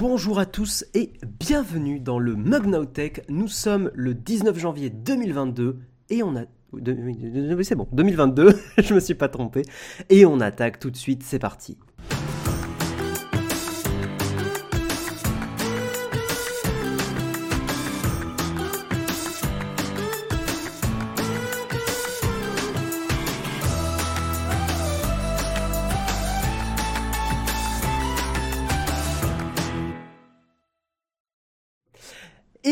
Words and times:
Bonjour 0.00 0.38
à 0.38 0.46
tous 0.46 0.86
et 0.94 1.12
bienvenue 1.38 2.00
dans 2.00 2.18
le 2.18 2.34
Mug 2.34 2.64
Now 2.64 2.86
Tech. 2.86 3.20
Nous 3.28 3.48
sommes 3.48 3.90
le 3.92 4.14
19 4.14 4.58
janvier 4.58 4.88
2022 4.88 5.78
et 6.08 6.22
on 6.22 6.36
a 6.36 6.44
c'est 7.62 7.74
bon, 7.74 7.86
2022, 7.92 8.58
je 8.78 8.94
me 8.94 9.00
suis 9.00 9.14
pas 9.14 9.28
trompé. 9.28 9.60
Et 10.08 10.24
on 10.24 10.40
attaque 10.40 10.78
tout 10.78 10.90
de 10.90 10.96
suite, 10.96 11.22
c'est 11.22 11.38
parti. 11.38 11.76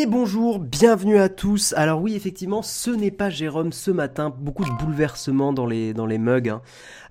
Et 0.01 0.07
bonjour, 0.07 0.61
bienvenue 0.61 1.19
à 1.19 1.29
tous. 1.29 1.75
Alors 1.77 2.01
oui, 2.01 2.15
effectivement, 2.15 2.63
ce 2.63 2.93
n'est 2.93 3.11
pas 3.11 3.31
Jérôme 3.31 3.73
ce 3.73 3.91
matin. 3.91 4.33
Beaucoup 4.39 4.65
de 4.65 4.71
bouleversements 4.79 5.53
dans 5.53 5.67
les 5.67 5.93
dans 5.93 6.07
les 6.07 6.19
mugs. 6.19 6.51
Hein. 6.51 6.63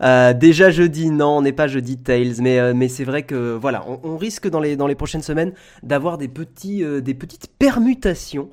Euh, 0.01 0.31
déjà 0.31 0.69
jeudi, 0.69 1.09
non, 1.09 1.39
on 1.39 1.41
n'est 1.41 1.51
pas 1.51 1.67
jeudi 1.67 1.97
Tales, 1.97 2.35
mais 2.39 2.59
euh, 2.59 2.73
mais 2.73 2.87
c'est 2.87 3.03
vrai 3.03 3.23
que 3.23 3.57
voilà, 3.59 3.83
on, 4.03 4.15
risque 4.15 4.47
dans 4.47 4.61
les 4.61 4.77
dans 4.77 4.87
les 4.87 4.95
prochaines 4.95 5.21
semaines 5.21 5.51
d'avoir 5.83 6.17
des 6.17 6.31
euh, 6.81 7.01
des 7.01 7.13
petites 7.13 7.47
permutations. 7.59 8.51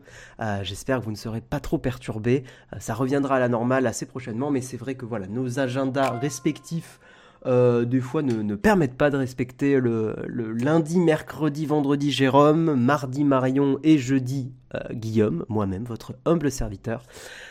J'espère 0.63 0.99
que 0.99 1.05
vous 1.05 1.13
ne 1.13 1.17
serez 1.17 1.41
pas 1.41 1.61
trop 1.61 1.79
perturbés. 1.79 2.43
ça 2.81 2.95
reviendra 2.95 3.37
à 3.37 3.39
la 3.39 3.49
normale 3.49 3.87
assez 3.87 4.05
prochainement, 4.05 4.51
mais 4.51 4.63
c'est 4.63 4.77
vrai 4.77 4.97
que 4.97 5.07
voilà, 5.07 5.29
nos 5.29 5.61
agendas 5.61 6.11
respectifs 6.11 6.99
euh, 7.47 7.85
des 7.85 8.01
fois 8.01 8.23
ne, 8.23 8.55
permettent 8.55 8.97
pas 8.97 9.11
de 9.11 9.17
respecter 9.17 9.79
le, 9.79 10.15
lundi, 10.29 10.99
mercredi, 10.99 11.67
vendredi 11.67 12.11
Jérôme, 12.11 12.75
mardi 12.75 13.25
Marion 13.25 13.79
et 13.83 13.99
jeudi 13.99 14.53
euh, 14.75 14.79
Guillaume, 14.93 15.45
moi-même, 15.49 15.85
votre 15.85 16.15
humble 16.25 16.51
serviteur. 16.51 17.03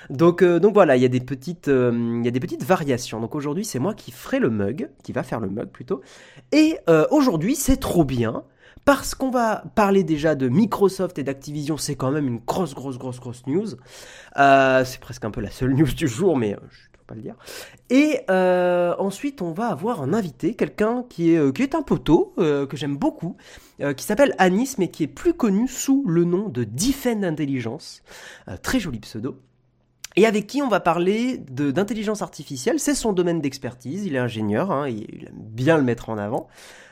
Donc, 0.10 0.42
euh, 0.42 0.60
donc 0.60 0.74
voilà, 0.74 0.96
il 0.96 1.02
y, 1.02 1.06
a 1.06 1.10
des 1.10 1.20
petites, 1.20 1.68
il 1.68 2.26
y 2.26 2.28
a 2.28 2.32
des 2.32 2.40
petites 2.40 2.64
variations. 2.64 3.20
Donc 3.20 3.36
aujourd'hui, 3.36 3.66
c'est 3.66 3.80
moi 3.80 3.94
qui 3.94 4.12
ferai 4.12 4.40
le 4.40 4.50
mug, 4.50 4.90
qui 5.04 5.12
va 5.12 5.22
faire 5.22 5.40
le 5.40 5.50
mug 5.50 5.68
plutôt. 5.68 6.02
Et 6.52 6.78
aujourd'hui, 7.12 7.56
c'est 7.56 7.78
trop 7.78 8.04
bien. 8.04 8.44
Parce 8.86 9.16
qu'on 9.16 9.30
va 9.30 9.64
parler 9.76 10.04
déjà 10.04 10.36
de 10.36 10.50
Microsoft 10.50 11.18
et 11.18 11.24
d'Activision, 11.24 11.78
c'est 11.78 11.96
quand 11.96 12.12
même 12.12 12.28
une 12.28 12.40
grosse, 12.40 12.76
grosse, 12.76 12.98
grosse, 12.98 13.18
grosse 13.18 13.48
news. 13.48 13.68
c'est 14.36 15.00
presque 15.00 15.24
un 15.24 15.32
peu 15.32 15.40
la 15.40 15.52
seule 15.52 15.74
news 15.74 15.94
du 15.96 16.08
jour, 16.08 16.36
mais 16.36 16.58
pas 17.04 17.16
le 17.16 17.22
dire. 17.22 17.36
Et 17.90 18.22
euh, 18.30 18.96
ensuite, 19.00 19.42
on 19.42 19.52
va 19.52 19.68
avoir 19.68 20.02
un 20.02 20.14
invité, 20.14 20.56
quelqu'un 20.56 21.04
qui 21.10 21.34
est, 21.34 21.38
euh, 21.38 21.52
un 21.74 21.82
poteau, 21.82 22.34
euh, 22.38 22.66
que 22.66 22.78
j'aime 22.78 22.98
beaucoup, 22.98 23.36
qui 23.98 24.06
s'appelle 24.06 24.36
Anis, 24.38 24.78
mais 24.78 24.90
qui 24.90 25.04
est 25.04 25.08
plus 25.08 25.34
connu 25.34 25.68
sous 25.68 26.04
le 26.08 26.24
nom 26.24 26.48
de 26.48 26.64
Defend 26.64 27.24
Intelligence. 27.24 28.04
très 28.62 28.80
joli 28.80 29.00
pseudo. 29.00 29.40
Et 30.16 30.26
avec 30.26 30.48
qui 30.48 30.62
on 30.62 30.68
va 30.68 30.80
parler 30.80 31.38
d'intelligence 31.50 32.22
artificielle? 32.22 32.80
C'est 32.80 32.96
son 32.96 33.14
domaine 33.14 33.42
d'expertise. 33.42 34.06
Il 34.06 34.16
est 34.16 34.20
ingénieur, 34.20 34.72
hein, 34.72 34.88
il 34.88 35.26
aime 35.28 35.36
bien 35.36 35.78
le 35.78 35.84
mettre 35.84 36.10
en 36.10 36.18
avant. 36.18 36.48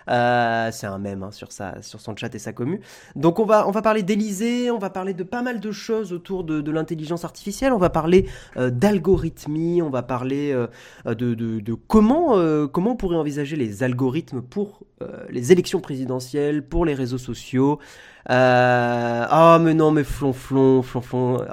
Euh, 0.09 0.69
c'est 0.71 0.87
un 0.87 0.97
mème 0.97 1.21
hein, 1.21 1.31
sur, 1.31 1.51
sa, 1.51 1.79
sur 1.83 2.01
son 2.01 2.15
chat 2.15 2.33
et 2.33 2.39
sa 2.39 2.53
commu. 2.53 2.81
Donc 3.15 3.37
on 3.37 3.45
va, 3.45 3.67
on 3.67 3.71
va 3.71 3.83
parler 3.83 4.01
d'Elysée, 4.01 4.71
on 4.71 4.79
va 4.79 4.89
parler 4.89 5.13
de 5.13 5.23
pas 5.23 5.43
mal 5.43 5.59
de 5.59 5.71
choses 5.71 6.11
autour 6.11 6.43
de, 6.43 6.59
de 6.59 6.71
l'intelligence 6.71 7.23
artificielle, 7.23 7.71
on 7.71 7.77
va 7.77 7.91
parler 7.91 8.27
euh, 8.57 8.71
d'algorithmie, 8.71 9.81
on 9.83 9.91
va 9.91 10.01
parler 10.01 10.51
euh, 10.53 10.67
de, 11.05 11.35
de, 11.35 11.59
de, 11.59 11.73
comment, 11.75 12.35
euh, 12.37 12.67
comment 12.67 12.93
on 12.93 12.95
pourrait 12.95 13.15
envisager 13.15 13.55
les 13.55 13.83
algorithmes 13.83 14.41
pour 14.41 14.81
les 15.29 15.51
élections 15.51 15.81
présidentielles, 15.81 16.67
pour 16.67 16.85
les 16.85 16.93
réseaux 16.93 17.17
sociaux. 17.17 17.79
Ah 18.27 19.59
mais 19.59 19.73
non 19.73 19.89
mais 19.89 20.03
flonflon, 20.03 20.83
flonflon, 20.83 21.43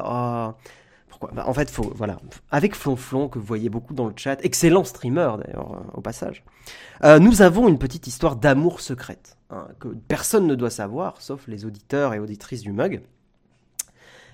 en 1.21 1.55
fait, 1.55 1.71
faut, 1.71 1.93
voilà, 1.95 2.19
avec 2.51 2.75
Flonflon, 2.75 3.29
que 3.29 3.39
vous 3.39 3.45
voyez 3.45 3.69
beaucoup 3.69 3.95
dans 3.95 4.07
le 4.07 4.13
chat, 4.17 4.45
excellent 4.45 4.85
streamer 4.85 5.31
d'ailleurs, 5.45 5.73
euh, 5.75 5.99
au 5.99 6.01
passage, 6.01 6.45
euh, 7.05 7.19
nous 7.19 7.43
avons 7.43 7.69
une 7.69 7.79
petite 7.79 8.07
histoire 8.07 8.37
d'amour 8.37 8.81
secrète, 8.81 9.37
hein, 9.51 9.69
que 9.81 9.89
personne 9.89 10.47
ne 10.47 10.55
doit 10.55 10.71
savoir, 10.71 11.21
sauf 11.21 11.47
les 11.49 11.65
auditeurs 11.65 12.15
et 12.15 12.19
auditrices 12.19 12.63
du 12.63 12.73
mug. 12.73 13.03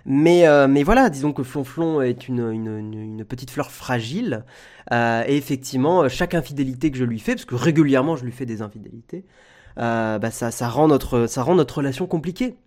Mais, 0.07 0.47
euh, 0.47 0.69
mais 0.69 0.83
voilà, 0.83 1.09
disons 1.09 1.33
que 1.33 1.43
Flonflon 1.43 2.03
est 2.03 2.29
une, 2.29 2.51
une, 2.51 2.93
une 2.93 3.25
petite 3.25 3.51
fleur 3.51 3.71
fragile, 3.71 4.45
et 4.93 5.37
effectivement, 5.37 6.07
chaque 6.11 6.35
infidélité 6.35 6.91
que 6.91 6.99
je 6.99 7.05
lui 7.05 7.19
fais, 7.19 7.35
parce 7.35 7.47
que 7.47 7.55
régulièrement 7.55 8.17
je 8.17 8.25
lui 8.25 8.33
fais 8.33 8.45
des 8.45 8.61
infidélités, 8.61 9.25
bah 9.77 10.31
ça, 10.31 10.51
ça, 10.51 10.69
rend 10.69 10.89
notre, 10.89 11.27
ça 11.27 11.43
rend 11.43 11.55
notre 11.55 11.79
relation 11.79 12.07
compliquée, 12.07 12.59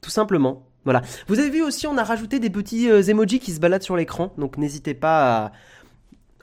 tout 0.00 0.10
simplement. 0.10 0.62
Voilà. 0.86 1.02
Vous 1.26 1.40
avez 1.40 1.50
vu 1.50 1.62
aussi, 1.62 1.88
on 1.88 1.98
a 1.98 2.04
rajouté 2.04 2.38
des 2.38 2.48
petits 2.48 2.88
euh, 2.88 3.02
emojis 3.02 3.40
qui 3.40 3.50
se 3.50 3.58
baladent 3.58 3.82
sur 3.82 3.96
l'écran, 3.96 4.32
donc 4.38 4.56
n'hésitez 4.56 4.94
pas 4.94 5.52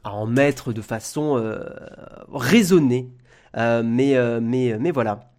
à, 0.03 0.11
en 0.11 0.25
mettre 0.25 0.73
de 0.73 0.81
façon 0.81 1.37
euh, 1.37 1.63
raisonnée. 2.29 3.09
Euh, 3.55 3.81
mais, 3.85 4.17
mais, 4.41 4.91
voilà. 4.91 5.31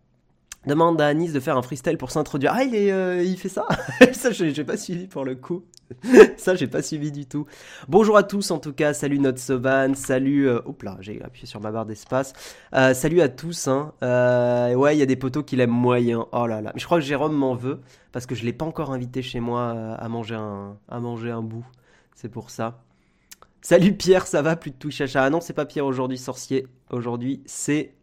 Demande 0.67 0.99
à 1.03 1.07
Anis 1.07 1.35
de 1.35 1.41
faire 1.41 1.59
un 1.59 1.63
freestyle 1.63 1.99
pour 1.99 2.11
s'introduire. 2.11 2.53
Ah, 2.55 2.65
il, 2.65 2.75
est, 2.75 3.27
il 3.27 3.37
fait 3.37 3.51
ça? 3.51 3.69
Ça, 4.13 4.31
j'ai 4.33 4.65
pas 4.65 4.79
suivi 4.79 5.07
pour 5.07 5.27
le 5.27 5.35
coup. 5.35 5.65
ça, 6.37 6.55
j'ai 6.55 6.67
pas 6.67 6.83
suivi 6.83 7.13
du 7.13 7.27
tout. 7.27 7.47
Bonjour 7.89 8.17
à 8.17 8.23
tous, 8.23 8.51
en 8.51 8.59
tout 8.59 8.73
cas. 8.73 8.95
Salut 8.95 9.19
notre 9.19 9.39
Soban. 9.39 9.95
Salut. 9.95 10.49
Euh... 10.49 10.61
Hop 10.65 10.83
là, 10.83 10.97
j'ai 11.01 11.23
appuyé 11.23 11.47
sur 11.47 11.61
ma 11.61 11.71
barre 11.71 11.87
d'espace. 11.87 12.33
Euh, 12.75 12.95
salut 12.95 13.21
à 13.21 13.29
tous. 13.29 13.69
Hein. 13.69 13.93
Euh, 14.03 14.75
ouais, 14.75 14.97
il 14.97 14.99
y 14.99 15.03
a 15.03 15.07
des 15.07 15.17
poteaux 15.17 15.43
qui 15.43 15.57
l'aiment 15.57 15.71
moyen. 15.71 16.27
Oh 16.33 16.47
là 16.47 16.61
là. 16.61 16.73
Mais 16.75 16.81
je 16.81 16.87
crois 16.87 16.99
que 16.99 17.05
Jérôme 17.05 17.35
m'en 17.35 17.55
veut 17.55 17.81
parce 18.13 18.27
que 18.27 18.35
je 18.35 18.45
l'ai 18.45 18.53
pas 18.53 18.65
encore 18.65 18.93
invité 18.93 19.23
chez 19.23 19.41
moi 19.41 19.75
euh, 19.75 19.97
à 19.99 20.09
manger 20.09 20.37
un, 20.37 20.77
à 20.89 21.01
manger 21.01 21.31
un 21.31 21.43
bout. 21.43 21.67
C'est 22.15 22.29
pour 22.29 22.51
ça. 22.51 22.81
Salut 23.61 23.95
Pierre, 23.95 24.27
ça 24.27 24.43
va 24.43 24.57
Plus 24.57 24.73
de 24.73 24.77
tout 24.77 24.91
chacha. 24.91 25.25
Ah 25.25 25.31
non, 25.31 25.41
c'est 25.41 25.55
pas 25.55 25.65
Pierre 25.65 25.87
aujourd'hui, 25.87 26.19
sorcier. 26.19 26.67
Aujourd'hui, 26.91 27.43
c'est 27.47 27.95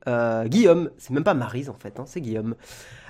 Guillaume. 0.46 0.90
C'est 0.98 1.12
même 1.12 1.24
pas 1.24 1.36
Marise 1.36 1.70
en 1.70 1.76
fait, 1.76 2.00
hein, 2.00 2.06
c'est 2.08 2.20
Guillaume. 2.20 2.56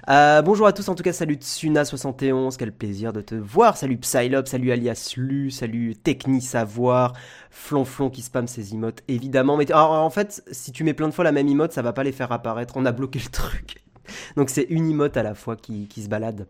Euh, 0.09 0.41
bonjour 0.41 0.65
à 0.65 0.73
tous, 0.73 0.87
en 0.89 0.95
tout 0.95 1.03
cas, 1.03 1.13
salut 1.13 1.35
Tsuna71, 1.35 2.55
quel 2.57 2.71
plaisir 2.71 3.13
de 3.13 3.21
te 3.21 3.35
voir. 3.35 3.77
Salut 3.77 3.97
Psylop, 3.97 4.47
salut 4.47 4.71
Alias 4.71 5.13
Lu, 5.15 5.51
salut 5.51 5.95
Techni 5.95 6.41
Savoir, 6.41 7.13
Flonflon 7.51 8.09
qui 8.09 8.23
spam 8.23 8.47
ses 8.47 8.73
emotes, 8.73 9.03
évidemment. 9.07 9.57
Mais 9.57 9.71
en 9.73 10.09
fait, 10.09 10.43
si 10.51 10.71
tu 10.71 10.83
mets 10.83 10.95
plein 10.95 11.07
de 11.07 11.13
fois 11.13 11.23
la 11.23 11.31
même 11.31 11.47
emote, 11.47 11.71
ça 11.71 11.83
va 11.83 11.93
pas 11.93 12.03
les 12.03 12.11
faire 12.11 12.31
apparaître. 12.31 12.73
On 12.77 12.85
a 12.85 12.91
bloqué 12.91 13.19
le 13.19 13.29
truc. 13.29 13.83
Donc 14.37 14.49
c'est 14.49 14.65
une 14.69 14.89
emote 14.89 15.17
à 15.17 15.23
la 15.23 15.35
fois 15.35 15.55
qui, 15.55 15.87
qui 15.87 16.01
se 16.01 16.09
balade. 16.09 16.47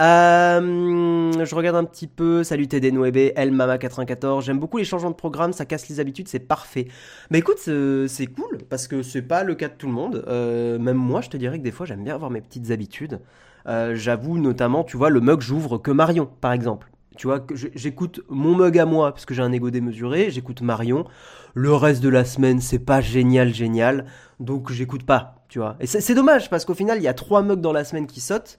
Euh, 0.00 1.44
je 1.44 1.54
regarde 1.54 1.76
un 1.76 1.84
petit 1.84 2.06
peu. 2.06 2.44
Salut 2.44 2.66
TD 2.66 2.92
El 3.36 3.52
Mama 3.52 3.78
94. 3.78 4.44
J'aime 4.44 4.58
beaucoup 4.58 4.78
les 4.78 4.84
changements 4.84 5.10
de 5.10 5.16
programme, 5.16 5.52
ça 5.52 5.64
casse 5.64 5.88
les 5.88 6.00
habitudes, 6.00 6.28
c'est 6.28 6.40
parfait. 6.40 6.88
Mais 7.30 7.38
écoute, 7.38 7.58
c'est 7.58 8.26
cool 8.26 8.58
parce 8.68 8.88
que 8.88 9.02
c'est 9.02 9.22
pas 9.22 9.44
le 9.44 9.54
cas 9.54 9.68
de 9.68 9.74
tout 9.74 9.86
le 9.86 9.92
monde. 9.92 10.24
Euh, 10.28 10.78
même 10.78 10.96
moi, 10.96 11.20
je 11.20 11.30
te 11.30 11.36
dirais 11.36 11.58
que 11.58 11.64
des 11.64 11.72
fois, 11.72 11.86
j'aime 11.86 12.04
bien 12.04 12.14
avoir 12.14 12.30
mes 12.30 12.40
petites 12.40 12.70
habitudes. 12.70 13.20
Euh, 13.68 13.94
j'avoue 13.94 14.38
notamment, 14.38 14.84
tu 14.84 14.96
vois, 14.96 15.10
le 15.10 15.20
mug, 15.20 15.40
j'ouvre 15.40 15.78
que 15.78 15.90
Marion, 15.90 16.28
par 16.40 16.52
exemple. 16.52 16.88
Tu 17.16 17.26
vois, 17.26 17.46
j'écoute 17.74 18.22
mon 18.30 18.56
mug 18.56 18.78
à 18.78 18.86
moi 18.86 19.12
parce 19.12 19.26
que 19.26 19.34
j'ai 19.34 19.42
un 19.42 19.52
ego 19.52 19.70
démesuré, 19.70 20.30
j'écoute 20.30 20.62
Marion. 20.62 21.04
Le 21.52 21.74
reste 21.74 22.02
de 22.02 22.08
la 22.08 22.24
semaine, 22.24 22.60
c'est 22.60 22.78
pas 22.78 23.02
génial, 23.02 23.52
génial. 23.52 24.06
Donc 24.40 24.72
j'écoute 24.72 25.04
pas, 25.04 25.44
tu 25.48 25.58
vois. 25.58 25.76
Et 25.78 25.86
c'est 25.86 26.14
dommage 26.14 26.48
parce 26.48 26.64
qu'au 26.64 26.74
final, 26.74 26.98
il 26.98 27.02
y 27.02 27.08
a 27.08 27.14
trois 27.14 27.42
mugs 27.42 27.60
dans 27.60 27.74
la 27.74 27.84
semaine 27.84 28.06
qui 28.06 28.20
sautent. 28.22 28.58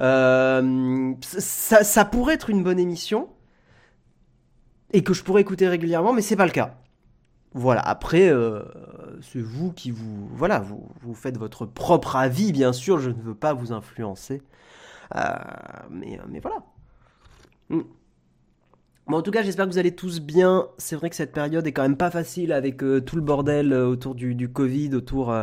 Euh, 0.00 1.14
ça, 1.20 2.04
pourrait 2.04 2.34
être 2.34 2.50
une 2.50 2.62
bonne 2.62 2.78
émission 2.78 3.28
et 4.92 5.02
que 5.02 5.14
je 5.14 5.22
pourrais 5.22 5.42
écouter 5.42 5.68
régulièrement, 5.68 6.12
mais 6.12 6.22
c'est 6.22 6.36
pas 6.36 6.46
le 6.46 6.52
cas. 6.52 6.76
Voilà. 7.54 7.80
Après, 7.80 8.28
euh, 8.28 8.62
c'est 9.20 9.40
vous 9.40 9.72
qui 9.72 9.90
vous, 9.90 10.28
voilà, 10.32 10.58
vous, 10.58 10.88
vous 11.02 11.14
faites 11.14 11.36
votre 11.36 11.66
propre 11.66 12.16
avis, 12.16 12.52
bien 12.52 12.72
sûr. 12.72 12.98
Je 12.98 13.10
ne 13.10 13.20
veux 13.20 13.34
pas 13.34 13.52
vous 13.52 13.72
influencer, 13.72 14.42
euh, 15.16 15.34
mais, 15.90 16.18
mais 16.28 16.40
voilà. 16.40 16.62
Hmm. 17.68 17.82
Bon, 19.08 19.16
en 19.16 19.22
tout 19.22 19.32
cas, 19.32 19.42
j'espère 19.42 19.66
que 19.66 19.72
vous 19.72 19.78
allez 19.78 19.94
tous 19.94 20.20
bien. 20.20 20.68
C'est 20.78 20.94
vrai 20.94 21.10
que 21.10 21.16
cette 21.16 21.32
période 21.32 21.66
est 21.66 21.72
quand 21.72 21.82
même 21.82 21.96
pas 21.96 22.10
facile 22.10 22.52
avec 22.52 22.84
euh, 22.84 23.00
tout 23.00 23.16
le 23.16 23.22
bordel 23.22 23.72
euh, 23.72 23.88
autour 23.88 24.14
du, 24.14 24.48
Covid, 24.48 24.94
autour 24.94 25.32
euh, 25.32 25.42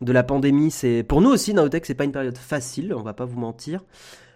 de 0.00 0.12
la 0.12 0.22
pandémie. 0.22 0.70
C'est 0.70 1.02
pour 1.02 1.20
nous 1.20 1.30
aussi, 1.30 1.52
Naotech, 1.52 1.86
c'est 1.86 1.94
pas 1.94 2.04
une 2.04 2.12
période 2.12 2.38
facile. 2.38 2.94
On 2.94 3.02
va 3.02 3.12
pas 3.12 3.24
vous 3.24 3.40
mentir. 3.40 3.84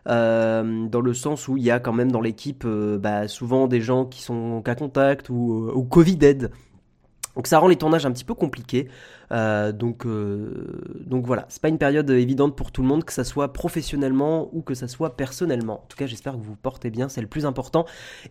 dans 0.06 1.00
le 1.03 1.15
sens 1.15 1.47
où 1.47 1.56
il 1.56 1.62
y 1.62 1.71
a 1.71 1.79
quand 1.79 1.93
même 1.93 2.11
dans 2.11 2.21
l'équipe 2.21 2.67
bah, 2.67 3.29
souvent 3.29 3.69
des 3.69 3.81
gens 3.81 4.05
qui 4.06 4.23
sont 4.23 4.61
cas 4.62 4.75
contact 4.75 5.31
ou, 5.31 5.70
ou 5.73 5.85
Covid 5.85 6.19
aid. 6.23 6.50
Donc 7.36 7.46
ça 7.46 7.58
rend 7.58 7.69
les 7.69 7.76
tournages 7.76 8.06
un 8.06 8.12
petit 8.12 8.25
peu 8.25 8.34
compliqués. 8.34 8.88
Euh, 9.32 9.72
donc, 9.72 10.06
euh, 10.06 11.00
donc 11.06 11.26
voilà, 11.26 11.46
c'est 11.48 11.60
pas 11.60 11.69
une 11.69 11.78
période 11.78 12.08
évidente 12.10 12.56
pour 12.56 12.70
tout 12.70 12.82
le 12.82 12.88
monde, 12.88 13.04
que 13.04 13.12
ça 13.12 13.25
soit 13.25 13.52
professionnellement 13.52 14.48
ou 14.52 14.62
que 14.62 14.75
ça 14.75 14.88
soit 14.88 15.16
personnellement. 15.16 15.82
En 15.84 15.86
tout 15.88 15.96
cas, 15.96 16.06
j'espère 16.06 16.34
que 16.34 16.38
vous 16.38 16.44
vous 16.44 16.56
portez 16.56 16.90
bien, 16.90 17.08
c'est 17.08 17.20
le 17.20 17.26
plus 17.26 17.46
important. 17.46 17.86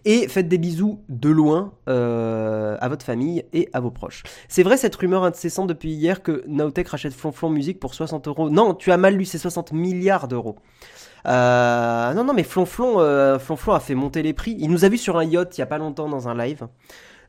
Et 0.06 0.28
faites 0.28 0.48
des 0.48 0.58
bisous 0.58 1.02
de 1.10 1.30
loin 1.30 1.74
euh, 1.90 2.78
à 2.80 2.88
votre 2.90 3.06
famille 3.06 3.44
et 3.54 3.70
à 3.74 3.80
vos 3.80 3.92
proches. 3.92 4.24
C'est 4.48 4.64
vrai 4.64 4.78
cette 4.78 4.96
rumeur 4.96 5.24
incessante 5.24 5.68
depuis 5.68 5.92
hier 5.92 6.22
que 6.24 6.44
Naotech 6.48 6.88
rachète 6.88 7.14
Flonflon 7.14 7.50
Musique 7.50 7.80
pour 7.80 7.94
60 7.94 8.28
euros. 8.28 8.50
Non, 8.50 8.74
tu 8.74 8.92
as 8.92 8.98
mal 8.98 9.16
lu, 9.16 9.26
c'est 9.26 9.38
60 9.38 9.74
milliards 9.74 10.28
d'euros. 10.28 10.58
non, 11.26 12.24
non, 12.24 12.34
mais 12.34 12.44
Flonflon, 12.44 13.40
Flonflon 13.40 13.74
a 13.74 13.80
fait 13.80 13.96
monter 13.96 14.22
les 14.22 14.34
prix. 14.34 14.56
Il 14.60 14.70
nous 14.70 14.86
a 14.86 14.90
vu 14.90 14.98
sur 14.98 15.18
un 15.18 15.24
yacht 15.24 15.58
il 15.58 15.62
y 15.62 15.64
a 15.64 15.68
pas 15.68 15.78
longtemps 15.78 16.08
dans 16.08 16.28
un 16.28 16.38
live. 16.38 16.68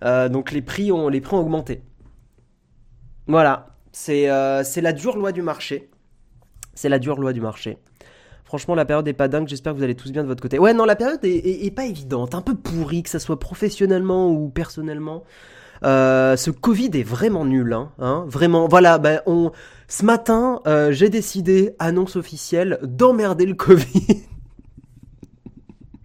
Euh, 0.05 0.29
donc 0.29 0.53
les 0.53 0.63
prix, 0.63 0.93
ont, 0.93 1.09
les 1.09 1.21
prix 1.21 1.35
ont 1.35 1.41
augmenté. 1.41 1.83
Voilà, 3.27 3.69
euh, 4.11 4.63
c'est 4.65 4.81
la 4.81 4.93
dure 4.93 5.17
loi 5.17 5.33
du 5.33 5.43
marché. 5.43 5.91
C'est 6.75 6.89
la 6.89 6.99
dure 6.99 7.21
loi 7.21 7.33
du 7.33 7.41
marché. 7.41 7.79
Franchement, 8.45 8.75
la 8.75 8.85
période 8.85 9.09
est 9.09 9.15
pas 9.15 9.29
dingue. 9.29 9.49
J'espère 9.49 9.73
que 9.73 9.79
vous 9.79 9.85
allez 9.85 9.95
tous 9.95 10.13
bien 10.13 10.23
de 10.23 10.29
votre 10.29 10.43
côté. 10.43 10.59
Ouais, 10.59 10.75
non, 10.75 10.85
la 10.85 10.97
période 10.97 11.21
est, 11.25 11.75
pas 11.75 11.87
évidente, 11.87 12.35
un 12.35 12.43
peu 12.43 12.55
pourrie, 12.55 13.03
que 13.03 13.09
ça 13.09 13.19
soit 13.19 13.41
professionnellement 13.41 14.31
ou 14.31 14.51
personnellement. 14.51 15.25
Euh, 15.83 16.37
ce 16.37 16.51
Covid 16.51 16.91
est 16.95 17.03
vraiment 17.03 17.45
nul, 17.45 17.73
hein, 17.73 17.93
hein 17.99 18.25
vraiment. 18.29 18.69
Voilà, 18.69 18.99
ben 18.99 19.23
on. 19.27 19.51
Ce 19.89 20.05
matin, 20.05 20.61
j'ai 20.91 21.09
décidé, 21.09 21.75
annonce 21.79 22.17
officielle, 22.17 22.79
d'emmerder 22.83 23.47
le 23.47 23.55
Covid. 23.55 24.25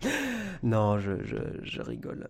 non, 0.64 0.98
je, 0.98 1.12
je 1.64 1.82
rigole. 1.82 2.30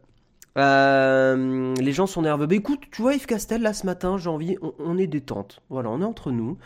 Euh, 0.59 1.73
les 1.75 1.91
gens 1.93 2.05
sont 2.05 2.21
nerveux. 2.21 2.45
Bah 2.45 2.55
écoute, 2.55 2.81
tu 2.91 3.01
vois 3.01 3.15
Yves 3.15 3.25
Castel 3.25 3.61
là 3.61 3.73
ce 3.73 3.85
matin, 3.85 4.17
j'ai 4.17 4.29
envie, 4.29 4.57
on, 4.79 4.97
est 4.97 5.07
détente. 5.07 5.61
Voilà, 5.69 5.89
on 5.89 6.01
est 6.01 6.05
entre 6.05 6.31
nous. 6.31 6.57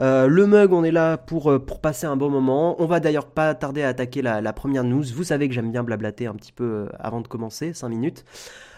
Euh, 0.00 0.26
le 0.26 0.46
mug, 0.46 0.72
on 0.72 0.84
est 0.84 0.90
là 0.90 1.18
pour, 1.18 1.50
euh, 1.50 1.58
pour 1.58 1.80
passer 1.80 2.06
un 2.06 2.16
bon 2.16 2.30
moment. 2.30 2.80
On 2.80 2.86
va 2.86 2.98
d'ailleurs 2.98 3.26
pas 3.26 3.54
tarder 3.54 3.82
à 3.82 3.88
attaquer 3.88 4.22
la, 4.22 4.52
première 4.52 4.84
news. 4.84 5.04
Vous 5.14 5.24
savez 5.24 5.48
que 5.48 5.54
j'aime 5.54 5.70
bien 5.70 5.82
blablater 5.82 6.26
un 6.26 6.34
petit 6.34 6.52
peu 6.52 6.88
avant 6.98 7.20
de 7.20 7.28
commencer, 7.28 7.74
5 7.74 7.88
minutes. 7.88 8.24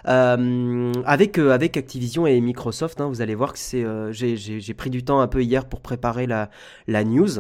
avec, 0.05 1.39
avec 1.39 1.77
Activision 1.77 2.27
et 2.27 2.41
Microsoft, 2.41 3.01
hein, 3.01 3.07
vous 3.07 3.23
allez 3.23 3.35
voir 3.35 3.53
que 3.53 3.59
c'est, 3.59 3.85
j'ai 4.13 4.75
pris 4.75 4.91
du 4.91 5.05
temps 5.05 5.21
un 5.21 5.29
peu 5.29 5.43
hier 5.43 5.67
pour 5.67 5.81
préparer 5.81 6.27
la, 6.27 6.51
la 6.89 7.05
news. 7.05 7.39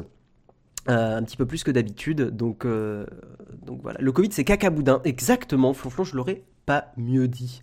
un 0.86 1.22
petit 1.22 1.36
peu 1.36 1.46
plus 1.46 1.64
que 1.64 1.70
d'habitude, 1.72 2.30
donc, 2.30 2.66
donc 2.66 3.80
voilà. 3.82 3.98
Le 4.00 4.12
Covid 4.12 4.30
c'est 4.32 4.44
caca 4.44 4.70
boudin, 4.70 5.00
exactement. 5.04 5.74
Flonflon, 5.74 6.04
je 6.04 6.16
l'aurais 6.16 6.44
pas 6.66 6.92
mieux 6.96 7.28
dit. 7.28 7.62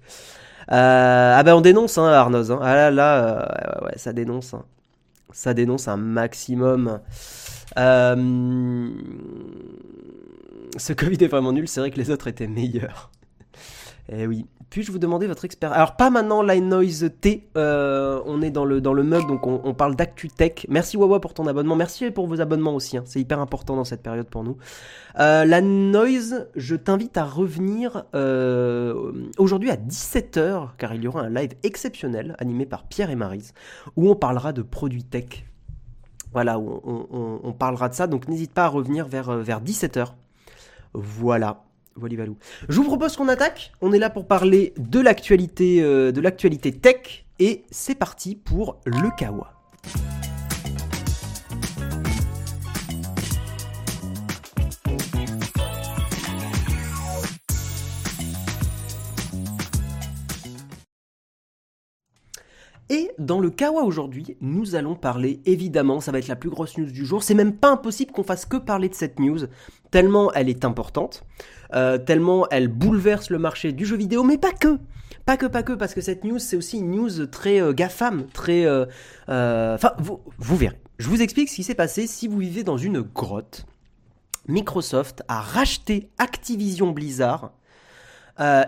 Euh, 0.71 1.35
ah 1.35 1.43
ben 1.43 1.55
on 1.55 1.61
dénonce 1.61 1.97
hein, 1.97 2.05
Arnoz. 2.05 2.51
Hein. 2.51 2.59
Ah 2.61 2.75
là 2.75 2.91
là, 2.91 3.83
euh, 3.85 3.89
ça 3.95 4.13
dénonce. 4.13 4.53
Hein. 4.53 4.63
Ça 5.31 5.53
dénonce 5.53 5.87
un 5.87 5.97
maximum. 5.97 6.99
Euh, 7.77 8.89
ce 10.77 10.93
Covid 10.93 11.23
est 11.23 11.27
vraiment 11.27 11.51
nul, 11.51 11.67
c'est 11.67 11.79
vrai 11.79 11.91
que 11.91 11.97
les 11.97 12.09
autres 12.11 12.27
étaient 12.27 12.47
meilleurs. 12.47 13.11
Eh 14.09 14.27
oui. 14.27 14.45
Puis-je 14.71 14.89
vous 14.89 14.99
demander 14.99 15.27
votre 15.27 15.43
expérience 15.43 15.75
Alors 15.75 15.97
pas 15.97 16.09
maintenant 16.09 16.41
Line 16.41 16.69
Noise 16.69 17.11
T, 17.19 17.49
euh, 17.57 18.21
on 18.25 18.41
est 18.41 18.51
dans 18.51 18.63
le, 18.63 18.79
dans 18.79 18.93
mug, 18.93 19.27
donc 19.27 19.45
on, 19.45 19.73
parle 19.73 19.97
d'ActuTech. 19.97 20.65
Merci 20.69 20.95
Wawa 20.95 21.19
pour 21.19 21.33
ton 21.33 21.45
abonnement, 21.45 21.75
merci 21.75 22.09
pour 22.09 22.25
vos 22.25 22.39
abonnements 22.39 22.73
aussi, 22.73 22.95
hein. 22.95 23.03
c'est 23.05 23.19
hyper 23.19 23.41
important 23.41 23.75
dans 23.75 23.83
cette 23.83 24.01
période 24.01 24.27
pour 24.27 24.45
nous. 24.45 24.55
Euh, 25.19 25.43
la 25.43 25.59
Noise, 25.59 26.47
je 26.55 26.77
t'invite 26.77 27.17
à 27.17 27.25
revenir 27.25 28.05
euh, 28.15 29.11
aujourd'hui 29.37 29.69
à 29.71 29.75
17h, 29.75 30.69
car 30.77 30.93
il 30.93 31.03
y 31.03 31.07
aura 31.09 31.23
un 31.23 31.29
live 31.29 31.51
exceptionnel 31.63 32.37
animé 32.39 32.65
par 32.65 32.85
Pierre 32.85 33.09
et 33.09 33.17
Marise, 33.17 33.53
où 33.97 34.09
on 34.09 34.15
parlera 34.15 34.53
de 34.53 34.61
produits 34.61 35.03
tech. 35.03 35.45
Voilà, 36.31 36.57
où 36.57 36.81
on, 37.43 37.51
parlera 37.51 37.89
de 37.89 37.93
ça, 37.93 38.07
donc 38.07 38.29
n'hésite 38.29 38.53
pas 38.53 38.63
à 38.63 38.69
revenir 38.69 39.05
vers, 39.05 39.35
vers 39.35 39.61
17h. 39.61 40.13
Voilà. 40.93 41.65
Je 42.69 42.75
vous 42.75 42.85
propose 42.85 43.15
qu'on 43.15 43.27
attaque. 43.27 43.71
On 43.81 43.91
est 43.91 43.99
là 43.99 44.09
pour 44.09 44.27
parler 44.27 44.73
de 44.77 44.99
l'actualité, 44.99 45.81
euh, 45.81 46.11
de 46.11 46.21
l'actualité 46.21 46.71
tech, 46.71 47.25
et 47.39 47.63
c'est 47.71 47.95
parti 47.95 48.35
pour 48.35 48.79
le 48.85 49.09
Kawa. 49.17 49.60
Et 62.91 63.09
dans 63.17 63.39
le 63.39 63.49
Kawa 63.49 63.83
aujourd'hui, 63.83 64.35
nous 64.41 64.75
allons 64.75 64.95
parler, 64.95 65.39
évidemment, 65.45 66.01
ça 66.01 66.11
va 66.11 66.19
être 66.19 66.27
la 66.27 66.35
plus 66.35 66.49
grosse 66.49 66.77
news 66.77 66.91
du 66.91 67.05
jour. 67.05 67.23
C'est 67.23 67.35
même 67.35 67.55
pas 67.55 67.71
impossible 67.71 68.11
qu'on 68.11 68.25
fasse 68.25 68.45
que 68.45 68.57
parler 68.57 68.89
de 68.89 68.93
cette 68.93 69.17
news, 69.17 69.39
tellement 69.91 70.33
elle 70.33 70.49
est 70.49 70.65
importante, 70.65 71.23
euh, 71.73 71.97
tellement 71.97 72.49
elle 72.49 72.67
bouleverse 72.67 73.29
le 73.29 73.39
marché 73.39 73.71
du 73.71 73.85
jeu 73.85 73.95
vidéo, 73.95 74.25
mais 74.25 74.37
pas 74.37 74.51
que. 74.51 74.77
Pas 75.25 75.37
que, 75.37 75.45
pas 75.45 75.63
que, 75.63 75.71
parce 75.71 75.93
que 75.93 76.01
cette 76.01 76.25
news, 76.25 76.37
c'est 76.37 76.57
aussi 76.57 76.79
une 76.79 76.91
news 76.91 77.27
très 77.27 77.61
euh, 77.61 77.71
GAFAM, 77.71 78.27
très... 78.33 78.65
Euh, 78.65 78.85
enfin, 79.29 79.93
vous, 79.97 80.19
vous 80.37 80.57
verrez. 80.57 80.77
Je 80.97 81.07
vous 81.07 81.21
explique 81.21 81.47
ce 81.47 81.55
qui 81.55 81.63
s'est 81.63 81.75
passé 81.75 82.07
si 82.07 82.27
vous 82.27 82.39
vivez 82.39 82.63
dans 82.63 82.77
une 82.77 82.99
grotte. 82.99 83.67
Microsoft 84.49 85.23
a 85.29 85.39
racheté 85.39 86.09
Activision 86.17 86.91
Blizzard 86.91 87.53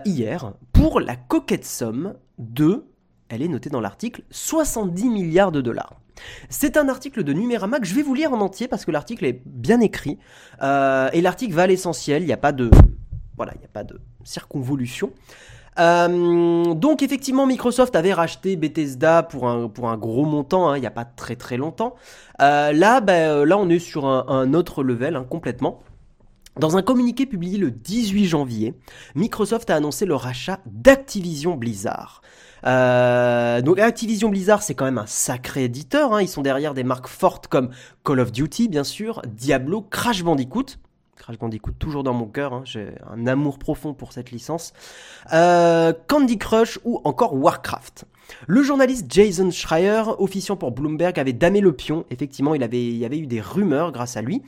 hier 0.06 0.54
pour 0.72 1.00
la 1.00 1.16
coquette 1.16 1.66
somme 1.66 2.14
de 2.38 2.84
elle 3.34 3.42
est 3.42 3.48
notée 3.48 3.70
dans 3.70 3.80
l'article 3.80 4.22
70 4.30 5.08
milliards 5.08 5.52
de 5.52 5.60
dollars. 5.60 6.00
C'est 6.48 6.76
un 6.76 6.88
article 6.88 7.24
de 7.24 7.32
Numérama 7.32 7.78
je 7.82 7.94
vais 7.94 8.02
vous 8.02 8.14
lire 8.14 8.32
en 8.32 8.40
entier 8.40 8.68
parce 8.68 8.84
que 8.84 8.90
l'article 8.90 9.24
est 9.24 9.42
bien 9.44 9.80
écrit 9.80 10.18
euh, 10.62 11.10
et 11.12 11.20
l'article 11.20 11.54
va 11.54 11.62
à 11.62 11.66
l'essentiel. 11.66 12.22
Il 12.22 12.26
n'y 12.26 12.32
a 12.32 12.38
pas 12.38 12.52
de 12.52 12.70
voilà, 13.36 13.52
circonvolution. 14.22 15.10
Euh, 15.78 16.74
donc 16.74 17.02
effectivement, 17.02 17.46
Microsoft 17.46 17.96
avait 17.96 18.12
racheté 18.12 18.54
Bethesda 18.56 19.24
pour 19.24 19.48
un, 19.48 19.96
gros 19.96 20.24
montant, 20.24 20.68
hein, 20.68 20.76
il 20.76 20.80
n'y 20.80 20.86
a 20.86 20.92
pas 20.92 21.04
très 21.04 21.34
très 21.34 21.56
longtemps. 21.56 21.96
Euh, 22.40 22.72
là, 22.72 23.00
ben, 23.00 23.44
là, 23.44 23.58
on 23.58 23.68
est 23.68 23.80
sur 23.80 24.06
un, 24.06 24.54
autre 24.54 24.84
level 24.84 25.16
hein, 25.16 25.26
complètement. 25.28 25.80
Dans 26.58 26.76
un 26.76 26.82
communiqué 26.82 27.26
publié 27.26 27.58
le 27.58 27.72
18 27.72 28.26
janvier, 28.26 28.74
Microsoft 29.16 29.70
a 29.70 29.74
annoncé 29.74 30.06
le 30.06 30.14
rachat 30.14 30.60
d'Activision 30.66 31.56
Blizzard. 31.56 32.22
Euh, 32.66 33.60
donc 33.60 33.78
Activision 33.78 34.28
Blizzard, 34.28 34.62
c'est 34.62 34.74
quand 34.74 34.84
même 34.84 34.98
un 34.98 35.06
sacré 35.06 35.64
éditeur. 35.64 36.12
Hein. 36.14 36.22
Ils 36.22 36.28
sont 36.28 36.42
derrière 36.42 36.74
des 36.74 36.84
marques 36.84 37.08
fortes 37.08 37.46
comme 37.46 37.70
Call 38.04 38.20
of 38.20 38.32
Duty, 38.32 38.68
bien 38.68 38.84
sûr, 38.84 39.22
Diablo, 39.26 39.82
Crash 39.82 40.22
Bandicoot. 40.22 40.78
Crash 41.16 41.38
Bandicoot 41.38 41.72
toujours 41.78 42.02
dans 42.02 42.12
mon 42.12 42.26
cœur, 42.26 42.52
hein. 42.52 42.62
j'ai 42.64 42.88
un 43.10 43.26
amour 43.26 43.58
profond 43.58 43.94
pour 43.94 44.12
cette 44.12 44.30
licence. 44.30 44.72
Euh, 45.32 45.92
Candy 46.06 46.38
Crush 46.38 46.78
ou 46.84 47.00
encore 47.04 47.34
Warcraft. 47.34 48.04
Le 48.46 48.62
journaliste 48.62 49.06
Jason 49.10 49.50
Schreier, 49.50 50.02
officiant 50.18 50.56
pour 50.56 50.72
Bloomberg, 50.72 51.18
avait 51.18 51.32
damé 51.32 51.60
le 51.60 51.72
pion. 51.72 52.04
Effectivement, 52.10 52.54
il, 52.54 52.62
avait, 52.62 52.82
il 52.82 52.96
y 52.96 53.04
avait 53.04 53.18
eu 53.18 53.26
des 53.26 53.40
rumeurs 53.40 53.92
grâce 53.92 54.16
à 54.16 54.22
lui. 54.22 54.42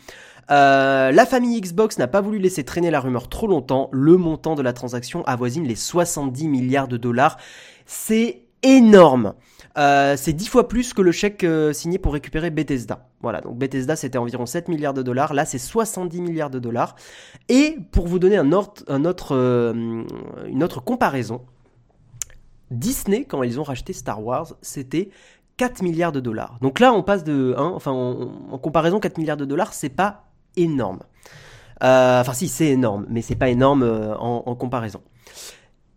Euh, 0.50 1.10
la 1.10 1.26
famille 1.26 1.60
Xbox 1.60 1.98
n'a 1.98 2.06
pas 2.06 2.20
voulu 2.20 2.38
laisser 2.38 2.64
traîner 2.64 2.90
la 2.90 3.00
rumeur 3.00 3.28
trop 3.28 3.46
longtemps. 3.46 3.88
Le 3.92 4.16
montant 4.16 4.54
de 4.54 4.62
la 4.62 4.72
transaction 4.72 5.24
avoisine 5.24 5.64
les 5.64 5.74
70 5.74 6.48
milliards 6.48 6.88
de 6.88 6.96
dollars. 6.96 7.38
C'est 7.86 8.42
énorme. 8.62 9.34
Euh, 9.78 10.16
c'est 10.16 10.32
10 10.32 10.48
fois 10.48 10.68
plus 10.68 10.94
que 10.94 11.02
le 11.02 11.12
chèque 11.12 11.44
euh, 11.44 11.72
signé 11.72 11.98
pour 11.98 12.14
récupérer 12.14 12.50
Bethesda. 12.50 13.08
Voilà, 13.20 13.40
donc 13.42 13.58
Bethesda 13.58 13.94
c'était 13.94 14.18
environ 14.18 14.46
7 14.46 14.68
milliards 14.68 14.94
de 14.94 15.02
dollars, 15.02 15.34
là 15.34 15.44
c'est 15.44 15.58
70 15.58 16.20
milliards 16.22 16.50
de 16.50 16.58
dollars. 16.58 16.96
Et 17.48 17.76
pour 17.92 18.06
vous 18.06 18.18
donner 18.18 18.38
euh, 18.38 20.04
une 20.48 20.62
autre 20.64 20.80
comparaison, 20.80 21.42
Disney, 22.70 23.24
quand 23.24 23.42
ils 23.42 23.60
ont 23.60 23.64
racheté 23.64 23.92
Star 23.92 24.22
Wars, 24.24 24.54
c'était 24.62 25.10
4 25.58 25.82
milliards 25.82 26.12
de 26.12 26.20
dollars. 26.20 26.58
Donc 26.62 26.80
là 26.80 26.92
on 26.92 27.02
passe 27.02 27.24
de... 27.24 27.54
Hein, 27.58 27.72
enfin 27.74 27.92
en, 27.92 28.58
comparaison 28.58 28.98
4 28.98 29.18
milliards 29.18 29.36
de 29.36 29.44
dollars, 29.44 29.74
c'est 29.74 29.90
pas 29.90 30.24
énorme. 30.56 31.00
enfin 31.82 32.32
si 32.32 32.48
c'est 32.48 32.68
énorme, 32.68 33.06
mais 33.10 33.20
c'est 33.20 33.36
pas 33.36 33.50
énorme 33.50 33.82
en 34.18 34.54
comparaison. 34.54 35.02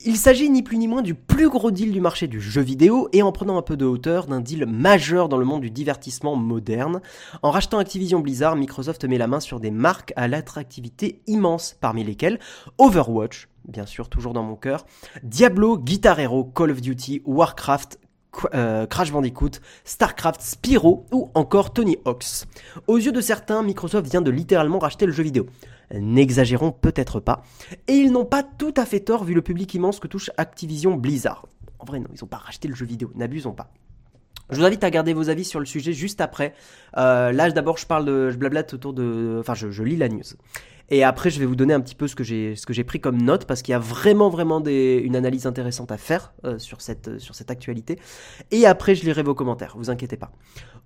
Il 0.05 0.15
s'agit 0.15 0.49
ni 0.49 0.63
plus 0.63 0.77
ni 0.77 0.87
moins 0.87 1.01
du 1.01 1.13
plus 1.13 1.49
gros 1.49 1.71
deal 1.71 1.91
du 1.91 1.99
marché 1.99 2.27
du 2.27 2.39
jeu 2.39 2.61
vidéo 2.61 3.09
et 3.11 3.21
en 3.21 3.33
prenant 3.33 3.57
un 3.57 3.61
peu 3.61 3.75
de 3.75 3.83
hauteur 3.83 4.27
d'un 4.27 4.39
deal 4.39 4.65
majeur 4.65 5.27
dans 5.27 5.35
le 5.35 5.43
monde 5.43 5.59
du 5.59 5.71
divertissement 5.71 6.37
moderne. 6.37 7.01
En 7.41 7.51
rachetant 7.51 7.79
Activision 7.79 8.21
Blizzard, 8.21 8.55
Microsoft 8.55 9.03
met 9.03 9.17
la 9.17 9.27
main 9.27 9.41
sur 9.41 9.59
des 9.59 9.71
marques 9.71 10.13
à 10.15 10.29
l'attractivité 10.29 11.19
immense, 11.27 11.75
parmi 11.81 12.05
lesquelles 12.05 12.39
Overwatch, 12.77 13.49
bien 13.67 13.85
sûr 13.85 14.07
toujours 14.07 14.31
dans 14.31 14.43
mon 14.43 14.55
cœur, 14.55 14.85
Diablo, 15.23 15.77
Guitar 15.77 16.17
Hero, 16.17 16.45
Call 16.45 16.71
of 16.71 16.79
Duty, 16.79 17.21
Warcraft, 17.25 17.99
Crash 18.31 19.11
Bandicoot, 19.11 19.59
StarCraft, 19.83 20.39
Spyro 20.39 21.07
ou 21.11 21.29
encore 21.33 21.73
Tony 21.73 21.97
Hawk's. 22.05 22.45
Aux 22.87 22.97
yeux 22.97 23.11
de 23.11 23.19
certains, 23.19 23.63
Microsoft 23.63 24.09
vient 24.09 24.21
de 24.21 24.31
littéralement 24.31 24.79
racheter 24.79 25.05
le 25.05 25.11
jeu 25.11 25.23
vidéo. 25.23 25.47
N'exagérons 25.93 26.71
peut-être 26.71 27.19
pas. 27.19 27.43
Et 27.87 27.93
ils 27.93 28.11
n'ont 28.11 28.25
pas 28.25 28.43
tout 28.43 28.73
à 28.77 28.85
fait 28.85 28.99
tort 28.99 29.23
vu 29.23 29.33
le 29.33 29.41
public 29.41 29.73
immense 29.73 29.99
que 29.99 30.07
touche 30.07 30.29
Activision 30.37 30.95
Blizzard. 30.95 31.47
En 31.79 31.85
vrai, 31.85 31.99
non, 31.99 32.07
ils 32.13 32.19
n'ont 32.21 32.27
pas 32.27 32.37
racheté 32.37 32.67
le 32.67 32.75
jeu 32.75 32.85
vidéo, 32.85 33.11
n'abusons 33.15 33.53
pas. 33.53 33.71
Je 34.49 34.57
vous 34.57 34.65
invite 34.65 34.83
à 34.83 34.89
garder 34.89 35.13
vos 35.13 35.29
avis 35.29 35.45
sur 35.45 35.59
le 35.59 35.65
sujet 35.65 35.93
juste 35.93 36.21
après. 36.21 36.53
Euh, 36.97 37.31
là, 37.31 37.51
d'abord, 37.51 37.77
je 37.77 37.85
parle 37.85 38.05
de, 38.05 38.31
je 38.31 38.37
blablate 38.37 38.73
autour 38.73 38.93
de, 38.93 39.37
enfin, 39.39 39.53
je, 39.53 39.83
lis 39.83 39.95
la 39.95 40.09
news. 40.09 40.23
Et 40.91 41.03
après, 41.03 41.29
je 41.29 41.39
vais 41.39 41.45
vous 41.45 41.55
donner 41.55 41.73
un 41.73 41.81
petit 41.81 41.95
peu 41.95 42.07
ce 42.07 42.15
que 42.15 42.23
j'ai, 42.23 42.55
ce 42.55 42.65
que 42.65 42.73
j'ai 42.73 42.83
pris 42.83 42.99
comme 42.99 43.21
note 43.21 43.45
parce 43.45 43.61
qu'il 43.61 43.71
y 43.71 43.75
a 43.75 43.79
vraiment, 43.79 44.29
vraiment 44.29 44.59
des, 44.59 45.01
une 45.03 45.15
analyse 45.15 45.45
intéressante 45.45 45.91
à 45.91 45.97
faire 45.97 46.33
euh, 46.45 46.57
sur 46.57 46.81
cette, 46.81 47.19
sur 47.19 47.35
cette 47.35 47.51
actualité. 47.51 47.99
Et 48.51 48.65
après, 48.65 48.95
je 48.95 49.03
lirai 49.03 49.23
vos 49.23 49.35
commentaires. 49.35 49.75
Vous 49.77 49.89
inquiétez 49.89 50.17
pas. 50.17 50.31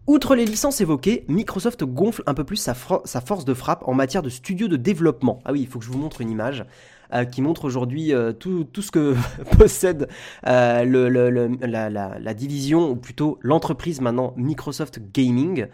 Outre 0.06 0.36
les 0.36 0.46
licences 0.46 0.82
évoquées, 0.82 1.24
Microsoft 1.30 1.84
gonfle 1.86 2.24
un 2.26 2.34
peu 2.34 2.44
plus 2.44 2.58
sa, 2.58 2.76
sa 3.06 3.22
force 3.22 3.46
de 3.46 3.54
frappe 3.54 3.88
en 3.88 3.94
matière 3.94 4.22
de 4.22 4.30
studio 4.30 4.68
de 4.68 4.76
développement. 4.76 5.40
Ah 5.46 5.54
oui, 5.54 5.62
il 5.62 5.68
faut 5.68 5.80
que 5.80 5.86
je 5.86 5.92
vous 5.92 5.98
montre 5.98 6.20
une 6.22 6.30
image. 6.30 6.66
Euh, 7.14 7.26
qui 7.26 7.44
montre 7.44 7.66
aujourd'hui 7.66 8.12
euh, 8.12 8.32
tout, 8.32 8.64
tout, 8.64 8.82
ce 8.82 8.90
que 8.90 9.16
possède 9.58 10.08
euh, 10.48 10.84
le, 10.84 11.10
le, 11.10 11.30
la, 11.62 11.90
la, 11.90 12.18
la, 12.18 12.34
division, 12.34 12.90
ou 12.90 12.96
plutôt 12.96 13.38
l'entreprise 13.42 14.02
maintenant 14.02 14.34
Microsoft 14.36 15.00
Gaming. 15.14 15.68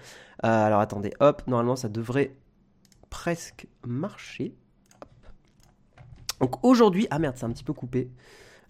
alors 0.44 0.82
attendez, 0.82 1.14
hop, 1.22 1.42
normalement 1.48 1.78
ça 1.78 1.88
devrait 1.88 2.34
presque 3.10 3.68
marcher. 3.86 4.54
Donc 6.40 6.64
aujourd'hui, 6.64 7.08
ah 7.10 7.20
merde, 7.20 7.36
c'est 7.38 7.46
un 7.46 7.52
petit 7.52 7.64
peu 7.64 7.74
coupé. 7.74 8.10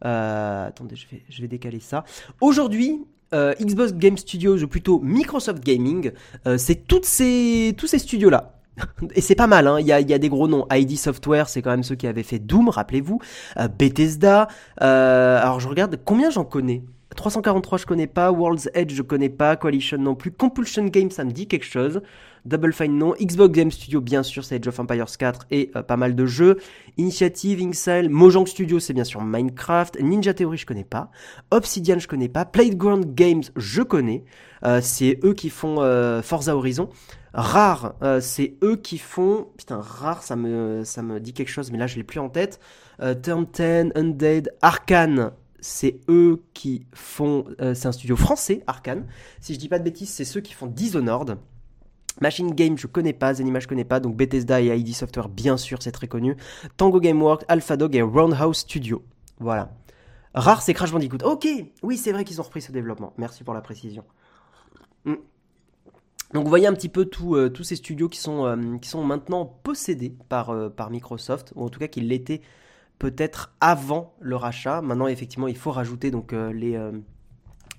attendez, 0.02 0.96
je 0.96 1.08
vais, 1.10 1.24
je 1.30 1.42
vais 1.42 1.48
décaler 1.48 1.80
ça. 1.80 2.04
Aujourd'hui, 2.42 3.06
Xbox 3.32 3.94
Game 3.94 4.18
Studios, 4.18 4.64
ou 4.64 4.68
plutôt 4.68 5.00
Microsoft 5.00 5.64
Gaming, 5.64 6.12
c'est 6.58 6.88
toutes 6.88 7.06
ces, 7.06 7.76
tous 7.78 7.86
ces 7.86 8.00
studios-là 8.00 8.60
et 9.16 9.22
c'est 9.22 9.36
pas 9.36 9.48
mal, 9.48 9.68
hein. 9.68 9.80
il, 9.80 9.88
y 9.88 9.92
a, 9.92 10.00
y, 10.00 10.14
a, 10.14 10.18
des 10.18 10.30
gros 10.30 10.48
noms. 10.48 10.66
ID 10.72 10.98
Software, 10.98 11.50
c'est 11.50 11.62
quand 11.62 11.72
même 11.72 11.84
ceux 11.84 11.96
qui 11.96 12.08
avaient 12.08 12.24
fait 12.24 12.40
Doom, 12.40 12.70
rappelez-vous. 12.70 13.20
Euh, 13.58 13.68
Bethesda. 13.68 14.48
Euh, 14.82 15.42
alors 15.42 15.60
je 15.60 15.68
regarde 15.68 16.00
combien 16.04 16.30
j'en 16.30 16.46
connais? 16.46 16.84
343 17.16 17.80
je 17.80 17.86
connais 17.86 18.08
pas, 18.08 18.32
World's 18.32 18.70
Edge 18.74 18.94
je 18.94 19.02
connais 19.02 19.30
pas, 19.30 19.56
Coalition 19.56 19.98
non 19.98 20.16
plus, 20.16 20.32
Compulsion 20.32 20.86
Games 20.86 21.12
ça 21.12 21.24
me 21.24 21.32
dit 21.32 21.48
quelque 21.48 21.66
chose, 21.66 22.02
Double 22.46 22.72
Fine 22.74 22.98
non, 22.98 23.14
Xbox 23.20 23.52
Game 23.52 23.72
Studio 23.72 24.02
bien 24.02 24.24
sûr 24.24 24.44
c'est 24.44 24.56
Age 24.56 24.68
of 24.68 24.80
Empires 24.80 25.18
4 25.18 25.48
et 25.52 25.72
euh, 25.76 25.84
pas 25.84 25.98
mal 25.98 26.16
de 26.16 26.26
jeux, 26.26 26.58
Initiative, 26.98 27.62
Incel, 27.62 28.10
Mojang 28.10 28.46
Studio 28.46 28.80
c'est 28.80 28.94
bien 28.94 29.04
sûr 29.04 29.22
Minecraft, 29.22 30.00
Ninja 30.02 30.34
Theory 30.34 30.58
je 30.58 30.66
connais 30.66 30.84
pas, 30.84 31.10
Obsidian 31.52 32.00
je 32.00 32.08
connais 32.08 32.30
pas, 32.30 32.46
Playground 32.46 33.14
Games 33.16 33.44
je 33.56 33.82
connais, 33.82 34.24
c'est 34.82 35.20
eux 35.24 35.34
qui 35.34 35.50
font 35.50 35.78
Forza 36.22 36.56
Horizon, 36.56 36.90
Rare, 37.34 37.94
euh, 38.02 38.20
c'est 38.22 38.56
eux 38.64 38.76
qui 38.76 38.98
font. 38.98 39.48
Putain, 39.58 39.82
Rare, 39.82 40.24
ça 40.24 40.36
me, 40.36 40.84
ça 40.84 41.04
me 41.04 41.20
dit 41.20 41.34
quelque 41.34 41.50
chose, 41.50 41.72
mais 41.72 41.78
là 41.78 41.88
je 41.88 41.96
l'ai 41.96 42.04
plus 42.04 42.20
en 42.20 42.30
tête. 42.30 42.60
Euh, 43.02 43.14
Turn 43.14 43.46
10, 43.46 43.92
Undead, 43.96 44.52
Arkane, 44.62 45.32
c'est 45.62 46.00
eux 46.10 46.44
qui 46.54 46.86
font. 46.94 47.46
Euh, 47.62 47.74
c'est 47.74 47.88
un 47.88 47.92
studio 47.92 48.16
français, 48.16 48.64
Arkane. 48.68 49.06
Si 49.40 49.54
je 49.54 49.60
dis 49.60 49.70
pas 49.70 49.80
de 49.80 49.84
bêtises, 49.84 50.10
c'est 50.10 50.26
ceux 50.26 50.42
qui 50.42 50.54
font 50.54 50.68
Dishonored. 50.68 51.38
Machine 52.22 52.54
Game, 52.54 52.78
je 52.78 52.88
connais 52.88 53.14
pas, 53.14 53.34
Zenima, 53.34 53.60
je 53.60 53.68
connais 53.68 53.86
pas, 53.86 54.00
donc 54.00 54.18
Bethesda 54.18 54.62
et 54.62 54.78
ID 54.78 54.94
Software, 54.94 55.30
bien 55.30 55.56
sûr, 55.56 55.82
c'est 55.82 55.92
très 55.92 56.08
connu. 56.08 56.36
Tango 56.76 57.00
Gameworks, 57.00 57.46
AlphaDog 57.48 57.96
et 57.96 58.02
Roundhouse 58.02 58.58
Studio. 58.58 59.04
Voilà. 59.40 59.72
Rare, 60.34 60.62
c'est 60.62 60.74
Crash 60.74 60.92
Bandicoot. 60.92 61.24
Ok, 61.24 61.48
oui, 61.82 61.98
c'est 61.98 62.12
vrai 62.12 62.26
qu'ils 62.26 62.42
ont 62.42 62.44
repris 62.44 62.62
ce 62.62 62.72
développement. 62.72 63.14
Merci 63.18 63.44
pour 63.44 63.54
la 63.54 63.62
précision. 63.62 64.04
Hmm. 65.06 65.16
Donc 66.34 66.44
vous 66.44 66.50
voyez 66.50 66.68
un 66.68 66.74
petit 66.74 66.90
peu 66.90 67.10
euh, 67.32 67.50
tous 67.50 67.64
ces 67.64 67.76
studios 67.78 68.10
qui 68.10 68.20
sont, 68.20 68.46
euh, 68.46 69.02
maintenant 69.02 69.46
possédés 69.46 70.14
par, 70.28 70.54
par 70.72 70.92
Microsoft, 70.92 71.54
ou 71.56 71.64
en 71.64 71.70
tout 71.70 71.80
cas 71.80 71.88
qui 71.88 72.02
l'étaient 72.02 72.42
peut-être 73.00 73.56
avant 73.60 74.14
le 74.20 74.36
rachat. 74.36 74.82
Maintenant 74.82 75.08
effectivement 75.08 75.48
il 75.48 75.58
faut 75.58 75.72
rajouter 75.72 76.12
donc 76.12 76.34
les, 76.34 76.78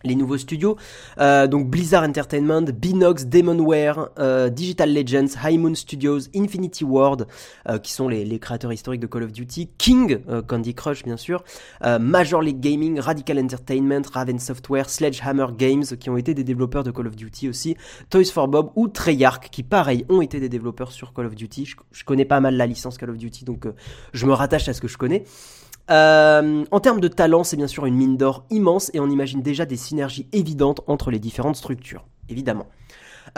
les 0.04 0.14
nouveaux 0.14 0.38
studios. 0.38 0.76
Euh, 1.18 1.46
donc 1.46 1.68
Blizzard 1.68 2.04
Entertainment, 2.04 2.62
Binox, 2.62 3.26
Demonware, 3.26 4.10
euh, 4.18 4.48
Digital 4.48 4.92
Legends, 4.92 5.34
High 5.44 5.58
Moon 5.58 5.74
Studios, 5.74 6.20
Infinity 6.34 6.84
Ward, 6.84 7.26
euh, 7.68 7.78
qui 7.78 7.92
sont 7.92 8.08
les, 8.08 8.24
les, 8.24 8.38
créateurs 8.38 8.72
historiques 8.72 9.00
de 9.00 9.06
Call 9.06 9.24
of 9.24 9.32
Duty, 9.32 9.70
King, 9.76 10.20
Candy 10.46 10.74
Crush 10.74 11.02
bien 11.02 11.16
sûr, 11.16 11.44
Major 12.00 12.40
League 12.40 12.60
Gaming, 12.60 12.98
Radical 12.98 13.38
Entertainment, 13.38 14.02
Raven 14.12 14.38
Software, 14.38 14.88
Sledgehammer 14.88 15.46
Games, 15.56 15.84
qui 15.84 16.08
ont 16.08 16.16
été 16.16 16.32
des 16.32 16.44
développeurs 16.44 16.84
de 16.84 16.90
Call 16.90 17.06
of 17.06 17.16
Duty 17.16 17.48
aussi, 17.48 17.76
Toys 18.08 18.24
for 18.32 18.48
Bob 18.48 18.70
ou 18.76 18.88
Treyarch, 18.88 19.50
qui 19.50 19.62
pareil 19.62 20.06
ont 20.08 20.22
été 20.22 20.40
des 20.40 20.48
développeurs 20.48 20.92
sur 20.92 21.12
Call 21.12 21.26
of 21.26 21.34
Duty. 21.34 21.66
Je, 21.66 21.76
je 21.92 22.04
connais 22.04 22.24
pas 22.24 22.40
mal 22.40 22.56
la 22.56 22.66
licence 22.66 22.96
Call 22.96 23.10
of 23.10 23.18
Duty, 23.18 23.44
donc 23.44 23.66
je 24.12 24.26
me 24.26 24.32
rattache 24.32 24.68
à 24.68 24.72
ce 24.72 24.80
que 24.80 24.88
je 24.88 24.96
connais. 24.96 25.24
Euh, 25.90 26.64
en 26.70 26.80
termes 26.80 27.00
de 27.00 27.08
talent, 27.08 27.44
c'est 27.44 27.56
bien 27.56 27.66
sûr 27.66 27.86
une 27.86 27.96
mine 27.96 28.16
d'or 28.16 28.44
immense 28.50 28.90
et 28.94 29.00
on 29.00 29.10
imagine 29.10 29.42
déjà 29.42 29.66
des 29.66 29.76
synergies 29.76 30.28
évidentes 30.32 30.82
entre 30.86 31.10
les 31.10 31.18
différentes 31.18 31.56
structures, 31.56 32.06
évidemment. 32.28 32.66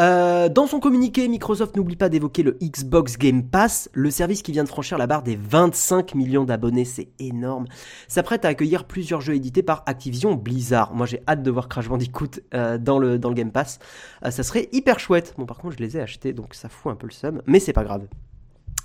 Euh, 0.00 0.48
dans 0.48 0.66
son 0.66 0.80
communiqué, 0.80 1.28
Microsoft 1.28 1.76
n'oublie 1.76 1.96
pas 1.96 2.08
d'évoquer 2.08 2.42
le 2.42 2.56
Xbox 2.62 3.18
Game 3.18 3.42
Pass, 3.42 3.90
le 3.92 4.10
service 4.10 4.42
qui 4.42 4.52
vient 4.52 4.64
de 4.64 4.68
franchir 4.68 4.96
la 4.96 5.06
barre 5.06 5.22
des 5.22 5.36
25 5.36 6.14
millions 6.14 6.44
d'abonnés, 6.44 6.84
c'est 6.84 7.08
énorme. 7.18 7.66
S'apprête 8.08 8.44
à 8.44 8.48
accueillir 8.48 8.84
plusieurs 8.84 9.20
jeux 9.20 9.34
édités 9.34 9.62
par 9.62 9.82
Activision 9.86 10.34
Blizzard. 10.34 10.94
Moi 10.94 11.06
j'ai 11.06 11.22
hâte 11.28 11.42
de 11.42 11.50
voir 11.50 11.68
Crash 11.68 11.88
Bandicoot 11.88 12.40
euh, 12.54 12.78
dans, 12.78 12.98
le, 12.98 13.18
Game 13.18 13.50
Pass. 13.52 13.80
ça 14.22 14.42
serait 14.42 14.68
hyper 14.72 14.98
chouette. 14.98 15.34
Bon 15.36 15.46
par 15.46 15.58
contre 15.58 15.76
je 15.76 15.82
les 15.82 15.96
ai 15.96 16.00
achetés 16.00 16.32
donc 16.32 16.54
ça 16.54 16.68
fout 16.68 16.92
un 16.92 16.96
peu 16.96 17.06
le 17.06 17.12
seum, 17.12 17.42
mais 17.46 17.60
c'est 17.60 17.72
pas 17.72 17.84
grave. 17.84 18.06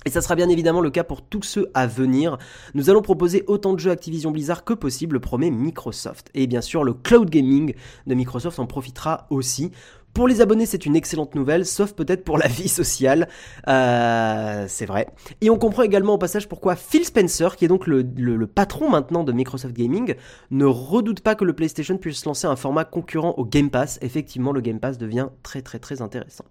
Et 0.06 0.10
ça 0.10 0.22
sera 0.22 0.36
bien 0.36 0.48
évidemment 0.48 0.82
le 0.82 0.90
cas 0.90 1.04
pour 1.04 1.22
tous 1.22 1.44
ceux 1.44 1.70
à 1.74 1.86
venir. 1.86 2.38
Nous 2.74 2.90
allons 2.90 3.02
proposer 3.02 3.44
autant 3.48 3.74
de 3.74 3.80
jeux 3.80 3.92
Activision 3.92 4.32
Blizzard 4.32 4.64
que 4.64 4.74
possible, 4.74 5.20
promet 5.20 5.50
Microsoft. 5.52 6.30
Et 6.34 6.48
bien 6.48 6.62
sûr, 6.62 6.84
le 6.84 6.94
cloud 6.94 7.30
gaming 7.30 7.74
de 8.06 8.16
Microsoft 8.16 8.60
en 8.60 8.68
profitera 8.68 9.28
aussi. 9.30 9.72
Pour 10.18 10.28
les 10.28 10.42
abonnés, 10.42 10.66
c'est 10.66 10.88
une 10.88 10.96
excellente 10.96 11.36
nouvelle, 11.36 11.64
sauf 11.64 11.94
peut-être 11.94 12.24
pour 12.24 12.40
la 12.40 12.48
vie 12.48 12.70
sociale. 12.70 13.28
Euh, 13.68 14.66
c'est 14.68 14.88
vrai. 14.88 15.08
Et 15.42 15.52
on 15.52 15.60
comprend 15.60 15.84
également 15.84 16.16
au 16.16 16.18
passage 16.18 16.48
pourquoi 16.48 16.76
Phil 16.76 17.06
Spencer, 17.06 17.56
qui 17.56 17.66
est 17.66 17.68
donc 17.68 17.86
le, 17.86 18.02
le, 18.02 18.48
patron 18.48 18.90
maintenant 18.90 19.24
de 19.24 19.32
Microsoft 19.32 19.76
Gaming, 19.76 20.16
ne 20.50 20.66
redoute 20.66 21.20
pas 21.20 21.36
que 21.36 21.46
le 21.46 21.54
PlayStation 21.54 22.00
puisse 22.00 22.26
lancer 22.26 22.48
un 22.48 22.56
format 22.56 22.84
concurrent 22.84 23.36
au 23.38 23.46
Game 23.46 23.70
Pass. 23.70 24.00
Effectivement, 24.02 24.54
le 24.54 24.62
Game 24.62 24.80
Pass 24.80 24.98
devient 24.98 25.28
très 25.44 25.62
très 25.62 25.78
très 25.78 26.02
intéressant. 26.02 26.46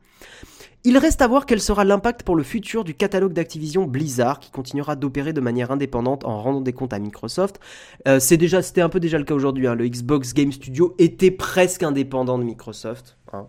Il 0.88 0.98
reste 0.98 1.20
à 1.20 1.26
voir 1.26 1.46
quel 1.46 1.60
sera 1.60 1.84
l'impact 1.84 2.22
pour 2.22 2.36
le 2.36 2.44
futur 2.44 2.84
du 2.84 2.94
catalogue 2.94 3.32
d'Activision 3.32 3.86
Blizzard, 3.86 4.38
qui 4.38 4.52
continuera 4.52 4.94
d'opérer 4.94 5.32
de 5.32 5.40
manière 5.40 5.72
indépendante 5.72 6.24
en 6.24 6.40
rendant 6.40 6.60
des 6.60 6.72
comptes 6.72 6.92
à 6.92 7.00
Microsoft. 7.00 7.58
Euh, 8.06 8.20
c'est 8.20 8.36
déjà, 8.36 8.62
c'était 8.62 8.82
un 8.82 8.88
peu 8.88 9.00
déjà 9.00 9.18
le 9.18 9.24
cas 9.24 9.34
aujourd'hui. 9.34 9.66
Hein. 9.66 9.74
Le 9.74 9.88
Xbox 9.88 10.32
Game 10.32 10.52
Studio 10.52 10.94
était 11.00 11.32
presque 11.32 11.82
indépendant 11.82 12.38
de 12.38 12.44
Microsoft. 12.44 13.18
Hein. 13.32 13.48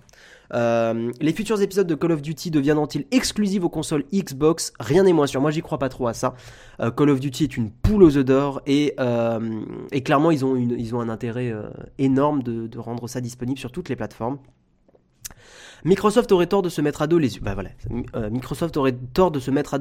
Euh, 0.56 1.12
les 1.22 1.32
futurs 1.32 1.62
épisodes 1.62 1.86
de 1.86 1.94
Call 1.94 2.14
of 2.14 2.24
Duty 2.24 2.50
deviendront-ils 2.50 3.06
exclusifs 3.12 3.64
aux 3.64 3.70
consoles 3.70 4.06
Xbox? 4.12 4.74
Rien 4.80 5.04
n'est 5.04 5.14
moins 5.14 5.28
sûr. 5.28 5.40
Moi, 5.40 5.52
j'y 5.52 5.62
crois 5.62 5.78
pas 5.78 5.90
trop 5.90 6.08
à 6.08 6.16
ça. 6.16 6.34
Euh, 6.80 6.90
Call 6.90 7.12
of 7.12 7.20
Duty 7.20 7.44
est 7.44 7.56
une 7.56 7.70
poule 7.70 8.02
aux 8.02 8.18
œufs 8.18 8.26
d'or 8.26 8.64
et, 8.66 8.96
clairement, 10.04 10.32
ils 10.32 10.44
ont, 10.44 11.00
un 11.00 11.10
intérêt 11.10 11.54
énorme 12.00 12.42
de 12.42 12.80
rendre 12.80 13.08
ça 13.08 13.22
disponible 13.22 13.60
sur 13.60 13.72
toutes 13.72 13.90
les 13.90 13.96
plateformes. 13.96 14.40
Microsoft 15.84 16.32
aurait 16.32 16.48
tort 16.48 16.62
de 16.62 16.70
se 16.70 16.82
mettre 16.82 17.02
à 17.02 17.08
dos 17.08 17.20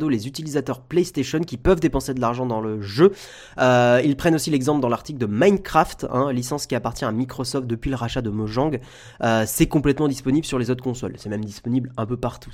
les 0.08 0.26
utilisateurs 0.26 0.80
PlayStation 0.80 1.40
qui 1.40 1.56
peuvent 1.56 1.80
dépenser 1.80 2.14
de 2.14 2.20
l'argent 2.20 2.46
dans 2.46 2.60
le 2.60 2.80
jeu. 2.80 3.12
Euh, 3.58 4.00
ils 4.04 4.16
prennent 4.16 4.34
aussi 4.34 4.50
l'exemple 4.50 4.80
dans 4.80 4.88
l'article 4.88 5.18
de 5.18 5.26
Minecraft, 5.26 6.06
hein, 6.10 6.32
licence 6.32 6.66
qui 6.66 6.74
appartient 6.74 7.04
à 7.04 7.12
Microsoft 7.12 7.66
depuis 7.66 7.90
le 7.90 7.96
rachat 7.96 8.22
de 8.22 8.30
Mojang. 8.30 8.78
Euh, 9.22 9.44
c'est 9.46 9.66
complètement 9.66 10.08
disponible 10.08 10.46
sur 10.46 10.58
les 10.58 10.70
autres 10.70 10.82
consoles. 10.82 11.14
C'est 11.16 11.28
même 11.28 11.44
disponible 11.44 11.92
un 11.96 12.06
peu 12.06 12.16
partout. 12.16 12.50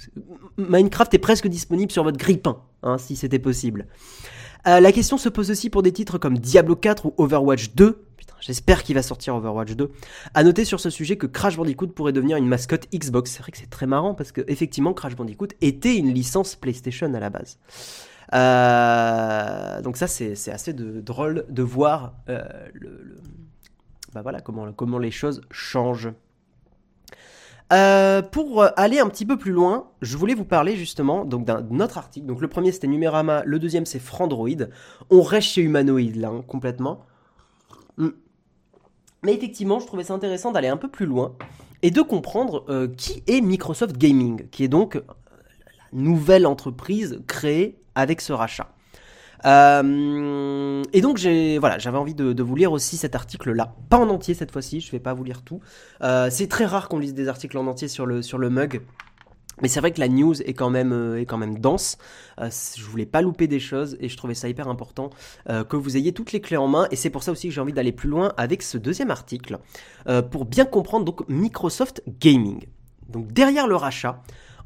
Minecraft 0.57 1.15
est 1.15 1.19
presque 1.19 1.49
disponible 1.49 1.93
sur 1.93 2.05
votre 2.05 2.19
grippin, 2.19 2.59
hein, 2.83 2.99
si 2.99 3.17
c'était 3.17 3.39
possible. 3.39 3.87
La 4.65 4.93
question 4.93 5.19
se 5.19 5.29
pose 5.29 5.51
aussi 5.51 5.71
pour 5.71 5.83
des 5.83 5.93
titres 5.93 6.19
comme 6.19 6.39
Diablo 6.39 6.77
4 6.77 7.07
ou 7.07 7.15
Overwatch 7.19 7.75
2, 7.75 8.07
J'espère 8.43 8.83
qu'il 8.83 8.97
va 8.97 9.03
sortir 9.03 9.37
Overwatch 9.37 9.73
2. 9.73 9.91
À 10.35 10.43
noter 10.43 10.65
sur 10.65 10.81
ce 10.81 10.91
sujet 10.91 11.17
que 11.17 11.27
Crash 11.27 11.57
Bandicoot 11.57 11.87
pourrait 11.89 12.13
devenir 12.13 12.37
une 12.37 12.49
mascotte 12.49 12.89
Xbox. 12.93 13.31
C'est 13.31 13.39
vrai 13.39 13.53
que 13.53 13.59
c'est 13.59 13.71
très 13.71 13.87
marrant 13.87 14.15
parce 14.15 14.33
que 14.33 14.41
effectivement 14.49 14.93
Crash 14.93 15.15
Bandicoot 15.15 15.49
était 15.61 15.97
une 15.97 16.13
licence 16.13 16.57
PlayStation 16.57 17.15
à 17.15 17.21
la 17.21 17.31
base. 17.31 17.59
Euh, 18.35 19.81
donc 19.83 19.97
ça 19.97 20.09
c'est 20.09 20.51
assez 20.51 20.73
drôle 20.73 21.45
de 21.51 21.63
voir 21.63 22.15
euh, 22.29 22.43
bah 24.13 24.23
voilà, 24.23 24.41
comment 24.41 24.99
les 24.99 25.11
choses 25.11 25.43
changent. 25.51 26.13
Euh, 27.73 28.21
pour 28.21 28.65
aller 28.77 28.99
un 28.99 29.09
petit 29.09 29.25
peu 29.25 29.39
plus 29.39 29.53
loin, 29.53 29.89
je 30.03 30.19
voulais 30.19 30.35
vous 30.35 30.45
parler 30.45 30.77
justement 30.77 31.25
donc 31.25 31.47
d'un 31.47 31.81
autre 31.81 31.97
article. 31.97 32.27
Donc 32.27 32.41
le 32.43 32.49
premier 32.49 32.71
c'était 32.71 32.87
Numérama, 32.87 33.43
le 33.47 33.59
deuxième 33.59 33.87
c'est 33.87 33.99
Frandroid. 33.99 34.67
On 35.11 35.23
reste 35.23 35.49
chez 35.49 35.63
Humanoid 35.63 36.17
là, 36.17 36.29
hein, 36.29 36.45
complètement. 36.47 37.07
Hmm. 37.97 38.11
Mais 39.23 39.33
effectivement, 39.35 39.81
je 39.81 39.87
trouvais 39.87 40.05
ça 40.05 40.13
intéressant 40.13 40.53
d'aller 40.53 40.69
un 40.69 40.77
peu 40.77 40.89
plus 40.89 41.07
loin 41.07 41.35
et 41.81 41.91
de 41.91 42.03
comprendre 42.03 42.65
euh, 42.69 42.89
qui 42.89 43.23
est 43.27 43.41
Microsoft 43.41 43.97
Gaming, 43.97 44.49
qui 44.51 44.65
est 44.65 44.69
donc 44.69 44.97
la 44.97 45.03
nouvelle 45.93 46.47
entreprise 46.47 47.23
créée 47.27 47.81
avec 47.95 48.21
ce 48.21 48.35
rachat. 48.35 48.75
Euh, 49.45 50.83
et 50.93 51.01
donc 51.01 51.17
j'ai 51.17 51.59
voilà, 51.59 51.79
j'avais 51.79 51.99
envie 51.99 52.15
de, 52.15 52.43
vous 52.43 52.57
lire 52.57 52.73
aussi 52.73 52.97
cet 52.97 53.15
article-là, 53.15 53.75
pas 53.89 53.99
en 53.99 54.09
entier 54.09 54.35
cette 54.35 54.51
fois-ci, 54.51 54.81
je 54.81 54.91
vais 54.91 55.01
pas 55.01 55.15
vous 55.15 55.25
lire 55.25 55.43
tout. 55.43 55.61
Euh, 56.03 56.29
c'est 56.31 56.49
très 56.49 56.65
rare 56.65 56.89
qu'on 56.89 56.99
lise 56.99 57.15
des 57.15 57.29
articles 57.29 57.57
en 57.59 57.67
entier 57.67 57.89
sur 57.89 58.07
le 58.07 58.23
sur 58.23 58.39
le 58.39 58.51
mug. 58.51 58.83
Mais 59.61 59.69
c'est 59.69 59.81
vrai 59.81 59.93
que 59.93 60.01
la 60.01 60.09
news 60.09 60.41
est 60.43 60.55
quand 60.55 60.71
même, 60.71 60.93
euh, 60.93 61.21
est 61.21 61.27
quand 61.27 61.37
même 61.37 61.59
dense. 61.59 61.99
Euh, 62.41 62.49
je 62.51 62.83
voulais 62.83 63.07
pas 63.07 63.21
louper 63.21 63.47
des 63.47 63.61
choses 63.61 63.97
et 64.01 64.09
je 64.09 64.17
trouvais 64.17 64.35
ça 64.35 64.49
hyper 64.49 64.67
important 64.67 65.11
que 65.47 65.77
vous 65.77 65.97
ayez 65.97 66.13
toutes 66.13 66.33
les 66.33 66.41
clés 66.41 66.57
en 66.57 66.69
main. 66.69 66.89
Et 66.91 66.97
c'est 66.97 67.11
pour 67.11 67.23
ça 67.23 67.33
aussi 67.33 67.49
que 67.49 67.55
j'ai 67.55 67.61
envie 67.61 67.75
d'aller 67.75 67.93
plus 67.93 68.09
loin 68.09 68.33
avec 68.37 68.63
ce 68.63 68.79
deuxième 68.79 69.11
article 69.11 69.59
pour 70.31 70.47
bien 70.47 70.65
comprendre 70.65 71.05
donc 71.05 71.29
Microsoft 71.29 72.03
Gaming. 72.19 72.65
Donc 73.09 73.31
derrière 73.33 73.69
le 73.69 73.77
rachat, 73.77 74.23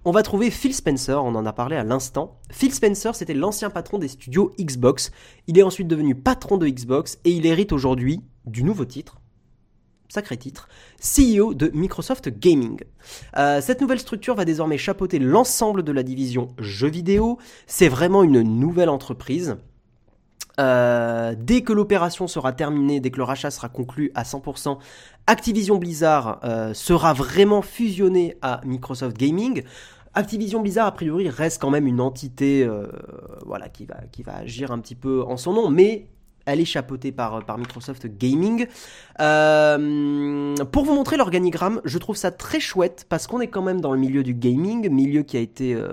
on 0.06 0.12
va 0.12 0.22
trouver 0.22 0.52
Phil 0.52 0.72
Spencer, 0.72 1.22
on 1.22 1.34
en 1.34 1.44
a 1.46 1.52
parlé 1.52 1.74
à 1.74 1.82
l'instant. 1.82 2.38
Phil 2.52 2.72
Spencer, 2.72 3.16
c'était 3.16 3.34
l'ancien 3.34 3.70
patron 3.70 3.98
des 3.98 4.06
studios 4.06 4.52
Xbox. 4.56 5.10
Il 5.48 5.58
est 5.58 5.64
ensuite 5.64 5.88
devenu 5.88 6.14
patron 6.14 6.58
de 6.58 6.68
Xbox 6.68 7.18
et 7.24 7.32
il 7.32 7.44
hérite 7.44 7.72
aujourd'hui 7.72 8.20
du 8.44 8.62
nouveau 8.62 8.84
titre, 8.84 9.20
sacré 10.08 10.36
titre, 10.36 10.68
CEO 11.00 11.54
de 11.54 11.72
Microsoft 11.74 12.28
Gaming. 12.28 12.84
Euh, 13.36 13.60
cette 13.60 13.80
nouvelle 13.80 13.98
structure 13.98 14.36
va 14.36 14.44
désormais 14.44 14.78
chapeauter 14.78 15.18
l'ensemble 15.18 15.82
de 15.82 15.90
la 15.90 16.04
division 16.04 16.54
jeux 16.60 16.88
vidéo. 16.88 17.38
C'est 17.66 17.88
vraiment 17.88 18.22
une 18.22 18.42
nouvelle 18.42 18.90
entreprise. 18.90 19.56
Euh, 20.58 21.34
dès 21.36 21.62
que 21.62 21.72
l'opération 21.72 22.28
sera 22.28 22.52
terminée, 22.52 23.00
dès 23.00 23.10
que 23.10 23.18
le 23.18 23.24
rachat 23.24 23.50
sera 23.50 23.68
conclu 23.68 24.10
à 24.14 24.22
100%, 24.22 24.78
Activision 25.26 25.76
Blizzard 25.76 26.40
euh, 26.44 26.72
sera 26.72 27.12
vraiment 27.12 27.60
fusionné 27.60 28.36
à 28.40 28.60
Microsoft 28.64 29.16
Gaming. 29.16 29.64
Activision 30.16 30.60
Blizzard, 30.60 30.86
a 30.86 30.92
priori, 30.92 31.28
reste 31.28 31.60
quand 31.60 31.70
même 31.70 31.86
une 31.86 32.00
entité 32.00 32.68
voilà, 33.44 33.68
qui, 33.68 33.86
va, 33.86 33.96
qui 34.10 34.22
va 34.22 34.36
agir 34.36 34.72
un 34.72 34.78
petit 34.80 34.94
peu 34.94 35.22
en 35.22 35.36
son 35.36 35.52
nom, 35.52 35.70
mais 35.70 36.08
elle 36.46 36.60
est 36.60 36.64
chapeautée 36.64 37.12
par, 37.12 37.44
par 37.44 37.58
Microsoft 37.58 38.06
Gaming. 38.06 38.66
Euh, 39.20 40.54
pour 40.72 40.84
vous 40.84 40.94
montrer 40.94 41.16
l'organigramme, 41.16 41.80
je 41.84 41.98
trouve 41.98 42.16
ça 42.16 42.30
très 42.30 42.60
chouette 42.60 43.04
parce 43.08 43.26
qu'on 43.26 43.40
est 43.40 43.48
quand 43.48 43.62
même 43.62 43.80
dans 43.80 43.92
le 43.92 43.98
milieu 43.98 44.22
du 44.22 44.32
gaming, 44.32 44.88
milieu 44.88 45.22
qui 45.22 45.36
a 45.36 45.40
été 45.40 45.74
euh, 45.74 45.88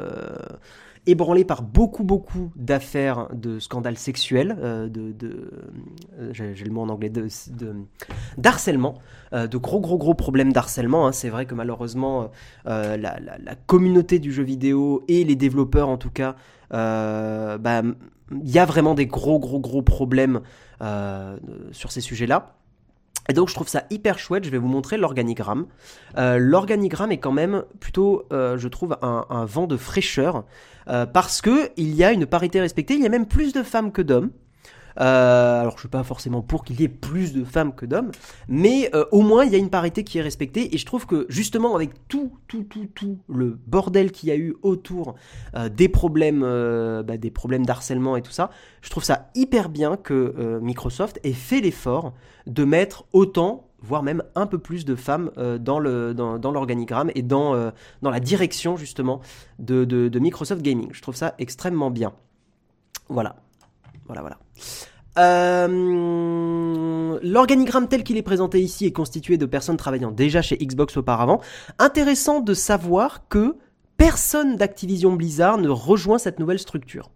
ébranlé 1.05 1.43
par 1.43 1.61
beaucoup 1.61 2.03
beaucoup 2.03 2.51
d'affaires 2.55 3.27
de 3.33 3.59
scandales 3.59 3.97
sexuels, 3.97 4.55
euh, 4.59 4.87
de, 4.87 5.11
de 5.11 5.51
j'ai 6.31 6.53
le 6.53 6.71
mot 6.71 6.81
en 6.81 6.89
anglais, 6.89 7.09
de, 7.09 7.27
d'harcèlement, 8.37 8.95
de 9.31 9.57
gros 9.57 9.79
gros 9.79 9.97
gros 9.97 10.13
problèmes 10.13 10.53
d'harcèlement. 10.53 11.07
Hein. 11.07 11.11
C'est 11.11 11.29
vrai 11.29 11.45
que 11.45 11.55
malheureusement 11.55 12.31
la, 12.65 13.17
communauté 13.67 14.19
du 14.19 14.31
jeu 14.31 14.43
vidéo 14.43 15.03
et 15.07 15.23
les 15.23 15.35
développeurs 15.35 15.89
en 15.89 15.97
tout 15.97 16.11
cas, 16.11 16.35
bah, 16.71 17.81
il 18.31 18.49
y 18.49 18.59
a 18.59 18.65
vraiment 18.65 18.95
des 18.95 19.05
gros 19.05 19.39
gros 19.39 19.59
gros 19.59 19.81
problèmes 19.81 20.41
euh, 20.81 21.37
sur 21.71 21.91
ces 21.91 22.01
sujets-là. 22.01 22.55
Et 23.29 23.33
donc 23.33 23.47
je 23.47 23.53
trouve 23.53 23.69
ça 23.69 23.83
hyper 23.89 24.19
chouette, 24.19 24.43
je 24.43 24.49
vais 24.49 24.57
vous 24.57 24.67
montrer 24.67 24.97
l'organigramme. 24.97 25.67
Euh, 26.17 26.37
l'organigramme 26.37 27.13
est 27.13 27.19
quand 27.19 27.31
même 27.31 27.63
plutôt, 27.79 28.25
euh, 28.33 28.57
je 28.57 28.67
trouve, 28.67 28.97
un, 29.01 29.45
vent 29.45 29.65
de 29.65 29.77
fraîcheur, 29.77 30.43
parce 30.85 31.41
que 31.41 31.69
il 31.77 31.93
y 31.95 32.03
a 32.03 32.11
une 32.11 32.25
parité 32.25 32.59
respectée, 32.59 32.95
il 32.95 33.01
y 33.01 33.05
a 33.05 33.09
même 33.09 33.25
plus 33.25 33.53
de 33.53 33.63
femmes 33.63 33.91
que 33.91 34.01
d'hommes. 34.01 34.31
Euh, 34.99 35.61
alors 35.61 35.73
je 35.75 35.81
suis 35.81 35.89
pas 35.89 36.03
forcément 36.03 36.41
pour 36.41 36.63
qu'il 36.63 36.79
y 36.79 36.83
ait 36.83 36.89
plus 36.89 37.33
de 37.33 37.43
femmes 37.43 37.73
que 37.73 37.85
d'hommes, 37.85 38.11
mais 38.47 38.89
euh, 38.93 39.05
au 39.11 39.21
moins 39.21 39.45
il 39.45 39.51
y 39.51 39.55
a 39.55 39.57
une 39.57 39.69
parité 39.69 40.03
qui 40.03 40.19
est 40.19 40.21
respectée 40.21 40.73
et 40.73 40.77
je 40.77 40.85
trouve 40.85 41.05
que 41.05 41.25
justement 41.29 41.75
avec 41.75 42.07
tout 42.07 42.33
tout 42.47 42.63
tout 42.63 42.87
tout 42.93 43.17
le 43.27 43.57
bordel 43.65 44.11
qu'il 44.11 44.29
y 44.29 44.31
a 44.31 44.35
eu 44.35 44.55
autour 44.61 45.15
euh, 45.55 45.69
des 45.69 45.89
problèmes 45.89 46.41
bah, 46.41 47.17
des 47.17 47.31
problèmes 47.31 47.65
d'harcèlement 47.65 48.15
et 48.17 48.21
tout 48.21 48.31
ça, 48.31 48.49
je 48.81 48.89
trouve 48.89 49.03
ça 49.03 49.29
hyper 49.35 49.69
bien 49.69 49.97
que 49.97 50.59
Microsoft 50.61 51.19
ait 51.23 51.33
fait 51.33 51.61
l'effort 51.61 52.13
de 52.47 52.63
mettre 52.63 53.05
autant 53.13 53.67
voire 53.83 54.01
même 54.01 54.23
un 54.35 54.47
peu 54.47 54.57
plus 54.57 54.85
de 54.85 54.95
femmes 54.95 55.29
dans 55.59 55.79
le 55.79 56.13
dans, 56.13 56.51
l'organigramme 56.51 57.11
et 57.15 57.21
dans 57.21 57.71
dans 58.01 58.09
la 58.09 58.19
direction 58.19 58.77
justement 58.77 59.21
de, 59.59 59.85
de 59.85 60.19
Microsoft 60.19 60.61
Gaming. 60.61 60.89
Je 60.91 61.01
trouve 61.01 61.15
ça 61.15 61.35
extrêmement 61.37 61.91
bien. 61.91 62.13
Voilà. 63.09 63.35
Voilà, 64.05 64.21
voilà. 64.21 64.37
Euh, 65.19 65.67
l'organigramme 67.21 67.87
tel 67.87 68.03
qu'il 68.03 68.17
est 68.17 68.23
présenté 68.23 68.59
ici 68.61 68.85
est 68.85 68.91
constitué 68.91 69.37
de 69.37 69.45
personnes 69.45 69.77
travaillant 69.77 70.11
déjà 70.11 70.41
chez 70.41 70.57
Xbox 70.57 70.97
auparavant. 70.97 71.39
Intéressant 71.79 72.41
de 72.41 72.53
savoir 72.53 73.27
que 73.27 73.55
personne 73.97 74.55
d'Activision 74.55 75.13
Blizzard 75.13 75.57
ne 75.59 75.69
rejoint 75.69 76.17
cette 76.17 76.39
nouvelle 76.39 76.59
structure. 76.59 77.11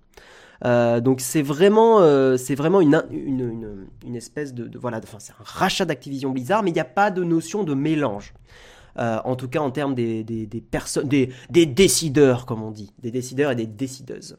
Euh, 0.65 0.99
donc 0.99 1.21
c'est 1.21 1.41
vraiment, 1.41 2.01
euh, 2.01 2.35
vraiment 2.55 2.81
une, 2.81 3.03
une, 3.11 3.87
une, 4.05 4.15
espèce 4.15 4.53
de, 4.53 4.77
voilà, 4.77 4.99
enfin 5.03 5.17
c'est 5.19 5.33
un 5.33 5.43
rachat 5.43 5.85
d'Activision 5.85 6.31
Blizzard, 6.31 6.63
mais 6.63 6.71
il 6.71 6.75
n'y 6.75 6.79
a 6.79 6.85
pas 6.85 7.11
de 7.11 7.23
notion 7.23 7.63
de 7.63 7.73
mélange. 7.73 8.33
en 8.97 9.35
tout 9.35 9.47
cas 9.47 9.59
en 9.59 9.69
termes 9.69 9.93
des, 9.93 10.23
des, 10.23 10.61
personnes, 10.61 11.07
des, 11.07 11.31
des 11.49 11.65
décideurs 11.65 12.45
comme 12.45 12.63
on 12.63 12.71
dit, 12.71 12.91
des 12.99 13.11
décideurs 13.11 13.51
et 13.51 13.55
des 13.55 13.67
décideuses. 13.67 14.37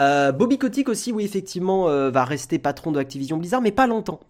Euh, 0.00 0.32
Bobby 0.32 0.58
Kotick 0.58 0.88
aussi, 0.88 1.12
oui, 1.12 1.24
effectivement, 1.24 1.88
euh, 1.88 2.10
va 2.10 2.24
rester 2.24 2.58
patron 2.58 2.92
de 2.92 2.98
Activision 2.98 3.36
Blizzard, 3.36 3.60
mais 3.60 3.72
pas 3.72 3.86
longtemps. 3.86 4.20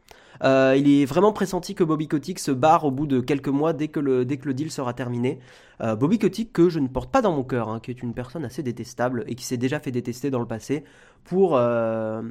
Euh, 0.44 0.74
il 0.76 0.88
est 0.90 1.04
vraiment 1.04 1.32
pressenti 1.32 1.74
que 1.74 1.84
Bobby 1.84 2.08
Kotick 2.08 2.38
se 2.38 2.50
barre 2.50 2.84
au 2.84 2.90
bout 2.90 3.06
de 3.06 3.20
quelques 3.20 3.48
mois 3.48 3.72
dès 3.72 3.88
que 3.88 4.00
le, 4.00 4.24
dès 4.24 4.36
deal 4.36 4.70
sera 4.70 4.92
terminé. 4.92 5.38
Euh, 5.80 5.94
Bobby 5.94 6.18
Kotick 6.18 6.52
que 6.52 6.68
je 6.68 6.80
ne 6.80 6.88
porte 6.88 7.10
pas 7.10 7.22
dans 7.22 7.32
mon 7.32 7.44
cœur, 7.44 7.68
hein, 7.68 7.80
qui 7.80 7.90
est 7.90 8.02
une 8.02 8.14
personne 8.14 8.44
assez 8.44 8.62
détestable 8.62 9.24
et 9.28 9.34
qui 9.34 9.44
s'est 9.44 9.56
déjà 9.56 9.78
fait 9.78 9.92
détester 9.92 10.30
dans 10.30 10.40
le 10.40 10.46
passé 10.46 10.84
pour, 11.24 11.56
euh, 11.56 12.22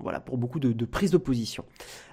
voilà, 0.00 0.20
pour 0.20 0.36
beaucoup 0.36 0.60
de, 0.60 0.72
de 0.72 0.84
prises 0.84 1.10
d'opposition. 1.10 1.64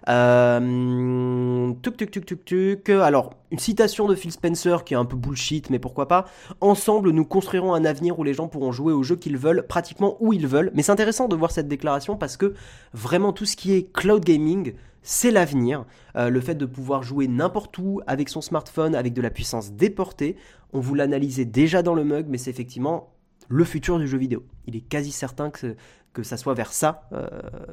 Euh, 0.09 1.71
tuc, 1.81 1.97
tuc, 1.97 2.11
tuc, 2.11 2.45
tuc. 2.45 2.89
Alors, 2.89 3.33
une 3.51 3.59
citation 3.59 4.07
de 4.07 4.15
Phil 4.15 4.31
Spencer 4.31 4.83
qui 4.83 4.93
est 4.93 4.97
un 4.97 5.05
peu 5.05 5.17
bullshit, 5.17 5.69
mais 5.69 5.79
pourquoi 5.79 6.07
pas. 6.07 6.25
Ensemble, 6.61 7.11
nous 7.11 7.25
construirons 7.25 7.73
un 7.73 7.85
avenir 7.85 8.17
où 8.17 8.23
les 8.23 8.33
gens 8.33 8.47
pourront 8.47 8.71
jouer 8.71 8.93
aux 8.93 9.03
jeux 9.03 9.15
qu'ils 9.15 9.37
veulent, 9.37 9.65
pratiquement 9.67 10.17
où 10.21 10.33
ils 10.33 10.47
veulent. 10.47 10.71
Mais 10.73 10.81
c'est 10.81 10.91
intéressant 10.91 11.27
de 11.27 11.35
voir 11.35 11.51
cette 11.51 11.67
déclaration 11.67 12.15
parce 12.15 12.37
que 12.37 12.53
vraiment 12.93 13.33
tout 13.33 13.45
ce 13.45 13.55
qui 13.55 13.73
est 13.73 13.91
cloud 13.91 14.23
gaming, 14.23 14.73
c'est 15.03 15.31
l'avenir. 15.31 15.85
Euh, 16.15 16.29
le 16.29 16.41
fait 16.41 16.55
de 16.55 16.65
pouvoir 16.65 17.03
jouer 17.03 17.27
n'importe 17.27 17.77
où 17.77 18.01
avec 18.07 18.29
son 18.29 18.41
smartphone, 18.41 18.95
avec 18.95 19.13
de 19.13 19.21
la 19.21 19.29
puissance 19.29 19.73
déportée. 19.73 20.37
On 20.71 20.79
vous 20.79 20.95
l'analysait 20.95 21.45
déjà 21.45 21.83
dans 21.83 21.93
le 21.93 22.03
mug, 22.03 22.25
mais 22.29 22.37
c'est 22.37 22.49
effectivement 22.49 23.13
le 23.49 23.63
futur 23.63 23.99
du 23.99 24.07
jeu 24.07 24.17
vidéo. 24.17 24.45
Il 24.65 24.75
est 24.75 24.81
quasi 24.81 25.11
certain 25.11 25.49
que, 25.51 25.75
que 26.13 26.23
ça 26.23 26.37
soit 26.37 26.53
vers 26.53 26.71
ça, 26.71 27.07
euh, 27.11 27.27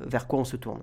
vers 0.05 0.27
quoi 0.27 0.41
on 0.41 0.45
se 0.45 0.57
tourne. 0.57 0.83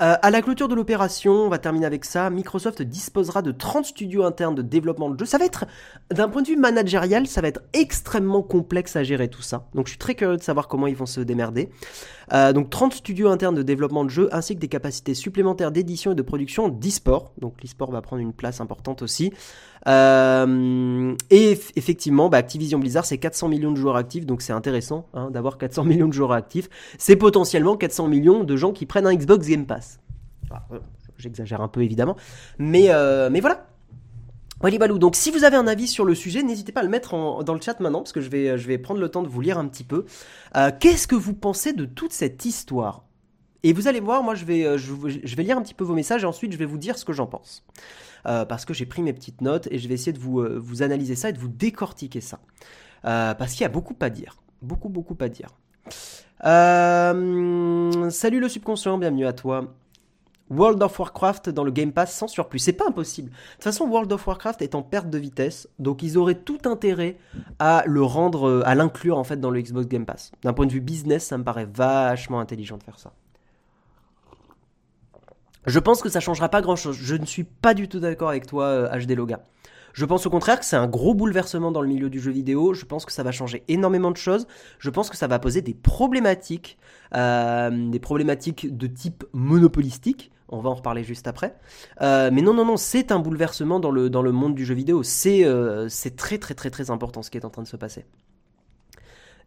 Euh, 0.00 0.16
à 0.22 0.30
la 0.30 0.40
clôture 0.40 0.68
de 0.68 0.74
l'opération, 0.74 1.32
on 1.32 1.48
va 1.50 1.58
terminer 1.58 1.84
avec 1.84 2.06
ça, 2.06 2.30
Microsoft 2.30 2.80
disposera 2.80 3.42
de 3.42 3.52
30 3.52 3.84
studios 3.84 4.24
internes 4.24 4.54
de 4.54 4.62
développement 4.62 5.10
de 5.10 5.18
jeux. 5.18 5.26
Ça 5.26 5.36
va 5.36 5.44
être, 5.44 5.66
d'un 6.10 6.30
point 6.30 6.40
de 6.40 6.46
vue 6.48 6.56
managérial, 6.56 7.26
ça 7.26 7.42
va 7.42 7.48
être 7.48 7.60
extrêmement 7.74 8.42
complexe 8.42 8.96
à 8.96 9.02
gérer 9.02 9.28
tout 9.28 9.42
ça. 9.42 9.66
Donc 9.74 9.86
je 9.86 9.90
suis 9.90 9.98
très 9.98 10.14
curieux 10.14 10.38
de 10.38 10.42
savoir 10.42 10.68
comment 10.68 10.86
ils 10.86 10.96
vont 10.96 11.04
se 11.04 11.20
démerder. 11.20 11.68
Euh, 12.32 12.54
donc 12.54 12.70
30 12.70 12.94
studios 12.94 13.28
internes 13.28 13.54
de 13.54 13.62
développement 13.62 14.04
de 14.04 14.10
jeux, 14.10 14.28
ainsi 14.32 14.54
que 14.54 14.60
des 14.60 14.68
capacités 14.68 15.12
supplémentaires 15.12 15.70
d'édition 15.70 16.12
et 16.12 16.14
de 16.14 16.22
production 16.22 16.68
d'e-sport. 16.68 17.32
Donc 17.38 17.62
l'e-sport 17.62 17.90
va 17.90 18.00
prendre 18.00 18.22
une 18.22 18.32
place 18.32 18.62
importante 18.62 19.02
aussi. 19.02 19.32
Euh, 19.88 21.14
et 21.30 21.58
effectivement, 21.76 22.28
bah, 22.28 22.38
Activision 22.38 22.78
Blizzard, 22.78 23.06
c'est 23.06 23.18
400 23.18 23.48
millions 23.48 23.72
de 23.72 23.76
joueurs 23.76 23.96
actifs, 23.96 24.26
donc 24.26 24.42
c'est 24.42 24.52
intéressant 24.52 25.06
hein, 25.14 25.30
d'avoir 25.30 25.58
400 25.58 25.84
millions 25.84 26.08
de 26.08 26.12
joueurs 26.12 26.32
actifs. 26.32 26.68
C'est 26.98 27.16
potentiellement 27.16 27.76
400 27.76 28.08
millions 28.08 28.44
de 28.44 28.56
gens 28.56 28.72
qui 28.72 28.86
prennent 28.86 29.06
un 29.06 29.14
Xbox 29.14 29.46
Game 29.46 29.66
Pass. 29.66 30.00
J'exagère 31.16 31.60
un 31.60 31.68
peu 31.68 31.82
évidemment, 31.82 32.16
mais, 32.58 32.86
euh, 32.88 33.28
mais 33.30 33.40
voilà. 33.40 33.66
Balou. 34.60 34.98
Donc 34.98 35.16
si 35.16 35.30
vous 35.30 35.44
avez 35.44 35.56
un 35.56 35.66
avis 35.66 35.88
sur 35.88 36.04
le 36.04 36.14
sujet, 36.14 36.42
n'hésitez 36.42 36.70
pas 36.70 36.80
à 36.80 36.82
le 36.82 36.90
mettre 36.90 37.42
dans 37.44 37.54
le 37.54 37.60
chat 37.62 37.80
maintenant, 37.80 38.00
parce 38.00 38.12
que 38.12 38.20
je 38.20 38.28
vais, 38.28 38.58
je 38.58 38.66
vais 38.66 38.76
prendre 38.76 39.00
le 39.00 39.08
temps 39.08 39.22
de 39.22 39.28
vous 39.28 39.40
lire 39.40 39.56
un 39.58 39.66
petit 39.66 39.84
peu. 39.84 40.04
Euh, 40.56 40.70
qu'est-ce 40.78 41.06
que 41.06 41.14
vous 41.14 41.32
pensez 41.32 41.72
de 41.72 41.86
toute 41.86 42.12
cette 42.12 42.44
histoire? 42.44 43.04
Et 43.62 43.72
vous 43.72 43.88
allez 43.88 44.00
voir, 44.00 44.22
moi 44.22 44.34
je 44.34 44.44
vais, 44.44 44.78
je 44.78 45.36
vais 45.36 45.42
lire 45.42 45.56
un 45.56 45.62
petit 45.62 45.74
peu 45.74 45.84
vos 45.84 45.94
messages 45.94 46.24
et 46.24 46.26
ensuite 46.26 46.52
je 46.52 46.58
vais 46.58 46.66
vous 46.66 46.78
dire 46.78 46.98
ce 46.98 47.04
que 47.06 47.12
j'en 47.12 47.26
pense. 47.26 47.64
Euh, 48.26 48.44
parce 48.44 48.64
que 48.64 48.74
j'ai 48.74 48.86
pris 48.86 49.02
mes 49.02 49.12
petites 49.12 49.40
notes 49.40 49.68
et 49.70 49.78
je 49.78 49.88
vais 49.88 49.94
essayer 49.94 50.12
de 50.12 50.18
vous, 50.18 50.40
euh, 50.40 50.62
analyser 50.80 51.14
ça 51.14 51.30
et 51.30 51.32
de 51.32 51.38
vous 51.38 51.48
décortiquer 51.48 52.20
ça. 52.20 52.40
Euh, 53.04 53.34
parce 53.34 53.52
qu'il 53.52 53.62
y 53.62 53.66
a 53.66 53.70
beaucoup 53.70 53.96
à 54.00 54.10
dire. 54.10 54.36
Beaucoup, 54.62 54.88
beaucoup 54.88 55.16
à 55.20 55.28
dire. 55.28 55.48
salut 58.10 58.40
le 58.40 58.48
subconscient, 58.48 58.98
bienvenue 58.98 59.26
à 59.26 59.32
toi. 59.32 59.74
World 60.50 60.82
of 60.82 60.98
Warcraft 60.98 61.50
dans 61.50 61.62
le 61.62 61.70
Game 61.70 61.92
Pass 61.92 62.12
sans 62.12 62.26
surplus. 62.26 62.58
C'est 62.58 62.72
pas 62.72 62.88
impossible. 62.88 63.30
De 63.30 63.34
toute 63.54 63.64
façon, 63.64 63.84
World 63.84 64.12
of 64.12 64.26
Warcraft 64.26 64.62
est 64.62 64.74
en 64.74 64.82
perte 64.82 65.08
de 65.08 65.16
vitesse, 65.16 65.68
donc 65.78 66.02
ils 66.02 66.18
auraient 66.18 66.34
tout 66.34 66.58
intérêt 66.64 67.18
à 67.60 67.84
le 67.86 68.02
rendre, 68.02 68.64
à 68.66 68.74
l'inclure 68.74 69.16
en 69.16 69.22
fait 69.22 69.38
dans 69.38 69.50
le 69.50 69.62
Xbox 69.62 69.86
Game 69.86 70.04
Pass. 70.04 70.32
D'un 70.42 70.52
point 70.52 70.66
de 70.66 70.72
vue 70.72 70.80
business, 70.80 71.24
ça 71.26 71.38
me 71.38 71.44
paraît 71.44 71.68
vachement 71.72 72.40
intelligent 72.40 72.78
de 72.78 72.82
faire 72.82 72.98
ça. 72.98 73.12
Je 75.66 75.78
pense 75.78 76.02
que 76.02 76.08
ça 76.08 76.20
changera 76.20 76.48
pas 76.48 76.62
grand 76.62 76.76
chose. 76.76 76.96
Je 77.00 77.14
ne 77.14 77.26
suis 77.26 77.44
pas 77.44 77.74
du 77.74 77.88
tout 77.88 78.00
d'accord 78.00 78.28
avec 78.28 78.46
toi, 78.46 78.88
HD 78.98 79.12
Loga. 79.12 79.40
Je 79.92 80.04
pense 80.04 80.26
au 80.26 80.30
contraire 80.30 80.58
que 80.60 80.64
c'est 80.64 80.76
un 80.76 80.86
gros 80.86 81.14
bouleversement 81.14 81.72
dans 81.72 81.82
le 81.82 81.88
milieu 81.88 82.10
du 82.10 82.20
jeu 82.20 82.30
vidéo. 82.30 82.74
Je 82.74 82.84
pense 82.84 83.04
que 83.04 83.12
ça 83.12 83.22
va 83.22 83.32
changer 83.32 83.64
énormément 83.68 84.10
de 84.10 84.16
choses. 84.16 84.46
Je 84.78 84.90
pense 84.90 85.10
que 85.10 85.16
ça 85.16 85.26
va 85.26 85.38
poser 85.38 85.62
des 85.62 85.74
problématiques, 85.74 86.78
euh, 87.14 87.90
des 87.90 87.98
problématiques 87.98 88.76
de 88.76 88.86
type 88.86 89.24
monopolistique. 89.32 90.30
On 90.48 90.60
va 90.60 90.70
en 90.70 90.74
reparler 90.74 91.04
juste 91.04 91.28
après. 91.28 91.56
Euh, 92.02 92.30
mais 92.32 92.42
non, 92.42 92.54
non, 92.54 92.64
non, 92.64 92.76
c'est 92.76 93.12
un 93.12 93.20
bouleversement 93.20 93.78
dans 93.78 93.90
le, 93.90 94.32
monde 94.32 94.54
du 94.54 94.64
jeu 94.64 94.74
vidéo. 94.74 95.02
C'est 95.02 95.44
euh, 95.44 95.88
très, 96.16 96.38
très, 96.38 96.54
très, 96.54 96.70
très 96.70 96.90
important 96.90 97.22
ce 97.22 97.30
qui 97.30 97.38
est 97.38 97.44
en 97.44 97.50
train 97.50 97.62
de 97.62 97.68
se 97.68 97.76
passer. 97.76 98.04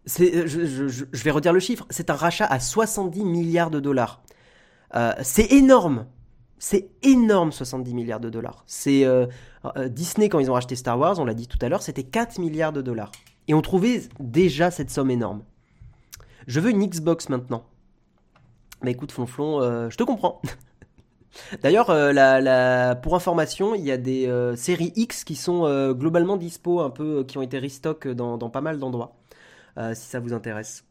Je, 0.05 1.23
vais 1.23 1.31
redire 1.31 1.53
le 1.53 1.59
chiffre. 1.59 1.85
C'est 1.89 2.09
un 2.09 2.15
rachat 2.15 2.45
à 2.45 2.59
70 2.59 3.23
milliards 3.23 3.69
de 3.69 3.79
dollars. 3.79 4.21
C'est 5.21 5.51
énorme. 5.51 6.05
C'est 6.63 6.91
énorme, 7.01 7.51
70 7.51 7.93
milliards 7.93 8.21
de 8.21 8.29
dollars. 8.29 8.63
C'est 8.67 9.03
euh, 9.03 9.25
euh, 9.75 9.89
Disney 9.89 10.29
quand 10.29 10.39
ils 10.39 10.49
ont 10.49 10.53
racheté 10.53 10.77
Star 10.77 10.97
Wars, 10.97 11.19
on 11.19 11.25
l'a 11.25 11.33
dit 11.33 11.45
tout 11.45 11.57
à 11.61 11.67
l'heure, 11.67 11.83
c'était 11.83 12.05
4 12.05 12.39
milliards 12.39 12.71
de 12.71 12.81
dollars. 12.81 13.11
Et 13.49 13.53
on 13.53 13.61
trouvait 13.61 14.03
déjà 14.21 14.71
cette 14.71 14.89
somme 14.89 15.11
énorme. 15.11 15.43
Je 16.47 16.61
veux 16.61 16.69
une 16.69 16.87
Xbox 16.87 17.27
maintenant. 17.27 17.65
Mais 18.81 18.91
écoute, 18.91 19.11
Flonflon, 19.11 19.61
euh, 19.61 19.89
je 19.89 19.97
te 19.97 20.03
comprends. 20.03 20.41
D'ailleurs, 21.63 21.87
pour 23.01 23.15
information, 23.17 23.75
il 23.75 23.83
y 23.83 23.91
a 23.91 23.97
des 23.97 24.53
séries 24.55 24.93
X 24.95 25.25
qui 25.25 25.35
sont 25.35 25.91
globalement 25.91 26.37
dispo, 26.37 26.79
un 26.79 26.91
peu, 26.91 27.25
qui 27.25 27.37
ont 27.37 27.41
été 27.41 27.59
restock 27.59 28.07
dans, 28.07 28.37
pas 28.49 28.61
mal 28.61 28.79
d'endroits, 28.79 29.17
si 29.75 30.05
ça 30.05 30.21
vous 30.21 30.31
intéresse. 30.31 30.85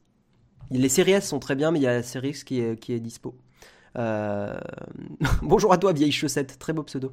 Les 0.71 0.91
séries 0.91 1.12
S 1.12 1.29
sont 1.29 1.38
très 1.38 1.55
bien, 1.55 1.71
mais 1.71 1.79
il 1.79 1.83
y 1.83 1.87
a 1.87 1.95
la 1.95 2.03
série 2.03 2.31
X 2.31 2.45
qui 2.45 2.61
est 2.61 3.01
dispo. 3.01 3.37
Euh, 3.98 4.59
bonjour 5.42 5.72
à 5.72 5.78
toi, 5.78 5.92
vieille 5.92 6.12
chaussette, 6.12 6.59
très 6.59 6.72
beau 6.72 6.83
pseudo. 6.83 7.12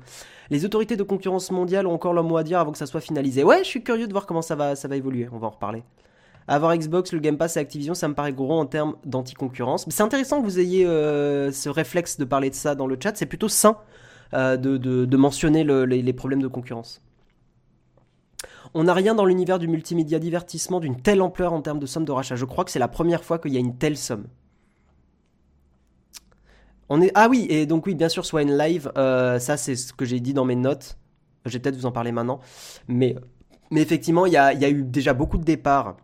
Les 0.49 0.65
autorités 0.65 0.95
de 0.95 1.03
concurrence 1.03 1.51
mondiale 1.51 1.87
ont 1.87 1.93
encore 1.93 2.13
leur 2.13 2.23
mot 2.23 2.37
à 2.37 2.43
dire 2.43 2.59
avant 2.59 2.71
que 2.71 2.77
ça 2.77 2.85
soit 2.85 3.01
finalisé. 3.01 3.43
Ouais, 3.43 3.59
je 3.59 3.69
suis 3.69 3.83
curieux 3.83 4.07
de 4.07 4.11
voir 4.11 4.25
comment 4.25 4.41
ça 4.41 4.55
va, 4.55 4.75
ça 4.75 4.93
évoluer, 4.95 5.27
on 5.31 5.37
va 5.37 5.47
en 5.47 5.51
reparler. 5.51 5.83
Avoir 6.47 6.75
Xbox, 6.75 7.13
le 7.13 7.19
Game 7.19 7.37
Pass 7.37 7.57
et 7.57 7.59
Activision, 7.59 7.93
ça 7.93 8.07
me 8.07 8.15
paraît 8.15 8.33
gros 8.33 8.59
en 8.59 8.65
termes 8.65 8.95
d'anti-concurrence. 9.05 9.85
C'est 9.87 10.01
intéressant 10.01 10.39
que 10.41 10.45
vous 10.45 10.59
ayez 10.59 10.83
euh, 10.85 11.51
ce 11.51 11.69
réflexe 11.69 12.17
de 12.17 12.25
parler 12.25 12.49
de 12.49 12.55
ça 12.55 12.73
dans 12.73 12.87
le 12.87 12.97
chat, 13.01 13.15
c'est 13.15 13.27
plutôt 13.27 13.49
sain 13.49 13.77
euh, 14.33 14.57
de, 14.57 15.15
mentionner 15.15 15.63
les, 15.63 16.13
problèmes 16.13 16.41
de 16.41 16.47
concurrence. 16.47 17.03
On 18.73 18.83
n'a 18.83 18.93
rien 18.93 19.13
dans 19.13 19.25
l'univers 19.25 19.59
du 19.59 19.67
multimédia 19.67 20.17
divertissement 20.17 20.79
d'une 20.79 20.99
telle 20.99 21.21
ampleur 21.21 21.53
en 21.53 21.61
termes 21.61 21.79
de 21.79 21.85
somme 21.85 22.05
de 22.05 22.11
rachat. 22.11 22.35
Je 22.35 22.45
crois 22.45 22.65
que 22.65 22.71
c'est 22.71 22.79
la 22.79 22.87
première 22.87 23.23
fois 23.23 23.37
qu'il 23.37 23.53
y 23.53 23.57
a 23.57 23.59
une 23.59 23.77
telle 23.77 23.97
somme. 23.97 24.25
Ah 27.13 27.28
oui, 27.30 27.45
et 27.49 27.65
donc 27.65 27.86
oui, 27.86 27.93
bien 27.93 28.10
sûr, 28.10 28.25
Swine 28.25 28.58
Live, 28.58 28.91
euh, 28.97 29.38
ça 29.38 29.58
c'est 29.58 29.75
ce 29.75 29.93
que 29.93 30.06
j'ai 30.06 30.19
dit 30.19 30.34
dans 30.34 30.45
mes 30.45 30.56
notes. 30.56 30.97
Je 31.45 31.54
vais 31.54 31.60
peut-être 31.60 31.75
vous 31.75 31.86
en 31.86 31.91
parler 31.91 32.12
maintenant. 32.12 32.39
Mais, 32.88 33.15
mais 33.69 33.82
effectivement, 33.82 34.25
il 34.25 34.34
y 34.34 34.38
a, 34.38 34.54
y 34.54 34.65
a, 34.65 34.69
eu 34.69 34.84
déjà 34.84 35.13
beaucoup 35.13 35.38
de 35.38 35.43
départs 35.43 35.97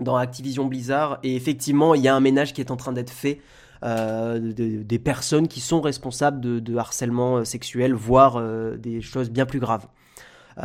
dans 0.00 0.16
Activision 0.16 0.66
Blizzard. 0.66 1.20
Et 1.22 1.36
effectivement, 1.36 1.94
il 1.94 2.02
y 2.02 2.08
a 2.08 2.14
un 2.14 2.20
ménage 2.20 2.52
qui 2.52 2.60
est 2.60 2.70
en 2.70 2.76
train 2.76 2.92
d'être 2.92 3.10
fait. 3.10 3.40
Euh, 3.84 4.52
des 4.52 4.98
personnes 5.00 5.48
qui 5.48 5.60
sont 5.60 5.80
responsables 5.80 6.40
de, 6.40 6.76
harcèlement 6.76 7.38
euh, 7.38 7.44
sexuel, 7.44 7.94
voire 7.94 8.40
des 8.78 9.00
choses 9.00 9.30
bien 9.30 9.46
plus 9.46 9.60
graves. 9.60 9.88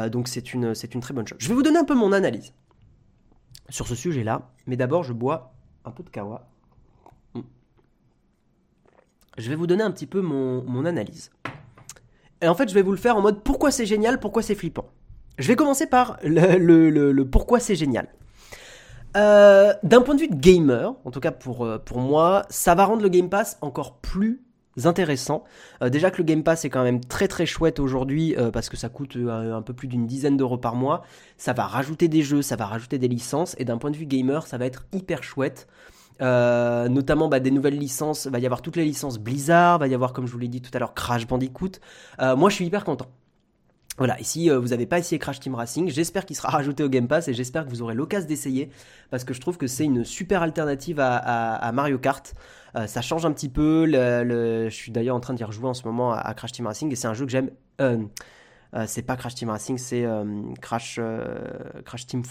donc 0.09 0.27
c'est 0.27 0.53
une, 0.53 0.75
c'est 0.75 0.93
une 0.93 1.01
très 1.01 1.13
bonne 1.13 1.27
chose. 1.27 1.37
Je 1.39 1.47
vais 1.47 1.55
vous 1.55 1.63
donner 1.63 1.79
un 1.79 1.85
peu 1.85 1.95
mon 1.95 2.11
analyse 2.11 2.53
sur 3.69 3.87
ce 3.87 3.95
sujet-là. 3.95 4.49
Mais 4.65 4.75
d'abord, 4.75 5.03
je 5.03 5.13
bois 5.13 5.53
un 5.85 5.91
peu 5.91 6.03
de 6.03 6.09
kawa 6.09 6.47
je 9.37 9.49
vais 9.49 9.55
vous 9.55 9.67
donner 9.67 9.83
un 9.83 9.91
petit 9.91 10.05
peu 10.05 10.21
mon, 10.21 10.85
analyse. 10.85 11.31
Et 12.41 12.47
en 12.47 12.55
fait, 12.55 12.69
je 12.69 12.73
vais 12.73 12.81
vous 12.81 12.91
le 12.91 12.97
faire 12.97 13.17
en 13.17 13.21
mode 13.21 13.43
pourquoi 13.43 13.71
c'est 13.71 13.85
génial, 13.85 14.19
pourquoi 14.19 14.41
c'est 14.41 14.55
flippant. 14.55 14.89
Je 15.37 15.47
vais 15.47 15.55
commencer 15.55 15.87
par 15.87 16.17
le, 16.23 17.23
pourquoi 17.23 17.59
c'est 17.59 17.75
génial. 17.75 18.07
Euh, 19.15 19.73
d'un 19.83 20.01
point 20.01 20.15
de 20.15 20.21
vue 20.21 20.27
de 20.27 20.35
gamer, 20.35 20.93
en 21.05 21.11
tout 21.11 21.19
cas 21.19 21.31
pour, 21.31 21.65
euh, 21.65 21.77
pour 21.79 21.99
moi, 21.99 22.45
ça 22.49 22.75
va 22.75 22.85
rendre 22.85 23.01
le 23.01 23.09
Game 23.09 23.29
Pass 23.29 23.57
encore 23.61 23.97
plus 23.97 24.41
intéressant. 24.83 25.43
Euh, 25.81 25.89
déjà 25.89 26.11
que 26.11 26.17
le 26.17 26.23
Game 26.23 26.43
Pass 26.43 26.65
est 26.65 26.69
quand 26.69 26.83
même 26.83 27.03
très 27.03 27.27
très 27.27 27.47
chouette 27.47 27.79
aujourd'hui 27.79 28.35
parce 28.53 28.69
que 28.69 28.77
ça 28.77 28.89
coûte 28.89 29.17
un 29.17 29.61
peu 29.61 29.73
plus 29.73 29.87
d'une 29.87 30.05
dizaine 30.05 30.37
d'euros 30.37 30.57
par 30.57 30.75
mois. 30.75 31.03
Ça 31.37 31.53
va 31.53 31.65
rajouter 31.65 32.07
des 32.07 32.21
jeux, 32.21 32.43
ça 32.43 32.55
va 32.55 32.65
rajouter 32.65 32.99
des 32.99 33.07
licences 33.07 33.55
et 33.57 33.65
d'un 33.65 33.77
point 33.77 33.89
de 33.89 33.97
vue 33.97 34.05
gamer, 34.05 34.45
ça 34.45 34.57
va 34.57 34.65
être 34.65 34.85
hyper 34.93 35.23
chouette. 35.23 35.67
Euh, 36.21 36.89
notamment 36.89 37.27
bah, 37.27 37.39
des 37.39 37.51
nouvelles 37.51 37.77
licences, 37.77 38.27
va 38.27 38.39
y 38.39 38.45
avoir 38.45 38.61
toutes 38.61 38.75
les 38.75 38.85
licences 38.85 39.19
Blizzard, 39.19 39.79
va 39.79 39.87
y 39.87 39.93
avoir 39.93 40.13
comme 40.13 40.25
je 40.25 40.31
vous 40.31 40.39
l'ai 40.39 40.47
dit 40.47 40.61
tout 40.61 40.71
à 40.73 40.79
l'heure 40.79 40.93
Crash 40.93 41.27
Bandicoot. 41.27 41.73
Euh, 42.19 42.35
moi 42.35 42.49
je 42.49 42.55
suis 42.55 42.65
hyper 42.65 42.83
content. 42.83 43.07
Voilà, 43.97 44.19
ici 44.19 44.49
euh, 44.49 44.59
vous 44.59 44.69
n'avez 44.69 44.85
pas 44.85 44.99
essayé 44.99 45.17
Crash 45.17 45.39
Team 45.39 45.55
Racing, 45.55 45.89
j'espère 45.89 46.25
qu'il 46.25 46.35
sera 46.35 46.49
rajouté 46.51 46.83
au 46.83 46.89
Game 46.89 47.07
Pass 47.07 47.27
et 47.27 47.33
j'espère 47.33 47.65
que 47.65 47.69
vous 47.69 47.81
aurez 47.81 47.95
l'occasion 47.95 48.27
d'essayer 48.27 48.69
parce 49.09 49.23
que 49.23 49.33
je 49.33 49.41
trouve 49.41 49.57
que 49.57 49.67
c'est 49.67 49.85
une 49.85 50.05
super 50.05 50.43
alternative 50.43 50.99
à, 50.99 51.71
Mario 51.73 51.97
Kart. 51.97 52.33
ça 52.85 53.01
change 53.01 53.25
un 53.25 53.31
petit 53.31 53.49
peu, 53.49 53.87
je 53.87 54.69
suis 54.69 54.91
d'ailleurs 54.91 55.15
en 55.15 55.19
train 55.19 55.33
d'y 55.33 55.43
rejouer 55.43 55.67
en 55.67 55.73
ce 55.73 55.83
moment 55.83 56.13
à, 56.13 56.33
Crash 56.35 56.51
Team 56.51 56.67
Racing 56.67 56.91
et 56.91 56.95
c'est 56.95 57.07
un 57.07 57.15
jeu 57.15 57.25
que 57.25 57.31
j'aime. 57.31 57.49
c'est 58.85 59.01
pas 59.01 59.15
Crash 59.15 59.33
Team 59.33 59.49
Racing, 59.49 59.79
c'est 59.79 60.05
Crash, 60.61 60.99
Team 62.07 62.21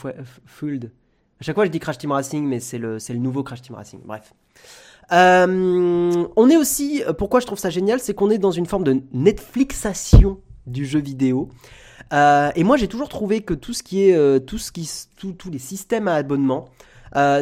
Field. 0.46 0.92
À 1.40 1.44
chaque 1.44 1.55
fois, 1.55 1.66
je 1.66 1.70
dis 1.70 1.81
Crash 1.81 1.99
Team 1.99 2.12
Racing, 2.12 2.46
mais 2.46 2.61
c'est 2.61 2.79
le, 2.79 2.99
nouveau 3.14 3.42
Crash 3.42 3.62
Team 3.62 3.75
Racing. 3.75 4.01
Bref. 4.05 4.33
Euh, 5.12 6.27
on 6.37 6.51
est 6.51 6.57
aussi, 6.57 7.03
pourquoi 7.18 7.40
je 7.40 7.46
trouve 7.46 7.59
ça 7.59 7.70
génial, 7.70 8.01
c'est 8.01 8.14
qu'on 8.14 8.31
est 8.31 8.38
dans 8.38 8.51
une 8.51 8.66
forme 8.66 8.85
de 8.85 9.03
Netflixation 9.12 10.40
du 10.66 10.87
jeu 10.87 10.99
vidéo. 10.99 11.49
Euh, 12.12 12.51
et 12.57 12.64
moi, 12.64 12.77
j'ai 12.77 12.88
toujours 12.88 13.09
trouvé 13.09 13.42
que 13.42 13.53
tout 13.53 13.72
ce 13.75 13.83
qui 13.83 14.09
est, 14.09 14.16
euh, 14.16 14.38
tous 14.38 15.51
les 15.51 15.59
systèmes 15.59 16.09
à 16.09 16.14
abonnement, 16.14 16.66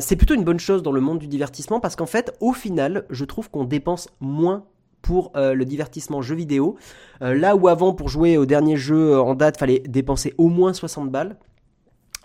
c'est 0.01 0.17
plutôt 0.17 0.35
une 0.35 0.45
bonne 0.45 0.61
chose 0.61 0.83
dans 0.83 0.93
le 0.93 1.01
monde 1.01 1.19
du 1.19 1.27
divertissement 1.27 1.81
parce 1.81 1.97
qu'en 1.97 2.07
fait, 2.07 2.37
au 2.41 2.53
final, 2.53 3.07
je 3.11 3.25
trouve 3.25 3.51
qu'on 3.51 3.65
dépense 3.65 4.09
moins 4.21 4.65
pour 5.03 5.33
le 5.35 5.65
divertissement 5.65 6.23
jeu 6.23 6.35
vidéo. 6.35 6.77
là 7.21 7.57
où 7.57 7.69
avant, 7.69 7.93
pour 7.93 8.09
jouer 8.09 8.37
au 8.37 8.47
dernier 8.47 8.77
jeu 8.77 9.19
en 9.19 9.35
date, 9.35 9.59
fallait 9.59 9.81
dépenser 9.81 10.35
au 10.39 10.49
moins 10.49 10.73
60 10.73 11.11
balles. 11.11 11.37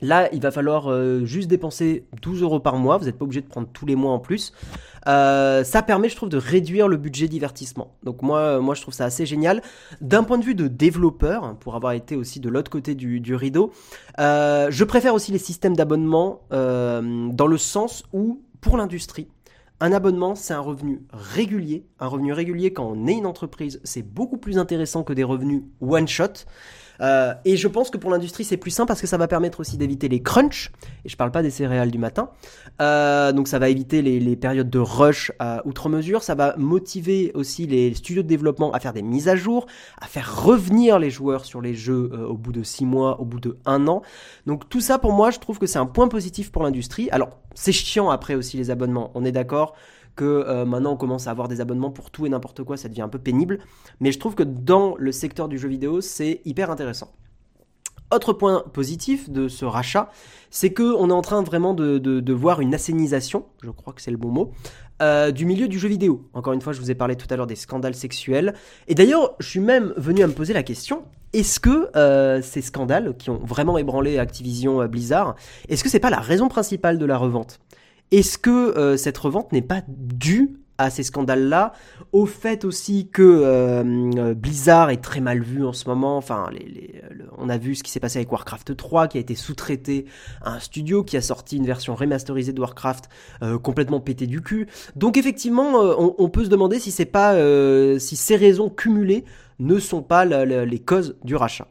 Là, 0.02 0.30
il 0.34 0.42
va 0.42 0.52
falloir 0.52 0.90
euh, 0.90 1.26
juste 1.26 1.50
dépenser 1.50 2.06
12 2.22 2.42
euros 2.42 2.60
par 2.60 2.78
mois. 2.78 2.98
Vous 2.98 3.06
n'êtes 3.06 3.18
pas 3.18 3.26
obligé 3.26 3.42
de 3.42 3.48
prendre 3.48 3.68
tous 3.72 3.86
les 3.86 3.96
mois 3.96 4.12
en 4.12 4.20
plus. 4.20 4.54
Euh, 5.08 5.64
ça 5.64 5.82
permet, 5.82 6.10
je 6.10 6.16
trouve, 6.16 6.30
de 6.30 6.38
réduire 6.38 6.88
le 6.88 6.98
budget 6.98 7.28
divertissement. 7.28 7.96
Donc 8.04 8.22
moi, 8.22 8.60
moi, 8.60 8.76
je 8.76 8.82
trouve 8.82 8.94
ça 8.94 9.06
assez 9.06 9.26
génial. 9.26 9.62
D'un 10.02 10.24
point 10.24 10.38
de 10.38 10.44
vue 10.44 10.56
de 10.56 10.68
développeur, 10.68 11.56
pour 11.60 11.76
avoir 11.76 11.94
été 11.94 12.16
aussi 12.16 12.40
de 12.40 12.50
l'autre 12.50 12.72
côté 12.72 12.96
du, 12.96 13.36
rideau, 13.36 13.72
euh, 14.20 14.68
je 14.70 14.84
préfère 14.84 15.14
aussi 15.14 15.32
les 15.32 15.40
systèmes 15.40 15.76
d'abonnement 15.76 16.42
dans 16.50 17.48
le 17.48 17.58
sens 17.58 18.04
où, 18.14 18.42
pour 18.62 18.78
l'industrie, 18.78 19.28
un 19.82 19.94
abonnement, 19.94 20.36
c'est 20.36 20.54
un 20.54 20.60
revenu 20.60 21.02
régulier. 21.14 21.86
Un 22.00 22.08
revenu 22.08 22.34
régulier, 22.34 22.74
quand 22.74 22.86
on 22.86 23.08
est 23.08 23.14
une 23.14 23.26
entreprise, 23.26 23.80
c'est 23.86 24.02
beaucoup 24.02 24.38
plus 24.38 24.58
intéressant 24.58 25.04
que 25.04 25.14
des 25.14 25.24
revenus 25.24 25.64
one-shot. 25.80 26.46
Euh, 27.02 27.34
et 27.46 27.58
je 27.58 27.68
pense 27.68 27.90
que 27.90 27.98
pour 27.98 28.12
l'industrie, 28.12 28.44
c'est 28.44 28.58
plus 28.58 28.72
simple 28.72 28.88
parce 28.88 29.02
que 29.02 29.08
ça 29.08 29.18
va 29.18 29.28
permettre 29.28 29.60
aussi 29.60 29.78
d'éviter 29.78 30.08
les 30.08 30.22
crunchs. 30.22 30.72
Et 31.06 31.10
je 31.10 31.18
parle 31.18 31.32
pas 31.32 31.42
des 31.42 31.50
céréales 31.50 31.92
du 31.92 31.98
matin. 31.98 32.30
Euh, 32.82 33.32
donc 33.32 33.48
ça 33.48 33.60
va 33.60 33.70
éviter 33.70 34.02
les, 34.02 34.36
périodes 34.36 34.70
de 34.70 34.80
rush 34.80 35.32
à 35.40 35.66
outre 35.66 35.90
mesure. 35.90 36.24
Ça 36.24 36.36
va 36.36 36.56
motiver 36.58 37.32
aussi 37.34 37.68
les 37.68 37.94
studios 37.94 38.24
de 38.24 38.28
développement 38.28 38.72
à 38.72 38.80
faire 38.80 38.94
des 38.94 39.02
mises 39.02 39.28
à 39.28 39.36
jour, 39.36 39.66
à 40.00 40.08
faire 40.08 40.44
revenir 40.44 41.00
les 41.00 41.10
joueurs 41.10 41.46
sur 41.46 41.62
les 41.62 41.74
jeux 41.74 42.10
euh, 42.14 42.28
au 42.28 42.38
bout 42.38 42.52
de 42.52 42.64
6 42.64 42.86
mois, 42.86 43.20
au 43.20 43.26
bout 43.26 43.40
de 43.40 43.58
1 43.66 43.88
an. 43.88 44.02
Donc 44.46 44.70
tout 44.70 44.82
ça, 44.82 44.98
pour 45.00 45.14
moi, 45.14 45.32
je 45.32 45.40
trouve 45.40 45.60
que 45.60 45.66
c'est 45.66 45.80
un 45.80 45.86
point 45.86 46.08
positif 46.08 46.52
pour 46.52 46.64
l'industrie. 46.64 47.10
Alors, 47.12 47.30
c'est 47.56 47.72
chiant 47.72 48.10
après 48.10 48.36
aussi 48.36 48.58
les 48.58 48.72
abonnements, 48.72 49.12
on 49.16 49.26
est 49.26 49.32
d'accord 49.32 49.76
que 50.16 50.26
euh, 50.26 50.66
maintenant 50.66 50.94
on 50.94 50.98
commence 50.98 51.28
à 51.28 51.32
avoir 51.32 51.48
des 51.48 51.62
abonnements 51.62 51.92
pour 51.92 52.12
tout 52.12 52.26
et 52.26 52.30
n'importe 52.30 52.64
quoi, 52.64 52.78
ça 52.78 52.90
devient 52.90 53.02
un 53.02 53.10
peu 53.10 53.20
pénible. 53.20 53.60
Mais 54.00 54.12
je 54.12 54.20
trouve 54.20 54.36
que 54.36 54.44
dans 54.44 54.96
le 54.98 55.12
secteur 55.12 55.48
du 55.48 55.58
jeu 55.58 55.70
vidéo, 55.70 56.02
c'est 56.02 56.42
hyper 56.46 56.72
intéressant. 56.72 57.14
Autre 58.12 58.34
point 58.34 58.64
positif 58.74 59.30
de 59.30 59.48
ce 59.48 59.66
rachat, 59.66 60.10
c'est 60.50 60.74
qu'on 60.74 61.10
est 61.12 61.14
en 61.14 61.22
train 61.22 61.44
vraiment 61.44 61.76
de, 61.76 62.34
voir 62.34 62.60
une 62.60 62.74
assainisation, 62.74 63.46
je 63.62 63.70
crois 63.70 63.94
que 63.94 64.02
c'est 64.02 64.10
le 64.10 64.18
bon 64.18 64.30
mot, 64.30 64.52
euh, 65.04 65.30
du 65.30 65.46
milieu 65.46 65.68
du 65.68 65.78
jeu 65.78 65.88
vidéo. 65.88 66.28
Encore 66.34 66.54
une 66.54 66.62
fois, 66.62 66.74
je 66.74 66.80
vous 66.80 66.90
ai 66.90 66.96
parlé 66.96 67.16
tout 67.16 67.28
à 67.30 67.36
l'heure 67.36 67.46
des 67.46 67.56
scandales 67.56 67.94
sexuels. 67.94 68.56
Et 68.88 68.96
d'ailleurs, 68.96 69.36
je 69.40 69.48
suis 69.48 69.60
même 69.60 69.94
venu 69.96 70.24
à 70.24 70.28
me 70.28 70.34
poser 70.34 70.54
la 70.54 70.64
question, 70.64 71.04
est-ce 71.34 71.60
que 71.60 71.96
euh, 71.96 72.42
ces 72.42 72.62
scandales 72.62 73.16
qui 73.16 73.30
ont 73.30 73.42
vraiment 73.44 73.78
ébranlé 73.78 74.18
Activision 74.18 74.84
Blizzard, 74.88 75.36
est-ce 75.68 75.84
que 75.84 75.90
c'est 75.90 76.00
pas 76.00 76.10
la 76.10 76.20
raison 76.20 76.48
principale 76.48 76.98
de 76.98 77.06
la 77.06 77.18
revente? 77.18 77.60
Est-ce 78.12 78.38
que 78.38 78.50
euh, 78.50 78.98
cette 78.98 79.18
revente 79.18 79.52
n'est 79.52 79.62
pas 79.62 79.82
due 79.88 80.60
à 80.80 80.90
ces 80.90 81.04
scandales-là, 81.04 81.74
au 82.14 82.26
fait 82.26 82.64
aussi 82.64 83.10
que 83.10 83.22
euh, 83.22 84.34
Blizzard 84.34 84.90
est 84.90 85.04
très 85.04 85.20
mal 85.20 85.42
vu 85.42 85.66
en 85.66 85.74
ce 85.74 85.88
moment. 85.90 86.18
Enfin, 86.18 86.50
on 87.38 87.50
a 87.50 87.58
vu 87.58 87.76
ce 87.76 87.84
qui 87.84 87.92
s'est 87.92 88.00
passé 88.00 88.18
avec 88.18 88.32
Warcraft 88.32 88.78
3, 88.78 89.10
qui 89.10 89.18
a 89.18 89.22
été 89.22 89.36
sous-traité 89.36 90.06
à 90.42 90.54
un 90.54 90.60
studio 90.60 91.04
qui 91.04 91.18
a 91.18 91.22
sorti 91.22 91.58
une 91.58 91.66
version 91.66 91.96
remasterisée 91.96 92.54
de 92.54 92.62
Warcraft 92.62 93.10
euh, 93.44 93.60
complètement 93.60 94.00
pété 94.00 94.26
du 94.26 94.42
cul. 94.42 94.68
Donc 94.96 95.18
effectivement, 95.18 95.84
euh, 95.84 95.96
on, 96.18 96.30
peut 96.30 96.46
se 96.46 96.50
demander 96.50 96.80
si 96.80 96.92
c'est 96.92 97.06
pas, 97.06 97.36
si 98.00 98.16
ces 98.16 98.38
raisons 98.38 98.70
cumulées 98.70 99.26
ne 99.60 99.80
sont 99.80 100.02
pas 100.02 100.24
les 100.26 100.80
causes 100.80 101.18
du 101.26 101.36
rachat. 101.36 101.68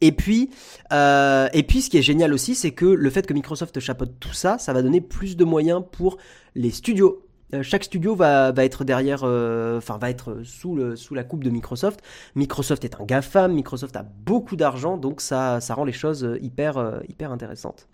Et 0.00 0.12
puis, 0.12 0.50
euh, 0.92 1.48
et 1.52 1.62
puis, 1.62 1.82
ce 1.82 1.90
qui 1.90 1.98
est 1.98 2.02
génial 2.02 2.32
aussi, 2.32 2.54
c'est 2.54 2.70
que 2.70 2.86
le 2.86 3.10
fait 3.10 3.26
que 3.26 3.34
Microsoft 3.34 3.78
chapeaute 3.80 4.14
tout 4.18 4.32
ça, 4.32 4.58
ça 4.58 4.72
va 4.72 4.82
donner 4.82 5.00
plus 5.00 5.36
de 5.36 5.44
moyens 5.44 5.82
pour 5.90 6.16
les 6.54 6.70
studios. 6.70 7.26
Euh, 7.52 7.62
chaque 7.62 7.84
studio 7.84 8.14
va, 8.14 8.52
être 8.56 8.84
derrière, 8.84 9.22
euh, 9.24 9.78
enfin 9.78 9.98
va 9.98 10.08
être 10.08 10.38
sous, 10.44 10.76
le, 10.76 10.96
sous 10.96 11.14
la 11.14 11.24
coupe 11.24 11.44
de 11.44 11.50
Microsoft. 11.50 12.00
Microsoft 12.34 12.84
est 12.84 13.00
un 13.00 13.04
GAFAM, 13.04 13.52
Microsoft 13.52 13.96
a 13.96 14.04
beaucoup 14.24 14.56
d'argent, 14.56 14.96
donc 14.96 15.20
ça, 15.20 15.60
ça 15.60 15.74
rend 15.74 15.84
les 15.84 15.92
choses 15.92 16.26
hyper, 16.40 17.00
hyper 17.08 17.32
intéressantes. 17.32 17.88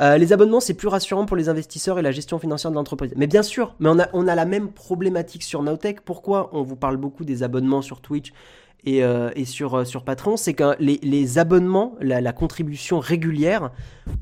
les 0.00 0.32
abonnements, 0.32 0.60
c'est 0.60 0.74
plus 0.74 0.88
rassurant 0.88 1.26
pour 1.26 1.36
les 1.36 1.48
investisseurs 1.48 1.98
et 1.98 2.02
la 2.02 2.12
gestion 2.12 2.38
financière 2.38 2.70
de 2.70 2.76
l'entreprise. 2.76 3.12
Mais 3.16 3.26
bien 3.26 3.42
sûr, 3.42 3.74
mais 3.80 3.88
on 3.90 3.98
a, 3.98 4.08
on 4.12 4.28
a 4.28 4.36
la 4.36 4.44
même 4.46 4.70
problématique 4.70 5.42
sur 5.42 5.62
Nowtech. 5.62 6.02
Pourquoi 6.02 6.48
on 6.52 6.62
vous 6.62 6.76
parle 6.76 6.96
beaucoup 6.96 7.24
des 7.24 7.42
abonnements 7.42 7.82
sur 7.82 8.00
Twitch 8.00 8.32
et, 8.84 9.04
euh, 9.04 9.30
sur, 9.44 9.74
euh, 9.74 9.84
sur 9.84 10.04
Patreon, 10.04 10.36
c'est 10.36 10.54
que 10.54 10.76
les, 10.78 11.38
abonnements, 11.38 11.96
la, 12.00 12.32
contribution 12.32 12.98
régulière, 12.98 13.70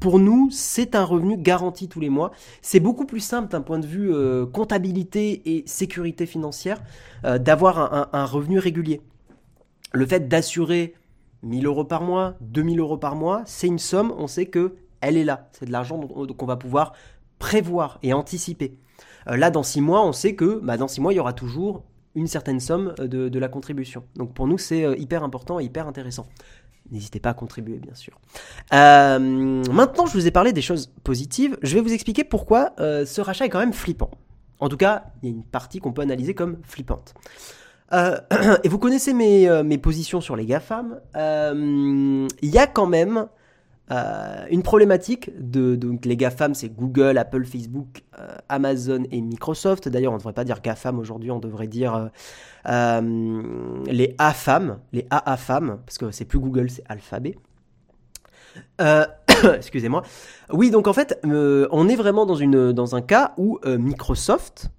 pour 0.01 0.19
nous, 0.19 0.49
c'est 0.51 0.95
un 0.95 1.05
revenu 1.05 1.37
garanti 1.37 1.89
tous 1.89 2.01
les 2.01 2.09
mois. 2.09 2.33
C'est 2.63 2.81
beaucoup 2.81 3.07
plus 3.07 3.21
simple 3.21 3.49
d'un 3.49 3.61
point 3.61 3.79
de 3.79 3.87
vue 3.87 4.13
euh, 4.13 4.47
comptabilité 4.47 5.57
et 5.57 5.65
sécurité 5.67 6.27
financière 6.27 6.83
d'avoir 7.25 8.15
un, 8.15 8.25
revenu 8.25 8.59
régulier. 8.59 9.01
Le 9.93 10.07
fait 10.07 10.29
d'assurer 10.29 10.95
1000 11.43 11.67
euros 11.67 11.85
par 11.85 12.03
mois, 12.03 12.37
2000 12.41 12.79
euros 12.79 12.97
par 12.97 13.17
mois, 13.17 13.43
c'est 13.45 13.67
une 13.67 13.79
somme, 13.79 14.15
on 14.17 14.29
sait 14.29 14.47
que 14.47 14.77
elle 15.01 15.17
est 15.17 15.25
là. 15.25 15.49
C'est 15.53 15.67
de 15.67 15.73
l'argent 15.73 15.99
qu'on 16.01 16.47
va 16.47 16.57
pouvoir 16.57 16.93
prévoir 17.39 17.99
et 18.03 18.13
anticiper. 18.13 18.77
là, 19.27 19.51
dans 19.51 19.63
6 19.65 19.81
mois, 19.81 20.07
on 20.07 20.13
sait 20.13 20.35
que 20.35 20.61
bah, 20.63 20.77
dans 20.77 20.89
6 20.89 21.01
mois, 21.01 21.13
il 21.13 21.17
y 21.17 21.21
aura 21.21 21.33
toujours 21.33 21.83
une 22.19 22.27
certaine 22.27 22.61
somme 22.61 22.95
euh, 22.99 23.07
de, 23.07 23.39
la 23.39 23.49
contribution. 23.49 24.05
Donc 24.17 24.35
pour 24.35 24.47
nous, 24.47 24.59
c'est 24.59 24.85
euh, 24.85 24.97
hyper 24.97 25.23
important 25.23 25.61
et 25.61 25.65
hyper 25.65 25.87
intéressant. 25.87 26.27
N'hésitez 26.91 27.21
pas 27.21 27.31
à 27.31 27.35
contribuer, 27.35 27.79
bien 27.79 27.95
sûr. 27.95 28.19
Euh, 28.73 29.19
maintenant, 29.19 30.07
je 30.07 30.13
vous 30.15 30.27
ai 30.27 30.31
parlé 30.31 30.53
des 30.53 30.63
choses 30.63 30.91
positives. 31.05 31.57
Je 31.63 31.75
vais 31.75 31.81
vous 31.81 31.93
expliquer 31.93 32.25
pourquoi 32.25 32.73
ce 32.79 33.21
rachat 33.21 33.45
est 33.45 33.51
quand 33.51 33.59
même 33.59 33.75
flippant. 33.75 34.11
En 34.59 34.71
tout 34.71 34.79
cas, 34.79 35.05
il 35.23 35.29
y 35.29 35.33
a 35.33 35.35
une 35.35 35.45
partie 35.45 35.81
qu'on 35.81 35.93
peut 35.93 36.01
analyser 36.01 36.35
comme 36.35 36.57
flippante. 36.63 37.15
et 37.93 38.69
vous 38.69 38.79
connaissez 38.79 39.13
mes, 39.13 39.63
mes, 39.65 39.77
positions 39.77 40.23
sur 40.23 40.35
les 40.35 40.47
GAFAM. 40.47 40.99
Il 41.15 42.29
y 42.43 42.59
a 42.59 42.67
quand 42.67 42.87
même 42.87 43.27
euh, 43.91 44.45
une 44.51 44.63
problématique 44.63 45.31
de 45.39 45.75
donc 45.75 46.05
les 46.05 46.17
GAFAM, 46.17 46.55
c'est 46.55 46.69
Google, 46.69 47.17
Apple, 47.17 47.45
Facebook, 47.45 48.03
euh, 48.19 48.37
Amazon 48.49 49.05
et 49.11 49.21
Microsoft. 49.21 49.89
D'ailleurs, 49.89 50.13
on 50.13 50.17
ne 50.17 50.21
devrait 50.21 50.35
pas 50.35 50.45
dire 50.45 50.61
GAFAM 50.61 50.99
aujourd'hui, 50.99 51.31
on 51.31 51.39
devrait 51.39 51.69
dire 51.69 52.11
euh, 52.67 53.81
les 53.87 54.15
AFAM, 54.19 54.79
les 54.93 55.07
AAFAM, 55.11 55.79
parce 55.87 55.97
que 55.97 56.11
c'est 56.11 56.27
plus 56.27 56.39
Google, 56.39 56.69
c'est 56.71 56.85
Alphabet. 56.89 57.37
Excusez-moi. 59.55 60.03
Oui, 60.53 60.71
donc 60.71 60.87
en 60.87 60.93
fait, 60.93 61.19
on 61.25 61.89
est 61.89 61.97
vraiment 61.97 62.27
dans, 62.27 62.35
une, 62.35 62.73
dans 62.73 62.95
un 62.95 63.01
cas 63.01 63.35
où 63.39 63.59
Microsoft 63.65 64.71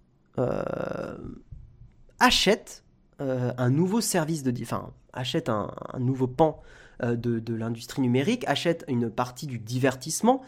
achète 2.19 2.83
un 3.19 3.69
nouveau 3.69 4.01
service 4.01 4.43
de... 4.43 4.53
Enfin, 4.61 4.91
achète 5.13 5.49
un 5.49 5.71
nouveau 5.97 6.27
pan 6.27 6.61
euh, 7.03 7.15
de, 7.15 7.53
l'industrie 7.53 8.01
numérique, 8.01 8.43
achète 8.47 8.83
une 8.87 9.09
partie 9.09 9.47
du 9.47 9.57
divertissement. 9.57 10.41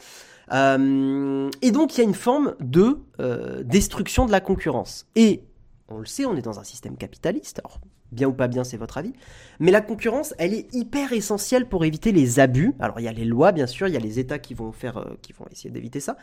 Euh, 0.53 1.49
et 1.61 1.71
donc 1.71 1.95
il 1.95 1.99
y 1.99 2.01
a 2.01 2.03
une 2.03 2.13
forme 2.13 2.55
de 2.59 2.99
euh, 3.19 3.63
destruction 3.63 4.25
de 4.25 4.31
la 4.31 4.41
concurrence. 4.41 5.07
Et 5.15 5.43
on 5.87 5.99
le 5.99 6.05
sait, 6.05 6.25
on 6.25 6.35
est 6.35 6.41
dans 6.41 6.59
un 6.59 6.63
système 6.63 6.97
capitaliste. 6.97 7.59
Alors, 7.59 7.79
bien 8.11 8.27
ou 8.27 8.33
pas 8.33 8.47
bien, 8.47 8.63
c'est 8.63 8.77
votre 8.77 8.97
avis. 8.97 9.13
Mais 9.59 9.71
la 9.71 9.81
concurrence, 9.81 10.33
elle 10.37 10.53
est 10.53 10.73
hyper 10.73 11.13
essentielle 11.13 11.67
pour 11.67 11.85
éviter 11.85 12.11
les 12.11 12.39
abus. 12.39 12.73
Alors, 12.79 12.99
il 12.99 13.03
y 13.03 13.07
a 13.07 13.13
les 13.13 13.25
lois, 13.25 13.53
bien 13.53 13.67
sûr, 13.67 13.87
il 13.87 13.93
y 13.93 13.97
a 13.97 14.01
les 14.01 14.19
États 14.19 14.39
qui 14.39 14.53
vont 14.53 14.73
faire, 14.73 15.05
qui 15.21 15.31
vont 15.31 15.45
essayer 15.51 15.69
d'éviter 15.69 16.01
ça. 16.01 16.17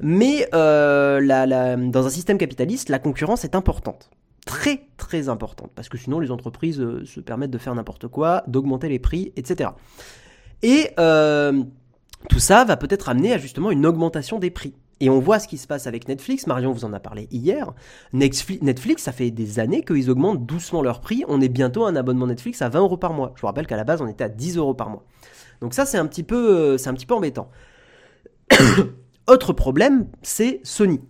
Mais 0.00 0.48
dans 0.50 2.06
un 2.06 2.10
système 2.10 2.38
capitaliste, 2.38 2.88
la 2.88 2.98
concurrence 2.98 3.44
est 3.44 3.54
importante 3.54 4.10
très 4.44 4.88
très 4.96 5.28
importante, 5.28 5.70
parce 5.74 5.88
que 5.88 5.98
sinon 5.98 6.20
les 6.20 6.30
entreprises 6.30 6.80
euh, 6.80 7.04
se 7.04 7.20
permettent 7.20 7.50
de 7.50 7.58
faire 7.58 7.74
n'importe 7.74 8.08
quoi, 8.08 8.42
d'augmenter 8.46 8.88
les 8.88 8.98
prix, 8.98 9.32
etc. 9.36 9.70
Et 10.62 10.90
euh, 10.98 11.62
tout 12.28 12.38
ça 12.38 12.64
va 12.64 12.76
peut-être 12.76 13.08
amener 13.08 13.32
à 13.32 13.38
justement 13.38 13.70
une 13.70 13.86
augmentation 13.86 14.38
des 14.38 14.50
prix. 14.50 14.74
Et 15.00 15.10
on 15.10 15.18
voit 15.18 15.38
ce 15.38 15.48
qui 15.48 15.58
se 15.58 15.66
passe 15.66 15.86
avec 15.86 16.08
Netflix, 16.08 16.46
Marion 16.46 16.72
vous 16.72 16.84
en 16.84 16.92
a 16.92 17.00
parlé 17.00 17.26
hier. 17.30 17.72
Netflix, 18.12 19.02
ça 19.02 19.12
fait 19.12 19.30
des 19.30 19.58
années 19.58 19.82
qu'ils 19.82 20.08
augmentent 20.08 20.46
doucement 20.46 20.82
leur 20.82 21.00
prix. 21.00 21.24
On 21.28 21.40
est 21.40 21.48
bientôt 21.48 21.84
à 21.84 21.88
un 21.88 21.96
abonnement 21.96 22.26
Netflix 22.26 22.62
à 22.62 22.68
20 22.68 22.80
euros 22.80 22.96
par 22.96 23.12
mois. 23.12 23.32
Je 23.34 23.40
vous 23.40 23.46
rappelle 23.46 23.66
qu'à 23.66 23.76
la 23.76 23.84
base 23.84 24.00
on 24.00 24.06
était 24.06 24.24
à 24.24 24.28
10 24.28 24.56
euros 24.56 24.74
par 24.74 24.90
mois. 24.90 25.04
Donc 25.60 25.74
ça 25.74 25.84
c'est 25.84 25.98
un 25.98 26.06
petit 26.06 26.22
peu, 26.22 26.56
euh, 26.56 26.78
c'est 26.78 26.88
un 26.88 26.94
petit 26.94 27.06
peu 27.06 27.14
embêtant. 27.14 27.50
Autre 29.26 29.52
problème, 29.52 30.06
c'est 30.22 30.60
Sony 30.62 31.00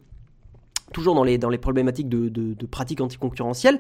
toujours 0.94 1.14
dans 1.14 1.24
les, 1.24 1.58
problématiques 1.58 2.08
de, 2.08 2.66
pratiques 2.66 3.02
anticoncurrentielles, 3.02 3.78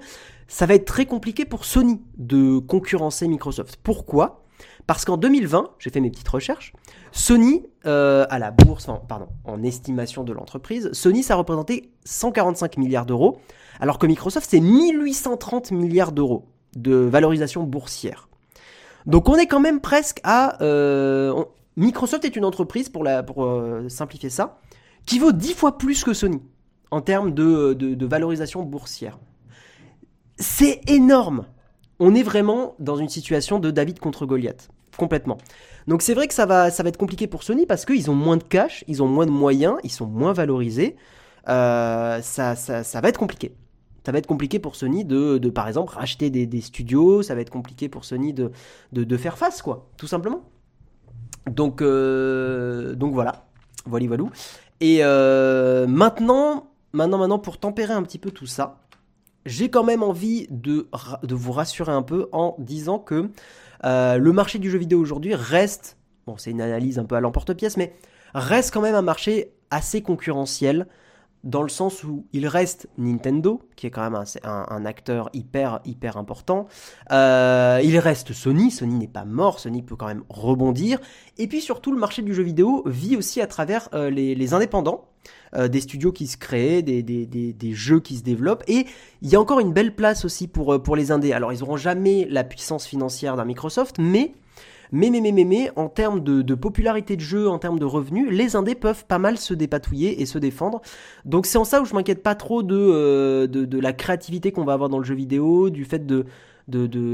ça 0.48 0.66
va 0.66 0.74
être 0.74 0.84
très 0.84 1.06
compliqué 1.06 1.46
pour 1.46 1.64
Sony 1.64 2.02
de 2.18 2.58
concurrencer 2.58 3.26
Microsoft. 3.26 3.78
Pourquoi? 3.82 4.42
Parce 4.86 5.06
qu'en 5.06 5.16
2020, 5.16 5.70
j'ai 5.78 5.90
fait 5.90 6.00
mes 6.00 6.10
petites 6.10 6.28
recherches, 6.28 6.74
Sony, 7.12 7.64
euh, 7.86 8.26
à 8.28 8.38
la 8.38 8.50
bourse, 8.50 8.86
pardon, 9.08 9.28
en 9.44 9.62
estimation 9.62 10.24
de 10.24 10.32
l'entreprise, 10.32 10.90
Sony, 10.92 11.22
ça 11.22 11.36
représentait 11.36 11.90
145 12.04 12.76
milliards 12.76 13.06
d'euros, 13.06 13.38
alors 13.80 13.98
que 13.98 14.06
Microsoft, 14.06 14.46
c'est 14.50 14.60
1830 14.60 15.70
milliards 15.70 16.12
d'euros 16.12 16.46
de 16.76 16.94
valorisation 16.94 17.62
boursière. 17.62 18.28
Donc 19.06 19.28
on 19.28 19.36
est 19.36 19.46
quand 19.46 19.60
même 19.60 19.80
presque 19.80 20.20
à... 20.24 20.62
Euh, 20.62 21.44
Microsoft 21.76 22.24
est 22.24 22.36
une 22.36 22.44
entreprise, 22.44 22.88
pour 22.88 23.04
euh, 23.06 23.88
simplifier 23.88 24.30
ça, 24.30 24.58
qui 25.06 25.18
vaut 25.18 25.32
10 25.32 25.54
fois 25.54 25.78
plus 25.78 26.04
que 26.04 26.12
Sony 26.12 26.40
en 26.94 27.00
termes 27.00 27.34
de, 27.34 28.06
valorisation 28.06 28.62
boursière. 28.62 29.18
C'est 30.38 30.80
énorme. 30.88 31.46
On 31.98 32.14
est 32.14 32.22
vraiment 32.22 32.76
dans 32.78 32.94
une 32.96 33.08
situation 33.08 33.58
de 33.58 33.72
David 33.72 33.98
contre 33.98 34.26
Goliath. 34.26 34.68
Complètement. 34.96 35.38
Donc 35.88 36.02
c'est 36.02 36.14
vrai 36.14 36.28
que 36.28 36.34
ça 36.34 36.46
va, 36.46 36.70
ça 36.70 36.84
va 36.84 36.90
être 36.90 36.96
compliqué 36.96 37.26
pour 37.26 37.42
Sony 37.42 37.66
parce 37.66 37.84
qu'ils 37.84 38.12
ont 38.12 38.14
moins 38.14 38.36
de 38.36 38.44
cash, 38.44 38.84
ils 38.86 39.02
ont 39.02 39.08
moins 39.08 39.26
de 39.26 39.32
moyens, 39.32 39.74
ils 39.82 39.90
sont 39.90 40.06
moins 40.06 40.32
valorisés. 40.32 40.94
Euh, 41.48 42.20
ça, 42.22 42.54
ça, 42.54 43.00
va 43.00 43.08
être 43.08 43.18
compliqué. 43.18 43.56
Ça 44.06 44.12
va 44.12 44.18
être 44.18 44.28
compliqué 44.28 44.60
pour 44.60 44.76
Sony 44.76 45.04
de, 45.04 45.38
par 45.48 45.66
exemple, 45.66 45.94
racheter 45.94 46.30
des, 46.30 46.60
studios. 46.60 47.22
Ça 47.22 47.34
va 47.34 47.40
être 47.40 47.50
compliqué 47.50 47.88
pour 47.88 48.04
Sony 48.04 48.32
de, 48.32 48.52
de, 48.92 49.16
faire 49.16 49.36
face, 49.36 49.62
quoi, 49.62 49.88
tout 49.96 50.06
simplement. 50.06 50.42
Donc, 51.50 51.82
euh, 51.82 52.94
donc 52.94 53.14
voilà. 53.14 53.46
Voilà, 53.84 54.06
voilà. 54.06 54.24
Et 54.80 54.98
euh, 55.02 55.86
maintenant, 55.86 56.73
Maintenant, 56.94 57.18
maintenant, 57.18 57.38
pour 57.38 57.58
tempérer 57.58 57.92
un 57.92 58.02
petit 58.02 58.18
peu 58.18 58.30
tout 58.30 58.46
ça, 58.46 58.78
j'ai 59.44 59.68
quand 59.68 59.84
même 59.84 60.02
envie 60.02 60.46
de, 60.48 60.88
vous 61.28 61.52
rassurer 61.52 61.92
un 61.92 62.02
peu 62.02 62.28
en 62.32 62.54
disant 62.58 62.98
que 62.98 63.30
euh, 63.84 64.16
le 64.16 64.32
marché 64.32 64.58
du 64.58 64.70
jeu 64.70 64.78
vidéo 64.78 65.00
aujourd'hui 65.00 65.34
reste, 65.34 65.98
bon 66.26 66.36
c'est 66.38 66.50
une 66.50 66.62
analyse 66.62 66.98
un 66.98 67.04
peu 67.04 67.16
à 67.16 67.20
l'emporte-pièce, 67.20 67.76
mais 67.76 67.94
reste 68.32 68.72
quand 68.72 68.80
même 68.80 68.94
un 68.94 69.02
marché 69.02 69.52
assez 69.70 70.02
concurrentiel 70.02 70.86
dans 71.44 71.62
le 71.62 71.68
sens 71.68 72.02
où 72.04 72.26
il 72.32 72.46
reste 72.46 72.88
Nintendo, 72.96 73.60
qui 73.76 73.86
est 73.86 73.90
quand 73.90 74.08
même 74.08 74.24
un, 74.44 74.86
acteur 74.86 75.28
hyper, 75.34 75.80
hyper 75.84 76.16
important. 76.16 76.66
Euh, 77.12 77.80
il 77.84 77.98
reste 77.98 78.32
Sony, 78.32 78.70
Sony 78.70 78.94
n'est 78.94 79.08
pas 79.08 79.26
mort, 79.26 79.60
Sony 79.60 79.82
peut 79.82 79.94
quand 79.94 80.06
même 80.06 80.24
rebondir. 80.30 80.98
Et 81.36 81.46
puis 81.46 81.60
surtout, 81.60 81.92
le 81.92 81.98
marché 81.98 82.22
du 82.22 82.34
jeu 82.34 82.42
vidéo 82.42 82.82
vit 82.86 83.16
aussi 83.16 83.42
à 83.42 83.46
travers 83.46 83.90
euh, 83.92 84.08
les, 84.08 84.54
indépendants, 84.54 85.10
euh, 85.54 85.68
des 85.68 85.80
studios 85.80 86.12
qui 86.12 86.26
se 86.26 86.36
créent, 86.36 86.82
des, 86.82 87.72
jeux 87.72 88.00
qui 88.00 88.16
se 88.16 88.22
développent. 88.22 88.64
Et 88.68 88.86
il 89.22 89.28
y 89.28 89.36
a 89.36 89.40
encore 89.40 89.60
une 89.60 89.72
belle 89.72 89.94
place 89.94 90.24
aussi 90.24 90.48
pour, 90.48 90.82
pour 90.82 90.96
les 90.96 91.10
indés. 91.10 91.32
Alors, 91.32 91.52
ils 91.52 91.60
n'auront 91.60 91.76
jamais 91.76 92.26
la 92.30 92.44
puissance 92.44 92.86
financière 92.86 93.36
d'un 93.36 93.44
Microsoft, 93.44 93.96
mais 93.98 94.32
en 94.94 95.88
termes 95.88 96.20
de, 96.22 96.54
popularité 96.54 97.16
de 97.16 97.20
jeu, 97.20 97.48
en 97.48 97.58
termes 97.58 97.78
de 97.78 97.84
revenus, 97.84 98.30
les 98.30 98.56
indés 98.56 98.74
peuvent 98.74 99.04
pas 99.06 99.18
mal 99.18 99.38
se 99.38 99.54
dépatouiller 99.54 100.22
et 100.22 100.26
se 100.26 100.38
défendre. 100.38 100.80
Donc 101.24 101.46
c'est 101.46 101.58
en 101.58 101.64
ça 101.64 101.82
où 101.82 101.84
je 101.84 101.94
m'inquiète 101.94 102.22
pas 102.22 102.34
trop 102.34 102.62
de, 102.62 102.76
euh, 102.76 103.66
la 103.80 103.92
créativité 103.92 104.52
qu'on 104.52 104.64
va 104.64 104.74
avoir 104.74 104.88
dans 104.88 104.98
le 104.98 105.04
jeu 105.04 105.14
vidéo, 105.14 105.70
du 105.70 105.84
fait 105.84 106.06
de, 106.06 106.26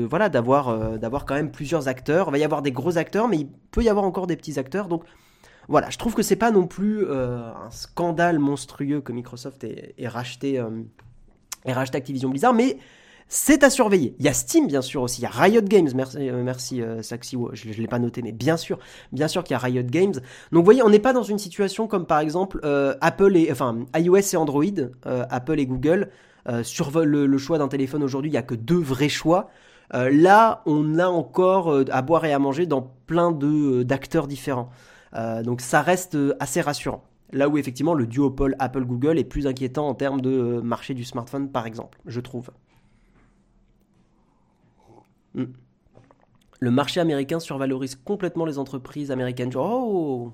voilà 0.09 0.29
d'avoir 0.29 0.69
euh, 0.69 0.99
d'avoir 0.99 1.25
quand 1.25 1.35
même 1.35 1.51
plusieurs 1.51 1.89
acteurs. 1.89 2.29
Il 2.29 2.33
va 2.33 2.39
y 2.39 2.45
avoir 2.45 2.63
des 2.63 2.73
gros 2.73 2.99
acteurs, 2.99 3.29
mais 3.29 3.39
il 3.39 3.49
peut 3.71 3.83
y 3.83 3.89
avoir 3.89 4.05
encore 4.05 4.27
des 4.27 4.37
petits 4.37 4.59
acteurs. 4.59 4.89
Donc 4.89 5.05
voilà, 5.71 5.89
je 5.89 5.97
trouve 5.97 6.15
que 6.15 6.23
c'est 6.23 6.37
pas 6.37 6.51
non 6.51 6.67
plus 6.67 7.11
un 7.11 7.71
scandale 7.71 8.39
monstrueux 8.39 9.01
que 9.01 9.13
Microsoft 9.13 9.65
ait, 9.65 9.95
racheté, 10.07 10.63
ait 11.65 11.73
racheté 11.73 11.97
Activision 11.97 12.29
Blizzard, 12.29 12.53
mais 12.53 12.77
c'est 13.33 13.63
à 13.63 13.71
surveiller. 13.71 14.17
Il 14.19 14.25
y 14.25 14.29
a 14.29 14.33
Steam, 14.33 14.67
bien 14.67 14.83
sûr, 14.83 15.03
aussi. 15.03 15.21
Il 15.21 15.23
y 15.23 15.27
a 15.27 15.31
Riot 15.31 15.63
Games. 15.63 15.89
Merci, 15.95 16.29
euh, 16.29 16.43
merci 16.43 16.83
euh, 16.83 17.01
Saxi. 17.01 17.37
Je 17.53 17.69
ne 17.69 17.75
l'ai 17.75 17.87
pas 17.87 18.01
noté, 18.01 18.23
mais 18.23 18.33
bien 18.33 18.57
sûr, 18.57 18.81
bien 19.13 19.29
sûr 19.29 19.45
qu'il 19.45 19.53
y 19.53 19.55
a 19.55 19.59
Riot 19.59 19.85
Games. 19.85 20.15
Donc, 20.15 20.23
vous 20.51 20.65
voyez, 20.65 20.83
on 20.83 20.91
n'est 20.91 20.99
pas 20.99 21.13
dans 21.13 21.23
une 21.23 21.39
situation 21.39 21.87
comme, 21.87 22.07
par 22.07 22.19
exemple, 22.19 22.59
euh, 22.65 22.97
Apple 23.01 23.37
et, 23.37 23.53
enfin, 23.53 23.87
iOS 23.97 24.35
et 24.35 24.37
Android, 24.37 24.65
Apple 25.05 25.61
et 25.61 25.67
Google. 25.67 26.11
sur 26.65 26.91
le, 27.01 27.39
choix 27.39 27.59
d'un 27.59 27.69
téléphone 27.69 28.03
aujourd'hui, 28.03 28.31
il 28.31 28.33
n'y 28.33 28.39
a 28.39 28.43
que 28.43 28.57
deux 28.57 28.81
vrais 28.81 29.09
choix. 29.09 29.51
là, 29.93 30.63
on 30.67 30.99
a 30.99 31.07
encore 31.07 31.85
à 31.89 32.03
boire 32.03 32.25
et 32.25 32.33
à 32.33 32.41
manger 32.41 32.67
dans 32.67 32.83
plein 33.07 33.31
d'acteurs 33.31 34.27
différents. 34.27 34.71
Donc, 35.13 35.61
ça 35.61 35.83
reste 35.83 36.17
assez 36.39 36.61
rassurant. 36.61 37.05
Là 37.33 37.49
où 37.49 37.59
effectivement 37.59 37.95
le 37.95 38.07
duopole 38.07 38.57
Apple-Google 38.59 39.19
est 39.19 39.25
plus 39.25 39.47
inquiétant 39.47 39.89
en 39.89 39.95
termes 39.95 40.21
de 40.21 40.61
marché 40.61 40.95
du 40.95 41.05
smartphone, 41.05 41.51
par 41.51 41.67
exemple, 41.67 41.99
je 42.07 42.21
trouve. 42.21 42.51
Mm. 45.35 45.45
Le 46.59 46.71
marché 46.71 47.01
américain 47.01 47.41
survalorise 47.41 47.95
complètement 47.95 48.45
les 48.45 48.59
entreprises 48.59 49.11
américaines. 49.11 49.51
oh, 49.57 50.33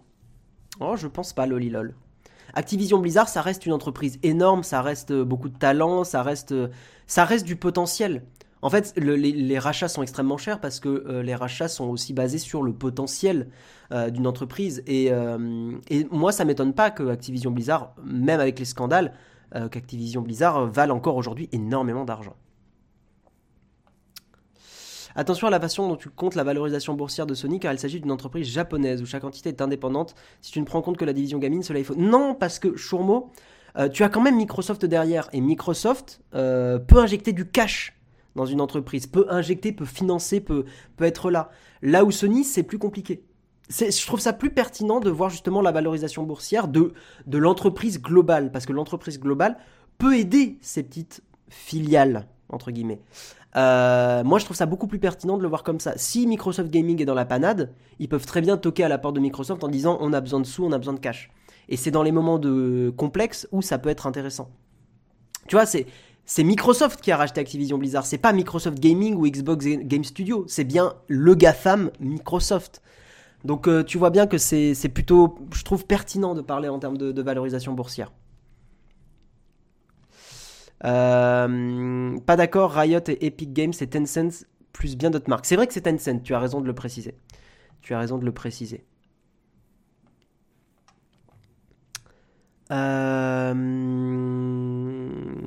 oh, 0.81 0.97
je 0.97 1.07
pense 1.07 1.33
pas, 1.33 1.47
lolilol. 1.47 1.95
Activision 2.55 2.99
Blizzard, 2.99 3.29
ça 3.29 3.43
reste 3.43 3.67
une 3.67 3.73
entreprise 3.73 4.19
énorme, 4.23 4.63
ça 4.63 4.81
reste 4.81 5.11
euh, 5.11 5.25
beaucoup 5.25 5.49
de 5.49 5.59
talent, 5.59 6.05
ça 6.05 6.23
reste, 6.23 6.53
euh, 6.53 6.69
ça 7.07 7.25
reste 7.25 7.45
du 7.45 7.57
potentiel. 7.57 8.25
En 8.67 8.71
fait, 8.71 8.95
les, 8.97 9.59
rachats 9.61 9.87
sont 9.87 10.03
extrêmement 10.03 10.39
chers 10.39 10.61
parce 10.61 10.81
que 10.81 10.89
euh, 10.89 11.23
les 11.23 11.37
rachats 11.37 11.69
sont 11.69 11.85
aussi 11.85 12.13
basés 12.13 12.39
sur 12.39 12.65
le 12.65 12.73
potentiel 12.73 13.49
d'une 14.11 14.27
entreprise. 14.27 14.83
Et, 14.89 15.13
et, 15.91 16.07
moi, 16.11 16.33
ça 16.33 16.45
m'étonne 16.45 16.75
pas 16.75 16.91
que 16.91 17.05
Activision 17.05 17.53
Blizzard, 17.53 17.95
même 18.05 18.41
avec 18.41 18.59
les 18.59 18.65
scandales, 18.65 19.13
qu'Activision 19.53 20.23
Blizzard 20.23 20.67
vale 20.67 20.91
encore 20.91 21.15
aujourd'hui 21.15 21.49
énormément 21.53 22.05
d'argent. 22.05 22.35
Attention 25.19 25.47
à 25.47 25.51
la 25.51 25.59
façon 25.59 25.89
dont 25.89 25.97
tu 25.97 26.11
comptes 26.11 26.35
la 26.35 26.45
valorisation 26.45 26.93
boursière 26.93 27.27
de 27.27 27.33
Sony 27.33 27.59
car 27.59 27.73
il 27.73 27.79
s'agit 27.79 28.01
d'une 28.01 28.13
entreprise 28.13 28.47
japonaise 28.47 29.01
où 29.01 29.07
chaque 29.07 29.25
entité 29.25 29.49
est 29.49 29.63
indépendante. 29.63 30.15
Si 30.43 30.53
tu 30.53 30.61
ne 30.61 30.67
prends 30.67 30.83
compte 30.83 30.99
que 30.99 31.07
la 31.07 31.15
division 31.15 31.39
gaming, 31.39 31.63
cela 31.63 31.79
il 31.79 31.87
faut. 31.87 31.95
Non, 31.95 32.35
parce 32.35 32.59
que 32.59 32.77
Shurmo, 32.77 33.31
euh, 33.79 33.89
tu 33.89 34.05
as 34.05 34.11
quand 34.11 34.21
même 34.21 34.37
Microsoft 34.37 34.85
derrière 34.85 35.31
et 35.33 35.41
Microsoft 35.41 36.21
euh, 36.35 36.79
peut 36.79 36.99
injecter 36.99 37.33
du 37.33 37.49
cash 37.49 37.97
dans 38.37 38.47
une 38.47 38.61
entreprise, 38.61 39.07
peut 39.07 39.27
injecter, 39.29 39.73
peut 39.73 39.85
financer, 39.85 40.41
peut, 40.41 40.65
peut 40.97 41.05
être 41.05 41.31
là. 41.31 41.51
Là 41.83 42.05
où 42.05 42.11
Sony, 42.11 42.45
c'est 42.45 42.63
plus 42.63 42.79
compliqué. 42.79 43.25
Je 43.69 44.07
trouve 44.07 44.21
ça 44.21 44.33
plus 44.33 44.51
pertinent 44.51 45.01
de 45.01 45.11
voir 45.11 45.31
justement 45.31 45.61
la 45.61 45.73
valorisation 45.73 46.23
boursière 46.23 46.69
de, 46.69 46.93
de 47.27 47.39
l'entreprise 47.39 48.01
globale, 48.01 48.53
parce 48.53 48.67
que 48.67 48.73
l'entreprise 48.73 49.19
globale 49.19 49.57
peut 49.99 50.17
aider 50.17 50.59
ces 50.61 50.85
petites 50.85 51.23
filiales, 51.49 52.29
entre 52.49 52.71
guillemets. 52.71 53.01
Euh, 53.57 54.23
moi, 54.23 54.39
je 54.39 54.45
trouve 54.45 54.57
ça 54.57 54.67
beaucoup 54.67 54.87
plus 54.87 54.99
pertinent 54.99 55.39
de 55.39 55.43
le 55.43 55.49
voir 55.49 55.63
comme 55.63 55.81
ça. 55.81 55.95
Si 55.97 56.27
Microsoft 56.27 56.71
Gaming 56.71 57.01
est 57.01 57.07
dans 57.07 57.15
la 57.15 57.25
panade, 57.25 57.73
ils 57.99 58.09
peuvent 58.09 58.27
très 58.27 58.43
bien 58.43 58.57
toquer 58.59 58.85
à 58.85 58.89
la 58.89 58.99
porte 58.99 59.17
de 59.17 59.21
Microsoft 59.21 59.65
en 59.65 59.69
disant 59.69 59.97
on 60.01 60.13
a 60.13 60.21
besoin 60.21 60.41
de 60.41 60.47
sous, 60.47 60.65
on 60.65 60.73
a 60.73 60.79
besoin 60.79 60.95
de 60.95 61.01
cash. 61.01 61.31
Et 61.69 61.77
c'est 61.77 61.91
dans 61.91 62.03
les 62.03 62.13
moments 62.13 62.39
de 62.39 62.93
complexes 62.97 63.49
où 63.51 63.63
ça 63.63 63.79
peut 63.79 63.89
être 63.89 64.07
intéressant. 64.07 64.51
Tu 65.49 65.57
vois, 65.57 65.67
c'est 65.67 65.87
c'est 66.27 66.45
Microsoft 66.45 67.01
qui 67.01 67.11
a 67.13 67.17
racheté 67.17 67.41
Activision 67.41 67.79
Blizzard. 67.79 68.05
C'est 68.05 68.19
pas 68.19 68.33
Microsoft 68.33 68.79
Gaming 68.79 69.15
ou 69.15 69.27
Xbox 69.27 69.65
Game 69.65 70.05
Studio. 70.05 70.45
C'est 70.49 70.65
bien 70.65 70.95
le 71.09 71.35
GAFAM 71.35 71.91
Microsoft. 72.01 72.83
Donc 73.45 73.69
euh, 73.69 73.83
tu 73.83 73.97
vois 73.97 74.11
bien 74.11 74.27
que 74.27 74.37
c'est 74.37 74.91
plutôt, 74.93 75.39
je 75.55 75.63
trouve, 75.63 75.87
pertinent 75.87 76.35
de 76.35 76.43
parler 76.43 76.69
en 76.69 76.79
termes 76.79 76.99
de 76.99 77.23
valorisation 77.23 77.73
boursière. 77.73 78.11
Euh, 80.85 82.19
pas 82.21 82.37
d'accord, 82.37 82.73
Riot 82.73 83.01
et 83.09 83.27
Epic 83.27 83.53
Games, 83.53 83.73
c'est 83.73 83.89
Tencent 83.89 84.45
plus 84.73 84.97
bien 84.97 85.11
d'autres 85.11 85.31
marques. 85.31 85.47
C'est 85.47 85.57
vrai 85.57 85.67
que 85.67 85.73
c'est 85.73 85.83
Tencent, 85.83 86.23
tu 86.23 86.35
as 86.35 86.39
raison 86.39 86.61
de 86.61 86.67
le 86.67 86.75
préciser. 86.75 87.15
Tu 87.81 87.95
as 87.95 87.99
raison 87.99 88.19
de 88.19 88.25
le 88.25 88.33
préciser. 88.33 88.85
Euh, 92.73 93.55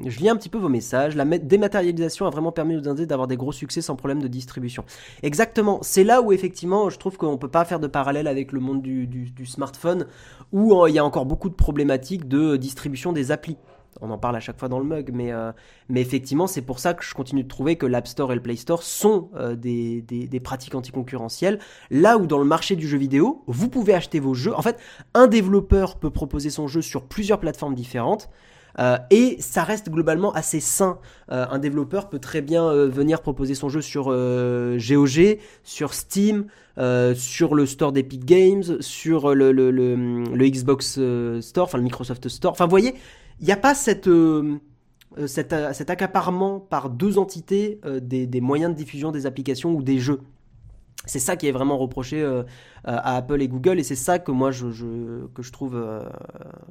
je 0.05 0.19
lis 0.19 0.29
un 0.29 0.35
petit 0.35 0.49
peu 0.49 0.57
vos 0.57 0.69
messages. 0.69 1.15
La 1.15 1.25
dématérialisation 1.25 2.25
a 2.25 2.29
vraiment 2.29 2.51
permis 2.51 2.75
aux 2.75 2.87
Indés 2.87 3.05
d'avoir 3.05 3.27
des 3.27 3.37
gros 3.37 3.51
succès 3.51 3.81
sans 3.81 3.95
problème 3.95 4.21
de 4.21 4.27
distribution. 4.27 4.83
Exactement. 5.23 5.79
C'est 5.81 6.03
là 6.03 6.21
où 6.21 6.31
effectivement, 6.31 6.89
je 6.89 6.97
trouve 6.97 7.17
qu'on 7.17 7.33
ne 7.33 7.37
peut 7.37 7.49
pas 7.49 7.65
faire 7.65 7.79
de 7.79 7.87
parallèle 7.87 8.27
avec 8.27 8.51
le 8.51 8.59
monde 8.59 8.81
du, 8.81 9.45
smartphone, 9.45 10.05
où 10.51 10.73
euh, 10.73 10.89
il 10.89 10.95
y 10.95 10.99
a 10.99 11.05
encore 11.05 11.25
beaucoup 11.25 11.49
de 11.49 11.55
problématiques 11.55 12.27
de 12.27 12.57
distribution 12.57 13.13
des 13.13 13.31
applis 13.31 13.57
on 14.01 14.11
en 14.11 14.17
parle 14.17 14.35
à 14.35 14.39
chaque 14.39 14.59
fois 14.59 14.69
dans 14.69 14.79
le 14.79 14.85
mug, 14.85 15.11
mais, 15.13 15.31
euh, 15.31 15.51
mais 15.89 16.01
effectivement, 16.01 16.47
c'est 16.47 16.61
pour 16.61 16.79
ça 16.79 16.93
que 16.93 17.03
je 17.03 17.13
continue 17.13 17.43
de 17.43 17.47
trouver 17.47 17.75
que 17.75 17.85
l'App 17.85 18.07
Store 18.07 18.31
et 18.31 18.35
le 18.35 18.41
Play 18.41 18.55
Store 18.55 18.83
sont 18.83 19.29
euh, 19.35 19.55
des, 19.55 20.01
des, 20.01 20.39
pratiques 20.39 20.75
anticoncurrentielles. 20.75 21.59
Là 21.91 22.17
où 22.17 22.25
dans 22.25 22.37
le 22.37 22.45
marché 22.45 22.75
du 22.75 22.87
jeu 22.87 22.97
vidéo, 22.97 23.43
vous 23.47 23.69
pouvez 23.69 23.93
acheter 23.93 24.19
vos 24.19 24.33
jeux. 24.33 24.53
En 24.55 24.61
fait, 24.61 24.77
un 25.13 25.27
développeur 25.27 25.97
peut 25.97 26.11
proposer 26.11 26.49
son 26.49 26.67
jeu 26.67 26.81
sur 26.81 27.03
plusieurs 27.03 27.39
plateformes 27.39 27.75
différentes. 27.75 28.29
Euh, 28.77 28.97
et 29.09 29.37
ça 29.39 29.63
reste 29.63 29.89
globalement 29.89 30.31
assez 30.33 30.59
sain. 30.59 30.99
un 31.29 31.59
développeur 31.59 32.09
peut 32.09 32.19
très 32.19 32.41
bien 32.41 32.71
venir 32.85 33.21
proposer 33.21 33.55
son 33.55 33.69
jeu 33.69 33.81
sur 33.81 34.05
GOG, 34.05 35.39
sur 35.63 35.93
Steam, 35.93 36.45
sur 37.15 37.55
le 37.55 37.65
store 37.65 37.91
d'Epic 37.91 38.25
Games, 38.25 38.81
sur 38.81 39.33
le, 39.33 40.49
Xbox 40.49 40.99
Store, 41.41 41.65
enfin 41.65 41.77
le 41.77 41.83
Microsoft 41.83 42.27
Store. 42.29 42.51
Enfin, 42.51 42.65
vous 42.65 42.71
voyez, 42.71 42.95
il 43.39 43.45
n'y 43.45 43.51
a 43.51 43.57
pas 43.57 43.73
euh, 43.87 43.93
euh, 44.07 44.57
euh, 45.17 45.27
cet, 45.27 45.89
accaparement 45.89 46.59
par 46.59 46.89
deux 46.89 47.17
entités 47.17 47.79
des, 48.01 48.41
moyens 48.41 48.71
de 48.71 48.77
diffusion 48.77 49.11
des 49.11 49.25
applications 49.25 49.73
ou 49.73 49.81
des 49.81 49.99
jeux. 49.99 50.21
C'est 51.05 51.19
ça 51.19 51.37
qui 51.37 51.47
est 51.47 51.51
vraiment 51.51 51.77
reproché 51.77 52.23
à 52.83 53.15
Apple 53.15 53.41
et 53.41 53.47
Google 53.47 53.79
et 53.79 53.83
c'est 53.83 53.95
ça 53.95 54.19
que 54.19 54.31
moi 54.31 54.51
je, 54.51 54.67
que 55.33 55.41
je 55.41 55.51
trouve 55.51 55.81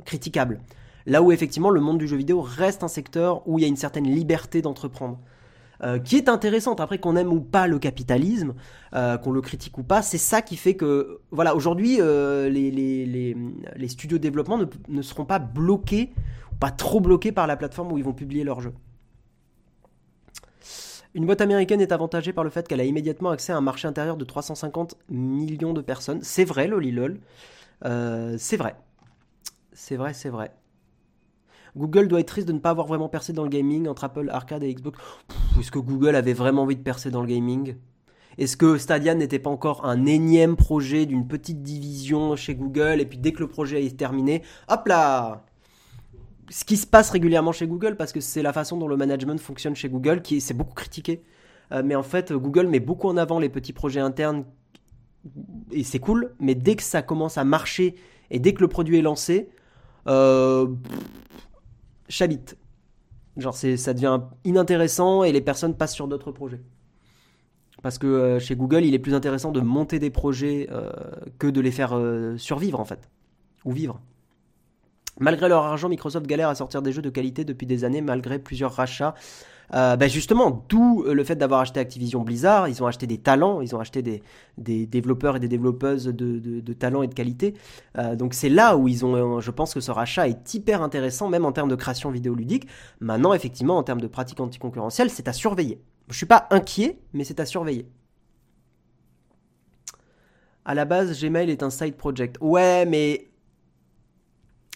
critiquable. 0.05 0.61
Là 1.09 1.23
où 1.23 1.33
effectivement 1.33 1.71
le 1.71 1.81
monde 1.81 1.99
du 1.99 2.07
jeu 2.07 2.17
vidéo 2.17 2.41
reste 2.41 2.85
un 2.85 2.89
secteur 2.89 3.43
où 3.49 3.59
il 3.59 3.63
y 3.63 3.65
a 3.65 3.69
une 3.69 3.77
certaine 3.77 4.07
liberté 4.07 4.63
d'entreprendre. 4.63 5.19
qui 6.05 6.17
est 6.17 6.29
intéressante. 6.29 6.81
Après 6.81 6.99
qu'on 6.99 7.17
aime 7.17 7.33
ou 7.33 7.41
pas 7.41 7.67
le 7.67 7.79
capitalisme, 7.79 8.55
qu'on 8.93 9.33
le 9.33 9.41
critique 9.41 9.79
ou 9.79 9.83
pas, 9.83 10.03
c'est 10.03 10.19
ça 10.19 10.43
qui 10.43 10.57
fait 10.57 10.75
que, 10.75 11.21
voilà, 11.31 11.55
aujourd'hui, 11.57 11.97
les, 11.97 12.71
les, 12.71 13.89
studios 13.89 14.19
de 14.19 14.23
développement 14.23 14.59
ne, 14.89 15.03
seront 15.03 15.25
pas 15.25 15.39
bloqués 15.39 16.13
pas 16.61 16.71
trop 16.71 17.01
bloqués 17.01 17.33
par 17.33 17.47
la 17.47 17.57
plateforme 17.57 17.93
où 17.93 17.99
ils 17.99 18.05
vont 18.05 18.13
publier 18.13 18.45
leur 18.45 18.61
jeu. 18.61 18.73
Une 21.15 21.27
boîte 21.27 21.41
américaine 21.41 21.81
est 21.81 21.93
avantagée 21.93 22.33
par 22.33 22.45
le 22.45 22.51
fait 22.51 22.69
qu'elle 22.69 22.81
a 22.81 22.85
immédiatement 22.85 23.31
accès 23.31 23.53
à 23.53 23.57
un 23.57 23.61
marché 23.61 23.89
intérieur 23.89 24.17
de 24.17 24.25
350 24.25 24.97
millions 25.09 25.73
de 25.73 25.81
personnes. 25.81 26.21
C'est 26.23 26.45
vrai, 26.45 26.69
lolilol. 26.69 27.19
Euh, 27.85 28.37
c'est 28.39 28.57
vrai. 28.57 28.77
C'est 29.73 29.97
vrai, 29.97 30.13
c'est 30.13 30.29
vrai. 30.29 30.53
Google 31.79 32.09
doit 32.09 32.21
être 32.21 32.29
triste 32.29 32.49
de 32.49 32.53
ne 32.53 32.59
pas 32.59 32.71
avoir 32.71 32.87
vraiment 32.87 33.09
percé 33.09 33.33
dans 33.33 33.45
le 33.45 33.49
gaming 33.49 33.89
entre 33.89 34.05
Apple 34.05 34.29
Arcade 34.31 34.65
et 34.65 34.75
Xbox. 34.75 34.99
Est-ce 35.59 35.71
que 35.71 35.79
Google 35.79 36.15
avait 36.17 36.33
vraiment 36.33 36.63
envie 36.63 36.77
de 36.77 36.83
percer 36.83 37.11
dans 37.11 37.23
le 37.23 37.29
gaming? 37.29 37.77
Est-ce 38.37 38.57
que 38.57 38.79
Stadia 38.79 39.15
n'était 39.15 39.39
pas 39.39 39.51
encore 39.51 39.85
un 39.85 40.05
énième 40.05 40.57
projet 40.57 41.07
d'une 41.07 41.27
petite 41.27 41.63
division 41.63 42.37
chez 42.37 42.55
Google 42.55 43.01
et 43.01 43.07
puis 43.07 43.19
dès 43.19 43.33
que 43.33 43.41
le 43.41 43.49
projet 43.49 43.85
est 43.85 43.97
terminé, 43.97 44.43
hop 44.69 44.87
là 44.87 45.45
ce 46.51 46.65
qui 46.65 46.77
se 46.77 46.87
passe 46.87 47.11
régulièrement 47.11 47.53
chez 47.53 47.67
Google, 47.67 47.97
parce 47.97 48.13
que 48.13 48.21
c'est 48.21 48.43
la 48.43 48.53
façon 48.53 48.79
dont 48.79 48.89
le 48.89 48.97
management 48.97 49.39
fonctionne 49.39 49.77
chez 49.77 49.89
Google, 49.89 50.23
qui 50.23 50.41
c'est 50.41 50.55
beaucoup 50.55 50.75
critiqué. 50.75 51.23
Euh, 51.73 51.83
mais 51.85 51.95
en 51.95 52.03
fait, 52.03 52.33
Google 52.33 52.69
met 52.69 52.81
beaucoup 52.81 53.09
en 53.09 53.17
avant 53.17 53.39
les 53.39 53.51
petits 53.51 53.73
projets 53.73 54.01
internes, 54.01 54.45
et 55.71 55.85
c'est 55.85 55.99
cool, 55.99 56.35
mais 56.41 56.55
dès 56.55 56.77
que 56.77 56.83
ça 56.83 57.03
commence 57.03 57.37
à 57.37 57.45
marcher, 57.45 57.97
et 58.31 58.39
dès 58.39 58.55
que 58.55 58.63
le 58.63 58.69
produit 58.69 58.99
est 58.99 59.03
lancé, 59.03 59.51
euh, 60.07 60.69
chabite. 62.09 62.57
Genre, 63.37 63.55
ça 63.55 63.95
devient 63.95 64.21
inintéressant, 64.45 65.23
et 65.23 65.33
les 65.33 65.41
personnes 65.41 65.77
passent 65.77 65.95
sur 65.95 66.09
d'autres 66.09 66.33
projets. 66.33 66.61
Parce 67.83 67.99
que 67.99 68.07
euh, 68.07 68.39
chez 68.41 68.57
Google, 68.57 68.85
il 68.85 68.95
est 68.95 68.99
plus 68.99 69.15
intéressant 69.15 69.53
de 69.53 69.61
monter 69.61 70.01
des 70.01 70.11
projets 70.11 70.69
euh, 70.73 70.91
que 71.39 71.47
de 71.47 71.61
les 71.61 71.71
faire 71.71 72.01
survivre, 72.37 72.81
en 72.81 72.85
fait. 72.85 73.09
Ou 73.65 73.73
vivre. 73.73 74.01
Malgré 75.21 75.49
leur 75.49 75.65
argent, 75.65 75.89
Microsoft 75.89 76.27
galère 76.27 76.49
à 76.49 76.55
sortir 76.55 76.83
des 76.83 76.93
jeux 76.93 77.03
de 77.03 77.11
qualité 77.11 77.45
depuis 77.45 77.67
des 77.67 77.85
années, 77.85 78.01
malgré 78.01 78.39
plusieurs 78.39 78.73
rachats. 78.73 79.15
Euh, 79.75 79.97
ben 79.97 80.09
justement, 80.09 80.65
d'où 80.69 81.05
euh, 81.05 81.13
le 81.13 81.25
fait 81.25 81.37
d'avoir 81.37 81.61
acheté 81.61 81.79
Activision 81.81 82.23
Blizzard, 82.23 82.69
ils 82.69 82.83
ont 82.83 82.87
acheté 82.87 83.07
des 83.07 83.19
talents, 83.19 83.61
ils 83.61 83.75
ont 83.77 83.81
acheté 83.81 84.03
des, 84.03 84.23
développeurs 84.87 85.37
et 85.37 85.41
des 85.41 85.49
développeuses 85.49 86.07
de, 86.07 86.39
de, 86.39 86.73
talents 86.73 87.03
et 87.03 87.07
de 87.07 87.15
qualité. 87.15 87.55
Euh, 87.99 88.17
donc 88.17 88.35
c'est 88.35 88.49
là 88.49 88.77
où 88.77 88.89
ils 88.89 89.05
ont, 89.05 89.41
je 89.41 89.51
pense 89.51 89.75
que 89.75 89.81
ce 89.81 89.91
rachat 89.91 90.29
est 90.29 90.55
hyper 90.55 90.83
intéressant, 90.83 91.29
même 91.29 91.45
en 91.45 91.53
termes 91.53 91.69
de 91.69 91.77
création 91.77 92.11
vidéoludique. 92.11 92.67
Maintenant, 93.01 93.35
effectivement, 93.35 93.77
en 93.77 93.83
termes 93.83 94.01
de 94.01 94.07
pratique 94.07 94.41
anticoncurrentielle, 94.41 95.11
c'est 95.11 95.29
à 95.29 95.33
surveiller. 95.33 95.81
Je 96.09 96.17
suis 96.17 96.27
pas 96.27 96.47
inquiet, 96.51 96.99
mais 97.13 97.25
c'est 97.25 97.41
à 97.41 97.47
surveiller. 97.47 97.87
À 100.65 100.75
la 100.75 100.85
base, 100.85 101.19
Gmail 101.19 101.51
est 101.51 101.63
un 101.63 101.71
side 101.71 101.97
project. 101.97 102.37
Ouais, 102.41 102.85
mais 102.87 103.28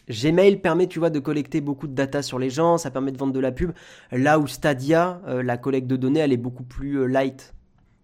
Gmail 0.09 0.57
permet, 0.57 0.87
tu 0.87 0.99
vois, 0.99 1.11
de 1.11 1.19
collecter 1.19 1.61
beaucoup 1.61 1.87
de 1.87 1.95
data 1.95 2.23
sur 2.23 2.38
les 2.38 2.51
gens, 2.51 2.79
ça 2.79 2.91
permet 2.91 3.12
de 3.12 3.19
vendre 3.19 3.33
de 3.33 3.41
la 3.41 3.53
pub. 3.53 3.73
Là 4.11 4.38
où 4.38 4.47
Stadia, 4.47 5.21
euh, 5.27 5.43
la 5.43 5.57
collecte 5.57 5.87
de 5.87 5.97
données, 5.97 6.21
elle 6.21 6.33
est 6.33 6.38
beaucoup 6.38 6.65
plus 6.65 6.99
euh, 6.99 7.07
light. 7.07 7.55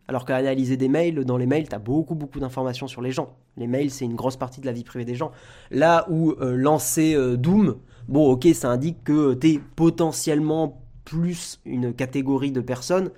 Alors 0.06 0.24
qu'analyser 0.24 0.76
des 0.76 0.88
mails, 0.88 1.24
dans 1.24 1.36
les 1.36 1.46
mails, 1.46 1.68
tu 1.68 1.74
as 1.74 1.78
beaucoup, 1.78 2.14
beaucoup 2.14 2.40
d'informations 2.40 2.86
sur 2.86 3.02
les 3.02 3.10
gens. 3.10 3.36
Les 3.56 3.66
mails, 3.66 3.90
c'est 3.90 4.04
une 4.04 4.14
grosse 4.14 4.36
partie 4.36 4.60
de 4.60 4.66
la 4.66 4.72
vie 4.72 4.84
privée 4.84 5.04
des 5.04 5.14
gens. 5.14 5.32
Là 5.70 6.06
où 6.08 6.32
euh, 6.40 6.56
lancer 6.56 7.14
Doom, 7.36 7.76
bon, 8.08 8.30
ok, 8.30 8.46
ça 8.54 8.70
indique 8.70 9.04
que 9.04 9.34
tu 9.34 9.48
es 9.48 9.60
potentiellement 9.76 10.82
plus 11.04 11.60
une 11.66 11.92
catégorie 11.92 12.52
de 12.52 12.60
personnes, 12.60 13.10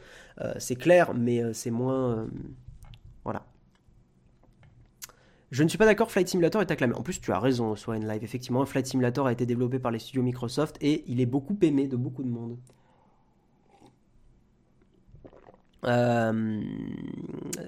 c'est 0.59 0.77
clair, 0.77 1.13
mais 1.15 1.43
c'est 1.53 1.71
moins. 1.71 2.27
Je 5.51 5.65
ne 5.65 5.69
suis 5.69 5.79
pas 5.79 5.87
d'accord, 5.87 6.11
Flight 6.11 6.29
Simulator 6.29 6.61
est 6.61 6.71
acclamé. 6.71 6.95
En 6.95 7.03
plus, 7.03 7.21
tu 7.21 7.33
as 7.33 7.41
raison, 7.41 7.75
soit 7.75 7.99
Live. 7.99 8.23
Effectivement, 8.23 8.65
Flight 8.65 8.87
Simulator 8.87 9.27
a 9.27 9.33
été 9.33 9.47
développé 9.47 9.79
par 9.79 9.91
les 9.91 9.99
studios 9.99 10.23
Microsoft 10.23 10.77
et 10.81 11.05
il 11.09 11.21
est 11.21 11.27
beaucoup 11.27 11.57
aimé 11.63 11.89
de 11.89 11.97
beaucoup 11.97 12.23
de 12.23 12.29
monde. 12.29 12.57
Euh, 15.87 16.63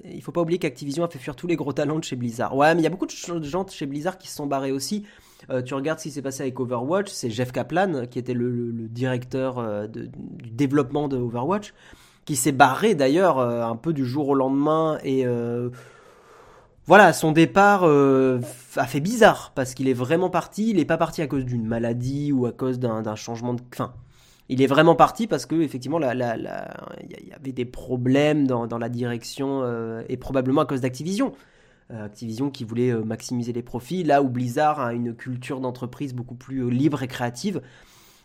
il 0.05 0.21
faut 0.21 0.31
pas 0.31 0.41
oublier 0.41 0.59
qu'Activision 0.59 1.03
a 1.03 1.09
fait 1.09 1.19
fuir 1.19 1.35
tous 1.35 1.47
les 1.47 1.55
gros 1.55 1.73
talents 1.73 1.99
de 1.99 2.03
chez 2.03 2.15
Blizzard. 2.15 2.55
Ouais, 2.55 2.73
mais 2.73 2.81
il 2.81 2.83
y 2.83 2.87
a 2.87 2.89
beaucoup 2.89 3.07
de 3.07 3.11
gens 3.43 3.63
de 3.63 3.69
chez 3.69 3.85
Blizzard 3.85 4.17
qui 4.17 4.27
se 4.27 4.35
sont 4.35 4.45
barrés 4.45 4.71
aussi. 4.71 5.03
Euh, 5.49 5.61
tu 5.61 5.73
regardes 5.73 5.99
ce 5.99 6.03
qui 6.03 6.11
s'est 6.11 6.21
passé 6.21 6.43
avec 6.43 6.59
Overwatch, 6.59 7.09
c'est 7.09 7.29
Jeff 7.29 7.51
Kaplan, 7.51 8.05
qui 8.07 8.19
était 8.19 8.33
le, 8.33 8.71
directeur 8.89 9.59
euh, 9.59 9.87
du 9.87 10.09
développement 10.51 11.07
de 11.07 11.17
Overwatch, 11.17 11.73
qui 12.25 12.35
s'est 12.35 12.51
barré 12.51 12.95
d'ailleurs 12.95 13.39
euh, 13.39 13.63
un 13.63 13.75
peu 13.75 13.93
du 13.93 14.05
jour 14.05 14.29
au 14.29 14.35
lendemain 14.35 14.99
et 15.03 15.25
voilà, 16.85 17.13
son 17.13 17.31
départ 17.31 17.83
euh, 17.85 18.41
a 18.75 18.85
fait 18.85 18.99
bizarre 18.99 19.53
parce 19.55 19.73
qu'il 19.73 19.87
est 19.87 19.93
vraiment 19.93 20.29
parti. 20.29 20.69
Il 20.69 20.77
n'est 20.77 20.85
pas 20.85 20.97
parti 20.97 21.21
à 21.21 21.27
cause 21.27 21.45
d'une 21.45 21.65
maladie 21.65 22.33
ou 22.33 22.45
à 22.45 22.51
cause 22.51 22.77
d'un 22.77 23.15
changement 23.15 23.53
de. 23.53 23.61
Enfin, 23.73 23.93
il 24.49 24.61
est 24.61 24.67
vraiment 24.67 24.95
parti 24.95 25.25
parce 25.25 25.45
que 25.45 25.55
effectivement, 25.61 25.99
il 26.01 26.17
y 26.17 27.33
avait 27.33 27.51
des 27.53 27.65
problèmes 27.65 28.47
dans, 28.47 28.77
la 28.77 28.89
direction 28.89 29.61
euh, 29.63 30.03
et 30.09 30.17
probablement 30.17 30.61
à 30.61 30.65
cause 30.65 30.81
d'Activision. 30.81 31.31
Euh, 31.91 32.05
Activision 32.05 32.49
qui 32.49 32.65
voulait 32.65 32.93
maximiser 32.93 33.53
les 33.53 33.63
profits, 33.63 34.03
là 34.03 34.21
où 34.21 34.27
Blizzard 34.27 34.81
a 34.81 34.93
une 34.93 35.15
culture 35.15 35.61
d'entreprise 35.61 36.13
beaucoup 36.13 36.35
plus 36.35 36.69
libre 36.69 37.01
et 37.01 37.07
créative. 37.07 37.61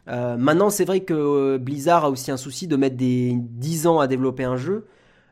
maintenant, 0.08 0.70
c'est 0.70 0.84
vrai 0.84 1.00
que 1.00 1.58
Blizzard 1.58 2.06
a 2.06 2.10
aussi 2.10 2.32
un 2.32 2.36
souci 2.36 2.66
de 2.66 2.74
mettre 2.74 2.96
des 2.96 3.34
10 3.36 3.86
ans 3.86 4.00
à 4.00 4.08
développer 4.08 4.42
un 4.42 4.56
jeu. 4.56 4.88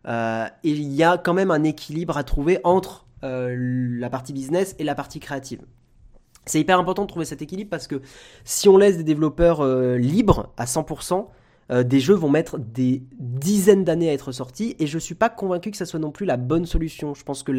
et 0.06 0.48
il 0.62 0.92
y 0.92 1.02
a 1.02 1.18
quand 1.18 1.34
même 1.34 1.50
un 1.50 1.64
équilibre 1.64 2.16
à 2.16 2.22
trouver 2.22 2.60
entre 2.62 3.05
euh, 3.24 3.56
la 3.98 4.10
partie 4.10 4.34
business 4.34 4.76
et 4.78 4.84
la 4.84 4.94
partie 4.94 5.20
créative. 5.20 5.62
C'est 6.44 6.60
hyper 6.60 6.78
important 6.78 7.02
de 7.02 7.08
trouver 7.08 7.24
cet 7.24 7.40
équilibre 7.40 7.70
parce 7.70 7.86
que 7.86 8.02
si 8.44 8.68
on 8.68 8.76
laisse 8.76 8.98
des 8.98 9.04
développeurs 9.04 9.62
euh, 9.62 9.96
libres 9.96 10.52
à 10.58 10.66
100%, 10.66 11.26
euh, 11.72 11.82
des 11.82 11.98
jeux 11.98 12.14
vont 12.14 12.28
mettre 12.28 12.58
des 12.58 13.02
dizaines 13.18 13.84
d'années 13.84 14.10
à 14.10 14.12
être 14.12 14.32
sortis 14.32 14.76
et 14.78 14.86
je 14.86 14.98
suis 14.98 15.14
pas 15.14 15.30
convaincu 15.30 15.70
que 15.70 15.78
ça 15.78 15.86
soit 15.86 15.98
non 15.98 16.10
plus 16.10 16.26
la 16.26 16.36
bonne 16.36 16.66
solution. 16.66 17.14
Je 17.14 17.24
pense 17.24 17.42
que 17.42 17.52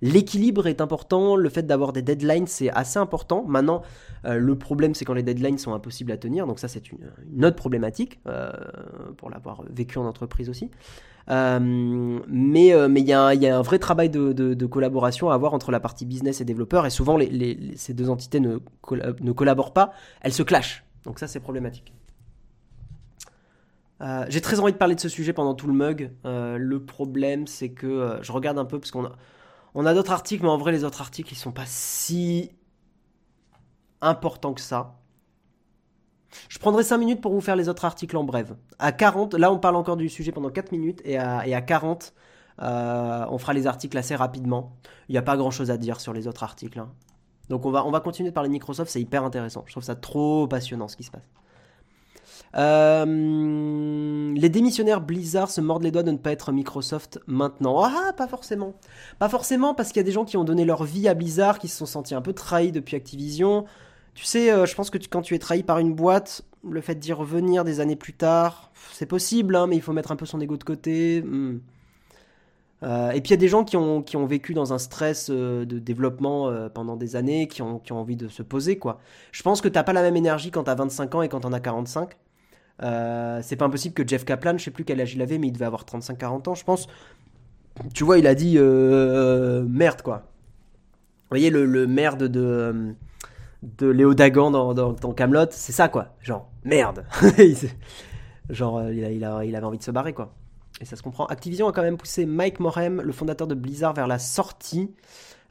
l'équilibre 0.00 0.68
est 0.68 0.80
important, 0.80 1.34
le 1.34 1.48
fait 1.48 1.64
d'avoir 1.64 1.92
des 1.92 2.02
deadlines 2.02 2.46
c'est 2.46 2.70
assez 2.70 3.00
important. 3.00 3.44
Maintenant, 3.46 3.82
le 4.24 4.56
problème 4.56 4.94
c'est 4.94 5.04
quand 5.04 5.12
les 5.12 5.24
deadlines 5.24 5.58
sont 5.58 5.74
impossibles 5.74 6.12
à 6.12 6.16
tenir, 6.16 6.46
donc 6.46 6.60
ça 6.60 6.68
c'est 6.68 6.90
une, 6.90 7.10
une, 7.34 7.44
autre 7.44 7.56
problématique 7.56 8.20
pour 9.18 9.28
l'avoir 9.28 9.64
vécu 9.68 9.98
en 9.98 10.06
entreprise 10.06 10.48
aussi. 10.48 10.70
Euh, 11.30 12.20
mais 12.28 12.74
euh, 12.74 12.88
mais 12.88 13.00
il 13.00 13.06
y, 13.06 13.12
a 13.12 13.28
un 13.28 13.62
vrai 13.62 13.78
travail 13.78 14.10
de, 14.10 14.66
collaboration 14.66 15.30
à 15.30 15.34
avoir 15.34 15.54
entre 15.54 15.70
la 15.70 15.80
partie 15.80 16.04
business 16.04 16.40
et 16.40 16.44
développeur. 16.44 16.86
Et 16.86 16.90
souvent, 16.90 17.18
ces 17.76 17.94
deux 17.94 18.10
entités 18.10 18.40
ne, 18.40 18.58
collaborent 19.32 19.72
pas, 19.72 19.92
elles 20.20 20.32
se 20.32 20.42
clashent. 20.42 20.84
Donc 21.04 21.18
ça, 21.18 21.26
c'est 21.26 21.40
problématique. 21.40 21.92
Euh, 24.00 24.26
j'ai 24.28 24.40
très 24.40 24.60
envie 24.60 24.72
de 24.72 24.76
parler 24.78 24.96
de 24.96 25.00
ce 25.00 25.08
sujet 25.08 25.32
pendant 25.32 25.54
tout 25.54 25.66
le 25.66 25.72
mug. 25.72 26.10
le 26.24 26.78
problème, 26.78 27.46
c'est 27.46 27.70
que 27.70 28.18
je 28.22 28.32
regarde 28.32 28.58
un 28.58 28.64
peu 28.64 28.78
parce 28.78 28.90
qu'on 28.90 29.06
a, 29.06 29.90
a 29.90 29.94
d'autres 29.94 30.12
articles, 30.12 30.42
mais 30.42 30.50
en 30.50 30.58
vrai, 30.58 30.72
les 30.72 30.84
autres 30.84 31.00
articles, 31.00 31.32
ils 31.32 31.38
sont 31.38 31.52
pas 31.52 31.66
si 31.66 32.50
importants 34.00 34.52
que 34.52 34.60
ça. 34.60 34.96
Je 36.48 36.58
prendrai 36.58 36.82
5 36.82 36.98
minutes 36.98 37.20
pour 37.20 37.32
vous 37.32 37.40
faire 37.40 37.56
les 37.56 37.68
autres 37.68 37.84
articles 37.84 38.16
en 38.16 38.24
bref. 38.24 38.52
À 38.78 38.92
40, 38.92 39.34
là 39.34 39.52
on 39.52 39.58
parle 39.58 39.76
encore 39.76 39.96
du 39.96 40.08
sujet 40.08 40.32
pendant 40.32 40.50
4 40.50 40.72
minutes, 40.72 41.00
et 41.04 41.18
à, 41.18 41.46
et 41.46 41.54
à 41.54 41.60
40, 41.60 42.12
euh, 42.62 43.26
on 43.30 43.38
fera 43.38 43.52
les 43.52 43.66
articles 43.66 43.96
assez 43.96 44.14
rapidement. 44.14 44.76
Il 45.08 45.12
n'y 45.12 45.18
a 45.18 45.22
pas 45.22 45.36
grand 45.36 45.50
chose 45.50 45.70
à 45.70 45.76
dire 45.76 46.00
sur 46.00 46.12
les 46.12 46.26
autres 46.28 46.42
articles. 46.42 46.78
Hein. 46.78 46.90
Donc 47.48 47.66
on 47.66 47.70
va, 47.70 47.84
on 47.86 47.90
va 47.90 48.00
continuer 48.00 48.30
de 48.30 48.34
parler 48.34 48.48
Microsoft, 48.48 48.90
c'est 48.90 49.00
hyper 49.00 49.24
intéressant. 49.24 49.64
Je 49.66 49.72
trouve 49.72 49.82
ça 49.82 49.94
trop 49.94 50.46
passionnant 50.46 50.88
ce 50.88 50.96
qui 50.96 51.02
se 51.02 51.10
passe. 51.10 51.28
Euh, 52.56 54.32
les 54.34 54.48
démissionnaires 54.48 55.00
Blizzard 55.00 55.50
se 55.50 55.60
mordent 55.60 55.82
les 55.82 55.90
doigts 55.90 56.04
de 56.04 56.12
ne 56.12 56.16
pas 56.16 56.30
être 56.30 56.52
Microsoft 56.52 57.18
maintenant. 57.26 57.82
Ah, 57.82 58.12
pas 58.16 58.28
forcément. 58.28 58.74
Pas 59.18 59.28
forcément 59.28 59.74
parce 59.74 59.88
qu'il 59.88 59.96
y 59.98 60.00
a 60.00 60.04
des 60.04 60.12
gens 60.12 60.24
qui 60.24 60.36
ont 60.36 60.44
donné 60.44 60.64
leur 60.64 60.84
vie 60.84 61.08
à 61.08 61.14
Blizzard, 61.14 61.58
qui 61.58 61.68
se 61.68 61.76
sont 61.76 61.86
sentis 61.86 62.14
un 62.14 62.22
peu 62.22 62.32
trahis 62.32 62.72
depuis 62.72 62.96
Activision. 62.96 63.64
Tu 64.14 64.24
sais, 64.24 64.52
euh, 64.52 64.64
je 64.64 64.74
pense 64.74 64.90
que 64.90 64.98
quand 64.98 65.22
tu 65.22 65.34
es 65.34 65.38
trahi 65.38 65.62
par 65.62 65.78
une 65.78 65.92
boîte, 65.92 66.42
le 66.68 66.80
fait 66.80 66.94
d'y 66.94 67.12
revenir 67.12 67.64
des 67.64 67.80
années 67.80 67.96
plus 67.96 68.12
tard, 68.12 68.70
c'est 68.92 69.06
possible, 69.06 69.56
hein, 69.56 69.66
mais 69.66 69.76
il 69.76 69.82
faut 69.82 69.92
mettre 69.92 70.12
un 70.12 70.16
peu 70.16 70.26
son 70.26 70.40
ego 70.40 70.56
de 70.56 70.64
côté. 70.64 71.22
Hmm. 71.22 71.60
Euh, 72.82 73.10
et 73.10 73.20
puis 73.20 73.30
il 73.30 73.32
y 73.32 73.34
a 73.34 73.38
des 73.38 73.48
gens 73.48 73.64
qui 73.64 73.76
ont, 73.76 74.26
vécu 74.26 74.54
dans 74.54 74.72
un 74.72 74.78
stress 74.78 75.30
euh, 75.30 75.64
de 75.64 75.78
développement 75.78 76.52
pendant 76.74 76.96
des 76.96 77.16
années, 77.16 77.48
qui 77.48 77.62
ont, 77.62 77.80
envie 77.90 78.16
de 78.16 78.28
se 78.28 78.42
poser, 78.42 78.78
quoi. 78.78 79.00
Je 79.32 79.42
pense 79.42 79.60
que 79.60 79.68
t'as 79.68 79.82
pas 79.82 79.92
la 79.92 80.02
même 80.02 80.16
énergie 80.16 80.50
quand 80.50 80.64
t'as 80.64 80.74
25 80.74 81.14
ans 81.16 81.22
et 81.22 81.28
quand 81.28 81.40
t'en 81.40 81.52
as 81.52 81.60
45. 81.60 82.10
c'est 83.42 83.56
pas 83.56 83.64
impossible 83.64 83.94
que 83.94 84.06
Jeff 84.06 84.24
Kaplan, 84.24 84.58
je 84.58 84.64
sais 84.64 84.70
plus 84.70 84.84
quel 84.84 85.00
âge 85.00 85.14
il 85.14 85.22
avait, 85.22 85.38
mais 85.38 85.48
il 85.48 85.52
devait 85.52 85.64
avoir 85.64 85.84
35-40 85.84 86.50
ans, 86.50 86.54
je 86.54 86.64
pense. 86.64 86.86
Tu 87.94 88.04
vois, 88.04 88.18
il 88.18 88.26
a 88.28 88.34
dit 88.34 88.58
merde, 88.58 90.02
quoi. 90.02 90.18
Vous 91.24 91.30
voyez, 91.30 91.50
le 91.50 91.86
merde 91.86 92.24
de 92.24 92.94
de 93.78 93.86
Léo 93.86 94.14
Dagan 94.14 94.50
dans, 94.50 94.74
dans, 94.74 95.12
Camelot, 95.12 95.46
c'est 95.50 95.72
ça 95.72 95.88
quoi. 95.88 96.08
Genre 96.20 96.48
merde. 96.64 97.04
Genre 98.50 98.78
euh, 98.78 98.92
il, 98.92 98.98
il, 98.98 99.24
avait 99.24 99.66
envie 99.66 99.78
de 99.78 99.82
se 99.82 99.90
barrer 99.90 100.12
quoi. 100.12 100.32
Et 100.80 100.84
ça 100.84 100.96
se 100.96 101.02
comprend. 101.02 101.26
Activision 101.26 101.68
a 101.68 101.72
quand 101.72 101.82
même 101.82 101.96
poussé 101.96 102.26
Mike 102.26 102.60
Morhem, 102.60 103.00
le 103.00 103.12
fondateur 103.12 103.46
de 103.46 103.54
Blizzard, 103.54 103.94
vers 103.94 104.06
la 104.06 104.18
sortie. 104.18 104.90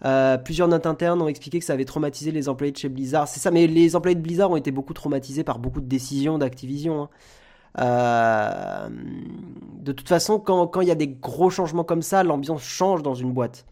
Euh, 0.05 0.37
plusieurs 0.37 0.67
notes 0.67 0.85
internes 0.85 1.21
ont 1.21 1.27
expliqué 1.27 1.59
que 1.59 1.65
ça 1.65 1.73
avait 1.73 1.85
traumatisé 1.85 2.31
les 2.31 2.49
employés 2.49 2.73
de 2.73 2.77
chez 2.77 2.89
Blizzard. 2.89 3.27
C'est 3.27 3.39
ça, 3.39 3.51
mais 3.51 3.67
les 3.67 3.95
employés 3.95 4.15
de 4.15 4.21
Blizzard 4.21 4.51
ont 4.51 4.57
été 4.57 4.71
beaucoup 4.71 4.93
traumatisés 4.93 5.43
par 5.43 5.59
beaucoup 5.59 5.79
de 5.79 5.87
décisions 5.87 6.37
d'Activision. 6.37 7.03
Hein. 7.03 7.09
Euh, 7.79 8.89
de 9.79 9.91
toute 9.91 10.09
façon, 10.09 10.39
quand 10.39 10.81
il 10.81 10.87
y 10.87 10.91
a 10.91 10.95
des 10.95 11.07
gros 11.07 11.49
changements 11.49 11.83
comme 11.83 12.01
ça, 12.01 12.23
l'ambiance 12.23 12.63
change 12.63 13.01
dans 13.01 13.15
une 13.15 13.31
boîte. 13.31 13.65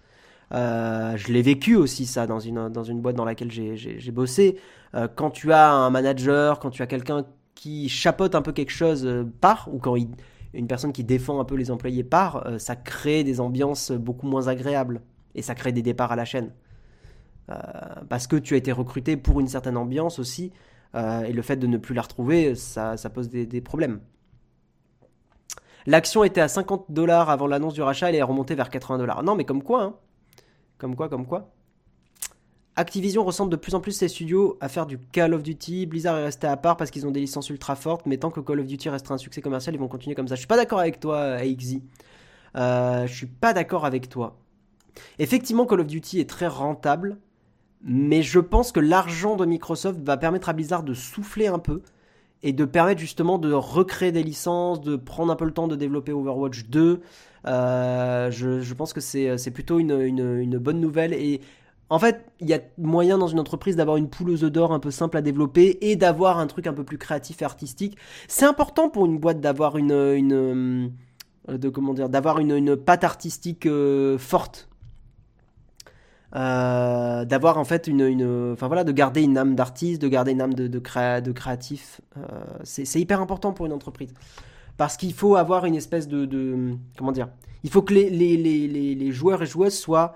Euh, 0.53 1.15
je 1.15 1.31
l'ai 1.31 1.41
vécu 1.41 1.75
aussi 1.75 2.05
ça 2.05 2.27
dans 2.27 2.39
une, 2.39 2.69
dans 2.69 2.83
une 2.83 3.01
boîte 3.01 3.15
dans 3.15 3.25
laquelle 3.25 3.51
j'ai 3.51 4.11
bossé. 4.11 4.57
Euh, 4.95 5.07
quand 5.13 5.31
tu 5.31 5.53
as 5.53 5.71
un 5.71 5.89
manager, 5.89 6.59
quand 6.59 6.69
tu 6.69 6.81
as 6.81 6.87
quelqu'un 6.87 7.25
qui 7.55 7.89
chapote 7.89 8.35
un 8.35 8.41
peu 8.41 8.51
quelque 8.51 8.71
chose 8.71 9.05
euh, 9.05 9.23
part, 9.39 9.69
ou 9.71 9.79
quand 9.79 9.95
une 10.53 10.67
personne 10.67 10.91
qui 10.91 11.03
défend 11.03 11.39
un 11.39 11.45
peu 11.45 11.55
les 11.55 11.71
employés 11.71 12.03
part, 12.03 12.45
ça 12.57 12.75
crée 12.75 13.23
des 13.23 13.39
ambiances 13.39 13.91
beaucoup 13.91 14.27
moins 14.27 14.47
agréables. 14.47 15.01
Et 15.33 15.41
ça 15.41 15.55
crée 15.55 15.71
des 15.71 15.81
départs 15.81 16.11
à 16.11 16.17
la 16.17 16.25
chaîne. 16.25 16.51
parce 18.09 18.27
que 18.27 18.35
tu 18.35 18.53
as 18.55 18.57
été 18.57 18.71
recruté 18.71 19.17
pour 19.17 19.39
une 19.39 19.47
certaine 19.47 19.77
ambiance 19.77 20.19
aussi. 20.19 20.51
et 20.95 21.31
le 21.31 21.41
fait 21.41 21.55
de 21.55 21.67
ne 21.67 21.77
plus 21.77 21.95
la 21.95 22.01
retrouver, 22.01 22.55
ça, 22.55 22.97
ça 22.97 23.09
pose 23.09 23.29
des, 23.29 23.61
problèmes. 23.61 24.01
L'action 25.85 26.25
était 26.25 26.41
à 26.41 26.49
50 26.49 26.87
dollars 26.89 27.29
avant 27.29 27.47
l'annonce 27.47 27.73
du 27.73 27.81
rachat, 27.81 28.09
elle 28.09 28.15
est 28.15 28.21
remontée 28.21 28.55
vers 28.55 28.69
80 28.69 28.97
dollars. 28.97 29.23
Non, 29.23 29.35
mais 29.35 29.45
comme 29.45 29.63
quoi, 29.63 29.83
hein 29.83 29.95
comme 30.81 30.95
quoi, 30.95 31.09
comme 31.09 31.27
quoi. 31.27 31.51
Activision 32.75 33.23
ressemble 33.23 33.51
de 33.51 33.55
plus 33.55 33.75
en 33.75 33.81
plus 33.81 33.91
ses 33.91 34.07
studios 34.07 34.57
à 34.61 34.67
faire 34.67 34.87
du 34.87 34.97
Call 34.97 35.35
of 35.35 35.43
Duty. 35.43 35.85
Blizzard 35.85 36.17
est 36.17 36.23
resté 36.23 36.47
à 36.47 36.57
part 36.57 36.75
parce 36.75 36.89
qu'ils 36.89 37.05
ont 37.05 37.11
des 37.11 37.19
licences 37.19 37.51
ultra 37.51 37.75
fortes, 37.75 38.07
mais 38.07 38.17
tant 38.17 38.31
que 38.31 38.39
Call 38.39 38.61
of 38.61 38.65
Duty 38.65 38.89
restera 38.89 39.13
un 39.13 39.19
succès 39.19 39.41
commercial, 39.41 39.75
ils 39.75 39.77
vont 39.77 39.87
continuer 39.87 40.15
comme 40.15 40.27
ça. 40.27 40.33
Je 40.33 40.39
suis 40.39 40.47
pas 40.47 40.57
d'accord 40.57 40.79
avec 40.79 40.99
toi, 40.99 41.21
AXZ. 41.21 41.81
Euh, 42.55 43.05
je 43.05 43.13
suis 43.13 43.27
pas 43.27 43.53
d'accord 43.53 43.85
avec 43.85 44.09
toi. 44.09 44.39
Effectivement, 45.19 45.67
Call 45.67 45.81
of 45.81 45.87
Duty 45.87 46.19
est 46.19 46.29
très 46.29 46.47
rentable, 46.47 47.19
mais 47.83 48.23
je 48.23 48.39
pense 48.39 48.71
que 48.71 48.79
l'argent 48.79 49.35
de 49.35 49.45
Microsoft 49.45 49.99
va 50.01 50.17
permettre 50.17 50.49
à 50.49 50.53
Blizzard 50.53 50.81
de 50.81 50.95
souffler 50.95 51.45
un 51.45 51.59
peu 51.59 51.83
et 52.41 52.53
de 52.53 52.65
permettre 52.65 52.99
justement 52.99 53.37
de 53.37 53.53
recréer 53.53 54.11
des 54.11 54.23
licences, 54.23 54.81
de 54.81 54.95
prendre 54.95 55.31
un 55.31 55.35
peu 55.35 55.45
le 55.45 55.53
temps 55.53 55.67
de 55.67 55.75
développer 55.75 56.11
Overwatch 56.11 56.65
2. 56.69 57.01
Euh, 57.47 58.29
je, 58.31 58.73
pense 58.73 58.93
que 58.93 59.01
c'est 59.01 59.51
plutôt 59.51 59.79
une, 59.79 60.57
bonne 60.59 60.79
nouvelle. 60.79 61.13
Et 61.13 61.41
en 61.89 61.99
fait, 61.99 62.25
il 62.39 62.49
y 62.49 62.53
a 62.53 62.59
moyen 62.77 63.17
dans 63.17 63.27
une 63.27 63.39
entreprise 63.39 63.75
d'avoir 63.75 63.97
une 63.97 64.09
poule 64.09 64.29
aux 64.29 64.43
œufs 64.43 64.51
d'or 64.51 64.71
un 64.73 64.79
peu 64.79 64.91
simple 64.91 65.17
à 65.17 65.21
développer 65.21 65.77
et 65.81 65.95
d'avoir 65.95 66.39
un 66.39 66.47
truc 66.47 66.67
un 66.67 66.73
peu 66.73 66.83
plus 66.83 66.97
créatif 66.97 67.41
et 67.41 67.45
artistique. 67.45 67.97
C'est 68.27 68.45
important 68.45 68.89
pour 68.89 69.05
une 69.05 69.17
boîte 69.17 69.41
d'avoir 69.41 69.77
une, 69.77 69.91
une, 69.91 70.91
de 71.47 71.69
comment 71.69 71.93
dire, 71.93 72.09
d'avoir 72.09 72.39
une, 72.39 72.75
patte 72.77 73.03
artistique 73.03 73.65
euh, 73.65 74.17
forte. 74.17 74.69
euh, 76.35 77.25
d'avoir 77.25 77.57
en 77.57 77.65
fait 77.65 77.87
une, 77.87 78.01
une, 78.01 78.53
enfin 78.53 78.67
voilà, 78.67 78.83
de 78.83 78.91
garder 78.91 79.21
une 79.21 79.37
âme 79.37 79.55
d'artiste, 79.55 80.01
de 80.01 80.07
garder 80.07 80.31
une 80.31 80.41
âme 80.41 80.53
de, 80.53 80.67
de, 80.67 80.79
créatif. 80.79 81.99
Euh, 82.17 82.21
c'est 82.63 82.99
hyper 82.99 83.19
important 83.21 83.51
pour 83.53 83.65
une 83.65 83.73
entreprise 83.73 84.13
parce 84.77 84.97
qu'il 84.97 85.13
faut 85.13 85.35
avoir 85.35 85.65
une 85.65 85.75
espèce 85.75 86.07
de, 86.07 86.75
comment 86.97 87.11
dire, 87.11 87.29
il 87.63 87.69
faut 87.69 87.81
que 87.81 87.93
les, 87.93 88.09
les, 88.09 88.37
les, 88.37 89.11
joueurs 89.11 89.43
et 89.43 89.45
joueuses 89.45 89.77
soient 89.77 90.15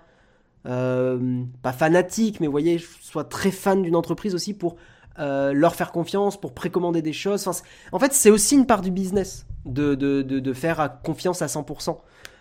euh, 0.66 1.44
pas 1.62 1.74
fanatiques, 1.74 2.40
mais 2.40 2.48
vous 2.48 2.52
voyez, 2.52 2.80
soient 3.02 3.24
très 3.24 3.52
fans 3.52 3.76
d'une 3.76 3.96
entreprise 3.96 4.34
aussi 4.34 4.54
pour 4.54 4.78
euh, 5.20 5.54
leur 5.54 5.76
faire 5.76 5.92
confiance, 5.92 6.40
pour 6.40 6.54
précommander 6.54 7.02
des 7.02 7.14
choses. 7.14 7.48
En 7.92 8.00
fait, 8.00 8.14
c'est 8.14 8.32
aussi 8.32 8.56
une 8.56 8.66
part 8.66 8.82
du 8.82 8.92
business 8.92 9.46
de, 9.66 9.96
de, 9.96 10.22
de, 10.24 10.40
de 10.40 10.54
faire 10.54 11.00
confiance 11.04 11.42
à 11.42 11.46
100%. 11.46 11.98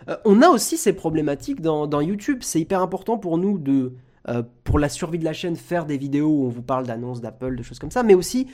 Euh, 0.09 0.17
on 0.25 0.41
a 0.41 0.49
aussi 0.49 0.77
ces 0.77 0.93
problématiques 0.93 1.61
dans 1.61 2.01
YouTube. 2.01 2.39
C'est 2.41 2.59
hyper 2.59 2.81
important 2.81 3.17
pour 3.17 3.37
nous 3.37 3.59
de, 3.59 3.93
euh, 4.27 4.43
pour 4.63 4.79
la 4.79 4.89
survie 4.89 5.19
de 5.19 5.23
la 5.23 5.33
chaîne, 5.33 5.55
faire 5.55 5.85
des 5.85 5.97
vidéos 5.97 6.29
où 6.29 6.45
on 6.45 6.49
vous 6.49 6.61
parle 6.61 6.85
d'annonces 6.85 7.21
d'Apple, 7.21 7.55
de 7.55 7.63
choses 7.63 7.79
comme 7.79 7.91
ça, 7.91 8.03
mais 8.03 8.13
aussi 8.13 8.47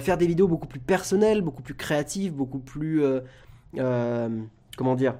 faire 0.00 0.18
des 0.18 0.26
vidéos 0.26 0.48
beaucoup 0.48 0.66
plus 0.66 0.80
personnelles, 0.80 1.40
beaucoup 1.40 1.62
plus 1.62 1.74
créatives, 1.74 2.34
beaucoup 2.34 2.58
plus... 2.58 3.02
comment 3.74 4.94
dire 4.96 5.14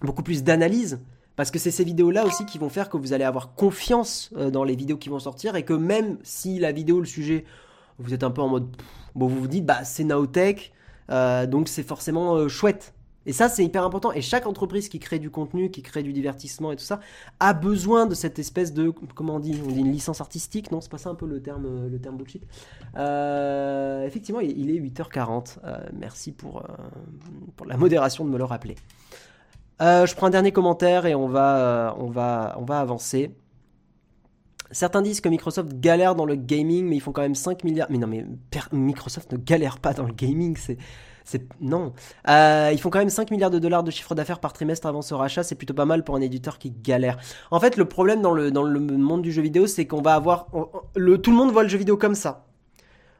Beaucoup 0.00 0.22
plus 0.22 0.42
d'analyse. 0.42 1.00
Parce 1.36 1.50
que 1.50 1.58
c'est 1.58 1.70
ces 1.70 1.84
vidéos-là 1.84 2.24
aussi 2.24 2.46
qui 2.46 2.58
vont 2.58 2.68
faire 2.68 2.88
que 2.88 2.96
vous 2.96 3.12
allez 3.12 3.24
avoir 3.24 3.54
confiance 3.54 4.32
dans 4.52 4.64
les 4.64 4.76
vidéos 4.76 4.96
qui 4.96 5.08
vont 5.08 5.18
sortir 5.18 5.56
et 5.56 5.64
que 5.64 5.74
même 5.74 6.18
si 6.22 6.58
la 6.58 6.72
vidéo, 6.72 7.00
le 7.00 7.06
sujet, 7.06 7.44
vous 7.98 8.14
êtes 8.14 8.24
un 8.24 8.30
peu 8.30 8.42
en 8.42 8.48
mode 8.48 8.68
bon 9.14 9.26
vous 9.26 9.40
vous 9.40 9.48
dites 9.48 9.64
bah 9.64 9.84
c'est 9.84 10.04
Naotech 10.04 10.72
euh, 11.10 11.46
donc 11.46 11.68
c'est 11.68 11.82
forcément 11.82 12.34
euh, 12.34 12.48
chouette 12.48 12.94
et 13.26 13.32
ça 13.32 13.48
c'est 13.48 13.64
hyper 13.64 13.84
important 13.84 14.12
et 14.12 14.20
chaque 14.20 14.46
entreprise 14.46 14.88
qui 14.88 14.98
crée 14.98 15.18
du 15.18 15.30
contenu 15.30 15.70
qui 15.70 15.82
crée 15.82 16.02
du 16.02 16.12
divertissement 16.12 16.72
et 16.72 16.76
tout 16.76 16.84
ça 16.84 17.00
a 17.40 17.52
besoin 17.54 18.06
de 18.06 18.14
cette 18.14 18.38
espèce 18.38 18.72
de 18.72 18.90
comment 18.90 19.36
on 19.36 19.40
dit 19.40 19.60
on 19.66 19.70
dit 19.70 19.80
une 19.80 19.92
licence 19.92 20.20
artistique 20.20 20.70
non 20.70 20.80
c'est 20.80 20.90
pas 20.90 20.98
ça 20.98 21.10
un 21.10 21.14
peu 21.14 21.26
le 21.26 21.40
terme 21.40 21.66
euh, 21.66 21.88
le 21.88 21.98
terme 21.98 22.16
bullshit 22.16 22.42
effectivement 24.06 24.40
il, 24.40 24.70
est 24.70 24.80
8h40 24.80 25.58
merci 25.92 26.32
pour 26.32 26.62
pour 27.56 27.66
la 27.66 27.76
modération 27.76 28.24
de 28.24 28.30
me 28.30 28.38
le 28.38 28.44
rappeler 28.44 28.76
je 29.80 30.14
prends 30.14 30.26
un 30.26 30.30
dernier 30.30 30.52
commentaire 30.52 31.06
et 31.06 31.14
on 31.14 31.28
va 31.28 31.96
on 31.98 32.08
va 32.08 32.56
on 32.58 32.64
va 32.64 32.80
avancer 32.80 33.34
Certains 34.74 35.02
disent 35.02 35.20
que 35.20 35.28
Microsoft 35.28 35.78
galère 35.78 36.16
dans 36.16 36.24
le 36.24 36.34
gaming, 36.34 36.86
mais 36.86 36.96
ils 36.96 37.00
font 37.00 37.12
quand 37.12 37.22
même 37.22 37.36
5 37.36 37.62
milliards. 37.62 37.86
Mais 37.90 37.98
non, 37.98 38.08
mais 38.08 38.26
Microsoft 38.72 39.30
ne 39.30 39.36
galère 39.36 39.78
pas 39.78 39.92
dans 39.92 40.04
le 40.04 40.12
gaming, 40.12 40.56
c'est. 40.56 40.78
Non. 41.60 41.92
Euh, 42.28 42.70
ils 42.72 42.78
font 42.78 42.90
quand 42.90 42.98
même 42.98 43.10
5 43.10 43.30
milliards 43.30 43.50
de 43.50 43.58
dollars 43.58 43.82
de 43.82 43.90
chiffre 43.90 44.14
d'affaires 44.14 44.40
par 44.40 44.52
trimestre 44.52 44.86
avant 44.86 45.02
ce 45.02 45.14
rachat. 45.14 45.42
C'est 45.42 45.54
plutôt 45.54 45.74
pas 45.74 45.86
mal 45.86 46.04
pour 46.04 46.16
un 46.16 46.20
éditeur 46.20 46.58
qui 46.58 46.70
galère. 46.70 47.18
En 47.50 47.60
fait, 47.60 47.76
le 47.76 47.86
problème 47.86 48.22
dans 48.22 48.32
le, 48.32 48.50
dans 48.50 48.62
le 48.62 48.80
monde 48.80 49.22
du 49.22 49.32
jeu 49.32 49.42
vidéo, 49.42 49.66
c'est 49.66 49.86
qu'on 49.86 50.02
va 50.02 50.14
avoir. 50.14 50.46
le, 50.96 51.18
tout 51.18 51.30
le 51.30 51.36
monde 51.36 51.52
voit 51.52 51.62
le 51.62 51.68
jeu 51.68 51.78
vidéo 51.78 51.96
comme 51.96 52.14
ça. 52.14 52.46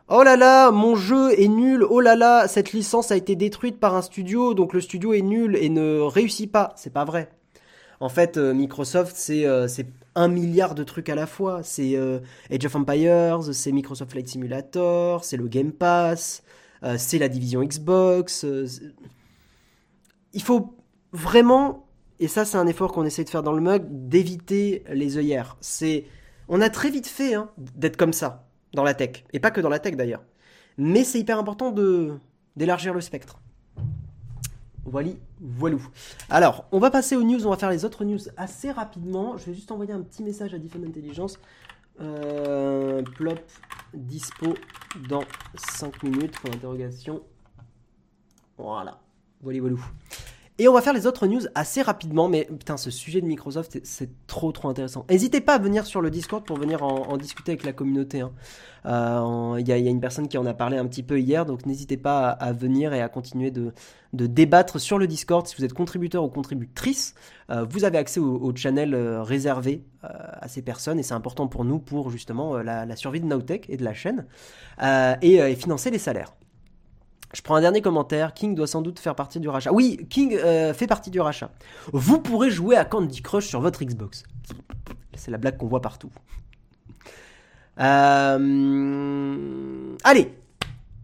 Oh 0.08 0.22
là 0.22 0.36
là, 0.36 0.70
mon 0.70 0.96
jeu 0.96 1.32
est 1.40 1.48
nul. 1.48 1.82
Oh 1.88 2.00
là 2.00 2.14
là, 2.14 2.46
cette 2.46 2.72
licence 2.72 3.10
a 3.10 3.16
été 3.16 3.36
détruite 3.36 3.80
par 3.80 3.94
un 3.94 4.02
studio, 4.02 4.52
donc 4.52 4.74
le 4.74 4.82
studio 4.82 5.14
est 5.14 5.22
nul 5.22 5.56
et 5.56 5.70
ne 5.70 6.00
réussit 6.00 6.52
pas. 6.52 6.74
C'est 6.76 6.92
pas 6.92 7.06
vrai. 7.06 7.30
En 8.00 8.10
fait, 8.10 8.36
euh, 8.36 8.52
Microsoft, 8.52 9.16
c'est 9.16 9.46
euh, 9.46 9.66
un 10.14 10.28
milliard 10.28 10.74
de 10.74 10.84
trucs 10.84 11.08
à 11.08 11.14
la 11.14 11.26
fois. 11.26 11.62
C'est 11.62 11.96
euh, 11.96 12.20
Age 12.50 12.66
of 12.66 12.76
Empires, 12.76 13.40
c'est 13.52 13.72
Microsoft 13.72 14.10
Flight 14.10 14.28
Simulator, 14.28 15.24
c'est 15.24 15.38
le 15.38 15.48
Game 15.48 15.72
Pass, 15.72 16.42
euh, 16.84 16.96
c'est 16.98 17.18
la 17.18 17.28
division 17.28 17.62
Xbox. 17.62 18.44
Euh, 18.44 18.66
il 20.32 20.42
faut 20.42 20.76
vraiment, 21.12 21.86
et 22.20 22.28
ça 22.28 22.44
c'est 22.44 22.58
un 22.58 22.66
effort 22.66 22.92
qu'on 22.92 23.04
essaie 23.04 23.24
de 23.24 23.30
faire 23.30 23.42
dans 23.42 23.52
le 23.52 23.60
mug, 23.60 23.84
d'éviter 23.88 24.84
les 24.90 25.16
œillères. 25.16 25.56
C'est, 25.60 26.04
on 26.48 26.60
a 26.60 26.68
très 26.68 26.90
vite 26.90 27.06
fait 27.06 27.34
hein, 27.34 27.50
d'être 27.76 27.96
comme 27.96 28.12
ça 28.12 28.48
dans 28.74 28.84
la 28.84 28.94
tech, 28.94 29.24
et 29.32 29.40
pas 29.40 29.50
que 29.50 29.60
dans 29.60 29.68
la 29.68 29.78
tech 29.78 29.96
d'ailleurs. 29.96 30.22
Mais 30.76 31.04
c'est 31.04 31.20
hyper 31.20 31.38
important 31.38 31.70
de 31.70 32.18
d'élargir 32.56 32.94
le 32.94 33.00
spectre. 33.00 33.40
Voilà, 34.84 35.10
voilou. 35.40 35.84
Alors, 36.28 36.66
on 36.70 36.78
va 36.78 36.90
passer 36.90 37.16
aux 37.16 37.22
news, 37.22 37.46
on 37.46 37.50
va 37.50 37.56
faire 37.56 37.70
les 37.70 37.84
autres 37.84 38.04
news 38.04 38.18
assez 38.36 38.70
rapidement. 38.70 39.38
Je 39.38 39.46
vais 39.46 39.54
juste 39.54 39.72
envoyer 39.72 39.92
un 39.92 40.02
petit 40.02 40.22
message 40.22 40.52
à 40.52 40.58
Different 40.58 40.84
Intelligence. 40.84 41.38
Euh, 42.00 43.02
plop 43.02 43.40
dispo 43.92 44.54
dans 45.08 45.24
5 45.54 46.02
minutes, 46.02 46.38
pour 46.40 46.50
l'interrogation. 46.50 47.22
Voilà, 48.56 49.00
voilà, 49.40 49.60
voilou. 49.60 49.84
Et 50.60 50.68
on 50.68 50.72
va 50.72 50.80
faire 50.80 50.92
les 50.92 51.08
autres 51.08 51.26
news 51.26 51.40
assez 51.56 51.82
rapidement, 51.82 52.28
mais 52.28 52.44
putain, 52.44 52.76
ce 52.76 52.88
sujet 52.88 53.20
de 53.20 53.26
Microsoft, 53.26 53.80
c'est 53.82 54.10
trop 54.28 54.52
trop 54.52 54.68
intéressant. 54.68 55.04
N'hésitez 55.10 55.40
pas 55.40 55.54
à 55.54 55.58
venir 55.58 55.84
sur 55.84 56.00
le 56.00 56.10
Discord 56.10 56.44
pour 56.44 56.56
venir 56.58 56.84
en, 56.84 57.16
discuter 57.16 57.52
avec 57.52 57.64
la 57.64 57.72
communauté. 57.72 58.20
Hein. 58.20 58.30
Euh, 58.86 59.56
il 59.58 59.66
y, 59.66 59.72
a 59.72 59.76
une 59.76 60.00
personne 60.00 60.28
qui 60.28 60.38
en 60.38 60.46
a 60.46 60.54
parlé 60.54 60.76
un 60.76 60.86
petit 60.86 61.02
peu 61.02 61.18
hier, 61.18 61.44
donc 61.44 61.66
n'hésitez 61.66 61.96
pas 61.96 62.28
à, 62.28 62.52
venir 62.52 62.94
et 62.94 63.02
à 63.02 63.08
continuer 63.08 63.50
de, 63.50 63.72
débattre 64.12 64.80
sur 64.80 64.96
le 64.96 65.08
Discord. 65.08 65.44
Si 65.44 65.56
vous 65.56 65.64
êtes 65.64 65.72
contributeur 65.72 66.22
ou 66.22 66.28
contributrice, 66.28 67.16
euh, 67.50 67.66
vous 67.68 67.82
avez 67.82 67.98
accès 67.98 68.20
au, 68.20 68.54
channel 68.54 68.94
euh, 68.94 69.24
réservé 69.24 69.82
à 70.02 70.46
ces 70.46 70.62
personnes 70.62 71.00
et 71.00 71.02
c'est 71.02 71.14
important 71.14 71.48
pour 71.48 71.64
nous 71.64 71.80
pour 71.80 72.10
justement 72.10 72.58
la, 72.58 72.94
survie 72.94 73.20
de 73.20 73.26
Nowtech 73.26 73.68
et 73.70 73.76
de 73.76 73.82
la 73.82 73.94
chaîne 73.94 74.26
et 75.20 75.54
financer 75.56 75.90
les 75.90 75.98
salaires. 75.98 76.32
Je 77.34 77.42
prends 77.42 77.56
un 77.56 77.60
dernier 77.60 77.82
commentaire. 77.82 78.32
King 78.32 78.54
doit 78.54 78.68
sans 78.68 78.80
doute 78.80 79.00
faire 79.00 79.16
partie 79.16 79.40
du 79.40 79.48
rachat. 79.48 79.72
Oui, 79.72 80.06
King 80.08 80.36
euh, 80.36 80.72
fait 80.72 80.86
partie 80.86 81.10
du 81.10 81.20
rachat. 81.20 81.50
Vous 81.92 82.20
pourrez 82.20 82.50
jouer 82.50 82.76
à 82.76 82.84
Candy 82.84 83.22
Crush 83.22 83.46
sur 83.46 83.60
votre 83.60 83.84
Xbox. 83.84 84.22
C'est 85.16 85.32
la 85.32 85.38
blague 85.38 85.56
qu'on 85.56 85.66
voit 85.66 85.80
partout. 85.80 86.10
Euh, 87.80 88.76
allez, 90.04 90.32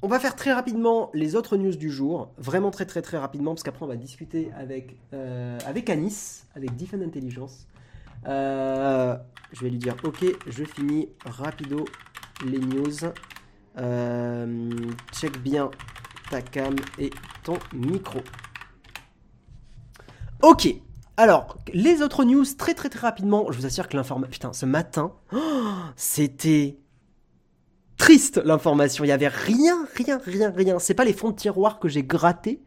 on 0.02 0.08
va 0.08 0.20
faire 0.20 0.36
très 0.36 0.52
rapidement 0.52 1.10
les 1.14 1.34
autres 1.34 1.56
news 1.56 1.74
du 1.74 1.90
jour. 1.90 2.30
Vraiment 2.38 2.70
très 2.70 2.86
très 2.86 3.02
très 3.02 3.18
rapidement, 3.18 3.54
parce 3.54 3.64
qu'après 3.64 3.84
on 3.84 3.88
va 3.88 3.96
discuter 3.96 4.52
avec, 4.56 4.94
euh, 5.12 5.58
avec 5.66 5.90
Anis, 5.90 6.46
avec 6.54 6.76
Different 6.76 7.02
Intelligence. 7.02 7.66
je 8.24 9.18
vais 9.60 9.70
lui 9.70 9.78
dire, 9.78 9.96
ok, 10.04 10.24
je 10.46 10.62
finis 10.62 11.08
rapido 11.24 11.84
les 12.46 12.60
news. 12.60 12.98
check 15.12 15.42
bien 15.42 15.70
ta 16.30 16.40
cam 16.40 16.76
et 16.98 17.10
ton 17.44 17.58
micro. 17.72 18.20
Ok, 20.42 20.68
alors, 21.16 21.58
les 21.74 22.00
autres 22.00 22.24
news, 22.24 22.46
très 22.56 22.72
très 22.72 22.88
très 22.88 23.00
rapidement, 23.00 23.52
je 23.52 23.58
vous 23.58 23.66
assure 23.66 23.88
que 23.88 23.96
l'information... 23.96 24.30
Putain, 24.30 24.52
ce 24.54 24.64
matin, 24.64 25.12
c'était 25.96 26.78
triste 27.98 28.40
l'information. 28.42 29.04
Il 29.04 29.08
y 29.08 29.12
avait 29.12 29.28
rien, 29.28 29.86
rien, 29.96 30.18
rien, 30.24 30.50
rien. 30.50 30.78
C'est 30.78 30.94
pas 30.94 31.04
les 31.04 31.12
fonds 31.12 31.30
de 31.30 31.36
tiroir 31.36 31.78
que 31.78 31.88
j'ai 31.88 32.02
grattés, 32.02 32.62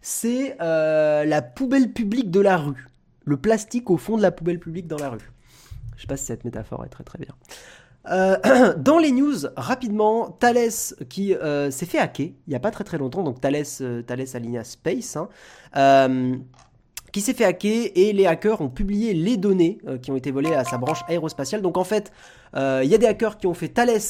c'est 0.00 0.56
euh, 0.62 1.26
la 1.26 1.42
poubelle 1.42 1.92
publique 1.92 2.30
de 2.30 2.40
la 2.40 2.56
rue. 2.56 2.86
Le 3.26 3.36
plastique 3.36 3.90
au 3.90 3.98
fond 3.98 4.16
de 4.16 4.22
la 4.22 4.30
poubelle 4.30 4.58
publique 4.58 4.86
dans 4.86 4.96
la 4.96 5.10
rue. 5.10 5.30
Je 5.96 6.02
sais 6.02 6.06
pas 6.06 6.16
si 6.16 6.24
cette 6.24 6.46
métaphore 6.46 6.86
est 6.86 6.88
très 6.88 7.04
très 7.04 7.18
bien. 7.18 7.34
Euh, 8.10 8.74
dans 8.76 8.98
les 8.98 9.12
news, 9.12 9.36
rapidement, 9.56 10.30
Thales 10.30 10.70
qui 11.08 11.34
euh, 11.34 11.70
s'est 11.70 11.86
fait 11.86 11.98
hacker 11.98 12.26
il 12.26 12.50
n'y 12.50 12.54
a 12.54 12.60
pas 12.60 12.70
très 12.70 12.84
très 12.84 12.98
longtemps, 12.98 13.22
donc 13.22 13.40
Thales, 13.40 13.64
euh, 13.80 14.02
Thales 14.02 14.26
Space, 14.64 15.16
hein, 15.16 15.28
qui 17.12 17.20
s'est 17.20 17.34
fait 17.34 17.44
hacker 17.44 17.90
et 17.94 18.12
les 18.12 18.26
hackers 18.26 18.60
ont 18.60 18.68
publié 18.68 19.14
les 19.14 19.36
données 19.36 19.78
qui 20.02 20.10
ont 20.10 20.16
été 20.16 20.30
volées 20.30 20.54
à 20.54 20.64
sa 20.64 20.76
branche 20.76 21.00
aérospatiale. 21.08 21.62
Donc 21.62 21.78
en 21.78 21.84
fait, 21.84 22.12
il 22.54 22.84
y 22.84 22.94
a 22.94 22.98
des 22.98 23.06
hackers 23.06 23.38
qui 23.38 23.46
ont 23.46 23.54
fait 23.54 23.68
Thales, 23.68 24.00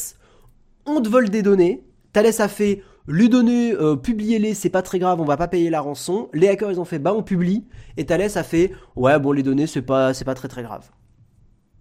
on 0.85 1.01
te 1.01 1.09
vole 1.09 1.29
des 1.31 1.43
données. 1.43 1.85
Thales 2.13 2.41
a 2.41 2.49
fait 2.49 2.83
les 3.07 3.29
données, 3.29 3.73
publiez-les, 4.03 4.53
c'est 4.55 4.69
pas 4.69 4.83
très 4.83 4.99
grave, 4.99 5.21
on 5.21 5.25
va 5.25 5.37
pas 5.37 5.47
payer 5.47 5.71
la 5.71 5.81
rançon. 5.81 6.29
Les 6.35 6.49
hackers 6.49 6.73
ils 6.73 6.81
ont 6.81 6.85
fait 6.85 6.99
bah 6.99 7.15
on 7.15 7.23
publie 7.23 7.65
et 7.97 8.05
Thales 8.05 8.37
a 8.37 8.43
fait 8.43 8.73
ouais 8.97 9.19
bon 9.21 9.31
les 9.31 9.45
données 9.45 9.69
c'est 9.69 9.83
pas 9.83 10.13
pas 10.13 10.35
très 10.35 10.49
très 10.49 10.65
grave. 10.65 10.91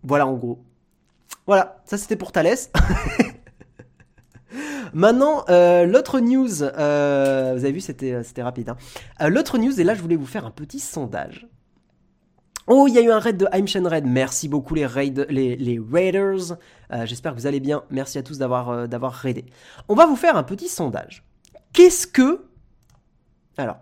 Voilà 0.04 0.28
en 0.28 0.34
gros. 0.34 0.64
Voilà, 1.46 1.82
ça 1.86 1.98
c'était 1.98 2.16
pour 2.16 2.32
Thalès. 2.32 2.72
Maintenant, 4.94 5.44
euh, 5.50 5.86
l'autre 5.86 6.20
news, 6.20 6.64
euh, 6.64 7.54
vous 7.56 7.64
avez 7.64 7.72
vu, 7.72 7.82
c'était, 7.82 8.14
euh, 8.14 8.44
rapide. 8.44 8.70
Hein. 8.70 9.30
l'autre 9.30 9.58
news, 9.58 9.80
et 9.80 9.84
là 9.84 9.94
je 9.96 10.02
voulais 10.02 10.16
vous 10.16 10.26
faire 10.26 10.46
un 10.46 10.52
petit 10.52 10.80
sondage. 10.80 11.48
Oh, 12.68 12.86
il 12.88 12.94
y 12.94 12.98
a 12.98 13.02
eu 13.02 13.12
un 13.12 13.20
raid 13.20 13.38
de 13.38 13.48
Heimchen 13.52 13.88
Raid. 13.88 14.06
Merci 14.06 14.50
beaucoup 14.50 14.76
les, 14.76 14.86
raid, 14.86 15.26
les, 15.30 15.56
les 15.56 15.80
Raiders. 15.80 16.58
j'espère 17.06 17.34
que 17.34 17.40
vous 17.40 17.48
allez 17.48 17.62
bien. 17.62 17.84
Merci 17.90 18.18
à 18.18 18.24
tous 18.24 18.40
d'avoir, 18.40 18.90
d'avoir 18.90 19.14
raidé. 19.14 19.46
On 19.88 19.96
va 19.96 20.06
vous 20.06 20.18
faire 20.18 20.36
un 20.36 20.44
petit 20.44 20.68
sondage. 20.68 21.24
Qu'est-ce 21.72 22.08
que... 22.08 22.46
Alors. 23.56 23.78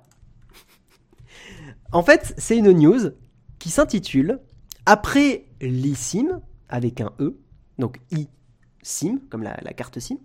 en 1.93 2.03
fait, 2.03 2.35
c'est 2.37 2.57
une 2.57 2.71
news 2.73 3.09
qui 3.57 3.71
s'intitule 3.71 4.39
Après 4.85 5.45
l'ISIM, 5.61 6.41
avec 6.76 6.99
un 6.99 7.13
E, 7.21 7.39
donc 7.80 8.01
eSIM, 8.11 9.19
comme 9.30 9.43
la, 9.43 9.55
carte 9.73 9.99
SIM. 9.99 10.17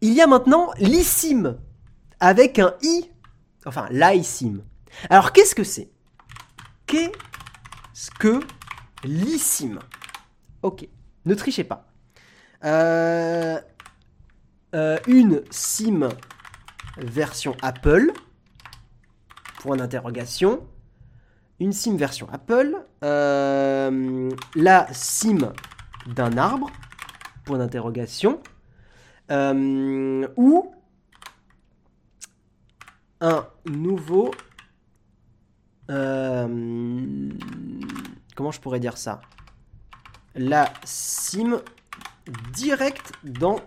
Il 0.00 0.12
y 0.12 0.20
a 0.20 0.26
maintenant 0.26 0.72
l'eSIM, 0.78 1.58
avec 2.18 2.58
un 2.58 2.74
i, 2.82 3.08
enfin 3.64 3.86
l'iSIM. 3.90 4.62
Alors 5.08 5.32
qu'est-ce 5.32 5.54
que 5.54 5.62
c'est? 5.62 5.90
Qu'est-ce 6.86 8.10
que 8.10 8.40
l'eSIM 9.04 9.78
Ok. 10.62 10.88
Ne 11.24 11.34
trichez 11.34 11.64
pas. 11.64 11.86
Euh, 12.64 13.60
euh, 14.74 14.98
une 15.06 15.42
SIM 15.50 16.08
version 16.96 17.56
Apple. 17.62 18.12
Point 19.60 19.76
d'interrogation. 19.76 20.66
Une 21.60 21.72
SIM 21.72 21.96
version 21.96 22.28
Apple. 22.32 22.76
Euh, 23.04 24.30
la 24.54 24.86
SIM 24.92 25.52
d'un 26.06 26.36
arbre. 26.36 26.70
Point 27.44 27.58
d'interrogation. 27.58 28.40
ou 29.30 30.72
un 33.20 33.46
nouveau... 33.66 34.30
comment 35.88 37.32
je 38.52 38.60
pourrais 38.60 38.80
dire 38.80 38.96
ça? 38.96 39.20
La 40.34 40.72
SIM 40.84 41.60
direct 42.52 43.12
dans, 43.24 43.60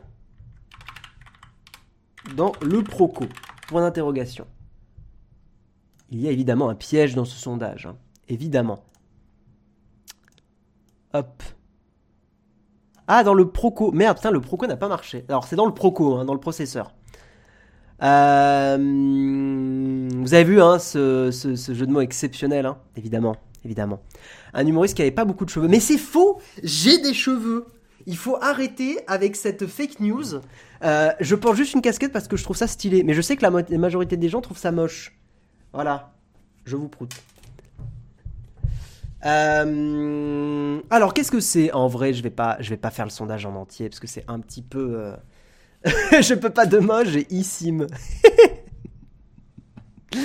dans 2.35 2.53
le 2.61 2.83
Proco. 2.83 3.25
Point 3.67 3.81
d'interrogation. 3.81 4.47
Il 6.11 6.19
y 6.19 6.27
a 6.27 6.31
évidemment 6.31 6.69
un 6.69 6.75
piège 6.75 7.15
dans 7.15 7.25
ce 7.25 7.37
sondage. 7.37 7.85
Hein. 7.85 7.95
Évidemment. 8.27 8.83
Hop. 11.13 11.41
Ah, 13.07 13.23
dans 13.23 13.33
le 13.33 13.49
Proco. 13.49 13.91
Merde, 13.91 14.17
putain, 14.17 14.31
le 14.31 14.41
Proco 14.41 14.67
n'a 14.67 14.77
pas 14.77 14.89
marché. 14.89 15.25
Alors, 15.29 15.45
c'est 15.45 15.55
dans 15.55 15.65
le 15.65 15.73
Proco, 15.73 16.15
hein, 16.15 16.25
dans 16.25 16.33
le 16.33 16.39
processeur. 16.39 16.93
Euh, 18.03 18.77
vous 18.77 20.33
avez 20.33 20.43
vu 20.43 20.61
hein, 20.61 20.79
ce, 20.79 21.29
jeu 21.73 21.85
de 21.85 21.91
mots 21.91 22.01
exceptionnel, 22.01 22.65
hein, 22.65 22.77
évidemment. 22.95 23.35
Un 24.53 24.65
humoriste 24.65 24.95
qui 24.95 25.01
avait 25.01 25.11
pas 25.11 25.25
beaucoup 25.25 25.45
de 25.45 25.49
cheveux. 25.49 25.67
Mais 25.67 25.79
c'est 25.79 25.97
faux 25.97 26.39
J'ai 26.63 26.99
des 26.99 27.13
cheveux 27.13 27.67
il 28.07 28.17
faut 28.17 28.37
arrêter 28.41 28.99
avec 29.07 29.35
cette 29.35 29.67
fake 29.67 29.99
news. 29.99 30.41
Euh, 30.83 31.11
je 31.19 31.35
porte 31.35 31.55
juste 31.55 31.73
une 31.73 31.81
casquette 31.81 32.11
parce 32.11 32.27
que 32.27 32.35
je 32.35 32.43
trouve 32.43 32.57
ça 32.57 32.65
stylé. 32.67 33.03
Mais 33.03 33.13
je 33.13 33.21
sais 33.21 33.35
que 33.35 33.43
la 33.43 33.77
majorité 33.77 34.17
des 34.17 34.29
gens 34.29 34.41
trouvent 34.41 34.57
ça 34.57 34.71
moche. 34.71 35.20
Voilà. 35.73 36.13
Je 36.65 36.75
vous 36.75 36.89
proute. 36.89 37.13
Euh, 39.25 40.81
alors, 40.89 41.13
qu'est-ce 41.13 41.31
que 41.31 41.39
c'est 41.39 41.71
En 41.71 41.87
vrai, 41.87 42.13
je 42.13 42.23
vais 42.23 42.29
pas, 42.29 42.57
je 42.59 42.69
vais 42.69 42.77
pas 42.77 42.91
faire 42.91 43.05
le 43.05 43.11
sondage 43.11 43.45
en 43.45 43.55
entier 43.55 43.89
parce 43.89 43.99
que 43.99 44.07
c'est 44.07 44.25
un 44.27 44.39
petit 44.39 44.61
peu. 44.61 44.95
Euh, 44.95 45.15
je 46.21 46.33
peux 46.33 46.49
pas 46.49 46.65
de 46.65 46.79
moche, 46.79 47.09
j'ai 47.09 47.27
eSIM. 47.33 47.87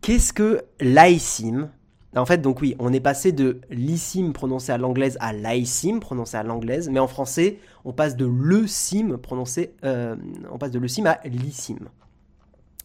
qu'est-ce 0.00 0.32
que 0.32 0.62
l'iSIM 0.80 1.70
en 2.14 2.26
fait, 2.26 2.38
donc 2.38 2.60
oui, 2.60 2.76
on 2.78 2.92
est 2.92 3.00
passé 3.00 3.32
de 3.32 3.62
l'ISIM 3.70 4.32
prononcé 4.32 4.70
à 4.70 4.76
l'anglaise 4.76 5.16
à 5.20 5.32
l'ISIM 5.32 5.98
prononcé 5.98 6.36
à 6.36 6.42
l'anglaise, 6.42 6.90
mais 6.90 7.00
en 7.00 7.08
français, 7.08 7.58
on 7.86 7.94
passe 7.94 8.16
de 8.16 8.26
le 8.26 8.66
sim 8.66 9.16
prononcé, 9.16 9.74
euh, 9.84 10.14
on 10.50 10.58
passe 10.58 10.72
de 10.72 10.78
le 10.78 10.88
sim 10.88 11.06
à 11.06 11.20
l'ISIM. 11.24 11.88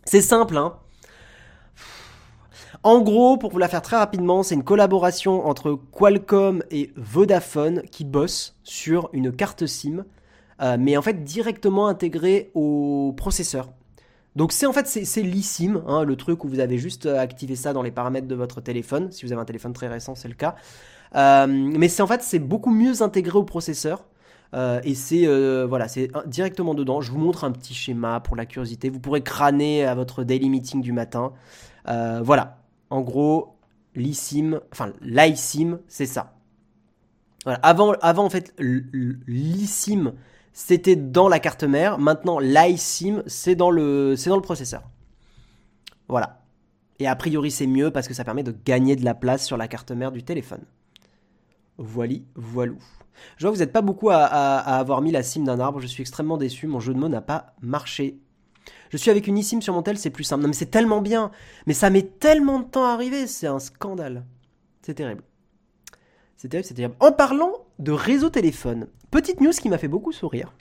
C'est 0.06 0.22
simple, 0.22 0.56
hein. 0.56 0.78
En 2.88 3.02
gros, 3.02 3.36
pour 3.36 3.52
vous 3.52 3.58
la 3.58 3.68
faire 3.68 3.82
très 3.82 3.98
rapidement, 3.98 4.44
c'est 4.44 4.56
une 4.56 4.64
collaboration 4.64 5.46
entre 5.46 5.78
Qualcomm 5.92 6.64
et 6.72 6.94
Vodafone 6.96 7.82
qui 7.92 8.06
bossent 8.06 8.56
sur 8.64 9.10
une 9.12 9.34
carte 9.34 9.66
SIM, 9.66 10.06
euh, 10.62 10.78
mais 10.80 10.96
en 10.96 11.02
fait 11.02 11.26
directement 11.26 11.88
intégrée 11.88 12.50
au 12.54 13.14
processeur. 13.18 13.68
Donc 14.38 14.54
c'est 14.54 14.66
en 14.66 14.72
fait 14.72 14.88
c'est 14.88 15.22
l'eSIM, 15.22 15.84
hein, 15.86 16.06
le 16.06 16.16
truc 16.16 16.46
où 16.46 16.48
vous 16.48 16.62
avez 16.62 16.78
juste 16.78 17.08
euh, 17.08 17.20
activé 17.20 17.58
ça 17.58 17.74
dans 17.74 17.82
les 17.82 17.92
paramètres 17.92 18.26
de 18.26 18.36
votre 18.36 18.62
téléphone. 18.62 19.12
Si 19.12 19.26
vous 19.26 19.34
avez 19.34 19.42
un 19.42 19.46
téléphone 19.46 19.74
très 19.74 19.90
récent, 19.90 20.16
c'est 20.16 20.30
le 20.30 20.36
cas. 20.36 20.56
Euh, 21.14 21.46
mais 21.46 21.90
c'est 21.90 22.04
en 22.04 22.08
fait 22.08 22.24
c'est 22.24 22.40
beaucoup 22.40 22.72
mieux 22.72 23.02
intégré 23.02 23.38
au 23.38 23.44
processeur. 23.44 24.06
Et 24.86 24.96
c'est 24.96 25.28
voilà, 25.66 25.90
c'est 25.90 26.10
directement 26.26 26.74
dedans. 26.74 27.02
Je 27.02 27.12
vous 27.12 27.20
montre 27.20 27.44
un 27.44 27.52
petit 27.52 27.74
schéma 27.74 28.22
pour 28.22 28.38
la 28.38 28.46
curiosité. 28.46 28.90
Vous 28.90 29.02
pourrez 29.02 29.22
crâner 29.22 29.84
à 29.84 29.94
votre 29.94 30.24
daily 30.24 30.50
meeting 30.50 30.82
du 30.82 30.94
matin. 30.94 31.34
voilà, 31.86 32.57
en 32.90 33.02
gros, 33.02 33.58
l'eSIM, 33.96 34.62
enfin 34.72 34.94
l'iSIM, 35.02 35.80
c'est 35.88 36.06
ça. 36.06 36.34
Avant, 37.46 37.94
avant 38.02 38.26
en 38.26 38.30
fait, 38.30 38.54
l'eSIM 38.58 40.14
c'était 40.58 40.96
dans 40.96 41.30
la 41.30 41.40
carte 41.40 41.64
mère. 41.64 42.00
Maintenant, 42.00 42.40
l'iSIM, 42.40 43.22
c'est 43.28 43.54
dans 43.54 43.70
le, 43.70 44.16
c'est 44.18 44.32
dans 44.32 44.36
le 44.36 44.42
processeur. 44.42 44.82
Voilà. 46.08 46.42
Et 46.98 47.06
a 47.06 47.16
priori, 47.16 47.52
c'est 47.52 47.68
mieux 47.68 47.92
parce 47.92 48.08
que 48.08 48.16
ça 48.16 48.24
permet 48.24 48.42
de 48.42 48.56
gagner 48.66 48.96
de 48.96 49.06
la 49.06 49.14
place 49.14 49.46
sur 49.46 49.56
la 49.56 49.68
carte 49.68 49.92
mère 49.92 50.12
du 50.12 50.24
téléphone. 50.24 50.64
Voili, 51.78 52.26
voilou. 52.34 52.80
Je 53.38 53.46
vois 53.46 53.52
que 53.52 53.58
vous 53.58 53.62
n'êtes 53.62 53.72
pas 53.72 53.84
beaucoup 53.84 54.10
à, 54.10 54.16
avoir 54.16 55.04
mis 55.04 55.12
la 55.12 55.22
SIM 55.22 55.44
d'un 55.44 55.60
arbre. 55.60 55.80
Je 55.80 55.86
suis 55.86 56.02
extrêmement 56.02 56.38
déçu. 56.38 56.66
Mon 56.66 56.80
jeu 56.80 56.96
de 56.96 57.00
mots 57.00 57.08
n'a 57.08 57.22
pas 57.22 57.54
marché. 57.62 58.20
Je 58.90 58.98
suis 58.98 59.12
avec 59.12 59.28
une 59.28 59.38
eSIM 59.38 59.62
sur 59.62 59.74
mon 59.74 59.82
tel, 59.82 59.98
c'est 59.98 60.10
plus 60.10 60.24
simple. 60.24 60.42
Non, 60.44 60.48
mais 60.48 60.54
c'est 60.54 60.72
tellement 60.72 61.02
bien. 61.02 61.32
Mais 61.66 61.74
ça 61.74 61.90
met 61.90 62.04
tellement 62.04 62.60
de 62.60 62.66
temps 62.66 62.86
à 62.86 62.94
arriver. 62.94 63.28
C'est 63.28 63.48
un 63.48 63.60
scandale. 63.60 64.26
C'est 64.82 64.94
terrible. 64.94 65.24
C'est 66.38 66.50
terrible, 66.50 66.68
c'est 66.68 66.74
terrible. 66.74 66.96
En 67.00 67.12
parlant 67.12 67.52
de 67.80 67.92
réseau 67.92 68.30
téléphone, 68.30 68.88
petite 69.12 69.42
news 69.42 69.52
qui 69.52 69.70
m'a 69.70 69.78
fait 69.78 69.88
beaucoup 69.88 70.12
sourire. 70.12 70.54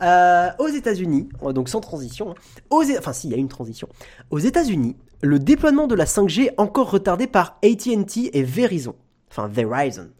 Euh, 0.00 0.50
aux 0.60 0.68
États-Unis, 0.68 1.28
euh, 1.42 1.52
donc 1.52 1.68
sans 1.68 1.80
transition, 1.80 2.30
hein, 2.30 2.34
aux, 2.70 2.84
enfin 2.96 3.12
si, 3.12 3.26
il 3.26 3.32
y 3.32 3.34
a 3.34 3.36
une 3.36 3.48
transition. 3.48 3.88
Aux 4.30 4.38
États-Unis, 4.38 4.96
le 5.22 5.40
déploiement 5.40 5.88
de 5.88 5.96
la 5.96 6.04
5G 6.04 6.46
est 6.46 6.54
encore 6.56 6.92
retardé 6.92 7.26
par 7.26 7.58
AT&T 7.64 8.38
et 8.38 8.42
Verizon. 8.44 8.94
Enfin 9.28 9.48
Verizon. 9.48 10.10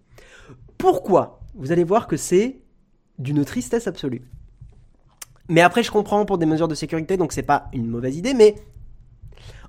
Pourquoi? 0.78 1.40
Vous 1.55 1.70
allez 1.70 1.84
voir 1.84 2.09
que 2.09 2.16
c'est 2.16 2.61
d'une 3.18 3.44
tristesse 3.44 3.86
absolue. 3.86 4.22
Mais 5.49 5.61
après, 5.61 5.82
je 5.82 5.90
comprends 5.90 6.24
pour 6.24 6.38
des 6.38 6.46
mesures 6.46 6.68
de 6.68 6.74
sécurité, 6.74 7.16
donc 7.16 7.32
c'est 7.32 7.42
pas 7.42 7.68
une 7.72 7.86
mauvaise 7.86 8.16
idée, 8.16 8.34
mais 8.34 8.55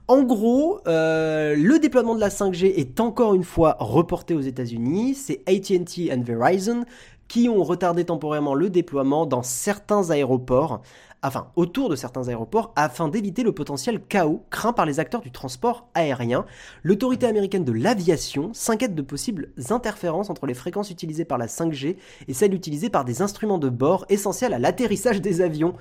en 0.10 0.24
gros, 0.24 0.82
euh, 0.88 1.56
le 1.56 1.78
déploiement 1.78 2.16
de 2.16 2.20
la 2.20 2.30
5G 2.30 2.74
est 2.80 3.00
encore 3.00 3.36
une 3.36 3.44
fois 3.44 3.78
reporté 3.80 4.34
aux 4.34 4.42
États-Unis. 4.42 5.14
C'est 5.14 5.44
AT&T 5.48 6.06
et 6.12 6.16
Verizon 6.18 6.84
qui 7.28 7.48
ont 7.48 7.64
retardé 7.64 8.06
temporairement 8.06 8.56
le 8.56 8.72
déploiement 8.72 9.28
dans 9.28 9.44
certains 9.44 10.10
aéroports, 10.10 10.82
enfin 11.24 11.48
autour 11.56 11.90
de 11.90 11.96
certains 11.96 12.28
aéroports, 12.28 12.72
afin 12.76 13.10
d'éviter 13.10 13.44
le 13.44 13.52
potentiel 13.52 14.02
chaos 14.02 14.44
craint 14.50 14.74
par 14.74 14.86
les 14.86 15.00
acteurs 15.00 15.22
du 15.22 15.32
transport 15.32 15.90
aérien. 15.94 16.46
L'autorité 16.84 17.26
américaine 17.26 17.66
de 17.66 17.72
l'aviation 17.72 18.52
s'inquiète 18.54 18.96
de 18.96 19.02
possibles 19.02 19.50
interférences 19.70 20.30
entre 20.30 20.46
les 20.46 20.54
fréquences 20.54 20.92
utilisées 20.92 21.26
par 21.26 21.38
la 21.38 21.48
5G 21.48 21.98
et 22.28 22.34
celles 22.34 22.54
utilisées 22.54 22.90
par 22.90 23.06
des 23.06 23.22
instruments 23.22 23.58
de 23.58 23.70
bord 23.70 24.06
essentiels 24.10 24.54
à 24.54 24.60
l'atterrissage 24.60 25.22
des 25.22 25.42
avions. 25.42 25.74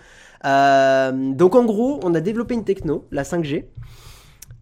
Euh, 0.45 1.33
donc 1.33 1.55
en 1.55 1.65
gros, 1.65 2.01
on 2.03 2.15
a 2.15 2.21
développé 2.21 2.55
une 2.55 2.65
techno, 2.65 3.07
la 3.11 3.23
5G, 3.23 3.65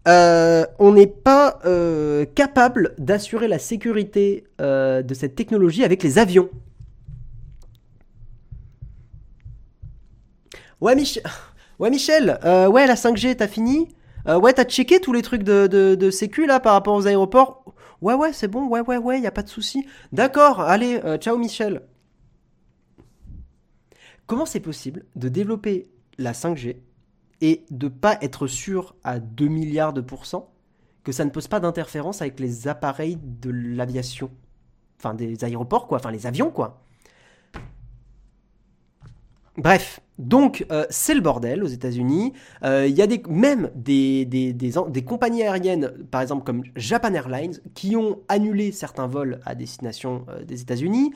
euh, 0.07 0.65
on 0.79 0.93
n'est 0.93 1.07
pas 1.07 1.59
euh, 1.65 2.25
capable 2.33 2.93
d'assurer 2.97 3.47
la 3.47 3.59
sécurité 3.59 4.45
de 4.59 5.13
cette 5.13 5.35
technologie 5.35 5.83
avec 5.83 6.03
les 6.03 6.17
avions. 6.17 6.49
Ouais, 10.81 10.95
ouais 11.79 11.89
Michel, 11.89 12.39
ouais 12.43 12.87
la 12.87 12.95
5G, 12.95 13.35
t'as 13.35 13.47
fini? 13.47 13.89
Ouais, 14.25 14.53
t'as 14.53 14.65
checké 14.65 14.99
tous 14.99 15.13
les 15.13 15.21
trucs 15.21 15.43
de, 15.43 15.67
de, 15.67 16.11
sécu 16.11 16.45
là 16.45 16.59
par 16.59 16.73
rapport 16.73 16.95
aux 16.95 17.07
aéroports? 17.07 17.63
Ouais, 18.01 18.13
ouais, 18.13 18.33
c'est 18.33 18.47
bon, 18.47 18.67
ouais, 18.67 18.81
ouais, 18.81 18.97
ouais, 18.97 19.19
y 19.21 19.27
a 19.27 19.31
pas 19.31 19.41
de 19.43 19.49
souci. 19.49 19.87
D'accord, 20.11 20.61
allez, 20.61 20.99
ciao 21.19 21.37
Michel. 21.37 21.81
Comment 24.27 24.45
c'est 24.45 24.59
possible 24.59 25.05
de 25.15 25.29
développer 25.29 25.89
la 26.17 26.33
5G 26.33 26.77
et 27.39 27.65
de 27.71 27.87
pas 27.87 28.17
être 28.21 28.47
sûr 28.47 28.95
à 29.03 29.19
2 29.19 29.47
milliards 29.47 29.93
de 29.93 30.01
pourcents 30.01 30.51
que 31.05 31.13
ça 31.13 31.23
ne 31.23 31.29
pose 31.29 31.47
pas 31.47 31.61
d'interférence 31.61 32.21
avec 32.21 32.39
les 32.41 32.67
appareils 32.67 33.17
de 33.21 33.49
l'aviation? 33.49 34.29
Enfin, 34.99 35.13
des 35.13 35.45
aéroports, 35.45 35.87
quoi. 35.87 35.99
Enfin, 35.99 36.11
les 36.11 36.27
avions, 36.27 36.51
quoi. 36.51 36.83
Bref, 39.55 40.01
donc 40.17 40.65
euh, 40.71 40.85
c'est 40.89 41.13
le 41.13 41.21
bordel 41.21 41.63
aux 41.63 41.67
États-Unis. 41.67 42.33
Euh, 42.63 42.87
il 42.87 42.95
y 42.95 43.01
a 43.01 43.07
même 43.29 43.69
des, 43.75 44.27
compagnies 45.05 45.43
aériennes, 45.43 45.91
par 46.09 46.21
exemple 46.21 46.43
comme 46.43 46.63
Japan 46.75 47.13
Airlines, 47.13 47.59
qui 47.75 47.95
ont 47.95 48.19
annulé 48.27 48.71
certains 48.71 49.07
vols 49.07 49.39
à 49.45 49.53
destination 49.53 50.25
euh, 50.29 50.43
des 50.43 50.61
États-Unis. 50.61 51.13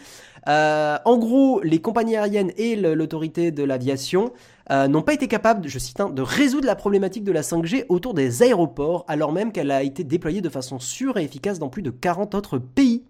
en 0.47 1.17
gros, 1.17 1.61
les 1.61 1.81
compagnies 1.81 2.15
aériennes 2.15 2.51
et 2.57 2.75
l'autorité 2.75 3.51
de 3.51 3.63
l'aviation 3.63 4.31
n'ont 4.69 5.01
pas 5.01 5.13
été 5.13 5.27
capables, 5.27 5.67
je 5.67 5.79
cite, 5.79 5.99
de 5.99 6.21
résoudre 6.21 6.65
la 6.65 6.75
problématique 6.75 7.23
de 7.23 7.31
la 7.31 7.41
5G 7.41 7.85
autour 7.89 8.13
des 8.13 8.41
aéroports, 8.41 9.03
alors 9.07 9.33
même 9.33 9.51
qu'elle 9.51 9.71
a 9.71 9.83
été 9.83 10.03
déployée 10.03 10.41
de 10.41 10.49
façon 10.49 10.79
sûre 10.79 11.17
et 11.17 11.23
efficace 11.23 11.59
dans 11.59 11.69
plus 11.69 11.81
de 11.81 11.89
40 11.89 12.35
autres 12.35 12.57
pays. 12.57 13.03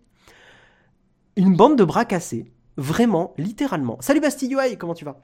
Une 1.35 1.55
bande 1.55 1.77
de 1.77 1.83
bras 1.83 2.05
cassés. 2.05 2.45
Vraiment, 2.77 3.33
littéralement. 3.37 3.97
Salut 3.99 4.21
Bastille 4.21 4.57
comment 4.79 4.95
tu 4.95 5.05
vas? 5.05 5.21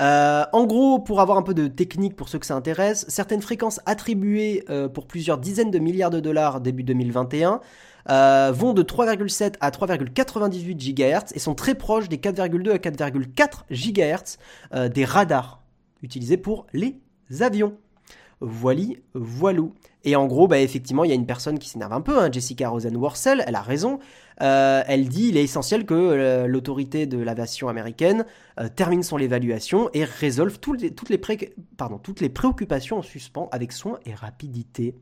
Euh, 0.00 0.44
en 0.52 0.64
gros, 0.64 0.98
pour 0.98 1.20
avoir 1.20 1.36
un 1.36 1.42
peu 1.42 1.52
de 1.52 1.68
technique 1.68 2.16
pour 2.16 2.28
ceux 2.28 2.38
que 2.38 2.46
ça 2.46 2.54
intéresse, 2.54 3.04
certaines 3.08 3.42
fréquences 3.42 3.80
attribuées 3.84 4.64
euh, 4.70 4.88
pour 4.88 5.06
plusieurs 5.06 5.38
dizaines 5.38 5.70
de 5.70 5.78
milliards 5.78 6.10
de 6.10 6.20
dollars 6.20 6.60
début 6.60 6.84
2021 6.84 7.60
euh, 8.08 8.50
vont 8.52 8.72
de 8.72 8.82
3,7 8.82 9.54
à 9.60 9.70
3,98 9.70 10.94
GHz 10.94 11.32
et 11.34 11.38
sont 11.38 11.54
très 11.54 11.74
proches 11.74 12.08
des 12.08 12.16
4,2 12.16 12.70
à 12.70 12.78
4,4 12.78 13.64
GHz 13.70 14.88
des 14.88 15.04
radars 15.04 15.62
utilisés 16.02 16.38
pour 16.38 16.66
les 16.72 16.98
avions. 17.40 17.74
Voili, 18.40 19.02
voilou. 19.12 19.74
Et 20.04 20.16
en 20.16 20.26
gros, 20.26 20.48
bah, 20.48 20.58
effectivement, 20.60 21.04
il 21.04 21.10
y 21.10 21.12
a 21.12 21.16
une 21.16 21.26
personne 21.26 21.58
qui 21.58 21.68
s'énerve 21.68 21.92
un 21.92 22.00
peu, 22.00 22.18
hein, 22.18 22.30
Jessica 22.32 22.70
Rosen-Worcel, 22.70 23.44
elle 23.46 23.54
a 23.54 23.60
raison. 23.60 23.98
Euh, 24.42 24.82
elle 24.86 25.08
dit 25.08 25.28
il 25.28 25.36
est 25.36 25.42
essentiel 25.42 25.84
que 25.84 25.94
euh, 25.94 26.46
l'autorité 26.46 27.06
de 27.06 27.18
l'aviation 27.18 27.68
américaine 27.68 28.24
euh, 28.58 28.68
termine 28.74 29.02
son 29.02 29.18
évaluation 29.18 29.90
et 29.92 30.04
résolve 30.04 30.58
toutes 30.58 30.80
les, 30.80 32.28
préoccupations 32.28 32.98
en 32.98 33.02
suspens 33.02 33.48
avec 33.52 33.72
soin 33.72 33.98
et 34.06 34.14
rapidité. 34.14 34.94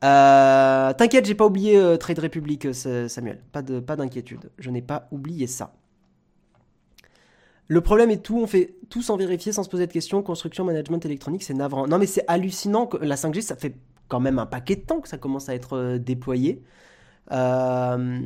T'inquiète, 0.00 1.24
j'ai 1.24 1.34
pas 1.34 1.46
oublié 1.46 1.96
Trade 1.98 2.18
Republic, 2.18 2.74
Samuel. 2.74 3.40
Pas 3.52 3.62
d'inquiétude. 3.62 4.50
Je 4.58 4.68
n'ai 4.68 4.82
pas 4.82 5.08
oublié 5.10 5.46
ça. 5.46 5.72
Le 7.68 7.80
problème 7.80 8.10
est 8.10 8.22
tout, 8.22 8.38
on 8.38 8.46
fait 8.46 8.74
tout 8.90 9.00
sans 9.00 9.16
vérifier, 9.16 9.52
sans 9.52 9.62
se 9.62 9.70
poser 9.70 9.86
de 9.86 9.92
questions. 9.92 10.22
Construction, 10.22 10.62
management 10.64 11.02
électronique, 11.06 11.42
c'est 11.42 11.54
navrant. 11.54 11.86
Non, 11.86 11.96
mais 11.96 12.04
c'est 12.04 12.24
hallucinant 12.28 12.84
que 12.86 12.98
la 12.98 13.14
5G, 13.14 13.40
ça 13.40 13.56
fait 13.56 13.76
quand 14.08 14.20
même 14.20 14.38
un 14.38 14.44
paquet 14.44 14.76
de 14.76 14.82
temps 14.82 15.00
que 15.00 15.08
ça 15.08 15.16
commence 15.16 15.48
à 15.48 15.54
être 15.54 15.96
déployé. 15.96 16.62
Euh, 17.32 18.20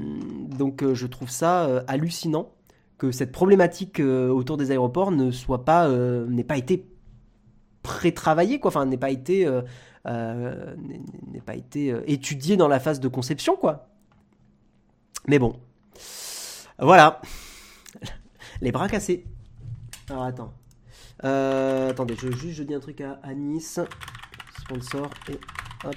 donc 0.49 0.83
euh, 0.83 0.95
je 0.95 1.07
trouve 1.07 1.31
ça 1.31 1.85
hallucinant 1.87 2.53
que 2.99 3.13
cette 3.13 3.31
problématique 3.31 4.01
autour 4.01 4.57
des 4.57 4.73
aéroports 4.73 5.13
ne 5.13 5.31
soit 5.31 5.65
pas, 5.65 5.89
n'ait 5.89 6.43
pas 6.43 6.57
été 6.57 6.85
pré-travaillée, 7.83 8.59
quoi. 8.59 8.71
Enfin, 8.71 8.87
n'ait 8.87 8.97
pas 8.97 9.11
été, 9.11 9.49
pas 10.03 11.55
été 11.55 11.95
étudiée 12.09 12.57
dans 12.57 12.67
la 12.67 12.81
phase 12.81 12.99
de 12.99 13.07
conception, 13.07 13.55
quoi. 13.55 13.89
Mais 15.29 15.39
bon, 15.39 15.55
voilà, 16.81 17.23
les 18.61 18.73
bras 18.73 18.89
cassés. 18.89 19.25
Alors 20.11 20.25
attends. 20.25 20.53
attendez, 21.23 22.17
je, 22.17 22.33
juste 22.33 22.57
je 22.57 22.63
dis 22.65 22.75
un 22.75 22.81
truc 22.81 23.01
à, 23.01 23.21
à 23.23 23.33
Nice. 23.33 23.79
Sponsor 24.69 25.11
et 25.31 25.41
Hop. 25.85 25.97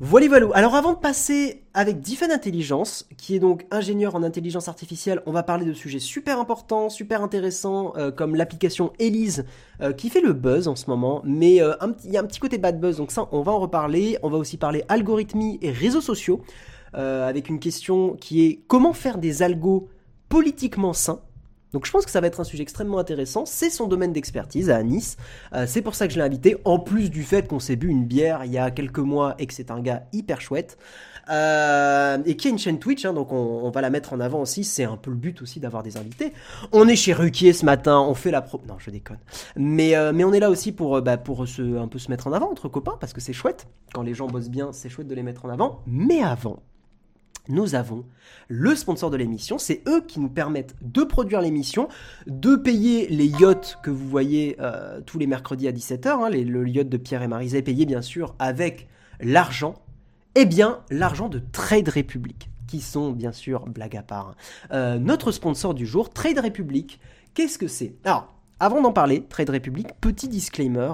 Voilà, 0.00 0.28
voilà. 0.28 0.46
Alors 0.54 0.76
avant 0.76 0.92
de 0.92 0.98
passer 0.98 1.64
avec 1.74 2.00
Diffen 2.00 2.30
Intelligence, 2.30 3.08
qui 3.16 3.34
est 3.34 3.40
donc 3.40 3.66
ingénieur 3.72 4.14
en 4.14 4.22
intelligence 4.22 4.68
artificielle, 4.68 5.20
on 5.26 5.32
va 5.32 5.42
parler 5.42 5.64
de 5.64 5.72
sujets 5.72 5.98
super 5.98 6.38
importants, 6.38 6.88
super 6.88 7.20
intéressants, 7.20 7.94
euh, 7.96 8.12
comme 8.12 8.36
l'application 8.36 8.92
Elise, 9.00 9.44
euh, 9.80 9.92
qui 9.92 10.08
fait 10.08 10.20
le 10.20 10.34
buzz 10.34 10.68
en 10.68 10.76
ce 10.76 10.88
moment, 10.88 11.20
mais 11.24 11.60
euh, 11.60 11.74
il 12.04 12.12
y 12.12 12.16
a 12.16 12.20
un 12.20 12.26
petit 12.26 12.38
côté 12.38 12.58
bad 12.58 12.80
buzz, 12.80 12.98
donc 12.98 13.10
ça 13.10 13.28
on 13.32 13.42
va 13.42 13.50
en 13.50 13.58
reparler. 13.58 14.18
On 14.22 14.30
va 14.30 14.38
aussi 14.38 14.56
parler 14.56 14.84
algorithmie 14.88 15.58
et 15.62 15.72
réseaux 15.72 16.00
sociaux, 16.00 16.42
avec 16.92 17.48
une 17.48 17.58
question 17.58 18.16
qui 18.16 18.46
est 18.46 18.60
comment 18.66 18.92
faire 18.92 19.18
des 19.18 19.42
algos 19.42 19.88
politiquement 20.28 20.92
sains 20.92 21.20
donc 21.72 21.86
je 21.86 21.92
pense 21.92 22.04
que 22.04 22.10
ça 22.10 22.20
va 22.20 22.26
être 22.26 22.40
un 22.40 22.44
sujet 22.44 22.62
extrêmement 22.62 22.98
intéressant. 22.98 23.44
C'est 23.46 23.70
son 23.70 23.86
domaine 23.86 24.12
d'expertise 24.12 24.70
à 24.70 24.82
Nice. 24.82 25.16
Euh, 25.52 25.64
c'est 25.66 25.82
pour 25.82 25.94
ça 25.94 26.06
que 26.06 26.14
je 26.14 26.18
l'ai 26.18 26.24
invité. 26.24 26.56
En 26.64 26.78
plus 26.78 27.10
du 27.10 27.22
fait 27.22 27.46
qu'on 27.46 27.60
s'est 27.60 27.76
bu 27.76 27.88
une 27.88 28.04
bière 28.04 28.44
il 28.44 28.52
y 28.52 28.58
a 28.58 28.70
quelques 28.70 28.98
mois 28.98 29.34
et 29.38 29.46
que 29.46 29.54
c'est 29.54 29.70
un 29.70 29.80
gars 29.80 30.04
hyper 30.12 30.40
chouette. 30.40 30.78
Euh, 31.30 32.16
et 32.24 32.36
qui 32.36 32.48
a 32.48 32.50
une 32.50 32.58
chaîne 32.58 32.78
Twitch, 32.78 33.04
hein, 33.04 33.12
donc 33.12 33.32
on, 33.32 33.68
va 33.68 33.82
la 33.82 33.90
mettre 33.90 34.14
en 34.14 34.20
avant 34.20 34.40
aussi. 34.40 34.64
C'est 34.64 34.84
un 34.84 34.96
peu 34.96 35.10
le 35.10 35.16
but 35.16 35.42
aussi 35.42 35.60
d'avoir 35.60 35.82
des 35.82 35.98
invités. 35.98 36.32
On 36.72 36.88
est 36.88 36.96
chez 36.96 37.12
Ruquier 37.12 37.52
ce 37.52 37.66
matin, 37.66 38.00
on 38.00 38.14
fait 38.14 38.30
la 38.30 38.40
pro. 38.40 38.62
Non, 38.66 38.76
je 38.78 38.90
déconne. 38.90 39.18
Mais, 39.54 39.94
euh, 39.94 40.12
on 40.14 40.32
est 40.32 40.40
là 40.40 40.48
aussi 40.48 40.72
pour, 40.72 41.02
bah, 41.02 41.12
un 41.12 41.88
peu 41.88 41.98
se 41.98 42.10
mettre 42.10 42.28
en 42.28 42.32
avant 42.32 42.50
entre 42.50 42.68
copains 42.68 42.96
parce 42.98 43.12
que 43.12 43.20
c'est 43.20 43.34
chouette. 43.34 43.66
Quand 43.92 44.00
les 44.00 44.14
gens 44.14 44.26
bossent 44.26 44.48
bien, 44.48 44.72
c'est 44.72 44.88
chouette 44.88 45.08
de 45.08 45.14
les 45.14 45.22
mettre 45.22 45.44
en 45.44 45.50
avant. 45.50 45.82
Mais 45.86 46.22
avant, 46.22 46.62
nous 47.48 47.74
avons 47.74 48.04
le 48.48 48.74
sponsor 48.74 49.10
de 49.10 49.16
l'émission. 49.16 49.58
C'est 49.58 49.82
eux 49.88 50.02
qui 50.06 50.20
nous 50.20 50.28
permettent 50.28 50.74
de 50.82 51.02
produire 51.02 51.40
l'émission, 51.40 51.88
de 52.26 52.56
payer 52.56 53.08
les 53.08 53.26
yachts 53.26 53.78
que 53.82 53.90
vous 53.90 54.08
voyez 54.08 54.56
euh, 54.60 55.00
tous 55.04 55.18
les 55.18 55.26
mercredis 55.26 55.68
à 55.68 55.72
17h, 55.72 56.08
hein, 56.08 56.30
le 56.30 56.68
yacht 56.68 56.88
de 56.88 56.96
Pierre 56.96 57.22
et 57.22 57.28
Marisé, 57.28 57.62
payé 57.62 57.86
bien 57.86 58.02
sûr 58.02 58.34
avec 58.38 58.88
l'argent, 59.20 59.74
eh 60.34 60.46
bien 60.46 60.80
l'argent 60.90 61.28
de 61.28 61.40
Trade 61.52 61.88
Republic, 61.88 62.50
qui 62.66 62.80
sont 62.80 63.10
bien 63.10 63.32
sûr, 63.32 63.66
blague 63.66 63.96
à 63.96 64.02
part, 64.02 64.28
hein. 64.28 64.34
euh, 64.72 64.98
notre 64.98 65.32
sponsor 65.32 65.74
du 65.74 65.86
jour, 65.86 66.10
Trade 66.10 66.38
Republic. 66.38 67.00
Qu'est-ce 67.34 67.58
que 67.58 67.68
c'est? 67.68 67.94
Alors, 68.04 68.34
avant 68.60 68.80
d'en 68.80 68.92
parler, 68.92 69.24
Trade 69.28 69.50
Republic, 69.50 69.88
petit 70.00 70.28
disclaimer, 70.28 70.92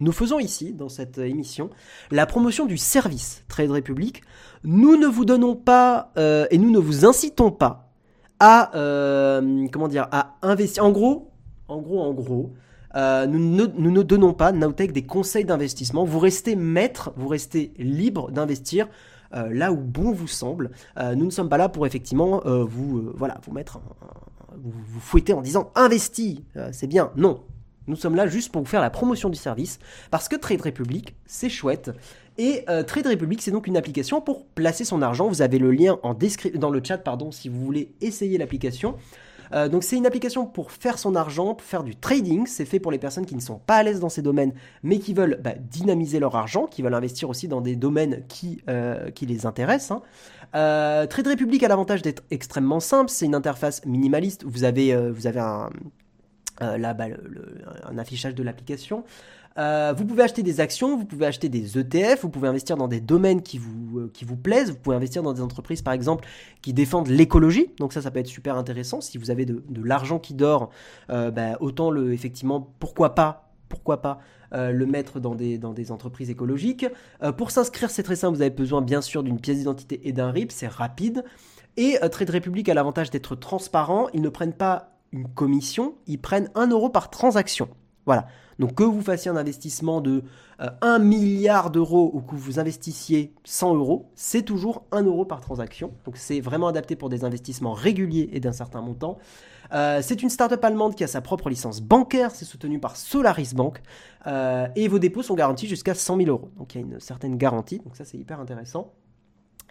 nous 0.00 0.12
faisons 0.12 0.40
ici, 0.40 0.72
dans 0.72 0.88
cette 0.88 1.18
émission, 1.18 1.70
la 2.10 2.26
promotion 2.26 2.66
du 2.66 2.76
service 2.76 3.44
Trade 3.48 3.70
Republic. 3.70 4.22
Nous 4.64 4.96
ne 4.96 5.06
vous 5.06 5.24
donnons 5.24 5.54
pas 5.54 6.12
euh, 6.16 6.46
et 6.50 6.58
nous 6.58 6.70
ne 6.70 6.78
vous 6.78 7.06
incitons 7.06 7.52
pas 7.52 7.92
à 8.40 8.76
euh, 8.76 9.66
comment 9.72 9.88
dire 9.88 10.08
à 10.10 10.36
investir. 10.42 10.84
En 10.84 10.90
gros, 10.90 11.30
en 11.68 11.80
gros, 11.80 12.00
en 12.00 12.12
gros, 12.12 12.52
euh, 12.96 13.26
nous, 13.26 13.68
ne, 13.90 14.02
donnons 14.02 14.34
pas 14.34 14.50
Nowtech 14.50 14.92
des 14.92 15.06
conseils 15.06 15.44
d'investissement. 15.44 16.04
Vous 16.04 16.18
restez 16.18 16.56
maître, 16.56 17.12
vous 17.16 17.28
restez 17.28 17.72
libre 17.78 18.30
d'investir 18.30 18.88
là 19.50 19.72
où 19.72 19.78
bon 19.78 20.12
vous 20.12 20.28
semble. 20.28 20.70
nous 21.16 21.24
ne 21.24 21.30
sommes 21.30 21.48
pas 21.48 21.56
là 21.56 21.68
pour 21.68 21.88
effectivement 21.88 22.40
vous 22.44 23.10
voilà 23.16 23.40
vous 23.44 23.52
mettre 23.52 23.80
vous, 24.56 24.70
vous 24.70 25.00
fouetter 25.00 25.32
en 25.32 25.42
disant 25.42 25.72
investis, 25.74 26.38
c'est 26.70 26.86
bien. 26.86 27.10
Non, 27.16 27.40
nous 27.86 27.96
sommes 27.96 28.14
là 28.14 28.26
juste 28.26 28.50
pour 28.50 28.62
vous 28.62 28.68
faire 28.68 28.80
la 28.80 28.90
promotion 28.90 29.28
du 29.28 29.36
service, 29.36 29.78
parce 30.10 30.28
que 30.28 30.36
Trade 30.36 30.62
Republic, 30.62 31.14
c'est 31.26 31.48
chouette. 31.48 31.90
Et 32.38 32.64
euh, 32.68 32.82
Trade 32.82 33.06
Republic, 33.06 33.42
c'est 33.42 33.50
donc 33.50 33.66
une 33.66 33.76
application 33.76 34.20
pour 34.20 34.46
placer 34.46 34.84
son 34.84 35.02
argent. 35.02 35.28
Vous 35.28 35.42
avez 35.42 35.58
le 35.58 35.70
lien 35.70 35.98
en 36.02 36.16
dans 36.54 36.70
le 36.70 36.80
chat 36.82 36.98
pardon, 36.98 37.30
si 37.30 37.48
vous 37.48 37.64
voulez 37.64 37.92
essayer 38.00 38.38
l'application. 38.38 38.96
Euh, 39.52 39.68
donc 39.68 39.84
c'est 39.84 39.96
une 39.96 40.06
application 40.06 40.46
pour 40.46 40.72
faire 40.72 40.98
son 40.98 41.14
argent, 41.14 41.54
pour 41.54 41.66
faire 41.66 41.84
du 41.84 41.94
trading. 41.94 42.46
C'est 42.46 42.64
fait 42.64 42.80
pour 42.80 42.90
les 42.90 42.98
personnes 42.98 43.26
qui 43.26 43.36
ne 43.36 43.40
sont 43.40 43.58
pas 43.58 43.76
à 43.76 43.82
l'aise 43.82 44.00
dans 44.00 44.08
ces 44.08 44.22
domaines, 44.22 44.52
mais 44.82 44.98
qui 44.98 45.14
veulent 45.14 45.38
bah, 45.44 45.54
dynamiser 45.60 46.18
leur 46.18 46.34
argent, 46.34 46.66
qui 46.66 46.82
veulent 46.82 46.94
investir 46.94 47.28
aussi 47.28 47.46
dans 47.46 47.60
des 47.60 47.76
domaines 47.76 48.24
qui, 48.26 48.62
euh, 48.68 49.10
les 49.20 49.46
intéressent. 49.46 50.00
Hein. 50.52 51.06
Trade 51.08 51.26
Republic 51.26 51.62
a 51.62 51.68
l'avantage 51.68 52.02
d'être 52.02 52.22
extrêmement 52.30 52.80
simple. 52.80 53.10
C'est 53.10 53.26
une 53.26 53.34
interface 53.34 53.84
minimaliste. 53.86 54.44
Vous 54.44 54.64
avez 54.64 54.92
un, 54.92 55.70
euh, 56.62 56.78
là, 56.78 56.94
bah, 56.94 57.06
un 57.84 57.98
affichage 57.98 58.34
de 58.34 58.42
l'application. 58.42 59.04
Euh, 59.56 59.92
vous 59.96 60.04
pouvez 60.04 60.22
acheter 60.24 60.42
des 60.42 60.60
actions, 60.60 60.96
vous 60.96 61.04
pouvez 61.04 61.26
acheter 61.26 61.48
des 61.48 61.78
ETF, 61.78 62.22
vous 62.22 62.28
pouvez 62.28 62.48
investir 62.48 62.76
dans 62.76 62.88
des 62.88 63.00
domaines 63.00 63.40
qui 63.40 63.58
vous, 63.58 63.98
euh, 63.98 64.12
vous 64.22 64.36
plaisent, 64.36 64.70
vous 64.70 64.76
pouvez 64.76 64.96
investir 64.96 65.22
dans 65.22 65.32
des 65.32 65.40
entreprises 65.40 65.80
par 65.80 65.94
exemple 65.94 66.26
qui 66.60 66.72
défendent 66.72 67.06
l'écologie, 67.06 67.70
donc 67.78 67.92
ça 67.92 68.02
ça 68.02 68.10
peut 68.10 68.18
être 68.18 68.26
super 68.26 68.56
intéressant, 68.56 69.00
si 69.00 69.16
vous 69.16 69.30
avez 69.30 69.46
de, 69.46 69.62
l'argent 69.84 70.18
qui 70.18 70.34
dort, 70.34 70.70
bah, 71.08 71.56
autant 71.60 71.90
le, 71.90 72.12
effectivement, 72.12 72.74
pourquoi 72.80 73.14
pas, 73.14 73.52
pourquoi 73.68 74.02
pas 74.02 74.18
le 74.50 74.86
mettre 74.86 75.20
dans 75.20 75.36
des, 75.36 75.56
dans 75.58 75.72
des 75.72 75.92
entreprises 75.92 76.30
écologiques. 76.30 76.86
pour 77.36 77.52
s'inscrire 77.52 77.90
c'est 77.90 78.02
très 78.02 78.16
simple, 78.16 78.36
vous 78.36 78.42
avez 78.42 78.50
besoin 78.50 78.82
bien 78.82 79.02
sûr 79.02 79.22
d'une 79.22 79.40
pièce 79.40 79.58
d'identité 79.58 80.00
et 80.08 80.12
d'un 80.12 80.30
RIP, 80.32 80.50
c'est 80.50 80.68
rapide. 80.68 81.24
Et 81.76 81.98
Trade 82.10 82.30
Republic 82.30 82.68
a 82.68 82.74
l'avantage 82.74 83.10
d'être 83.10 83.36
transparent, 83.36 84.08
ils 84.14 84.22
ne 84.22 84.28
prennent 84.28 84.52
pas 84.52 84.93
une 85.14 85.28
commission, 85.28 85.94
ils 86.06 86.20
prennent 86.20 86.50
1 86.54 86.68
euro 86.68 86.90
par 86.90 87.08
transaction. 87.08 87.68
Voilà. 88.04 88.26
Donc 88.58 88.74
que 88.74 88.84
vous 88.84 89.00
fassiez 89.00 89.30
un 89.30 89.36
investissement 89.36 90.00
de 90.00 90.22
1 90.58 90.72
euh, 90.82 90.98
milliard 90.98 91.70
d'euros 91.70 92.10
ou 92.12 92.20
que 92.20 92.34
vous 92.34 92.58
investissiez 92.58 93.32
100 93.44 93.74
euros, 93.76 94.10
c'est 94.14 94.42
toujours 94.42 94.84
1 94.92 95.02
euro 95.02 95.24
par 95.24 95.40
transaction. 95.40 95.92
Donc 96.04 96.16
c'est 96.16 96.40
vraiment 96.40 96.68
adapté 96.68 96.96
pour 96.96 97.08
des 97.08 97.24
investissements 97.24 97.72
réguliers 97.72 98.28
et 98.32 98.40
d'un 98.40 98.52
certain 98.52 98.82
montant. 98.82 99.18
Euh, 99.72 100.00
c'est 100.02 100.22
une 100.22 100.28
startup 100.28 100.62
allemande 100.62 100.94
qui 100.94 101.04
a 101.04 101.06
sa 101.06 101.20
propre 101.20 101.48
licence 101.48 101.80
bancaire, 101.80 102.30
c'est 102.32 102.44
soutenu 102.44 102.78
par 102.78 102.96
Solaris 102.96 103.54
Bank 103.54 103.80
euh, 104.26 104.68
et 104.76 104.88
vos 104.88 104.98
dépôts 104.98 105.22
sont 105.22 105.34
garantis 105.34 105.66
jusqu'à 105.66 105.94
100 105.94 106.18
000 106.18 106.28
euros. 106.28 106.50
Donc 106.58 106.74
il 106.74 106.80
y 106.80 106.84
a 106.84 106.86
une 106.86 107.00
certaine 107.00 107.36
garantie, 107.36 107.78
donc 107.78 107.96
ça 107.96 108.04
c'est 108.04 108.18
hyper 108.18 108.40
intéressant. 108.40 108.92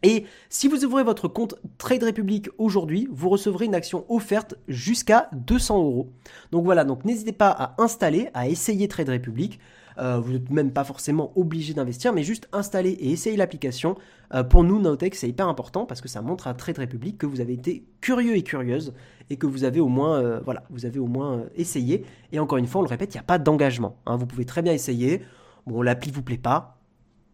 Et 0.04 0.26
si 0.50 0.68
vous 0.68 0.84
ouvrez 0.84 1.04
votre 1.04 1.30
compte 1.30 1.56
Trade 1.78 2.04
Republic 2.04 2.50
aujourd'hui, 2.58 3.08
vous 3.10 3.30
recevrez 3.30 3.66
une 3.66 3.76
action 3.76 4.06
offerte 4.10 4.56
jusqu'à 4.68 5.30
200 5.32 5.78
euros. 5.78 6.10
Donc 6.52 6.66
voilà, 6.66 6.84
donc 6.84 7.06
n'hésitez 7.06 7.32
pas 7.32 7.50
à 7.50 7.82
installer, 7.82 8.30
à 8.34 8.50
essayer 8.50 8.88
Trade 8.90 9.10
Republic. 9.10 9.60
Euh, 9.98 10.20
vous 10.20 10.34
n'êtes 10.34 10.50
même 10.50 10.72
pas 10.72 10.84
forcément 10.84 11.32
obligé 11.36 11.74
d'investir, 11.74 12.14
mais 12.14 12.24
juste 12.24 12.50
installer 12.52 12.92
et 12.92 13.12
essayer 13.12 13.38
l'application. 13.38 13.96
Euh, 14.34 14.44
pour 14.44 14.64
nous, 14.64 14.82
Nowtech, 14.82 15.16
c'est 15.16 15.30
hyper 15.30 15.48
important 15.48 15.86
parce 15.86 16.02
que 16.02 16.08
ça 16.08 16.22
montre 16.22 16.48
à 16.48 16.54
Trade 16.54 16.80
Republic 16.80 17.18
que 17.18 17.26
vous 17.26 17.42
avez 17.42 17.54
été 17.54 17.86
curieux 18.02 18.36
et 18.36 18.44
curieuse 18.44 18.94
et 19.30 19.38
que 19.38 19.46
vous 19.46 19.64
avez 19.64 19.80
au 19.80 19.88
moins, 19.88 20.20
euh, 20.20 20.42
voilà, 20.44 20.64
vous 20.70 20.86
avez 20.86 21.00
au 21.00 21.08
moins 21.08 21.44
essayé. 21.56 22.04
Et 22.32 22.40
encore 22.40 22.58
une 22.58 22.68
fois, 22.68 22.82
on 22.82 22.84
le 22.84 22.90
répète, 22.90 23.14
il 23.14 23.18
n'y 23.18 23.22
a 23.22 23.26
pas 23.26 23.38
d'engagement. 23.38 23.98
Hein. 24.06 24.18
Vous 24.18 24.26
pouvez 24.26 24.46
très 24.46 24.62
bien 24.62 24.74
essayer. 24.74 25.22
Bon, 25.66 25.82
l'appli 25.82 26.12
vous 26.12 26.24
plaît 26.24 26.38
pas, 26.38 26.78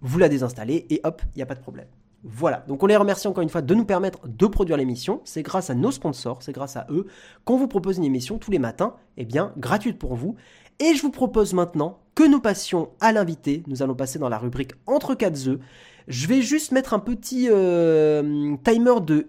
vous 0.01 0.19
la 0.19 0.29
désinstallez 0.29 0.85
et 0.89 1.01
hop, 1.03 1.21
il 1.33 1.37
n'y 1.37 1.43
a 1.43 1.47
pas 1.47 1.55
de 1.55 1.61
problème. 1.61 1.87
Voilà, 2.23 2.65
donc 2.67 2.83
on 2.83 2.85
les 2.85 2.97
remercie 2.97 3.29
encore 3.29 3.43
une 3.43 3.49
fois 3.49 3.61
de 3.61 3.73
nous 3.73 3.85
permettre 3.85 4.27
de 4.27 4.45
produire 4.45 4.75
l'émission. 4.75 5.21
C'est 5.23 5.41
grâce 5.41 5.69
à 5.69 5.75
nos 5.75 5.91
sponsors, 5.91 6.43
c'est 6.43 6.51
grâce 6.51 6.75
à 6.75 6.85
eux 6.89 7.07
qu'on 7.45 7.57
vous 7.57 7.67
propose 7.67 7.97
une 7.97 8.03
émission 8.03 8.37
tous 8.37 8.51
les 8.51 8.59
matins, 8.59 8.95
eh 9.17 9.23
bien 9.23 9.53
gratuite 9.57 9.97
pour 9.97 10.15
vous. 10.15 10.35
Et 10.79 10.95
je 10.95 11.01
vous 11.01 11.11
propose 11.11 11.53
maintenant 11.53 11.99
que 12.15 12.23
nous 12.23 12.41
passions 12.41 12.89
à 12.99 13.13
l'invité. 13.13 13.63
Nous 13.67 13.83
allons 13.83 13.95
passer 13.95 14.19
dans 14.19 14.29
la 14.29 14.37
rubrique 14.37 14.71
Entre 14.85 15.15
4 15.15 15.47
œufs. 15.47 15.59
Je 16.07 16.27
vais 16.27 16.41
juste 16.41 16.73
mettre 16.73 16.93
un 16.93 16.99
petit 16.99 17.47
euh, 17.49 18.55
timer 18.63 18.99
de 19.01 19.27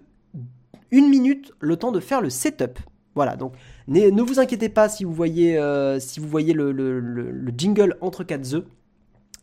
une 0.91 1.09
minute, 1.09 1.53
le 1.61 1.77
temps 1.77 1.93
de 1.93 2.01
faire 2.01 2.19
le 2.19 2.29
setup. 2.29 2.77
Voilà, 3.15 3.37
donc 3.37 3.53
ne 3.87 4.21
vous 4.21 4.39
inquiétez 4.39 4.67
pas 4.67 4.89
si 4.89 5.05
vous 5.05 5.13
voyez, 5.13 5.57
euh, 5.57 5.99
le, 6.17 6.71
le, 6.71 7.53
jingle 7.57 7.97
Entre 8.01 8.25
4 8.25 8.55
œufs 8.55 8.65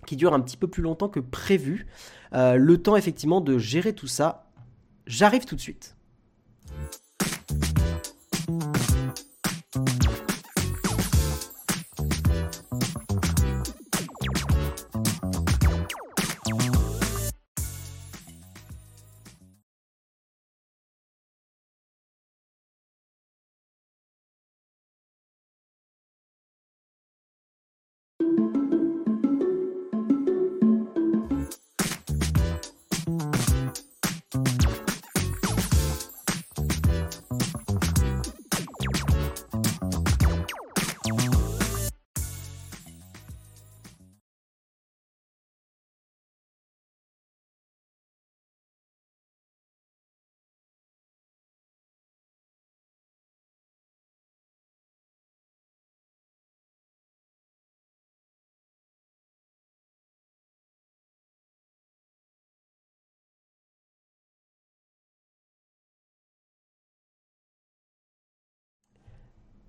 qui 0.07 0.17
dure 0.17 0.35
un 0.35 0.41
petit 0.41 0.57
peu 0.57 0.67
plus 0.67 0.83
longtemps 0.83 1.09
que 1.09 1.21
prévu. 1.21 1.87
Euh, 2.35 2.57
le 2.57 2.79
temps 2.79 2.97
effectivement 2.97 3.41
de 3.41 3.59
gérer 3.59 3.93
tout 3.93 4.07
ça. 4.07 4.51
J'arrive 5.07 5.45
tout 5.45 5.57
de 5.57 5.61
suite. 5.61 5.97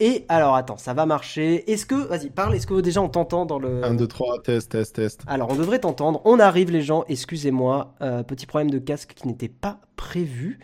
Et 0.02 0.26
alors, 0.30 0.56
attends, 0.56 0.78
ça 0.78 0.94
va 0.94 1.06
marcher. 1.06 1.70
Est-ce 1.70 1.86
que, 1.86 1.96
vas-y, 1.96 2.30
parle, 2.30 2.56
est-ce 2.56 2.66
que 2.66 2.80
déjà 2.80 3.02
on 3.02 3.10
t'entend 3.10 3.46
dans 3.46 3.60
le... 3.60 3.84
1, 3.84 3.96
2, 3.96 4.08
3, 4.08 4.42
test, 4.44 4.72
test, 4.72 4.96
test. 4.96 5.22
Alors, 5.28 5.52
on 5.52 5.56
devrait 5.56 5.80
t'entendre. 5.80 6.22
On 6.24 6.40
arrive, 6.40 6.72
les 6.72 6.82
gens, 6.82 7.04
excusez-moi. 7.10 7.96
Euh, 8.02 8.24
petit 8.24 8.46
problème 8.46 8.72
de 8.72 8.80
casque 8.80 9.14
qui 9.14 9.28
n'était 9.28 9.50
pas 9.50 9.82
prévu. 9.98 10.60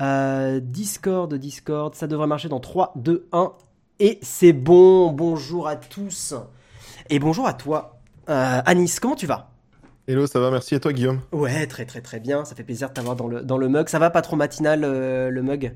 Euh, 0.00 0.60
Discord, 0.60 1.34
Discord, 1.34 1.96
ça 1.96 2.06
devrait 2.06 2.28
marcher 2.28 2.48
dans 2.48 2.60
3, 2.60 2.92
2, 2.94 3.26
1. 3.32 3.52
Et 3.98 4.20
c'est 4.22 4.52
bon, 4.52 5.10
bonjour 5.10 5.66
à 5.66 5.74
tous. 5.74 6.34
Et 7.10 7.18
bonjour 7.18 7.48
à 7.48 7.54
toi. 7.54 7.98
Euh, 8.28 8.60
Anis, 8.64 9.00
comment 9.00 9.16
tu 9.16 9.26
vas? 9.26 9.50
Hello, 10.06 10.28
ça 10.28 10.38
va, 10.38 10.52
merci. 10.52 10.76
Et 10.76 10.80
toi, 10.80 10.92
Guillaume? 10.92 11.20
Ouais, 11.32 11.66
très 11.66 11.84
très 11.84 12.00
très 12.00 12.20
bien. 12.20 12.44
Ça 12.44 12.54
fait 12.54 12.62
plaisir 12.62 12.90
de 12.90 12.94
t'avoir 12.94 13.16
dans 13.16 13.26
le, 13.26 13.42
dans 13.42 13.58
le 13.58 13.68
mug. 13.68 13.88
Ça 13.88 13.98
va 13.98 14.10
pas 14.10 14.22
trop 14.22 14.36
matinal, 14.36 14.82
le 14.82 15.42
mug? 15.42 15.74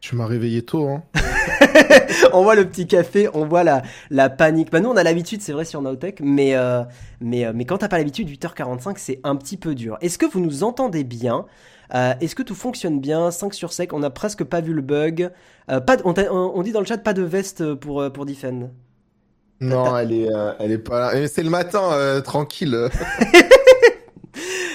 Tu 0.00 0.16
m'as 0.16 0.26
réveillé 0.26 0.62
tôt, 0.62 0.88
hein 0.88 1.02
on 2.32 2.42
voit 2.42 2.54
le 2.54 2.68
petit 2.68 2.86
café, 2.86 3.28
on 3.34 3.46
voit 3.46 3.64
la, 3.64 3.82
la 4.10 4.28
panique. 4.28 4.70
Bah, 4.70 4.80
nous, 4.80 4.88
on 4.88 4.96
a 4.96 5.02
l'habitude, 5.02 5.42
c'est 5.42 5.52
vrai, 5.52 5.64
sur 5.64 5.82
Nowtech, 5.82 6.20
mais, 6.20 6.54
euh, 6.54 6.82
mais, 7.20 7.44
euh, 7.44 7.52
mais 7.54 7.64
quand 7.64 7.78
t'as 7.78 7.88
pas 7.88 7.98
l'habitude, 7.98 8.28
8h45, 8.28 8.94
c'est 8.96 9.20
un 9.24 9.36
petit 9.36 9.56
peu 9.56 9.74
dur. 9.74 9.98
Est-ce 10.00 10.18
que 10.18 10.26
vous 10.26 10.40
nous 10.40 10.62
entendez 10.62 11.04
bien? 11.04 11.46
Euh, 11.94 12.14
Est-ce 12.20 12.34
que 12.34 12.42
tout 12.42 12.54
fonctionne 12.54 13.00
bien? 13.00 13.30
5 13.30 13.54
sur 13.54 13.72
5, 13.72 13.92
on 13.92 14.00
n'a 14.00 14.10
presque 14.10 14.44
pas 14.44 14.60
vu 14.60 14.72
le 14.72 14.82
bug. 14.82 15.30
pas 15.66 15.96
on, 16.04 16.62
dit 16.62 16.72
dans 16.72 16.80
le 16.80 16.86
chat 16.86 16.98
pas 16.98 17.14
de 17.14 17.22
veste 17.22 17.74
pour, 17.74 18.10
pour 18.12 18.26
Defend. 18.26 18.70
Non, 19.60 19.96
elle 19.96 20.12
est, 20.12 20.28
elle 20.60 20.70
est 20.70 20.78
pas 20.78 21.12
là. 21.12 21.28
C'est 21.28 21.42
le 21.42 21.50
matin, 21.50 22.20
tranquille. 22.22 22.88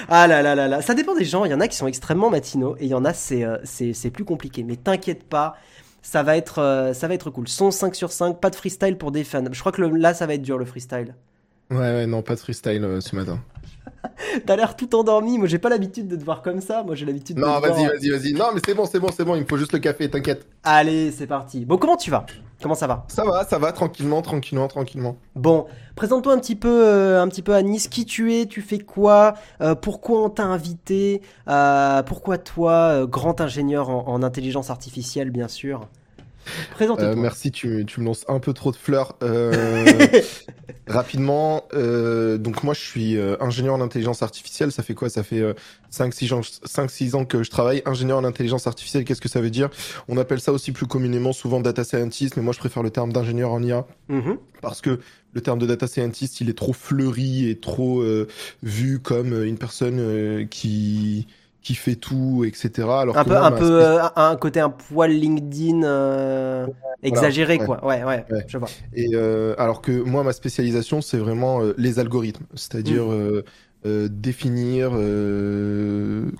Ah 0.09 0.27
là 0.27 0.41
là 0.41 0.53
là 0.53 0.67
là, 0.67 0.81
ça 0.81 0.93
dépend 0.93 1.15
des 1.15 1.25
gens. 1.25 1.45
Il 1.45 1.51
y 1.51 1.53
en 1.53 1.61
a 1.61 1.67
qui 1.67 1.77
sont 1.77 1.87
extrêmement 1.87 2.29
matinaux 2.29 2.75
et 2.77 2.83
il 2.85 2.89
y 2.89 2.93
en 2.93 3.05
a 3.05 3.13
c'est 3.13 3.45
c'est 3.63 4.11
plus 4.11 4.25
compliqué. 4.25 4.63
Mais 4.63 4.75
t'inquiète 4.75 5.23
pas, 5.23 5.55
ça 6.03 6.21
va 6.21 6.37
être, 6.37 6.59
euh, 6.59 6.93
ça 6.93 7.07
va 7.07 7.15
être 7.15 7.31
cool. 7.31 7.47
Son 7.47 7.71
5 7.71 7.95
sur 7.95 8.11
5, 8.11 8.39
pas 8.39 8.51
de 8.51 8.55
freestyle 8.55 8.97
pour 8.97 9.11
des 9.11 9.23
fans. 9.23 9.43
Je 9.51 9.59
crois 9.59 9.71
que 9.71 9.81
là, 9.81 10.13
ça 10.13 10.27
va 10.27 10.35
être 10.35 10.41
dur 10.43 10.59
le 10.59 10.65
freestyle. 10.65 11.15
Ouais, 11.71 11.77
ouais, 11.77 12.05
non, 12.05 12.21
pas 12.21 12.35
de 12.35 12.39
freestyle 12.39 12.83
euh, 12.83 13.01
ce 13.01 13.15
matin. 13.15 13.39
T'as 14.45 14.55
l'air 14.55 14.75
tout 14.75 14.93
endormi. 14.95 15.37
Moi, 15.37 15.47
j'ai 15.47 15.57
pas 15.59 15.69
l'habitude 15.69 16.07
de 16.07 16.15
te 16.15 16.23
voir 16.23 16.41
comme 16.41 16.61
ça. 16.61 16.83
Moi, 16.83 16.95
j'ai 16.95 17.05
l'habitude 17.05 17.35
de. 17.37 17.41
Non, 17.41 17.59
vas-y, 17.59 17.85
vas-y, 17.85 18.09
vas-y. 18.09 18.33
Non, 18.33 18.45
mais 18.53 18.61
c'est 18.65 18.73
bon, 18.73 18.85
c'est 18.85 18.99
bon, 18.99 19.09
c'est 19.15 19.23
bon. 19.25 19.35
Il 19.35 19.41
me 19.41 19.47
faut 19.47 19.57
juste 19.57 19.73
le 19.73 19.79
café, 19.79 20.09
t'inquiète. 20.09 20.47
Allez, 20.63 21.11
c'est 21.11 21.27
parti. 21.27 21.65
Bon, 21.65 21.77
comment 21.77 21.97
tu 21.97 22.11
vas? 22.11 22.25
Comment 22.61 22.75
ça 22.75 22.87
va? 22.87 23.05
Ça 23.09 23.25
va, 23.25 23.43
ça 23.43 23.57
va, 23.57 23.73
tranquillement, 23.73 24.21
tranquillement, 24.21 24.67
tranquillement. 24.69 25.17
Bon, 25.35 25.65
présente-toi 25.95 26.33
un 26.33 26.39
petit 26.39 26.55
peu, 26.55 26.85
euh, 26.85 27.21
un 27.21 27.27
petit 27.27 27.41
peu 27.41 27.53
à 27.53 27.61
Nice. 27.61 27.89
Qui 27.89 28.05
tu 28.05 28.33
es? 28.33 28.45
Tu 28.45 28.61
fais 28.61 28.79
quoi? 28.79 29.33
Euh, 29.61 29.75
Pourquoi 29.75 30.23
on 30.23 30.29
t'a 30.29 30.45
invité? 30.45 31.21
Euh, 31.49 32.03
Pourquoi 32.03 32.37
toi, 32.37 33.05
grand 33.05 33.41
ingénieur 33.41 33.89
en 33.89 34.23
intelligence 34.23 34.69
artificielle, 34.69 35.29
bien 35.29 35.49
sûr? 35.49 35.89
euh, 36.81 37.15
merci, 37.15 37.51
tu, 37.51 37.85
tu, 37.85 37.99
me 37.99 38.05
lances 38.05 38.25
un 38.27 38.39
peu 38.39 38.53
trop 38.53 38.71
de 38.71 38.75
fleurs. 38.75 39.15
Euh, 39.23 39.85
rapidement, 40.87 41.65
euh, 41.73 42.37
donc 42.37 42.63
moi 42.63 42.73
je 42.73 42.81
suis 42.81 43.17
ingénieur 43.39 43.75
en 43.75 43.81
intelligence 43.81 44.21
artificielle. 44.21 44.71
Ça 44.71 44.83
fait 44.83 44.93
quoi? 44.93 45.09
Ça 45.09 45.23
fait 45.23 45.43
5-6 45.91 46.33
ans, 46.33 46.41
5, 46.63 47.15
ans 47.15 47.25
que 47.25 47.43
je 47.43 47.49
travaille. 47.49 47.81
Ingénieur 47.85 48.17
en 48.17 48.23
intelligence 48.23 48.67
artificielle, 48.67 49.05
qu'est-ce 49.05 49.21
que 49.21 49.29
ça 49.29 49.41
veut 49.41 49.49
dire? 49.49 49.69
On 50.07 50.17
appelle 50.17 50.39
ça 50.39 50.51
aussi 50.51 50.71
plus 50.71 50.87
communément 50.87 51.33
souvent 51.33 51.59
data 51.59 51.83
scientist, 51.83 52.37
mais 52.37 52.43
moi 52.43 52.53
je 52.53 52.59
préfère 52.59 52.83
le 52.83 52.89
terme 52.89 53.13
d'ingénieur 53.13 53.51
en 53.51 53.61
IA. 53.63 53.85
Mm-hmm. 54.09 54.37
Parce 54.61 54.81
que 54.81 54.99
le 55.33 55.41
terme 55.41 55.59
de 55.59 55.65
data 55.65 55.87
scientist, 55.87 56.41
il 56.41 56.49
est 56.49 56.57
trop 56.57 56.73
fleuri 56.73 57.49
et 57.49 57.59
trop 57.59 58.03
vu 58.61 58.99
comme 58.99 59.43
une 59.43 59.57
personne 59.57 60.47
qui 60.49 61.27
qui 61.63 61.75
fait 61.75 61.95
tout, 61.95 62.43
etc. 62.45 62.87
Alors 62.89 63.17
un 63.17 63.23
peu, 63.23 63.37
un 63.37 63.51
peu, 63.51 63.83
euh, 63.83 64.01
un 64.17 64.35
côté 64.35 64.59
un 64.59 64.69
poil 64.69 65.11
LinkedIn 65.11 65.83
euh, 65.83 66.67
exagéré, 67.01 67.57
quoi. 67.57 67.83
Ouais, 67.85 68.03
ouais, 68.03 68.25
je 68.47 68.57
vois. 68.57 68.67
Et 68.93 69.11
euh, 69.13 69.55
alors 69.57 69.81
que 69.81 69.91
moi, 69.91 70.23
ma 70.23 70.33
spécialisation, 70.33 71.01
c'est 71.01 71.17
vraiment 71.17 71.61
les 71.77 71.99
algorithmes, 71.99 72.45
c'est-à-dire 72.53 73.05
mm. 73.05 74.07
définir, 74.09 74.91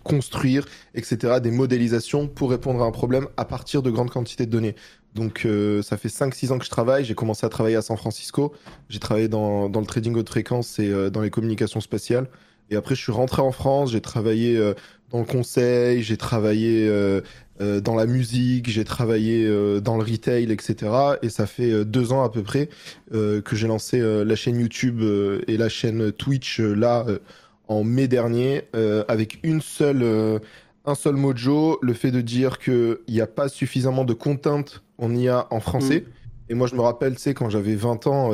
construire, 0.04 0.66
etc. 0.94 1.40
Des 1.42 1.52
modélisations 1.52 2.28
pour 2.28 2.50
répondre 2.52 2.84
à 2.84 2.86
un 2.86 2.92
problème 2.92 3.28
à 3.38 3.46
partir 3.46 3.82
de 3.82 3.90
grandes 3.90 4.12
quantités 4.12 4.46
de 4.46 4.52
données. 4.52 4.76
Donc 5.16 5.48
ça 5.84 5.96
fait 5.96 6.10
5-6 6.10 6.52
ans 6.52 6.60
que 6.60 6.66
je 6.66 6.70
travaille. 6.70 7.06
J'ai 7.06 7.16
commencé 7.16 7.46
à 7.46 7.50
travailler 7.50 7.78
à 7.78 7.82
San 7.82 7.96
Francisco. 7.96 8.52
J'ai 8.90 9.00
travaillé 9.00 9.30
dans, 9.30 9.70
dans 9.70 9.80
le 9.80 9.86
trading 9.86 10.16
haute 10.18 10.28
fréquence 10.28 10.80
et 10.80 11.10
dans 11.12 11.22
les 11.22 11.30
communications 11.30 11.80
spatiales. 11.80 12.28
Et 12.70 12.76
après, 12.76 12.96
je 12.96 13.02
suis 13.02 13.12
rentré 13.12 13.42
en 13.42 13.52
France, 13.52 13.92
j'ai 13.92 14.02
travaillé 14.02 14.60
dans 15.14 15.20
le 15.20 15.26
conseil, 15.26 16.02
j'ai 16.02 16.18
travaillé 16.18 16.88
euh, 16.90 17.22
euh, 17.62 17.80
dans 17.80 17.94
la 17.94 18.08
musique, 18.08 18.68
j'ai 18.68 18.84
travaillé 18.84 19.46
euh, 19.46 19.80
dans 19.80 19.96
le 19.96 20.04
retail, 20.04 20.52
etc. 20.52 20.92
Et 21.22 21.30
ça 21.30 21.46
fait 21.46 21.86
deux 21.86 22.12
ans 22.12 22.24
à 22.24 22.30
peu 22.30 22.42
près 22.42 22.68
que 23.12 23.56
j'ai 23.56 23.68
lancé 23.68 24.02
la 24.02 24.36
chaîne 24.36 24.60
YouTube 24.60 25.04
et 25.48 25.56
la 25.56 25.70
chaîne 25.70 26.12
Twitch 26.12 26.60
là 26.60 27.06
en 27.68 27.84
mai 27.84 28.08
dernier 28.08 28.64
avec 29.08 29.40
une 29.44 29.62
seule 29.62 30.42
un 30.86 30.96
seul 30.96 31.16
mojo, 31.16 31.80
le 31.82 31.94
fait 31.94 32.12
de 32.12 32.20
dire 32.20 32.58
qu'il 32.60 32.98
n'y 33.08 33.22
a 33.22 33.28
pas 33.28 33.48
suffisamment 33.48 34.04
de 34.04 34.14
content 34.14 34.66
en 34.98 35.16
IA 35.16 35.48
en 35.50 35.62
français. 35.62 36.02
Mm. 36.02 36.52
Et 36.52 36.56
moi, 36.56 36.68
je 36.68 36.76
me 36.76 36.82
rappelle, 36.82 37.16
tu 37.16 37.22
sais, 37.22 37.34
quand 37.34 37.50
j'avais 37.50 37.76
20 37.76 38.08
ans, 38.08 38.32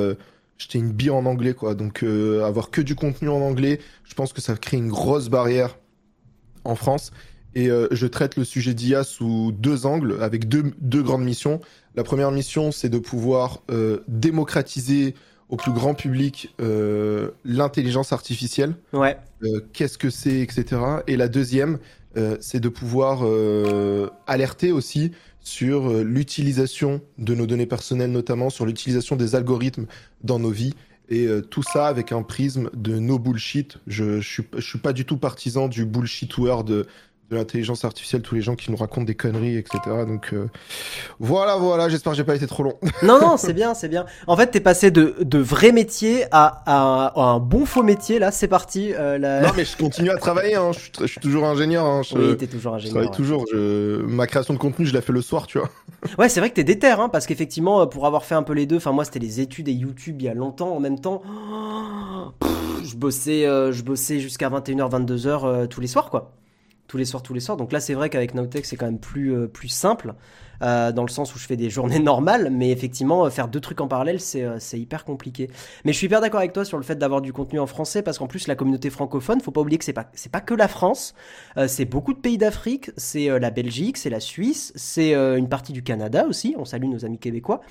j'étais 0.57 0.79
une 0.79 0.91
bille 0.91 1.11
en 1.11 1.25
anglais, 1.25 1.53
quoi. 1.53 1.75
Donc, 1.75 2.03
avoir 2.03 2.71
que 2.71 2.81
du 2.81 2.95
contenu 2.95 3.29
en 3.29 3.41
anglais, 3.41 3.79
je 4.05 4.15
pense 4.15 4.33
que 4.33 4.41
ça 4.41 4.55
crée 4.55 4.77
une 4.77 4.89
grosse 4.89 5.29
barrière 5.29 5.77
en 6.69 6.75
France. 6.75 7.11
Et 7.55 7.69
euh, 7.69 7.87
je 7.91 8.07
traite 8.07 8.35
le 8.35 8.43
sujet 8.43 8.73
d'IA 8.73 9.03
sous 9.03 9.51
deux 9.51 9.85
angles, 9.85 10.17
avec 10.21 10.47
deux, 10.47 10.71
deux 10.79 11.01
grandes 11.01 11.23
missions. 11.23 11.59
La 11.95 12.03
première 12.03 12.31
mission, 12.31 12.71
c'est 12.71 12.89
de 12.89 12.99
pouvoir 12.99 13.61
euh, 13.71 13.99
démocratiser 14.07 15.15
au 15.49 15.57
plus 15.57 15.71
grand 15.71 15.95
public 15.95 16.53
euh, 16.61 17.31
l'intelligence 17.43 18.13
artificielle. 18.13 18.75
Ouais. 18.93 19.17
Qu'est-ce 19.73 19.97
que 19.97 20.11
c'est, 20.11 20.41
etc. 20.41 20.79
Et 21.07 21.17
la 21.17 21.27
deuxième, 21.27 21.79
c'est 22.41 22.59
de 22.59 22.67
pouvoir 22.67 23.23
alerter 24.27 24.73
aussi 24.73 25.11
sur 25.39 25.93
l'utilisation 26.03 26.99
de 27.17 27.33
nos 27.33 27.47
données 27.47 27.65
personnelles, 27.65 28.11
notamment 28.11 28.49
sur 28.49 28.65
l'utilisation 28.65 29.15
des 29.15 29.35
algorithmes 29.35 29.85
dans 30.23 30.39
nos 30.39 30.49
vies 30.49 30.73
Et 31.09 31.25
euh, 31.25 31.41
tout 31.41 31.63
ça 31.63 31.87
avec 31.87 32.11
un 32.11 32.21
prisme 32.21 32.69
de 32.73 32.99
no 32.99 33.17
bullshit. 33.17 33.77
Je, 33.87 34.21
je, 34.21 34.43
suis, 34.59 34.77
pas 34.77 34.93
du 34.93 35.05
tout 35.05 35.17
partisan 35.17 35.67
du 35.67 35.85
bullshit 35.85 36.37
word 36.37 36.85
de, 37.29 37.35
l'intelligence 37.35 37.85
artificielle, 37.85 38.21
tous 38.21 38.35
les 38.35 38.41
gens 38.41 38.55
qui 38.55 38.71
nous 38.71 38.77
racontent 38.77 39.05
des 39.05 39.15
conneries, 39.15 39.57
etc. 39.57 39.79
Donc 40.07 40.33
euh, 40.33 40.49
voilà, 41.19 41.55
voilà, 41.57 41.89
j'espère 41.89 42.13
que 42.13 42.17
j'ai 42.17 42.23
pas 42.23 42.35
été 42.35 42.47
trop 42.47 42.63
long. 42.63 42.73
non, 43.03 43.19
non, 43.19 43.37
c'est 43.37 43.53
bien, 43.53 43.73
c'est 43.73 43.89
bien. 43.89 44.05
En 44.27 44.35
fait, 44.35 44.47
t'es 44.47 44.59
passé 44.59 44.91
de, 44.91 45.15
de 45.21 45.39
vrai 45.39 45.71
métier 45.71 46.25
à, 46.31 46.63
à, 46.65 47.21
un 47.21 47.39
bon 47.39 47.65
faux 47.65 47.83
métier, 47.83 48.19
là, 48.19 48.31
c'est 48.31 48.47
parti. 48.47 48.93
Euh, 48.93 49.17
Non, 49.19 49.49
mais 49.55 49.65
je 49.65 49.77
continue 49.77 50.09
à 50.09 50.17
travailler, 50.17 50.55
hein. 50.55 50.71
je, 50.73 50.79
suis, 50.79 50.91
je, 51.01 51.05
suis, 51.05 51.21
toujours 51.21 51.45
ingénieur. 51.45 51.85
Hein. 51.85 52.01
Je, 52.03 52.17
oui, 52.17 52.37
t'es 52.37 52.47
toujours 52.47 52.75
ingénieur. 52.75 52.95
Je 52.95 52.99
travaille 52.99 53.17
toujours. 53.17 53.45
Je... 53.51 54.01
Ma 54.03 54.27
création 54.27 54.53
de 54.53 54.59
contenu, 54.59 54.85
je 54.85 54.93
la 54.93 55.01
fais 55.01 55.13
le 55.13 55.21
soir, 55.21 55.47
tu 55.47 55.59
vois. 55.59 55.69
ouais, 56.17 56.29
c'est 56.29 56.39
vrai 56.39 56.49
que 56.49 56.55
t'es 56.55 56.63
déter, 56.63 56.87
hein, 56.87 57.09
parce 57.09 57.25
qu'effectivement, 57.25 57.85
pour 57.87 58.05
avoir 58.05 58.25
fait 58.25 58.35
un 58.35 58.43
peu 58.43 58.53
les 58.53 58.65
deux, 58.65 58.77
enfin 58.77 58.91
moi, 58.91 59.05
c'était 59.05 59.19
les 59.19 59.39
études 59.39 59.67
et 59.67 59.73
YouTube 59.73 60.17
il 60.19 60.25
y 60.25 60.29
a 60.29 60.33
longtemps 60.33 60.75
en 60.75 60.79
même 60.79 60.99
temps. 60.99 61.21
je 62.83 62.95
bossais, 62.95 63.45
euh, 63.45 63.71
je 63.71 63.83
bossais 63.83 64.19
jusqu'à 64.19 64.49
21h, 64.49 64.89
22h 64.89 65.45
euh, 65.45 65.67
tous 65.67 65.81
les 65.81 65.87
soirs, 65.87 66.09
quoi 66.09 66.31
tous 66.89 66.97
les 66.97 67.05
soirs, 67.05 67.23
tous 67.23 67.33
les 67.33 67.39
soirs. 67.39 67.55
Donc 67.55 67.71
là, 67.71 67.79
c'est 67.79 67.93
vrai 67.93 68.09
qu'avec 68.09 68.33
Nowtech, 68.33 68.65
c'est 68.65 68.75
quand 68.75 68.87
même 68.87 68.99
plus, 68.99 69.33
euh, 69.33 69.47
plus 69.47 69.69
simple, 69.69 70.15
euh, 70.63 70.91
dans 70.91 71.03
le 71.03 71.09
sens 71.09 71.33
où 71.35 71.39
je 71.39 71.45
fais 71.45 71.55
des 71.55 71.69
journées 71.75 71.99
normales, 71.99 72.49
mais 72.51 72.71
effectivement, 72.71 73.25
euh, 73.25 73.29
faire 73.29 73.47
deux 73.47 73.61
trucs 73.61 73.79
en 73.79 73.87
parallèle, 73.87 74.19
c'est 74.19 74.59
hyper 74.73 75.05
compliqué. 75.05 75.49
Mais 75.85 75.93
je 75.93 75.97
suis 75.97 76.07
hyper 76.07 76.19
d'accord 76.19 76.39
avec 76.39 76.51
toi 76.51 76.65
sur 76.65 76.77
le 76.77 76.83
fait 76.83 76.95
d'avoir 76.95 77.21
du 77.21 77.31
contenu 77.31 77.59
en 77.59 77.67
français, 77.67 78.01
parce 78.01 78.17
qu'en 78.17 78.27
plus, 78.27 78.47
la 78.47 78.55
communauté 78.55 78.89
francophone, 78.89 79.39
faut 79.39 79.51
pas 79.51 79.61
oublier 79.61 79.77
que 79.77 79.85
c'est 79.85 79.93
pas, 79.93 80.09
c'est 80.13 80.31
pas 80.31 80.41
que 80.41 80.55
la 80.55 80.67
France, 80.67 81.13
c'est 81.67 81.85
beaucoup 81.85 82.13
de 82.13 82.19
pays 82.19 82.37
d'Afrique, 82.37 82.91
c'est 82.97 83.39
la 83.39 83.51
Belgique, 83.51 83.97
c'est 83.97 84.09
la 84.09 84.19
Suisse, 84.19 84.73
c'est 84.75 85.13
une 85.13 85.47
partie 85.47 85.73
du 85.73 85.83
Canada 85.83 86.25
aussi, 86.27 86.55
on 86.57 86.65
salue 86.65 86.85
nos 86.85 87.05
amis 87.05 87.19
québécois. 87.19 87.61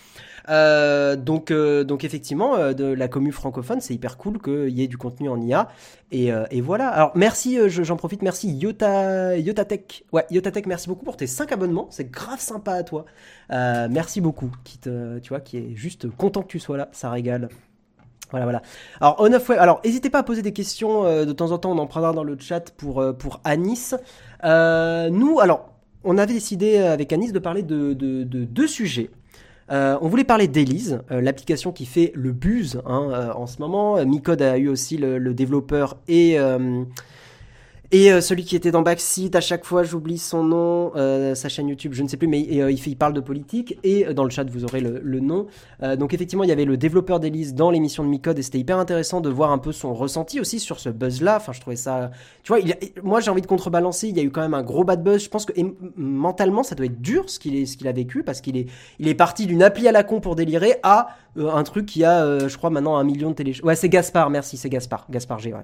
Donc, 0.48 1.52
donc 1.52 2.04
effectivement, 2.04 2.72
de 2.72 2.84
la 2.84 3.08
commu 3.08 3.32
francophone, 3.32 3.80
c'est 3.80 3.94
hyper 3.94 4.16
cool 4.16 4.40
qu'il 4.40 4.70
y 4.70 4.82
ait 4.82 4.88
du 4.88 4.96
contenu 4.96 5.28
en 5.28 5.40
IA. 5.40 5.68
Et, 6.10 6.30
et 6.50 6.60
voilà. 6.60 6.88
Alors 6.88 7.12
merci, 7.14 7.58
j'en 7.68 7.96
profite, 7.96 8.22
merci 8.22 8.50
Yota, 8.50 9.36
Yotatech. 9.36 10.04
Ouais, 10.12 10.24
Yotatech, 10.30 10.66
merci 10.66 10.88
beaucoup 10.88 11.04
pour 11.04 11.16
tes 11.16 11.26
5 11.26 11.52
abonnements. 11.52 11.88
C'est 11.90 12.10
grave 12.10 12.40
sympa 12.40 12.72
à 12.72 12.82
toi. 12.82 13.04
Euh, 13.50 13.88
merci 13.90 14.20
beaucoup. 14.20 14.50
Qui 14.64 14.78
te, 14.78 15.18
tu 15.18 15.30
vois, 15.30 15.40
qui 15.40 15.58
est 15.58 15.74
juste 15.74 16.08
content 16.10 16.42
que 16.42 16.48
tu 16.48 16.58
sois 16.58 16.76
là. 16.76 16.88
Ça 16.92 17.10
régale. 17.10 17.48
Voilà, 18.30 18.44
voilà. 18.44 18.62
Alors, 19.00 19.16
on 19.20 19.32
of 19.32 19.48
web. 19.48 19.58
Alors, 19.58 19.80
n'hésitez 19.84 20.10
pas 20.10 20.18
à 20.18 20.22
poser 20.22 20.42
des 20.42 20.52
questions. 20.52 21.04
Euh, 21.04 21.24
de 21.24 21.32
temps 21.32 21.50
en 21.50 21.58
temps, 21.58 21.72
on 21.72 21.78
en 21.78 21.86
prendra 21.86 22.12
dans 22.12 22.24
le 22.24 22.36
chat 22.38 22.70
pour, 22.76 23.00
euh, 23.00 23.12
pour 23.12 23.40
Anis. 23.44 23.94
nous, 24.44 25.40
alors, 25.40 25.72
on 26.04 26.18
avait 26.18 26.34
décidé 26.34 26.78
avec 26.78 27.12
Anis 27.12 27.32
de 27.32 27.38
parler 27.38 27.62
de 27.62 27.94
deux 27.94 28.66
sujets. 28.66 29.10
Euh, 29.70 29.98
on 30.00 30.08
voulait 30.08 30.24
parler 30.24 30.48
d'Elise, 30.48 31.00
euh, 31.10 31.20
l'application 31.20 31.72
qui 31.72 31.84
fait 31.86 32.12
le 32.14 32.32
buzz 32.32 32.80
hein, 32.86 33.08
euh, 33.10 33.32
en 33.34 33.46
ce 33.46 33.60
moment. 33.60 34.04
Micode 34.04 34.42
a 34.42 34.56
eu 34.56 34.68
aussi 34.68 34.96
le, 34.96 35.18
le 35.18 35.34
développeur 35.34 35.96
et 36.08 36.38
et 37.90 38.12
euh, 38.12 38.20
celui 38.20 38.44
qui 38.44 38.54
était 38.54 38.70
dans 38.70 38.82
Backseat, 38.82 39.34
à 39.34 39.40
chaque 39.40 39.64
fois 39.64 39.82
j'oublie 39.82 40.18
son 40.18 40.44
nom, 40.44 40.92
euh, 40.94 41.34
sa 41.34 41.48
chaîne 41.48 41.68
YouTube, 41.68 41.94
je 41.94 42.02
ne 42.02 42.08
sais 42.08 42.18
plus, 42.18 42.28
mais 42.28 42.46
euh, 42.60 42.70
il, 42.70 42.96
parle 42.96 43.14
de 43.14 43.20
politique. 43.20 43.78
Et 43.82 44.04
dans 44.12 44.24
le 44.24 44.30
chat, 44.30 44.44
vous 44.44 44.64
aurez 44.64 44.80
le, 44.82 45.20
nom. 45.20 45.46
donc 45.96 46.12
effectivement, 46.12 46.44
il 46.44 46.50
y 46.50 46.52
avait 46.52 46.66
le 46.66 46.76
développeur 46.76 47.18
d'Elise 47.18 47.54
dans 47.54 47.70
l'émission 47.70 48.04
de 48.04 48.08
Micode 48.08 48.38
et 48.38 48.42
c'était 48.42 48.58
hyper 48.58 48.78
intéressant 48.78 49.20
de 49.20 49.30
voir 49.30 49.52
un 49.52 49.58
peu 49.58 49.72
son 49.72 49.94
ressenti 49.94 50.38
aussi 50.38 50.60
sur 50.60 50.80
ce 50.80 50.90
buzz-là. 50.90 51.36
Enfin, 51.36 51.52
je 51.52 51.60
trouvais 51.60 51.76
ça... 51.76 52.10
Tu 52.42 52.52
vois, 52.52 52.62
moi 53.02 53.20
j'ai 53.20 53.30
envie 53.30 53.40
de 53.40 53.46
contrebalancer, 53.46 54.08
il 54.08 54.16
y 54.16 54.20
a 54.20 54.22
eu 54.22 54.30
quand 54.30 54.42
même 54.42 54.54
un 54.54 54.62
gros 54.62 54.84
bad 54.84 55.02
buzz. 55.02 55.22
Je 55.24 55.30
pense 55.30 55.46
que 55.46 55.52
mentalement, 55.96 56.62
ça 56.62 56.74
doit 56.74 56.86
être 56.86 57.00
dur 57.00 57.30
ce 57.30 57.38
qu'il 57.38 57.88
a 57.88 57.92
vécu 57.92 58.22
parce 58.22 58.40
qu'il 58.40 58.56
est, 58.56 59.14
parti 59.14 59.46
d'une 59.46 59.62
appli 59.62 59.88
à 59.88 59.92
la 59.92 60.02
con 60.04 60.20
pour 60.20 60.34
délirer 60.34 60.76
à 60.82 61.16
un 61.36 61.62
truc 61.62 61.86
qui 61.86 62.04
a, 62.04 62.48
je 62.48 62.56
crois, 62.56 62.70
maintenant 62.70 62.96
un 62.96 63.04
million 63.04 63.30
de 63.30 63.34
téléchargements. 63.34 63.68
Ouais, 63.68 63.76
c'est 63.76 63.88
Gaspard, 63.88 64.28
merci, 64.30 64.56
c'est 64.56 64.68
Gaspard. 64.68 65.06
Gaspard 65.10 65.38
G, 65.38 65.52
ouais. 65.52 65.60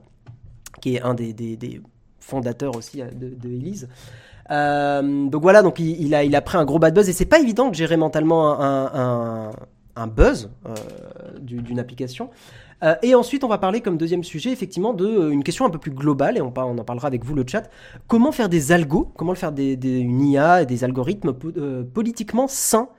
Qui 0.81 0.97
est 0.97 1.03
un 1.03 1.15
des 1.15 1.33
fondateur 2.25 2.77
aussi 2.77 3.03
euh, 3.03 3.07
de, 3.13 3.49
Elise. 3.49 3.89
Euh, 4.51 5.27
donc 5.29 5.43
voilà, 5.43 5.63
donc 5.63 5.79
il, 5.79 6.15
a, 6.15 6.25
il 6.25 6.35
a 6.37 6.43
pris 6.43 6.59
un 6.59 6.65
gros 6.65 6.79
bad 6.79 6.95
buzz 6.95 7.09
et 7.09 7.13
c'est 7.13 7.25
pas 7.25 7.39
évident 7.39 7.69
de 7.69 7.75
gérer 7.75 7.97
mentalement 7.97 8.61
un, 8.61 10.07
buzz 10.07 10.51
euh, 10.67 10.75
d'une 11.41 11.79
application. 11.79 12.31
Et 13.03 13.15
ensuite, 13.15 13.45
on 13.45 13.49
va 13.49 13.57
parler 13.57 13.81
comme 13.81 13.97
deuxième 13.97 14.23
sujet, 14.23 14.51
effectivement, 14.51 14.93
de 14.93 15.07
euh, 15.07 15.31
une 15.31 15.43
question 15.43 15.65
un 15.65 15.71
peu 15.71 15.79
plus 15.79 15.91
globale, 15.91 16.37
et 16.37 16.43
on, 16.43 16.49
en 16.49 16.85
parlera 16.85 17.09
avec 17.09 17.25
vous 17.25 17.35
le 17.35 17.43
chat. 17.47 17.71
Comment 18.09 18.31
faire 18.31 18.51
des 18.51 18.73
algos, 18.73 19.11
comment 19.17 19.35
faire 19.35 19.53
des, 19.53 19.73
une 19.83 20.21
IA 20.21 20.63
et 20.63 20.67
des 20.67 20.85
algorithmes 20.85 21.33
politiquement 21.95 22.47
sains? 22.47 22.91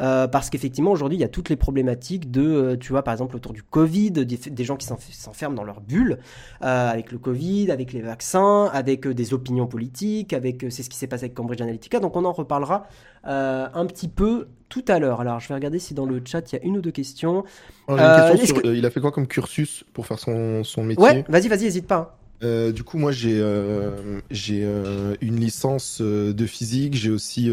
Euh, 0.00 0.28
parce 0.28 0.50
qu'effectivement 0.50 0.90
aujourd'hui 0.90 1.18
il 1.18 1.20
y 1.20 1.24
a 1.24 1.28
toutes 1.28 1.48
les 1.48 1.56
problématiques 1.56 2.30
de, 2.30 2.42
euh, 2.42 2.76
tu 2.76 2.92
vois 2.92 3.02
par 3.02 3.12
exemple 3.12 3.36
autour 3.36 3.52
du 3.52 3.62
Covid, 3.62 4.10
des, 4.10 4.64
gens 4.64 4.76
qui 4.76 4.86
s'enferment 4.86 5.54
dans 5.54 5.64
leur 5.64 5.80
bulle 5.80 6.18
euh, 6.62 6.90
avec 6.90 7.12
le 7.12 7.18
Covid, 7.18 7.70
avec 7.70 7.92
les 7.92 8.00
vaccins, 8.00 8.70
avec 8.72 9.06
des 9.06 9.34
opinions 9.34 9.66
politiques, 9.66 10.32
avec 10.32 10.64
c'est 10.70 10.82
ce 10.82 10.90
qui 10.90 10.96
s'est 10.96 11.06
passé 11.06 11.24
avec 11.24 11.34
Cambridge 11.34 11.60
Analytica. 11.60 12.00
Donc 12.00 12.16
on 12.16 12.24
en 12.24 12.32
reparlera 12.32 12.86
un 13.24 13.86
petit 13.86 14.08
peu 14.08 14.48
tout 14.70 14.84
à 14.88 14.98
l'heure. 14.98 15.20
Alors 15.20 15.40
je 15.40 15.48
vais 15.48 15.54
regarder 15.54 15.78
si 15.78 15.92
dans 15.92 16.06
le 16.06 16.22
chat 16.24 16.50
il 16.52 16.56
y 16.56 16.58
a 16.58 16.64
une 16.64 16.78
ou 16.78 16.80
deux 16.80 16.92
questions. 16.92 17.44
Une 17.88 17.96
question 18.38 18.60
il 18.64 18.86
a 18.86 18.90
fait 18.90 19.00
quoi 19.00 19.12
comme 19.12 19.26
cursus 19.26 19.84
pour 19.92 20.06
faire 20.06 20.18
son, 20.18 20.64
son 20.64 20.82
métier? 20.82 21.04
Ouais, 21.04 21.24
vas-y, 21.28 21.48
vas-y, 21.48 21.66
hésite 21.66 21.86
pas. 21.86 22.19
Euh, 22.42 22.72
du 22.72 22.84
coup, 22.84 22.98
moi, 22.98 23.12
j'ai 23.12 23.38
euh, 23.38 24.20
j'ai 24.30 24.64
euh, 24.64 25.14
une 25.20 25.36
licence 25.38 26.00
euh, 26.00 26.32
de 26.32 26.46
physique. 26.46 26.94
J'ai 26.94 27.10
aussi 27.10 27.50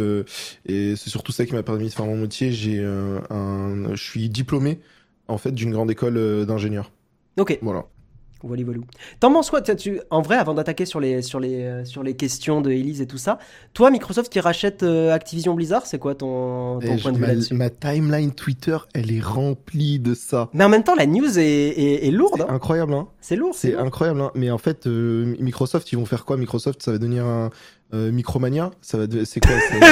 et 0.66 0.96
c'est 0.96 1.10
surtout 1.10 1.32
ça 1.32 1.46
qui 1.46 1.54
m'a 1.54 1.64
permis 1.64 1.86
de 1.86 1.94
faire 1.94 2.06
mon 2.06 2.18
métier. 2.18 2.52
J'ai 2.52 2.84
un, 2.84 3.96
je 3.96 4.04
suis 4.04 4.30
diplômé 4.30 4.80
en 5.28 5.38
fait 5.38 5.52
d'une 5.52 5.72
grande 5.72 5.92
école 5.92 6.46
d'ingénieur. 6.46 6.92
Ok. 7.38 7.60
Voilà. 7.62 7.86
Voilà, 8.44 8.64
voilà. 8.64 8.80
T'en 9.20 9.32
penses 9.32 9.50
quoi 9.50 9.62
tu, 9.62 10.00
En 10.10 10.22
vrai, 10.22 10.38
avant 10.38 10.54
d'attaquer 10.54 10.86
sur 10.86 11.00
les, 11.00 11.22
sur, 11.22 11.40
les, 11.40 11.64
euh, 11.64 11.86
sur 11.86 12.04
les 12.04 12.16
questions 12.16 12.62
de 12.62 12.72
Elise 12.72 13.02
et 13.02 13.08
tout 13.08 13.18
ça, 13.18 13.40
toi, 13.74 13.90
Microsoft 13.92 14.32
qui 14.32 14.40
rachète 14.40 14.84
euh, 14.84 15.14
Activision 15.14 15.54
Blizzard, 15.54 15.86
c'est 15.86 16.00
quoi 16.00 16.16
ton, 16.16 16.80
ton 16.80 16.98
point 16.98 17.12
de 17.12 17.18
vue 17.18 17.26
là-dessus 17.26 17.54
Ma 17.54 17.70
timeline 17.70 18.32
Twitter, 18.32 18.78
elle 18.94 19.12
est 19.12 19.24
remplie 19.24 20.00
de 20.00 20.14
ça. 20.14 20.50
Mais 20.54 20.64
en 20.64 20.70
même 20.70 20.84
temps, 20.84 20.96
la 20.96 21.06
news 21.06 21.40
est, 21.40 22.08
est, 22.08 22.12
lourde. 22.12 22.42
Hein. 22.42 22.54
Incroyable, 22.54 22.94
hein 22.94 23.08
C'est 23.22 23.36
lourd. 23.36 23.56
C'est 23.56 23.76
incroyable, 23.76 24.22
hein 24.22 24.32
Mais 24.36 24.52
en 24.52 24.58
fait, 24.58 24.88
euh, 24.88 25.36
Microsoft, 25.40 25.92
ils 25.92 25.98
vont 25.98 26.06
faire 26.06 26.26
quoi? 26.26 26.38
Microsoft, 26.38 26.84
ça 26.84 26.92
va 26.92 26.98
devenir 26.98 27.26
un 27.26 27.50
euh, 27.94 28.12
Micromania, 28.12 28.72
ça 28.82 28.98
va, 28.98 29.06
c'est 29.24 29.40
quoi 29.40 29.52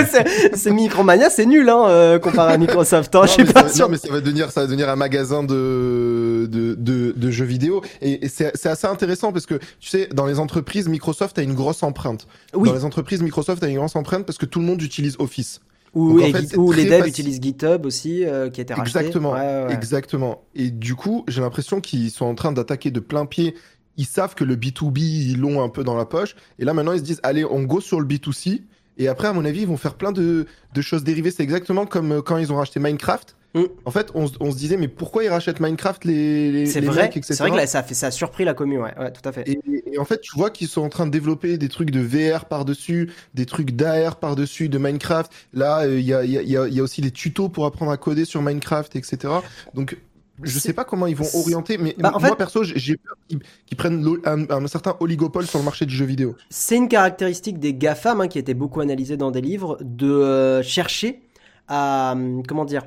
C'est 0.53 0.71
Micromania, 0.71 1.29
c'est 1.29 1.45
nul, 1.45 1.69
hein, 1.69 1.85
euh, 1.87 2.19
comparé 2.19 2.53
à 2.53 2.57
Microsoft. 2.57 3.15
Hein, 3.15 3.21
je 3.25 3.31
suis 3.31 3.45
pas 3.45 3.69
sûr. 3.69 3.85
Non, 3.85 3.91
mais 3.91 3.97
ça 3.97 4.11
va 4.11 4.19
devenir, 4.19 4.51
ça 4.51 4.61
va 4.61 4.67
devenir 4.67 4.89
un 4.89 4.97
magasin 4.97 5.43
de 5.43 6.47
de, 6.51 6.75
de, 6.75 7.13
de 7.15 7.31
jeux 7.31 7.45
vidéo, 7.45 7.81
et, 8.01 8.25
et 8.25 8.27
c'est 8.27 8.65
assez 8.65 8.87
intéressant 8.87 9.31
parce 9.31 9.45
que 9.45 9.55
tu 9.79 9.89
sais, 9.89 10.09
dans 10.13 10.25
les 10.25 10.39
entreprises, 10.39 10.89
Microsoft 10.89 11.39
a 11.39 11.41
une 11.41 11.53
grosse 11.53 11.83
empreinte. 11.83 12.27
Oui. 12.53 12.67
Dans 12.67 12.75
les 12.75 12.85
entreprises, 12.85 13.21
Microsoft 13.21 13.63
a 13.63 13.67
une 13.67 13.77
grosse 13.77 13.95
empreinte 13.95 14.25
parce 14.25 14.37
que 14.37 14.45
tout 14.45 14.59
le 14.59 14.65
monde 14.65 14.81
utilise 14.81 15.15
Office. 15.19 15.61
Ou, 15.95 16.21
en 16.21 16.31
fait, 16.31 16.57
ou 16.57 16.73
les 16.73 16.85
devs 16.85 17.07
utilisent 17.07 17.39
GitHub 17.41 17.85
aussi, 17.85 18.25
euh, 18.25 18.49
qui 18.49 18.59
été 18.59 18.73
racheté. 18.73 18.99
Exactement, 18.99 19.31
ouais, 19.31 19.39
ouais. 19.39 19.73
exactement. 19.73 20.43
Et 20.53 20.69
du 20.69 20.93
coup, 20.93 21.23
j'ai 21.29 21.39
l'impression 21.39 21.79
qu'ils 21.79 22.11
sont 22.11 22.25
en 22.25 22.35
train 22.35 22.51
d'attaquer 22.51 22.91
de 22.91 22.99
plein 22.99 23.25
pied 23.25 23.55
ils 23.97 24.05
savent 24.05 24.35
que 24.35 24.43
le 24.43 24.55
B2B, 24.55 24.99
ils 24.99 25.39
l'ont 25.39 25.63
un 25.63 25.69
peu 25.69 25.83
dans 25.83 25.95
la 25.95 26.05
poche. 26.05 26.35
Et 26.59 26.65
là, 26.65 26.73
maintenant, 26.73 26.93
ils 26.93 26.99
se 26.99 27.03
disent, 27.03 27.19
allez, 27.23 27.45
on 27.45 27.63
go 27.63 27.81
sur 27.81 27.99
le 27.99 28.07
B2C. 28.07 28.61
Et 28.97 29.07
après, 29.07 29.27
à 29.27 29.33
mon 29.33 29.45
avis, 29.45 29.61
ils 29.61 29.67
vont 29.67 29.77
faire 29.77 29.95
plein 29.95 30.11
de, 30.11 30.45
de 30.73 30.81
choses 30.81 31.03
dérivées. 31.03 31.31
C'est 31.31 31.43
exactement 31.43 31.85
comme 31.85 32.11
euh, 32.13 32.21
quand 32.21 32.37
ils 32.37 32.51
ont 32.51 32.57
racheté 32.57 32.79
Minecraft. 32.79 33.35
Mm. 33.55 33.63
En 33.85 33.91
fait, 33.91 34.11
on, 34.15 34.29
on, 34.41 34.51
se 34.51 34.57
disait, 34.57 34.75
mais 34.75 34.89
pourquoi 34.89 35.23
ils 35.23 35.29
rachètent 35.29 35.61
Minecraft, 35.61 36.03
les, 36.03 36.51
les 36.51 36.65
C'est 36.65 36.81
vrai, 36.81 37.09
c'est 37.21 37.37
vrai 37.39 37.51
que 37.51 37.55
là, 37.55 37.67
ça, 37.67 37.79
a 37.79 37.83
fait, 37.83 37.93
ça 37.93 38.07
a 38.07 38.11
surpris 38.11 38.43
la 38.43 38.53
commune, 38.53 38.79
ouais, 38.79 38.93
ouais, 38.99 39.11
tout 39.11 39.27
à 39.27 39.31
fait. 39.31 39.47
Et, 39.47 39.59
et, 39.93 39.97
en 39.97 40.03
fait, 40.03 40.19
tu 40.19 40.35
vois 40.35 40.49
qu'ils 40.49 40.67
sont 40.67 40.81
en 40.81 40.89
train 40.89 41.05
de 41.05 41.11
développer 41.11 41.57
des 41.57 41.69
trucs 41.69 41.89
de 41.89 42.01
VR 42.01 42.45
par-dessus, 42.45 43.11
des 43.33 43.45
trucs 43.45 43.71
d'AR 43.71 44.17
par-dessus, 44.17 44.67
de 44.67 44.77
Minecraft. 44.77 45.31
Là, 45.53 45.83
euh, 45.83 45.99
il 45.99 46.05
y, 46.05 46.13
a, 46.13 46.25
y, 46.25 46.37
a, 46.37 46.67
y 46.67 46.79
a 46.79 46.83
aussi 46.83 46.99
des 46.99 47.11
tutos 47.11 47.47
pour 47.47 47.65
apprendre 47.65 47.91
à 47.91 47.97
coder 47.97 48.25
sur 48.25 48.41
Minecraft, 48.41 48.93
etc. 48.97 49.33
Donc, 49.73 49.97
je 50.43 50.59
sais 50.59 50.73
pas 50.73 50.83
comment 50.83 51.07
ils 51.07 51.15
vont 51.15 51.27
orienter, 51.33 51.77
mais 51.77 51.95
bah, 51.97 52.11
moi 52.11 52.29
fait... 52.29 52.35
perso, 52.35 52.63
j'ai 52.63 52.97
peur 52.97 53.15
qu'ils 53.29 53.77
prennent 53.77 54.05
un, 54.25 54.49
un, 54.49 54.67
certain 54.67 54.97
oligopole 54.99 55.45
sur 55.45 55.59
le 55.59 55.65
marché 55.65 55.85
du 55.85 55.95
jeu 55.95 56.05
vidéo. 56.05 56.35
C'est 56.49 56.75
une 56.75 56.89
caractéristique 56.89 57.59
des 57.59 57.73
GAFAM 57.73 58.21
hein, 58.21 58.27
qui 58.27 58.37
a 58.37 58.41
été 58.41 58.53
beaucoup 58.53 58.81
analysée 58.81 59.17
dans 59.17 59.31
des 59.31 59.41
livres 59.41 59.77
de 59.81 60.11
euh, 60.11 60.63
chercher 60.63 61.21
à 61.67 62.11
hum, 62.13 62.43
comment 62.45 62.65
dire 62.65 62.83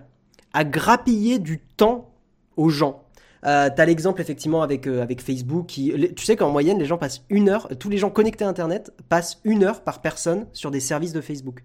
à 0.53 0.65
grappiller 0.65 1.39
du 1.39 1.61
temps 1.61 2.11
aux 2.57 2.71
gens. 2.71 3.05
Euh, 3.47 3.71
T'as 3.75 3.85
l'exemple 3.85 4.21
effectivement 4.21 4.63
avec 4.63 4.87
euh, 4.87 5.03
avec 5.03 5.23
Facebook 5.23 5.67
qui, 5.67 5.93
tu 6.17 6.25
sais 6.25 6.37
qu'en 6.37 6.51
moyenne 6.51 6.79
les 6.79 6.87
gens 6.87 6.99
passent 6.99 7.23
une 7.31 7.49
heure, 7.49 7.69
tous 7.79 7.89
les 7.89 7.99
gens 7.99 8.11
connectés 8.11 8.45
à 8.45 8.49
Internet 8.49 8.93
passent 9.09 9.41
une 9.45 9.65
heure 9.65 9.83
par 9.83 10.01
personne 10.01 10.47
sur 10.53 10.71
des 10.71 10.81
services 10.81 11.13
de 11.13 11.21
Facebook. 11.21 11.63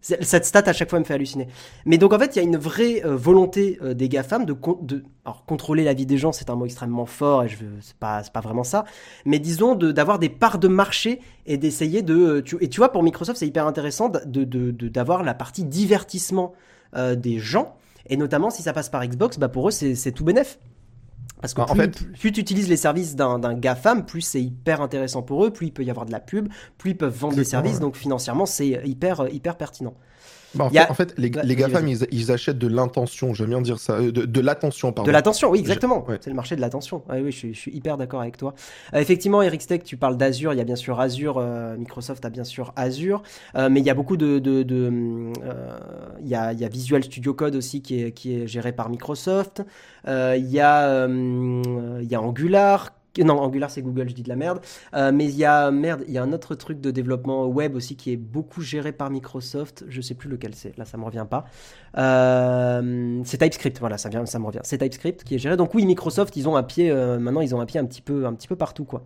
Cette 0.00 0.44
stat 0.44 0.62
à 0.66 0.72
chaque 0.72 0.88
fois 0.90 1.00
me 1.00 1.04
fait 1.04 1.14
halluciner. 1.14 1.48
Mais 1.84 1.98
donc 1.98 2.12
en 2.12 2.18
fait, 2.18 2.36
il 2.36 2.38
y 2.38 2.40
a 2.40 2.44
une 2.44 2.56
vraie 2.56 3.04
euh, 3.04 3.16
volonté 3.16 3.78
euh, 3.82 3.94
des 3.94 4.08
GAFAM 4.08 4.44
de, 4.44 4.56
de 4.82 5.04
alors, 5.24 5.44
contrôler 5.44 5.82
la 5.82 5.92
vie 5.92 6.06
des 6.06 6.18
gens, 6.18 6.30
c'est 6.30 6.50
un 6.50 6.54
mot 6.54 6.66
extrêmement 6.66 7.04
fort 7.04 7.42
et 7.42 7.48
je 7.48 7.56
c'est 7.80 7.96
pas 7.96 8.22
pas 8.32 8.40
vraiment 8.40 8.62
ça, 8.62 8.84
mais 9.26 9.40
disons 9.40 9.74
d'avoir 9.74 10.20
des 10.20 10.28
parts 10.28 10.58
de 10.58 10.68
marché 10.68 11.20
et 11.46 11.56
d'essayer 11.56 12.02
de 12.02 12.14
euh, 12.14 12.42
tu, 12.42 12.56
et 12.60 12.68
tu 12.68 12.78
vois 12.78 12.92
pour 12.92 13.02
Microsoft, 13.02 13.38
c'est 13.38 13.46
hyper 13.46 13.66
intéressant 13.66 14.08
de 14.08 14.44
d'avoir 14.88 15.24
la 15.24 15.34
partie 15.34 15.64
divertissement 15.64 16.52
des 16.94 17.38
gens 17.38 17.76
et 18.08 18.16
notamment 18.16 18.50
si 18.50 18.62
ça 18.62 18.72
passe 18.72 18.88
par 18.88 19.06
Xbox, 19.06 19.38
bah 19.38 19.48
pour 19.48 19.68
eux 19.68 19.72
c'est 19.72 20.12
tout 20.12 20.24
bénef. 20.24 20.58
Parce 21.40 21.54
que 21.54 21.60
Bah, 21.60 21.66
en 21.70 21.74
plus, 21.74 21.82
fait- 21.82 22.12
plus 22.18 22.32
tu 22.32 22.40
utilises 22.40 22.68
les 22.68 22.76
services 22.76 23.14
d'un 23.16 23.54
GAFAM, 23.54 24.04
plus 24.04 24.22
c'est 24.22 24.42
hyper 24.42 24.80
intéressant 24.80 25.22
pour 25.22 25.44
eux, 25.44 25.52
plus 25.52 25.66
il 25.66 25.72
peut 25.72 25.84
y 25.84 25.90
avoir 25.90 26.06
de 26.06 26.12
la 26.12 26.20
pub, 26.20 26.48
plus 26.78 26.90
ils 26.92 26.96
peuvent 26.96 27.16
vendre 27.16 27.36
des 27.36 27.44
services, 27.44 27.74
ouais. 27.74 27.80
donc 27.80 27.96
financièrement 27.96 28.46
c'est 28.46 28.80
hyper, 28.84 29.20
euh, 29.20 29.28
hyper 29.30 29.56
pertinent. 29.56 29.94
Bah, 30.54 30.64
en, 30.64 30.68
a- 30.68 30.70
fait, 30.70 30.90
en 30.90 30.94
fait, 30.94 31.14
les, 31.18 31.30
Ouais, 31.30 31.42
les 31.44 31.56
GAFAM, 31.56 31.86
ils, 31.88 32.06
ils 32.10 32.32
achètent 32.32 32.58
de 32.58 32.66
l'intention, 32.68 33.34
j'aime 33.34 33.48
bien 33.50 33.60
dire 33.60 33.78
ça, 33.78 33.94
euh, 33.94 34.10
de, 34.10 34.24
de 34.24 34.40
l'attention, 34.40 34.92
pardon. 34.92 35.06
De 35.06 35.12
l'attention, 35.12 35.50
oui, 35.50 35.58
exactement. 35.60 36.04
ouais. 36.08 36.18
C'est 36.22 36.30
le 36.30 36.36
marché 36.36 36.56
de 36.56 36.60
l'attention. 36.60 37.02
Ah 37.08 37.16
oui, 37.22 37.30
je 37.32 37.36
suis, 37.36 37.54
je 37.54 37.58
suis 37.58 37.70
hyper 37.76 37.96
d'accord 37.98 38.20
avec 38.22 38.36
toi. 38.36 38.54
Euh, 38.94 38.98
effectivement, 38.98 39.42
Eric 39.42 39.60
Steck, 39.62 39.84
tu 39.84 39.96
parles 39.96 40.16
d'Azure. 40.16 40.54
Il 40.54 40.56
y 40.56 40.60
a 40.60 40.64
bien 40.64 40.76
sûr 40.76 40.98
Azure. 41.00 41.36
euh, 41.38 41.76
Microsoft 41.76 42.24
a 42.24 42.30
bien 42.30 42.44
sûr 42.44 42.72
Azure. 42.76 43.22
Euh, 43.56 43.68
mais 43.70 43.80
il 43.80 43.86
y 43.86 43.90
a 43.90 43.94
beaucoup 43.94 44.16
de. 44.16 44.38
de, 44.38 44.62
de, 44.62 44.90
euh, 45.44 45.78
il, 46.22 46.28
y 46.28 46.34
a, 46.34 46.52
il 46.52 46.58
y 46.60 46.64
a 46.64 46.68
Visual 46.68 47.04
Studio 47.04 47.34
Code 47.34 47.54
aussi 47.54 47.82
qui 47.82 48.02
est, 48.02 48.12
qui 48.12 48.34
est 48.34 48.46
géré 48.46 48.72
par 48.72 48.88
Microsoft. 48.88 49.62
Euh, 50.06 50.34
il, 50.38 50.46
y 50.50 50.60
a, 50.60 51.06
il 51.06 52.08
y 52.10 52.14
a 52.14 52.20
Angular. 52.22 52.92
Non, 53.24 53.40
Angular 53.40 53.70
c'est 53.70 53.82
Google, 53.82 54.08
je 54.08 54.14
dis 54.14 54.22
de 54.22 54.28
la 54.28 54.36
merde. 54.36 54.60
Euh, 54.94 55.12
mais 55.12 55.24
il 55.24 55.36
y 55.36 55.44
a 55.44 55.70
merde, 55.70 56.04
il 56.06 56.14
y 56.14 56.18
a 56.18 56.22
un 56.22 56.32
autre 56.32 56.54
truc 56.54 56.80
de 56.80 56.90
développement 56.90 57.46
web 57.46 57.74
aussi 57.74 57.96
qui 57.96 58.12
est 58.12 58.16
beaucoup 58.16 58.60
géré 58.60 58.92
par 58.92 59.10
Microsoft. 59.10 59.84
Je 59.88 60.00
sais 60.00 60.14
plus 60.14 60.28
lequel 60.28 60.54
c'est. 60.54 60.76
Là, 60.78 60.84
ça 60.84 60.98
me 60.98 61.04
revient 61.04 61.26
pas. 61.28 61.44
Euh, 61.96 63.20
c'est 63.24 63.38
TypeScript, 63.38 63.78
voilà, 63.80 63.98
ça 63.98 64.08
vient, 64.08 64.24
ça 64.26 64.38
me 64.38 64.46
revient. 64.46 64.60
C'est 64.62 64.78
TypeScript 64.78 65.24
qui 65.24 65.34
est 65.34 65.38
géré. 65.38 65.56
Donc 65.56 65.74
oui, 65.74 65.86
Microsoft, 65.86 66.36
ils 66.36 66.48
ont 66.48 66.56
un 66.56 66.62
pied. 66.62 66.90
euh, 66.90 67.18
maintenant, 67.18 67.40
ils 67.40 67.54
ont 67.54 67.60
un 67.60 67.66
pied 67.66 67.80
un 67.80 67.86
petit 67.86 68.02
peu, 68.02 68.26
un 68.26 68.34
petit 68.34 68.48
peu 68.48 68.56
partout, 68.56 68.84
quoi. 68.84 69.04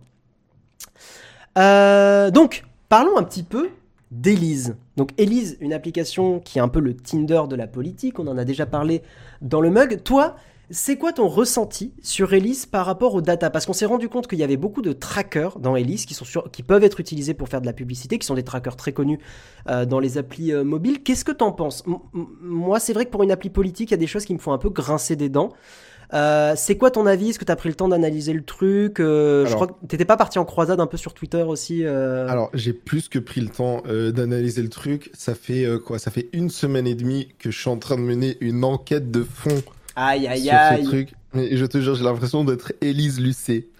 Donc, 1.55 2.65
parlons 2.89 3.17
un 3.17 3.23
petit 3.23 3.43
peu 3.43 3.69
d'Elise. 4.13 4.75
Donc 4.95 5.09
Elise, 5.17 5.57
une 5.59 5.73
application 5.73 6.39
qui 6.39 6.59
est 6.59 6.61
un 6.61 6.67
peu 6.67 6.79
le 6.79 6.95
Tinder 6.95 7.41
de 7.49 7.55
la 7.55 7.67
politique. 7.67 8.19
On 8.19 8.27
en 8.27 8.37
a 8.37 8.45
déjà 8.45 8.65
parlé 8.65 9.01
dans 9.41 9.59
le 9.59 9.69
mug. 9.69 10.03
Toi, 10.03 10.35
c'est 10.69 10.97
quoi 10.97 11.11
ton 11.13 11.27
ressenti 11.27 11.93
sur 12.01 12.33
Elise 12.33 12.65
par 12.65 12.85
rapport 12.85 13.13
aux 13.13 13.21
data 13.21 13.49
Parce 13.49 13.65
qu'on 13.65 13.73
s'est 13.73 13.85
rendu 13.85 14.09
compte 14.09 14.27
qu'il 14.27 14.39
y 14.39 14.43
avait 14.43 14.57
beaucoup 14.57 14.81
de 14.81 14.93
trackers 14.93 15.59
dans 15.59 15.75
Elise 15.75 16.05
qui, 16.05 16.13
sont 16.13 16.25
sur- 16.25 16.49
qui 16.51 16.63
peuvent 16.63 16.83
être 16.83 16.99
utilisés 16.99 17.33
pour 17.33 17.49
faire 17.49 17.61
de 17.61 17.65
la 17.65 17.73
publicité, 17.73 18.17
qui 18.17 18.25
sont 18.25 18.33
des 18.35 18.43
trackers 18.43 18.75
très 18.75 18.93
connus 18.93 19.19
euh, 19.69 19.85
dans 19.85 19.99
les 19.99 20.17
applis 20.17 20.51
euh, 20.51 20.63
mobiles. 20.63 21.03
Qu'est-ce 21.03 21.25
que 21.25 21.31
t'en 21.31 21.51
penses? 21.51 21.83
M- 21.87 21.97
Moi, 22.41 22.79
c'est 22.79 22.93
vrai 22.93 23.05
que 23.05 23.11
pour 23.11 23.23
une 23.23 23.31
appli 23.31 23.49
politique, 23.49 23.89
il 23.91 23.93
y 23.93 23.95
a 23.95 23.97
des 23.97 24.07
choses 24.07 24.25
qui 24.25 24.33
me 24.33 24.39
font 24.39 24.53
un 24.53 24.57
peu 24.57 24.69
grincer 24.69 25.15
des 25.15 25.29
dents. 25.29 25.51
Euh, 26.13 26.53
c'est 26.55 26.77
quoi 26.77 26.91
ton 26.91 27.07
avis? 27.07 27.29
Est-ce 27.31 27.39
que 27.39 27.45
tu 27.45 27.51
as 27.51 27.55
pris 27.55 27.69
le 27.69 27.75
temps 27.75 27.87
d'analyser 27.89 28.33
le 28.33 28.43
truc? 28.43 28.99
Euh, 28.99 29.45
Je 29.47 29.53
crois 29.55 29.67
que 29.67 29.73
t'étais 29.87 30.05
pas 30.05 30.17
parti 30.17 30.37
en 30.39 30.45
croisade 30.45 30.79
un 30.79 30.85
peu 30.87 30.97
sur 30.97 31.13
Twitter 31.13 31.41
aussi 31.41 31.83
euh, 31.85 32.27
Alors, 32.29 32.49
j'ai 32.53 32.71
plus 32.73 33.09
que 33.09 33.17
pris 33.19 33.41
le 33.41 33.49
temps 33.49 33.81
d'analyser 33.87 34.61
le 34.61 34.69
truc. 34.69 35.09
Ça 35.13 35.33
fait 35.35 35.67
quoi? 35.83 35.99
Ça 35.99 36.11
fait 36.11 36.29
une 36.33 36.49
semaine 36.49 36.85
et 36.87 36.95
demie 36.95 37.29
que 37.39 37.51
je 37.51 37.59
suis 37.59 37.69
en 37.69 37.77
train 37.77 37.95
de 37.95 38.01
mener 38.01 38.37
une 38.41 38.63
enquête 38.63 39.11
de 39.11 39.23
fond 39.23 39.61
Aïe 39.95 40.27
aïe 40.27 40.41
sur 40.43 40.51
ce 40.51 40.55
aïe 40.55 40.83
truc. 40.83 41.09
Mais 41.35 41.55
je 41.57 41.65
te 41.65 41.79
jure, 41.81 41.95
j'ai 41.95 42.03
l'impression 42.03 42.43
d'être 42.43 42.73
Élise 42.81 43.19
Lucet. 43.19 43.67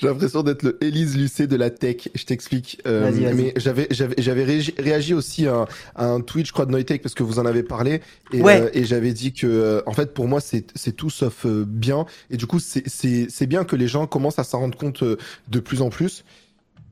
j'ai 0.00 0.06
l'impression 0.06 0.42
d'être 0.42 0.62
le 0.62 0.82
Élise 0.82 1.16
Lucet 1.16 1.46
de 1.46 1.56
la 1.56 1.70
tech. 1.70 2.08
Je 2.14 2.24
t'explique. 2.24 2.80
Euh, 2.86 3.02
Vas-y, 3.10 3.24
vas-y. 3.24 3.34
mais 3.34 3.52
j'avais 3.56 3.86
j'avais 3.90 4.14
j'avais 4.18 4.44
réagi, 4.44 4.74
réagi 4.78 5.14
aussi 5.14 5.46
à, 5.46 5.54
un- 5.56 5.66
à 5.94 6.06
un 6.06 6.20
tweet, 6.20 6.46
je 6.46 6.52
crois, 6.52 6.66
de 6.66 6.70
Noitech 6.70 7.02
parce 7.02 7.14
que 7.14 7.22
vous 7.22 7.38
en 7.38 7.46
avez 7.46 7.62
parlé. 7.62 8.00
Et, 8.32 8.40
Ouais. 8.42 8.60
euh, 8.62 8.70
et 8.72 8.84
j'avais 8.84 9.12
dit 9.12 9.32
que, 9.32 9.46
euh, 9.46 9.82
en 9.86 9.92
fait, 9.92 10.14
pour 10.14 10.26
moi, 10.28 10.40
c'est 10.40 10.66
c'est 10.74 10.92
tout 10.96 11.10
sauf 11.10 11.44
euh, 11.46 11.64
bien. 11.66 12.06
Et 12.30 12.36
du 12.36 12.46
coup, 12.46 12.60
c'est 12.60 12.82
c'est 12.88 13.26
c'est 13.28 13.46
bien 13.46 13.64
que 13.64 13.76
les 13.76 13.88
gens 13.88 14.06
commencent 14.06 14.38
à 14.38 14.44
s'en 14.44 14.60
rendre 14.60 14.76
compte 14.78 15.02
de 15.04 15.60
plus 15.60 15.82
en 15.82 15.90
plus. 15.90 16.24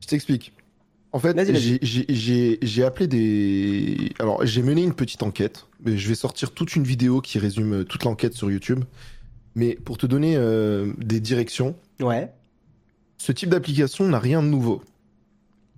Je 0.01 0.07
t'explique. 0.07 0.53
En 1.13 1.19
fait, 1.19 1.35
j'ai 1.81 2.83
appelé 2.83 3.07
des. 3.07 4.11
Alors, 4.19 4.45
j'ai 4.45 4.61
mené 4.61 4.83
une 4.83 4.93
petite 4.93 5.23
enquête. 5.23 5.65
Mais 5.85 5.97
je 5.97 6.07
vais 6.09 6.15
sortir 6.15 6.51
toute 6.51 6.75
une 6.75 6.83
vidéo 6.83 7.21
qui 7.21 7.39
résume 7.39 7.73
euh, 7.73 7.83
toute 7.83 8.03
l'enquête 8.03 8.33
sur 8.33 8.51
YouTube. 8.51 8.83
Mais 9.55 9.75
pour 9.75 9.97
te 9.97 10.05
donner 10.05 10.35
euh, 10.35 10.91
des 10.97 11.19
directions, 11.19 11.75
Ouais. 12.01 12.31
ce 13.17 13.31
type 13.31 13.49
d'application 13.49 14.07
n'a 14.07 14.19
rien 14.19 14.41
de 14.43 14.47
nouveau. 14.47 14.83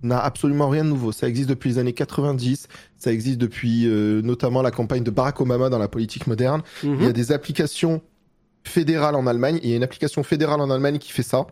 N'a 0.02 0.18
absolument 0.18 0.68
rien 0.68 0.84
de 0.84 0.88
nouveau. 0.88 1.12
Ça 1.12 1.28
existe 1.28 1.48
depuis 1.48 1.68
les 1.70 1.78
années 1.78 1.92
90. 1.92 2.68
Ça 2.98 3.12
existe 3.12 3.38
depuis 3.38 3.86
euh, 3.86 4.22
notamment 4.22 4.62
la 4.62 4.70
campagne 4.70 5.04
de 5.04 5.10
Barack 5.10 5.40
Obama 5.40 5.68
dans 5.68 5.78
la 5.78 5.88
politique 5.88 6.26
moderne. 6.26 6.62
Mhm. 6.82 6.96
Il 7.00 7.04
y 7.06 7.08
a 7.08 7.12
des 7.12 7.32
applications 7.32 8.00
fédérales 8.64 9.14
en 9.14 9.26
Allemagne. 9.26 9.60
Il 9.62 9.68
y 9.70 9.74
a 9.74 9.76
une 9.76 9.82
application 9.82 10.22
fédérale 10.22 10.60
en 10.60 10.70
Allemagne 10.70 10.98
qui 10.98 11.12
fait 11.12 11.22
ça. 11.22 11.46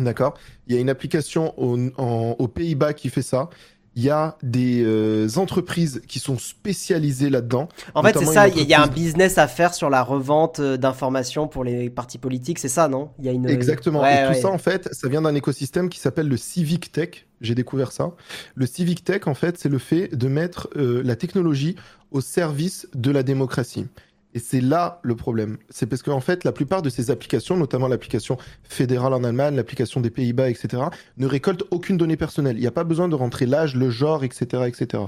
D'accord 0.00 0.34
Il 0.66 0.74
y 0.74 0.78
a 0.78 0.80
une 0.80 0.90
application 0.90 1.54
au- 1.56 1.78
en- 1.98 2.36
aux 2.38 2.48
Pays-Bas 2.48 2.94
qui 2.94 3.08
fait 3.10 3.22
ça. 3.22 3.50
Il 3.96 4.04
y 4.04 4.10
a 4.10 4.38
des 4.42 4.84
euh, 4.84 5.28
entreprises 5.36 6.00
qui 6.06 6.20
sont 6.20 6.38
spécialisées 6.38 7.28
là-dedans. 7.28 7.68
En 7.94 8.02
fait, 8.04 8.16
c'est 8.16 8.24
ça, 8.24 8.46
il 8.48 8.62
y 8.68 8.72
a 8.72 8.82
un 8.82 8.86
business 8.86 9.36
à 9.36 9.48
faire 9.48 9.74
sur 9.74 9.90
la 9.90 10.04
revente 10.04 10.60
euh, 10.60 10.76
d'informations 10.76 11.48
pour 11.48 11.64
les 11.64 11.90
partis 11.90 12.16
politiques, 12.18 12.60
c'est 12.60 12.68
ça, 12.68 12.86
non? 12.86 13.10
Il 13.18 13.24
y 13.24 13.28
a 13.28 13.32
une 13.32 13.48
Exactement. 13.48 14.02
Ouais, 14.02 14.22
et 14.22 14.34
tout 14.34 14.40
ça, 14.40 14.48
en 14.48 14.58
fait, 14.58 14.88
ça 14.92 15.08
vient 15.08 15.22
d'un 15.22 15.34
écosystème 15.34 15.88
qui 15.88 15.98
s'appelle 15.98 16.28
le 16.28 16.36
Civic 16.36 16.92
Tech. 16.92 17.26
J'ai 17.40 17.56
découvert 17.56 17.90
ça. 17.90 18.12
Le 18.54 18.64
Civic 18.64 19.02
Tech, 19.02 19.22
en 19.26 19.34
fait, 19.34 19.58
c'est 19.58 19.68
le 19.68 19.78
fait 19.78 20.14
de 20.14 20.28
mettre 20.28 20.68
euh, 20.76 21.02
la 21.04 21.16
technologie 21.16 21.74
au 22.12 22.20
service 22.20 22.86
de 22.94 23.10
la 23.10 23.24
démocratie. 23.24 23.86
Et 24.32 24.38
c'est 24.38 24.60
là 24.60 25.00
le 25.02 25.16
problème. 25.16 25.58
C'est 25.70 25.86
parce 25.86 26.02
qu'en 26.02 26.20
fait, 26.20 26.44
la 26.44 26.52
plupart 26.52 26.82
de 26.82 26.88
ces 26.90 27.10
applications, 27.10 27.56
notamment 27.56 27.88
l'application 27.88 28.38
fédérale 28.62 29.12
en 29.12 29.24
Allemagne, 29.24 29.56
l'application 29.56 30.00
des 30.00 30.10
Pays-Bas, 30.10 30.48
etc., 30.50 30.84
ne 31.16 31.26
récoltent 31.26 31.64
aucune 31.72 31.96
donnée 31.96 32.16
personnelle. 32.16 32.56
Il 32.56 32.60
n'y 32.60 32.66
a 32.68 32.70
pas 32.72 32.84
besoin 32.84 33.08
de 33.08 33.16
rentrer 33.16 33.46
l'âge, 33.46 33.74
le 33.74 33.90
genre, 33.90 34.22
etc., 34.22 34.64
etc. 34.68 35.02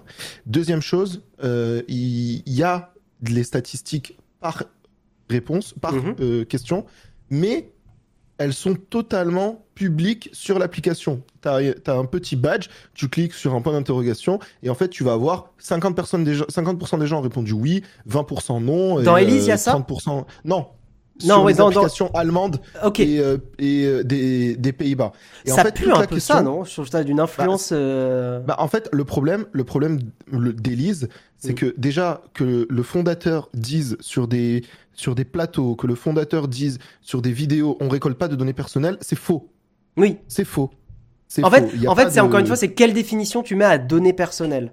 Deuxième 0.46 0.82
chose, 0.82 1.22
euh, 1.44 1.82
il 1.86 2.42
y 2.46 2.64
a 2.64 2.92
les 3.28 3.44
statistiques 3.44 4.18
par 4.40 4.64
réponse, 5.30 5.72
par 5.80 5.92
Mhm. 5.92 6.16
euh, 6.20 6.44
question, 6.44 6.84
mais 7.30 7.70
elles 8.38 8.52
sont 8.54 8.74
totalement 8.74 9.64
publiques 9.74 10.30
sur 10.32 10.58
l'application. 10.58 11.22
Tu 11.42 11.48
as, 11.48 11.94
un 11.94 12.04
petit 12.04 12.36
badge, 12.36 12.68
tu 12.94 13.08
cliques 13.08 13.34
sur 13.34 13.54
un 13.54 13.60
point 13.60 13.72
d'interrogation 13.72 14.38
et 14.62 14.70
en 14.70 14.74
fait 14.74 14.88
tu 14.88 15.04
vas 15.04 15.12
avoir 15.12 15.50
50%, 15.62 15.94
personnes 15.94 16.24
des 16.24 16.34
gens, 16.34 16.44
50 16.48 16.98
des 17.00 17.06
gens 17.06 17.18
ont 17.18 17.22
répondu 17.22 17.52
oui, 17.52 17.82
20% 18.08 18.62
non. 18.62 19.00
Dans 19.02 19.16
et, 19.16 19.22
Elise, 19.22 19.44
il 19.44 19.48
y 19.48 19.52
a 19.52 19.56
ça 19.56 19.72
30% 19.78 20.24
Non. 20.44 20.66
Non, 21.24 21.26
sur 21.36 21.44
ouais, 21.44 21.52
les 21.52 21.58
dans- 21.58 21.64
dans- 21.70 21.76
applications 21.82 22.10
allemandes 22.14 22.58
Ok. 22.82 22.98
et, 23.00 23.20
euh, 23.20 23.36
et, 23.58 23.84
euh, 23.84 24.02
des, 24.02 24.56
des 24.56 24.72
Pays-Bas. 24.72 25.12
Ça 25.44 25.52
en 25.60 25.64
fait, 25.64 25.74
pue 25.74 25.90
un 25.92 26.00
peu 26.06 26.14
question- 26.16 26.36
ça, 26.36 26.42
non? 26.42 26.64
Je 26.64 26.72
trouve 26.72 26.88
ça 26.88 27.04
d'une 27.04 27.20
influence. 27.20 27.68
euh, 27.70 28.40
bah, 28.40 28.56
en 28.58 28.66
fait, 28.66 28.88
le 28.92 29.04
problème, 29.04 29.44
le 29.52 29.62
problème 29.62 29.98
d'Élise, 30.32 31.08
c'est 31.36 31.52
Mm. 31.52 31.54
que 31.54 31.74
déjà 31.76 32.22
que 32.32 32.66
le 32.68 32.82
fondateur 32.82 33.50
dise 33.52 33.98
sur 34.00 34.26
des 34.26 34.64
sur 34.94 35.14
des 35.14 35.24
plateaux, 35.24 35.74
que 35.76 35.86
le 35.86 35.94
fondateur 35.94 36.48
dise 36.48 36.78
sur 37.00 37.22
des 37.22 37.32
vidéos, 37.32 37.76
on 37.80 37.88
récolte 37.88 38.18
pas 38.18 38.28
de 38.28 38.36
données 38.36 38.52
personnelles, 38.52 38.98
c'est 39.00 39.16
faux. 39.18 39.50
Oui. 39.96 40.18
C'est 40.28 40.44
faux. 40.44 40.70
En 41.42 41.48
faux. 41.50 41.56
fait, 41.56 41.86
en 41.86 41.94
c'est 41.96 42.16
de- 42.16 42.20
encore 42.20 42.40
une 42.40 42.46
fois, 42.46 42.56
c'est 42.56 42.72
quelle 42.72 42.92
définition 42.92 43.42
tu 43.42 43.54
mets 43.56 43.64
à 43.64 43.78
données 43.78 44.12
personnelles 44.12 44.72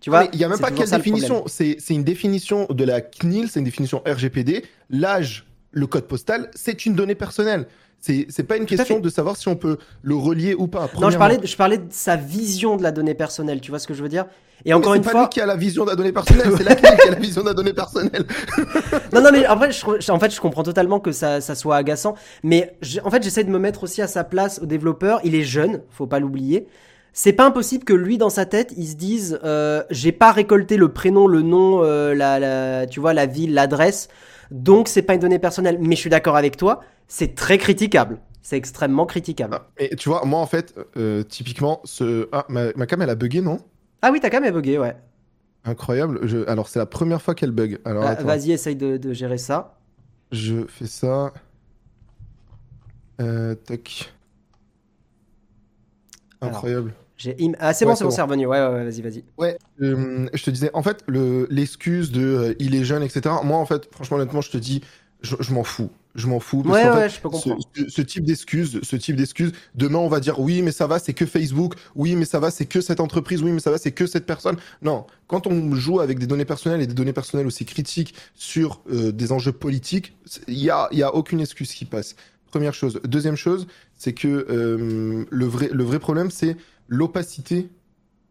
Tu 0.00 0.10
vois? 0.10 0.26
il 0.32 0.40
y 0.40 0.44
a 0.44 0.48
même 0.48 0.58
pas 0.58 0.70
quelle 0.72 0.90
définition. 0.90 1.44
C'est 1.46 1.76
une 1.90 2.04
définition 2.04 2.66
de 2.70 2.84
la 2.84 3.00
CNIL, 3.00 3.48
c'est 3.48 3.60
une 3.60 3.64
définition 3.64 4.02
RGPD. 4.06 4.64
L'âge, 4.90 5.46
le 5.70 5.86
code 5.86 6.08
postal, 6.08 6.50
c'est 6.54 6.84
une 6.86 6.94
donnée 6.94 7.14
personnelle. 7.14 7.66
C'est 8.00 8.42
pas 8.48 8.56
une 8.56 8.66
question 8.66 8.98
de 8.98 9.08
savoir 9.08 9.36
si 9.36 9.46
on 9.48 9.56
peut 9.56 9.76
le 10.02 10.14
relier 10.16 10.54
ou 10.54 10.66
pas. 10.66 10.88
Non, 10.98 11.10
je 11.10 11.18
parlais, 11.18 11.38
je 11.44 11.56
parlais 11.56 11.78
de 11.78 11.86
sa 11.90 12.16
vision 12.16 12.76
de 12.76 12.82
la 12.82 12.92
donnée 12.92 13.14
personnelle. 13.14 13.60
Tu 13.60 13.70
vois 13.70 13.78
ce 13.78 13.86
que 13.86 13.94
je 13.94 14.02
veux 14.02 14.08
dire? 14.08 14.24
Et 14.64 14.72
encore 14.74 14.92
Mais 14.92 14.98
une 14.98 15.02
c'est 15.04 15.06
pas 15.08 15.12
fois, 15.12 15.22
lui 15.22 15.28
qui 15.30 15.40
a 15.40 15.46
la 15.46 15.56
vision 15.56 15.84
de 15.84 15.90
la 15.90 15.96
donnée 15.96 16.12
personnelle, 16.12 16.52
c'est 16.56 16.64
la 16.64 16.74
qui 16.74 16.86
a 16.86 17.10
la 17.10 17.18
vision 17.18 17.42
de 17.42 17.46
la 17.48 17.54
donnée 17.54 17.72
personnelle. 17.72 18.26
Non, 19.12 19.20
non, 19.22 19.30
mais 19.32 19.46
en 19.48 19.58
fait, 19.58 19.72
je, 19.72 20.10
en 20.12 20.18
fait, 20.18 20.32
je 20.34 20.40
comprends 20.40 20.62
totalement 20.62 21.00
que 21.00 21.12
ça, 21.12 21.40
ça 21.40 21.54
soit 21.54 21.76
agaçant. 21.76 22.14
Mais 22.42 22.76
j'ai- 22.80 23.00
en 23.02 23.10
fait, 23.10 23.22
j'essaie 23.22 23.44
de 23.44 23.50
me 23.50 23.58
mettre 23.58 23.82
aussi 23.84 24.02
à 24.02 24.06
sa 24.06 24.24
place 24.24 24.60
au 24.62 24.66
développeur. 24.66 25.20
Il 25.24 25.34
est 25.34 25.42
jeune, 25.42 25.82
faut 25.90 26.06
pas 26.06 26.20
l'oublier. 26.20 26.66
C'est 27.12 27.32
pas 27.32 27.44
impossible 27.44 27.84
que 27.84 27.92
lui, 27.92 28.18
dans 28.18 28.30
sa 28.30 28.46
tête, 28.46 28.72
il 28.76 28.86
se 28.86 28.94
dise 28.94 29.40
euh, 29.44 29.82
j'ai 29.90 30.12
pas 30.12 30.30
récolté 30.32 30.76
le 30.76 30.92
prénom, 30.92 31.26
le 31.26 31.42
nom, 31.42 31.82
euh, 31.82 32.14
la, 32.14 32.38
la, 32.38 32.86
tu 32.86 33.00
vois, 33.00 33.14
la 33.14 33.26
ville, 33.26 33.52
l'adresse. 33.54 34.08
Donc, 34.52 34.88
c'est 34.88 35.02
pas 35.02 35.14
une 35.14 35.20
donnée 35.20 35.38
personnelle. 35.40 35.78
Mais 35.80 35.96
je 35.96 36.00
suis 36.00 36.10
d'accord 36.10 36.36
avec 36.36 36.56
toi, 36.56 36.80
c'est 37.08 37.34
très 37.34 37.58
critiquable. 37.58 38.18
C'est 38.42 38.56
extrêmement 38.56 39.06
critiquable. 39.06 39.54
Ah, 39.56 39.66
Et 39.78 39.96
tu 39.96 40.08
vois, 40.08 40.24
moi 40.24 40.40
en 40.40 40.46
fait, 40.46 40.74
euh, 40.96 41.22
typiquement, 41.24 41.80
ce... 41.84 42.28
ah, 42.32 42.46
ma, 42.48 42.72
ma 42.74 42.86
cam 42.86 43.02
elle 43.02 43.10
a 43.10 43.14
bugué, 43.14 43.40
non? 43.42 43.58
Ah 44.02 44.10
oui, 44.12 44.20
t'as 44.20 44.30
quand 44.30 44.40
même 44.40 44.54
bugué, 44.54 44.78
ouais. 44.78 44.96
Incroyable. 45.64 46.20
Je... 46.26 46.38
Alors 46.48 46.68
c'est 46.68 46.78
la 46.78 46.86
première 46.86 47.20
fois 47.22 47.34
qu'elle 47.34 47.50
bug. 47.50 47.80
Alors 47.84 48.04
Ah, 48.04 48.14
Vas-y, 48.22 48.52
essaye 48.52 48.76
de, 48.76 48.96
de 48.96 49.12
gérer 49.12 49.38
ça. 49.38 49.78
je 50.32 50.66
fais 50.66 50.86
ça. 50.86 51.32
Euh, 53.20 53.54
tac. 53.54 54.12
Alors. 56.40 56.54
Incroyable. 56.56 56.94
Im- 57.38 57.52
Ah, 57.58 57.74
c'est 57.74 57.84
Ouais, 57.84 57.90
bon, 57.92 57.96
c'est 57.96 58.04
bon, 58.04 58.10
c'est 58.10 58.22
revenu. 58.22 58.46
Ouais, 58.46 58.58
ouais, 58.60 58.68
ouais, 58.72 58.84
vas-y, 58.84 59.02
vas-y. 59.02 59.24
Ouais, 59.36 59.58
euh, 59.82 60.26
je 60.32 60.42
te 60.44 60.50
disais, 60.50 60.70
en 60.74 60.82
fait, 60.82 61.02
le 61.06 61.46
l'excuse 61.50 62.12
de 62.12 62.22
euh, 62.22 62.54
il 62.58 62.74
est 62.74 62.84
jeune, 62.84 63.02
etc. 63.02 63.34
Moi, 63.44 63.58
en 63.58 63.66
fait, 63.66 63.88
franchement, 63.92 64.16
honnêtement, 64.16 64.40
je 64.40 64.50
te 64.50 64.56
dis, 64.58 64.82
je, 65.22 65.36
je 65.40 65.52
m'en 65.52 65.64
fous. 65.64 65.90
Je 66.16 66.26
m'en 66.26 66.40
fous. 66.40 66.62
Ouais, 66.62 66.88
ouais, 66.90 67.08
fait, 67.08 67.08
je 67.16 67.20
peux 67.20 67.28
ce, 67.28 67.32
comprendre. 67.34 67.62
ce- 67.76 67.88
ce 67.88 68.02
type 68.02 68.24
d'excuses, 68.24 68.80
ce 68.82 68.96
type 68.96 69.14
d'excuses, 69.14 69.52
demain 69.76 69.98
on 69.98 70.08
va 70.08 70.18
dire 70.18 70.40
oui, 70.40 70.60
mais 70.60 70.72
ça 70.72 70.86
va, 70.88 70.98
c'est 70.98 71.12
que 71.14 71.24
Facebook. 71.24 71.74
Oui, 71.94 72.16
mais 72.16 72.24
ça 72.24 72.40
va, 72.40 72.50
c'est 72.50 72.66
que 72.66 72.80
cette 72.80 72.98
entreprise. 72.98 73.42
Oui, 73.42 73.52
mais 73.52 73.60
ça 73.60 73.70
va, 73.70 73.78
c'est 73.78 73.92
que 73.92 74.06
cette 74.06 74.26
personne. 74.26 74.56
Non, 74.82 75.06
quand 75.28 75.46
on 75.46 75.74
joue 75.76 76.00
avec 76.00 76.18
des 76.18 76.26
données 76.26 76.44
personnelles 76.44 76.80
et 76.80 76.86
des 76.88 76.94
données 76.94 77.12
personnelles 77.12 77.46
aussi 77.46 77.64
critiques 77.64 78.14
sur 78.34 78.82
euh, 78.92 79.12
des 79.12 79.30
enjeux 79.30 79.52
politiques, 79.52 80.16
il 80.48 80.58
y 80.58 80.68
a, 80.70 80.88
y 80.90 81.02
a 81.04 81.14
aucune 81.14 81.40
excuse 81.40 81.72
qui 81.72 81.84
passe. 81.84 82.16
Première 82.46 82.74
chose. 82.74 82.98
Deuxième 83.04 83.36
chose, 83.36 83.68
c'est 83.96 84.12
que 84.12 84.46
euh, 84.50 85.24
le 85.30 85.46
vrai, 85.46 85.68
le 85.72 85.84
vrai 85.84 86.00
problème, 86.00 86.32
c'est 86.32 86.56
l'opacité, 86.88 87.68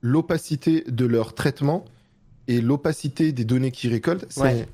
l'opacité 0.01 0.83
de 0.87 1.05
leur 1.05 1.33
traitement 1.33 1.85
et 2.47 2.61
l'opacité 2.61 3.31
des 3.31 3.45
données 3.45 3.71
qu'ils 3.71 3.91
récoltent. 3.91 4.25
C'est 4.29 4.41
Ouais. 4.41 4.67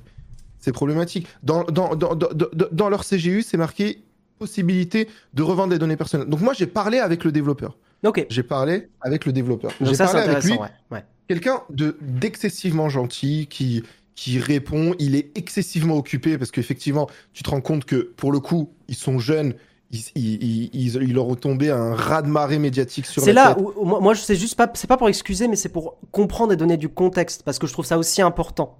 C'est 0.66 0.72
problématique. 0.72 1.28
Dans, 1.44 1.62
dans, 1.62 1.94
dans, 1.94 2.88
leur 2.88 3.04
CGU, 3.04 3.42
c'est 3.42 3.56
marqué 3.56 4.02
possibilité 4.40 5.06
de 5.32 5.44
revendre 5.44 5.70
des 5.70 5.78
données 5.78 5.96
personnelles. 5.96 6.28
Donc 6.28 6.40
moi, 6.40 6.54
j'ai 6.54 6.66
parlé 6.66 6.98
avec 6.98 7.22
le 7.22 7.30
développeur. 7.30 7.76
Ok. 8.04 8.26
J'ai 8.28 8.42
parlé 8.42 8.88
avec 9.00 9.26
le 9.26 9.32
développeur. 9.32 9.70
J'ai 9.80 9.96
parlé 9.96 10.22
avec 10.22 10.42
lui, 10.42 10.54
intéressant, 10.54 10.62
ouais. 10.62 10.68
ouais. 10.98 11.04
quelqu'un 11.28 11.60
de 11.70 11.96
d'excessivement 12.00 12.88
gentil 12.88 13.46
qui 13.48 13.84
qui 14.16 14.40
répond. 14.40 14.96
Il 14.98 15.14
est 15.14 15.30
excessivement 15.38 15.96
occupé 15.96 16.36
parce 16.36 16.50
qu'effectivement, 16.50 17.08
tu 17.32 17.44
te 17.44 17.50
rends 17.50 17.60
compte 17.60 17.84
que 17.84 18.12
pour 18.16 18.32
le 18.32 18.40
coup, 18.40 18.70
ils 18.88 18.96
sont 18.96 19.20
jeunes. 19.20 19.54
Ils, 19.92 20.00
ils, 20.16 20.42
ils, 20.42 20.70
ils- 20.74 20.96
il 20.96 21.14
leur 21.14 21.30
est 21.30 21.36
tombé 21.36 21.70
un 21.70 21.94
raz 21.94 22.22
de 22.22 22.26
marée 22.26 22.58
médiatique 22.58 23.06
sur 23.06 23.22
C'est 23.22 23.32
là 23.32 23.54
tête. 23.54 23.64
où 23.64 23.84
moi, 23.84 24.00
moi, 24.00 24.14
je 24.14 24.20
sais 24.20 24.34
juste 24.34 24.56
pas, 24.56 24.68
c'est 24.74 24.88
pas 24.88 24.96
pour 24.96 25.08
excuser, 25.08 25.46
mais 25.46 25.54
c'est 25.54 25.68
pour 25.68 25.96
comprendre 26.10 26.52
et 26.52 26.56
donner 26.56 26.76
du 26.76 26.88
contexte, 26.88 27.44
parce 27.44 27.60
que 27.60 27.68
je 27.68 27.72
trouve 27.72 27.86
ça 27.86 27.96
aussi 27.96 28.20
important. 28.20 28.76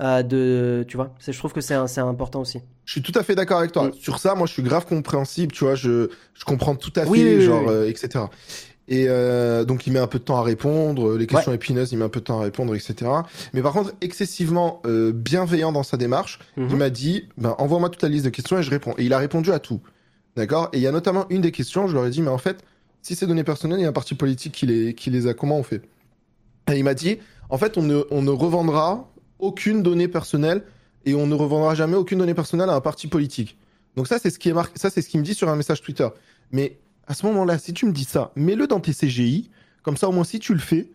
Euh, 0.00 0.22
de, 0.22 0.84
tu 0.88 0.96
vois, 0.96 1.14
c'est, 1.18 1.32
je 1.32 1.38
trouve 1.38 1.52
que 1.52 1.60
c'est, 1.60 1.74
important 1.74 2.40
aussi. 2.40 2.60
Je 2.84 2.92
suis 2.92 3.02
tout 3.02 3.12
à 3.16 3.22
fait 3.22 3.34
d'accord 3.34 3.58
avec 3.58 3.72
toi. 3.72 3.88
Mm. 3.88 3.92
Sur 3.94 4.18
ça, 4.18 4.34
moi, 4.34 4.46
je 4.46 4.52
suis 4.52 4.62
grave 4.62 4.86
compréhensible, 4.86 5.52
tu 5.52 5.64
vois, 5.64 5.74
je, 5.74 6.08
je 6.34 6.44
comprends 6.44 6.74
tout 6.74 6.92
à 6.96 7.02
fait, 7.04 7.08
Oui, 7.10 7.22
oui, 7.24 7.34
oui, 7.36 7.42
genre, 7.42 7.62
oui. 7.62 7.68
euh, 7.70 7.88
etc. 7.88 8.24
Et 8.88 9.06
euh, 9.08 9.64
donc, 9.64 9.86
il 9.86 9.92
met 9.92 10.00
un 10.00 10.08
peu 10.08 10.18
de 10.18 10.24
temps 10.24 10.36
à 10.38 10.42
répondre, 10.42 11.16
les 11.16 11.26
questions 11.26 11.52
épineuses, 11.52 11.92
il 11.92 11.98
met 11.98 12.04
un 12.04 12.08
peu 12.08 12.18
de 12.20 12.24
temps 12.24 12.40
à 12.40 12.42
répondre, 12.42 12.74
etc. 12.74 13.10
Mais 13.54 13.62
par 13.62 13.72
contre, 13.72 13.92
excessivement 14.00 14.82
euh, 14.86 15.12
bienveillant 15.14 15.70
dans 15.72 15.84
sa 15.84 15.96
démarche, 15.96 16.40
il 16.56 16.64
Mhm. 16.64 16.76
m'a 16.76 16.90
dit, 16.90 17.28
ben, 17.38 17.54
envoie-moi 17.58 17.90
toute 17.90 18.02
la 18.02 18.08
liste 18.08 18.24
de 18.24 18.30
questions 18.30 18.58
et 18.58 18.62
je 18.62 18.70
réponds. 18.70 18.94
Et 18.98 19.04
il 19.04 19.12
a 19.12 19.18
répondu 19.18 19.52
à 19.52 19.60
tout. 19.60 19.80
D'accord? 20.36 20.68
Et 20.72 20.78
il 20.78 20.82
y 20.82 20.86
a 20.86 20.92
notamment 20.92 21.26
une 21.30 21.42
des 21.42 21.52
questions, 21.52 21.86
je 21.86 21.94
leur 21.94 22.06
ai 22.06 22.10
dit, 22.10 22.22
mais 22.22 22.28
en 22.30 22.38
fait, 22.38 22.64
si 23.02 23.14
c'est 23.14 23.26
données 23.26 23.44
personnelles, 23.44 23.78
il 23.78 23.82
y 23.82 23.86
a 23.86 23.88
un 23.88 23.92
parti 23.92 24.14
politique 24.14 24.52
qui 24.52 24.66
les, 24.66 24.94
qui 24.94 25.10
les 25.10 25.26
a, 25.28 25.34
comment 25.34 25.58
on 25.58 25.62
fait? 25.62 25.82
Et 26.72 26.76
il 26.78 26.84
m'a 26.84 26.94
dit, 26.94 27.18
en 27.50 27.58
fait, 27.58 27.76
on 27.78 27.82
ne, 27.82 28.02
on 28.10 28.22
ne 28.22 28.30
revendra 28.30 29.08
aucune 29.42 29.82
donnée 29.82 30.08
personnelle 30.08 30.62
et 31.04 31.14
on 31.14 31.26
ne 31.26 31.34
revendra 31.34 31.74
jamais 31.74 31.96
aucune 31.96 32.18
donnée 32.18 32.32
personnelle 32.32 32.70
à 32.70 32.74
un 32.74 32.80
parti 32.80 33.08
politique. 33.08 33.58
Donc 33.96 34.06
ça, 34.06 34.18
c'est 34.18 34.30
ce 34.30 34.38
qui 34.38 34.48
est 34.48 34.54
marqué, 34.54 34.78
ça, 34.78 34.88
c'est 34.88 35.02
ce 35.02 35.08
qu'il 35.08 35.20
me 35.20 35.24
dit 35.24 35.34
sur 35.34 35.50
un 35.50 35.56
message 35.56 35.82
Twitter. 35.82 36.08
Mais 36.50 36.78
à 37.06 37.12
ce 37.14 37.26
moment-là, 37.26 37.58
si 37.58 37.74
tu 37.74 37.84
me 37.84 37.92
dis 37.92 38.04
ça, 38.04 38.32
mets-le 38.36 38.66
dans 38.66 38.80
tes 38.80 38.92
CGI, 38.92 39.50
comme 39.82 39.96
ça, 39.98 40.08
au 40.08 40.12
moins, 40.12 40.24
si 40.24 40.38
tu 40.38 40.54
le 40.54 40.60
fais, 40.60 40.88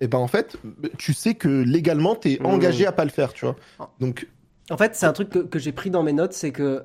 et 0.00 0.08
ben 0.08 0.18
en 0.18 0.26
fait, 0.26 0.56
tu 0.96 1.12
sais 1.12 1.34
que 1.34 1.48
légalement, 1.48 2.14
t'es 2.16 2.38
Mmh. 2.40 2.46
engagé 2.46 2.86
à 2.86 2.92
pas 2.92 3.04
le 3.04 3.10
faire, 3.10 3.34
tu 3.34 3.44
vois. 3.44 3.56
Donc, 4.00 4.26
En 4.70 4.78
fait, 4.78 4.96
c'est 4.96 5.06
un 5.06 5.12
truc 5.12 5.28
que, 5.28 5.38
que 5.40 5.58
j'ai 5.58 5.72
pris 5.72 5.90
dans 5.90 6.02
mes 6.02 6.14
notes, 6.14 6.32
c'est 6.32 6.52
que 6.52 6.82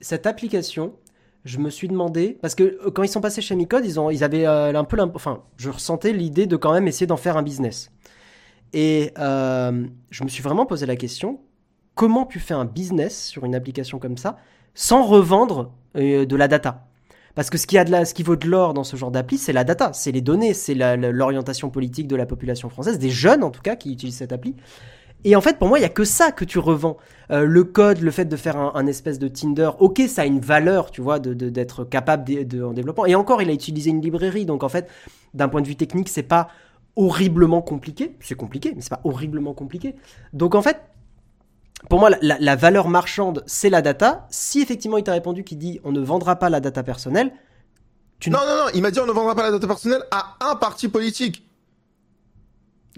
cette 0.00 0.26
application, 0.26 0.92
je 1.44 1.58
me 1.58 1.70
suis 1.70 1.88
demandé 1.88 2.36
parce 2.42 2.54
que 2.54 2.62
euh, 2.64 2.90
quand 2.90 3.02
ils 3.02 3.08
sont 3.08 3.20
passés 3.22 3.40
chez 3.40 3.54
Micode, 3.56 3.84
ils 3.86 3.98
ont, 3.98 4.10
ils 4.10 4.22
avaient 4.22 4.46
euh, 4.46 4.74
un 4.74 4.84
peu, 4.84 5.00
enfin, 5.14 5.42
je 5.56 5.70
ressentais 5.70 6.12
l'idée 6.12 6.46
de 6.46 6.56
quand 6.56 6.72
même 6.72 6.86
essayer 6.86 7.06
d'en 7.06 7.16
faire 7.16 7.36
un 7.38 7.42
business. 7.42 7.90
Et 8.72 9.12
euh, 9.18 9.86
je 10.10 10.24
me 10.24 10.28
suis 10.28 10.42
vraiment 10.42 10.66
posé 10.66 10.86
la 10.86 10.96
question 10.96 11.40
comment 11.94 12.24
tu 12.24 12.40
fais 12.40 12.54
un 12.54 12.64
business 12.64 13.26
sur 13.26 13.44
une 13.44 13.54
application 13.54 13.98
comme 13.98 14.16
ça 14.16 14.36
sans 14.74 15.02
revendre 15.04 15.72
euh, 15.96 16.24
de 16.24 16.36
la 16.36 16.48
data? 16.48 16.86
Parce 17.34 17.48
que 17.48 17.56
ce 17.56 17.66
qui, 17.66 17.78
a 17.78 17.84
de 17.84 17.90
la, 17.90 18.04
ce 18.04 18.12
qui 18.12 18.22
vaut 18.22 18.36
de 18.36 18.46
l'or 18.46 18.74
dans 18.74 18.84
ce 18.84 18.96
genre 18.96 19.10
d'appli, 19.10 19.38
c'est 19.38 19.54
la 19.54 19.64
data, 19.64 19.92
c'est 19.94 20.12
les 20.12 20.20
données, 20.20 20.52
c'est 20.52 20.74
l'orientation 20.74 21.70
politique 21.70 22.06
de 22.06 22.16
la 22.16 22.26
population 22.26 22.68
française, 22.68 22.98
des 22.98 23.08
jeunes 23.08 23.42
en 23.42 23.50
tout 23.50 23.62
cas 23.62 23.74
qui 23.74 23.90
utilisent 23.92 24.16
cette 24.16 24.32
appli. 24.32 24.54
Et 25.24 25.36
en 25.36 25.40
fait, 25.40 25.58
pour 25.58 25.68
moi, 25.68 25.78
il 25.78 25.82
y 25.82 25.86
a 25.86 25.88
que 25.90 26.04
ça 26.04 26.32
que 26.32 26.44
tu 26.44 26.58
revends. 26.58 26.96
Euh, 27.30 27.44
le 27.44 27.64
code, 27.64 28.00
le 28.00 28.10
fait 28.10 28.24
de 28.24 28.36
faire 28.36 28.58
un, 28.58 28.86
espèce 28.86 29.18
de 29.18 29.28
Tinder, 29.28 29.70
ok, 29.78 30.02
ça 30.08 30.22
a 30.22 30.26
une 30.26 30.40
valeur, 30.40 30.90
tu 30.90 31.00
vois, 31.00 31.20
de- 31.20 31.32
de- 31.32 31.48
d'être 31.48 31.84
capable 31.84 32.24
de, 32.24 32.42
de- 32.42 32.62
en 32.62 32.72
développement. 32.72 33.06
Et 33.06 33.14
encore, 33.14 33.40
il 33.40 33.48
a 33.48 33.52
utilisé 33.52 33.90
une 33.90 34.02
librairie, 34.02 34.44
donc 34.44 34.62
en 34.64 34.68
fait, 34.68 34.88
d'un 35.32 35.48
point 35.48 35.62
de 35.62 35.68
vue 35.68 35.76
technique, 35.76 36.08
c'est 36.08 36.24
pas 36.24 36.48
horriblement 36.96 37.62
compliqué. 37.62 38.16
C'est 38.20 38.34
compliqué, 38.34 38.72
mais 38.74 38.82
c'est 38.82 38.90
pas 38.90 39.00
horriblement 39.04 39.54
compliqué. 39.54 39.94
Donc 40.32 40.54
en 40.54 40.62
fait, 40.62 40.80
pour 41.88 41.98
moi, 41.98 42.10
la, 42.20 42.56
valeur 42.56 42.88
marchande, 42.88 43.42
c'est 43.46 43.70
la 43.70 43.82
data. 43.82 44.26
Si 44.30 44.60
effectivement 44.60 44.98
il 44.98 45.04
t'a 45.04 45.12
répondu 45.12 45.42
qu'il 45.44 45.58
dit 45.58 45.80
on 45.84 45.92
ne 45.92 46.00
vendra 46.00 46.36
pas 46.36 46.48
la 46.50 46.60
data 46.60 46.82
personnelle, 46.82 47.32
Tu 48.20 48.30
Non, 48.30 48.38
non, 48.40 48.64
non, 48.64 48.70
il 48.74 48.82
m'a 48.82 48.90
dit 48.90 49.00
on 49.00 49.06
ne 49.06 49.12
vendra 49.12 49.34
pas 49.34 49.42
la 49.42 49.50
data 49.50 49.66
personnelle 49.66 50.02
à 50.10 50.36
un 50.40 50.54
parti 50.56 50.88
politique. 50.88 51.44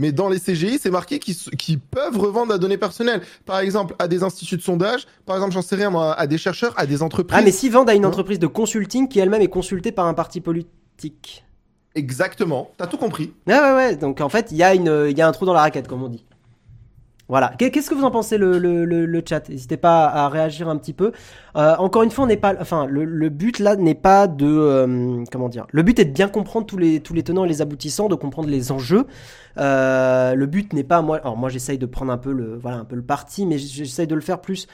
Mais 0.00 0.10
dans 0.10 0.28
les 0.28 0.40
CGI, 0.40 0.78
c'est 0.80 0.90
marqué 0.90 1.20
qu'ils 1.20 1.78
peuvent 1.78 2.18
revendre 2.18 2.50
la 2.50 2.58
donnée 2.58 2.76
personnelle. 2.76 3.22
Par 3.46 3.60
exemple, 3.60 3.94
à 4.00 4.08
des 4.08 4.24
instituts 4.24 4.56
de 4.56 4.62
sondage, 4.62 5.06
par 5.24 5.36
exemple, 5.36 5.52
j'en 5.54 5.62
sais 5.62 5.76
rien, 5.76 5.88
moi, 5.88 6.12
à 6.14 6.26
des 6.26 6.36
chercheurs, 6.36 6.74
à 6.76 6.84
des 6.84 7.00
entreprises. 7.00 7.38
ah, 7.38 7.42
mais 7.42 7.52
s'ils 7.52 7.70
vendent 7.70 7.88
à 7.88 7.94
une 7.94 8.02
Non. 8.02 8.08
entreprise 8.08 8.40
de 8.40 8.48
consulting 8.48 9.06
qui 9.06 9.20
elle-même 9.20 9.40
est 9.40 9.48
consultée 9.48 9.92
par 9.92 10.06
un 10.06 10.14
parti 10.14 10.40
politique. 10.40 11.43
Exactement, 11.94 12.70
t'as 12.76 12.86
tout 12.88 12.96
compris. 12.96 13.32
Ouais, 13.46 13.58
ouais, 13.58 13.74
ouais. 13.74 13.96
Donc 13.96 14.20
en 14.20 14.28
fait, 14.28 14.50
il 14.50 14.56
y, 14.56 14.62
a 14.64 14.74
y 14.74 15.20
a 15.20 15.28
un 15.28 15.32
trou 15.32 15.44
dans 15.46 15.52
la 15.52 15.60
raquette, 15.60 15.86
comme 15.86 16.02
on 16.02 16.08
dit. 16.08 16.24
Voilà. 17.28 17.52
Qu'est- 17.56 17.70
Qu'est-ce 17.70 17.88
que 17.88 17.94
vous 17.94 18.04
en 18.04 18.10
pensez, 18.10 18.36
le, 18.36 18.58
le, 18.58 18.84
le, 18.84 19.22
chat? 19.26 19.48
N'hésitez 19.48 19.76
pas 19.76 20.06
à, 20.06 20.28
réagir 20.28 20.68
un 20.68 20.76
petit 20.76 20.92
peu. 20.92 21.12
Euh, 21.56 21.74
encore 21.78 22.02
une 22.02 22.10
fois, 22.10 22.24
on 22.24 22.26
n'est 22.26 22.36
pas. 22.36 22.54
Enfin, 22.60 22.86
le, 22.86 23.28
but 23.30 23.60
là 23.60 23.76
n'est 23.76 23.94
pas 23.94 24.26
de. 24.26 24.44
euh, 24.46 25.24
comment 25.32 25.48
dire? 25.48 25.66
Le 25.70 25.82
but 25.82 25.98
est 26.00 26.04
de 26.04 26.10
bien 26.12 26.28
comprendre 26.28 26.66
tous 26.66 26.76
les, 26.76 27.00
tous 27.00 27.14
les 27.14 27.22
tenants 27.22 27.44
et 27.44 27.48
les 27.48 27.62
aboutissants, 27.62 28.08
de 28.08 28.14
comprendre 28.16 28.48
les 28.48 28.72
enjeux. 28.72 29.06
Euh, 29.58 30.34
le 30.34 30.46
but 30.46 30.72
n'est 30.72 30.84
pas. 30.84 31.00
Moi, 31.00 31.18
alors 31.18 31.36
moi, 31.36 31.48
j'essaye 31.48 31.78
de 31.78 31.86
prendre 31.86 32.12
un 32.12 32.18
peu 32.18 32.32
le, 32.32 32.56
voilà, 32.58 32.78
un 32.78 32.84
peu 32.84 32.96
le 32.96 33.02
parti, 33.02 33.46
mais 33.46 33.56
j'essaye 33.56 34.06
de 34.08 34.14
le 34.16 34.20
faire 34.20 34.40
plus 34.40 34.66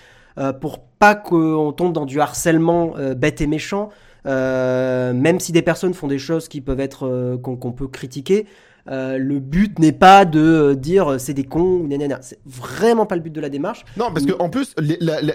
pour 0.60 0.78
pas 0.78 1.14
qu'on 1.14 1.70
tombe 1.72 1.92
dans 1.92 2.06
du 2.06 2.18
harcèlement 2.18 2.94
bête 3.14 3.42
et 3.42 3.46
méchant. 3.46 3.90
Euh, 4.26 5.12
même 5.12 5.40
si 5.40 5.52
des 5.52 5.62
personnes 5.62 5.94
font 5.94 6.08
des 6.08 6.18
choses 6.18 6.48
qui 6.48 6.60
peuvent 6.60 6.80
être 6.80 7.06
euh, 7.06 7.36
qu'on 7.38 7.72
peut 7.72 7.88
critiquer, 7.88 8.46
euh, 8.88 9.18
le 9.18 9.38
but 9.38 9.78
n'est 9.78 9.92
pas 9.92 10.24
de 10.24 10.40
euh, 10.40 10.74
dire 10.74 11.16
c'est 11.18 11.34
des 11.34 11.44
cons 11.44 11.82
ou. 11.84 11.88
C'est 12.20 12.38
vraiment 12.46 13.06
pas 13.06 13.16
le 13.16 13.22
but 13.22 13.32
de 13.32 13.40
la 13.40 13.48
démarche. 13.48 13.84
Non, 13.96 14.10
parce 14.12 14.26
que 14.26 14.32
en 14.38 14.48
plus, 14.48 14.74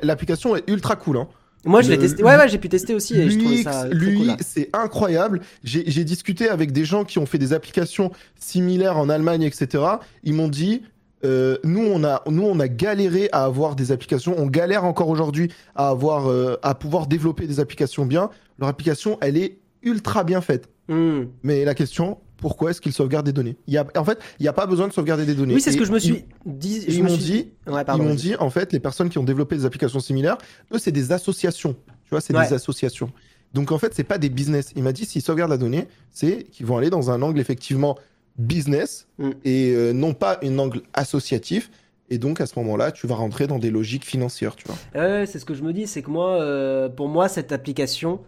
l'application 0.04 0.56
est 0.56 0.70
ultra 0.70 0.96
cool. 0.96 1.18
Hein. 1.18 1.28
Moi, 1.66 1.82
je 1.82 1.90
l'ai 1.90 1.98
testé. 1.98 2.24
Ouais, 2.24 2.38
ouais, 2.38 2.48
j'ai 2.48 2.60
pu 2.60 2.70
tester 2.70 2.94
aussi 2.94 3.16
et 3.16 3.26
Lui, 3.26 4.18
cool. 4.18 4.36
c'est 4.40 4.70
incroyable. 4.74 5.42
J'ai 5.64 5.84
j'ai 5.88 6.04
discuté 6.04 6.50
avec 6.50 6.72
des 6.72 6.86
gens 6.86 7.04
qui 7.04 7.18
ont 7.18 7.26
fait 7.26 7.40
des 7.40 7.54
applications 7.54 8.12
similaires 8.40 8.98
en 8.98 9.10
Allemagne, 9.10 9.42
etc. 9.42 9.84
Ils 10.24 10.34
m'ont 10.34 10.48
dit, 10.48 10.84
euh, 11.26 11.58
nous, 11.64 11.84
on 11.84 12.04
a, 12.04 12.22
nous, 12.28 12.44
on 12.44 12.60
a 12.60 12.68
galéré 12.68 13.30
à 13.32 13.46
avoir 13.46 13.76
des 13.76 13.92
applications. 13.92 14.36
On 14.38 14.46
galère 14.46 14.86
encore 14.86 15.10
aujourd'hui 15.10 15.52
à 15.76 15.90
avoir, 15.90 16.30
euh, 16.30 16.58
à 16.62 16.76
pouvoir 16.76 17.08
développer 17.08 17.48
des 17.48 17.60
applications 17.60 18.06
bien. 18.06 18.30
Leur 18.60 18.70
application, 18.70 19.18
elle 19.22 19.38
est 19.38 19.60
ultra 19.84 20.24
bien 20.24 20.42
faite. 20.42 20.70
Hmm. 20.88 21.24
Mais 21.44 21.66
la 21.66 21.74
question, 21.74 22.20
pourquoi 22.38 22.72
est-ce 22.72 22.82
qu'ils 22.82 22.94
sauvegardent 22.94 23.26
des 23.26 23.34
données? 23.34 23.56
Il 23.68 23.74
y 23.74 23.78
a, 23.78 23.86
En 23.96 24.06
fait, 24.06 24.20
il 24.40 24.44
n'y 24.44 24.48
a 24.50 24.54
pas 24.54 24.66
besoin 24.68 24.88
de 24.88 24.94
sauvegarder 24.94 25.26
des 25.26 25.34
données. 25.36 25.56
Oui, 25.56 25.62
c'est 25.62 25.72
ce 25.72 25.78
que 25.78 25.86
je 25.86 25.92
me 25.92 26.00
suis 26.00 26.26
dit. 26.46 26.86
ils 26.88 27.04
m'ont 27.04 27.16
dit, 27.18 27.52
Ouais, 27.68 27.82
ils 27.82 27.86
pardon, 27.86 28.04
m'ont 28.04 28.10
vas-y. 28.10 28.18
dit, 28.18 28.36
en 28.38 28.50
fait, 28.50 28.72
les 28.74 28.80
personnes 28.80 29.10
qui 29.10 29.18
ont 29.18 29.24
développé 29.24 29.56
des 29.56 29.66
applications 29.66 30.00
similaires, 30.00 30.38
eux, 30.74 30.78
c'est 30.78 30.92
des 30.92 31.12
associations. 31.12 31.74
Tu 32.04 32.10
vois, 32.12 32.22
c'est 32.22 32.36
Ouais. 32.36 32.48
des 32.48 32.54
associations. 32.54 33.12
Donc, 33.54 33.72
en 33.72 33.78
fait, 33.78 33.94
c'est 33.96 34.04
pas 34.04 34.18
des 34.18 34.30
business. 34.30 34.72
Il 34.76 34.84
m'a 34.84 34.92
dit, 34.92 35.06
s'ils 35.06 35.22
sauvegardent 35.22 35.52
la 35.52 35.58
donnée, 35.58 35.88
c'est 36.12 36.44
qu'ils 36.44 36.66
vont 36.66 36.78
aller 36.78 36.90
dans 36.90 37.10
un 37.10 37.22
angle, 37.22 37.40
effectivement, 37.40 37.98
business 38.38 39.08
Mm. 39.18 39.30
et 39.46 39.72
euh, 39.74 39.94
non 39.94 40.14
pas 40.14 40.40
un 40.44 40.60
angle 40.60 40.82
associatif. 40.94 41.72
Et 42.10 42.18
donc, 42.20 42.42
à 42.42 42.46
ce 42.46 42.60
moment-là, 42.60 42.92
tu 42.92 43.08
vas 43.08 43.16
rentrer 43.16 43.48
dans 43.48 43.58
des 43.58 43.72
logiques 43.72 44.06
financières, 44.06 44.56
tu 44.56 44.66
vois. 44.68 45.26
C'est 45.26 45.40
ce 45.40 45.46
que 45.46 45.56
je 45.56 45.64
me 45.64 45.74
dis, 45.74 45.88
c'est 45.88 46.04
que 46.04 46.12
moi, 46.12 46.40
euh, 46.42 46.88
pour 46.90 47.08
moi, 47.08 47.28
cette 47.30 47.52
application, 47.52 48.20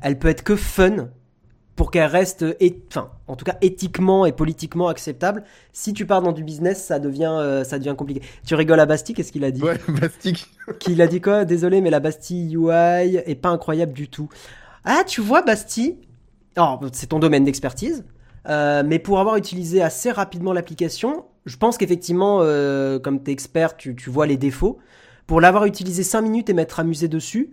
elle 0.00 0.18
peut 0.18 0.28
être 0.28 0.42
que 0.42 0.56
fun 0.56 1.08
pour 1.76 1.90
qu'elle 1.90 2.06
reste, 2.06 2.44
enfin, 2.90 3.10
en 3.26 3.36
tout 3.36 3.44
cas 3.44 3.58
éthiquement 3.60 4.24
et 4.24 4.32
politiquement 4.32 4.88
acceptable. 4.88 5.44
Si 5.74 5.92
tu 5.92 6.06
pars 6.06 6.22
dans 6.22 6.32
du 6.32 6.42
business, 6.42 6.82
ça 6.82 6.98
devient, 6.98 7.34
euh, 7.38 7.64
ça 7.64 7.78
devient 7.78 7.94
compliqué. 7.96 8.22
Tu 8.46 8.54
rigoles 8.54 8.80
à 8.80 8.86
Bastille, 8.86 9.14
qu'est-ce 9.14 9.30
qu'il 9.30 9.44
a 9.44 9.50
dit 9.50 9.62
Ouais, 9.62 9.78
Bastique. 10.00 10.50
Qu'il 10.80 11.02
a 11.02 11.06
dit 11.06 11.20
quoi? 11.20 11.44
Désolé, 11.44 11.82
mais 11.82 11.90
la 11.90 12.00
Bastille 12.00 12.56
UI 12.56 13.16
est 13.16 13.40
pas 13.40 13.50
incroyable 13.50 13.92
du 13.92 14.08
tout. 14.08 14.30
Ah, 14.84 15.02
tu 15.06 15.20
vois, 15.20 15.42
Bastille, 15.42 15.98
alors 16.56 16.80
c'est 16.92 17.08
ton 17.08 17.18
domaine 17.18 17.44
d'expertise, 17.44 18.04
euh, 18.48 18.82
mais 18.84 18.98
pour 18.98 19.20
avoir 19.20 19.36
utilisé 19.36 19.82
assez 19.82 20.10
rapidement 20.10 20.54
l'application, 20.54 21.26
je 21.44 21.58
pense 21.58 21.76
qu'effectivement, 21.76 22.38
euh, 22.40 22.98
comme 22.98 23.22
tu 23.22 23.30
es 23.30 23.32
expert, 23.34 23.76
tu, 23.76 23.94
tu 23.94 24.08
vois 24.08 24.26
les 24.26 24.38
défauts. 24.38 24.78
Pour 25.26 25.40
l'avoir 25.40 25.66
utilisé 25.66 26.04
5 26.04 26.22
minutes 26.22 26.50
et 26.50 26.54
m'être 26.54 26.80
amusé 26.80 27.08
dessus, 27.08 27.50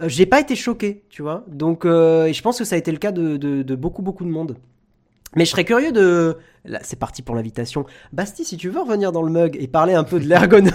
j'ai 0.00 0.26
pas 0.26 0.40
été 0.40 0.56
choqué, 0.56 1.02
tu 1.10 1.22
vois. 1.22 1.44
Donc, 1.48 1.84
euh, 1.84 2.24
et 2.26 2.32
je 2.32 2.42
pense 2.42 2.58
que 2.58 2.64
ça 2.64 2.74
a 2.74 2.78
été 2.78 2.90
le 2.92 2.98
cas 2.98 3.12
de, 3.12 3.36
de- 3.36 3.62
de 3.62 3.74
beaucoup, 3.74 4.02
beaucoup 4.02 4.24
de 4.24 4.30
monde. 4.30 4.56
Mais 5.36 5.44
je 5.44 5.50
serais 5.50 5.64
curieux 5.64 5.92
de. 5.92 6.36
Là, 6.64 6.78
c'est 6.82 6.98
parti 6.98 7.22
pour 7.22 7.34
l'invitation. 7.34 7.84
Bastille, 8.12 8.44
si 8.44 8.56
tu 8.56 8.68
veux 8.68 8.80
revenir 8.80 9.12
dans 9.12 9.22
le 9.22 9.30
mug 9.32 9.56
et 9.58 9.66
parler 9.68 9.94
un 9.94 10.04
peu 10.04 10.20
de 10.20 10.26
l'ergonomie. 10.26 10.72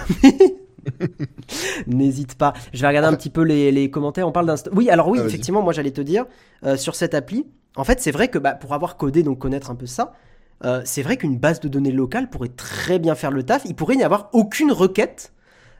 N'hésite 1.86 2.34
pas. 2.34 2.52
Je 2.72 2.80
vais 2.80 2.88
regarder 2.88 3.08
un 3.08 3.14
petit 3.16 3.30
peu 3.30 3.42
les, 3.42 3.70
les 3.72 3.90
commentaires. 3.90 4.26
On 4.26 4.32
parle 4.32 4.46
d'un. 4.46 4.56
Oui, 4.72 4.90
alors 4.90 5.08
oui, 5.08 5.18
Ah, 5.22 5.26
effectivement, 5.26 5.62
moi 5.62 5.72
j'allais 5.72 5.90
te 5.90 6.00
dire 6.00 6.26
euh, 6.64 6.76
sur 6.76 6.94
cette 6.94 7.14
appli. 7.14 7.46
En 7.76 7.84
fait, 7.84 8.00
c'est 8.00 8.10
vrai 8.10 8.28
que 8.28 8.38
bah, 8.38 8.54
pour 8.54 8.74
avoir 8.74 8.96
codé, 8.96 9.22
donc 9.22 9.38
connaître 9.38 9.70
un 9.70 9.74
peu 9.74 9.86
ça, 9.86 10.14
euh, 10.64 10.80
c'est 10.84 11.02
vrai 11.02 11.16
qu'une 11.16 11.38
base 11.38 11.60
de 11.60 11.68
données 11.68 11.92
locale 11.92 12.28
pourrait 12.28 12.48
très 12.48 12.98
bien 12.98 13.14
faire 13.14 13.30
le 13.30 13.42
taf. 13.44 13.62
Il 13.66 13.74
pourrait 13.74 13.96
n'y 13.96 14.02
avoir 14.04 14.30
aucune 14.32 14.72
requête 14.72 15.32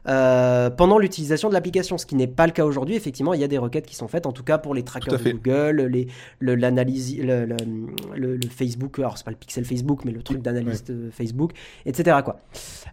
euh, 0.07 0.69
pendant 0.69 0.97
l'utilisation 0.97 1.49
de 1.49 1.53
l'application, 1.53 1.97
ce 1.97 2.05
qui 2.05 2.15
n'est 2.15 2.27
pas 2.27 2.45
le 2.45 2.51
cas 2.53 2.65
aujourd'hui. 2.65 2.95
Effectivement, 2.95 3.33
il 3.33 3.41
y 3.41 3.43
a 3.43 3.47
des 3.47 3.57
requêtes 3.57 3.85
qui 3.85 3.95
sont 3.95 4.07
faites, 4.07 4.25
en 4.25 4.31
tout 4.31 4.43
cas 4.43 4.57
pour 4.57 4.73
les 4.73 4.83
trackers 4.83 5.13
de. 5.17 5.23
Google, 5.33 5.81
les, 5.91 6.07
le, 6.39 6.55
l'analyse, 6.55 7.17
le, 7.19 7.45
le, 7.45 7.57
le- 8.15 8.35
le 8.37 8.49
Facebook, 8.49 8.97
alors 8.99 9.17
c'est 9.17 9.25
pas 9.25 9.31
le 9.31 9.37
pixel 9.37 9.65
Facebook, 9.65 10.05
mais 10.05 10.11
le 10.11 10.21
truc 10.23 10.41
d'analyse 10.41 10.83
de 10.85 11.09
Facebook, 11.11 11.51
etc. 11.85 12.17
Quoi. 12.23 12.37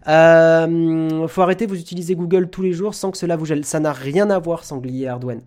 Euh, 0.08 1.26
faut 1.28 1.42
arrêter, 1.42 1.66
vous 1.66 1.78
utilisez 1.78 2.14
Google 2.14 2.48
tous 2.48 2.62
les 2.62 2.72
jours 2.72 2.94
sans 2.94 3.10
que 3.10 3.18
cela 3.18 3.36
vous 3.36 3.44
gêne. 3.46 3.62
Ça 3.62 3.80
n'a 3.80 3.92
rien 3.92 4.30
à 4.30 4.38
voir, 4.38 4.64
Sanglier 4.64 5.08
Hardwen. 5.08 5.40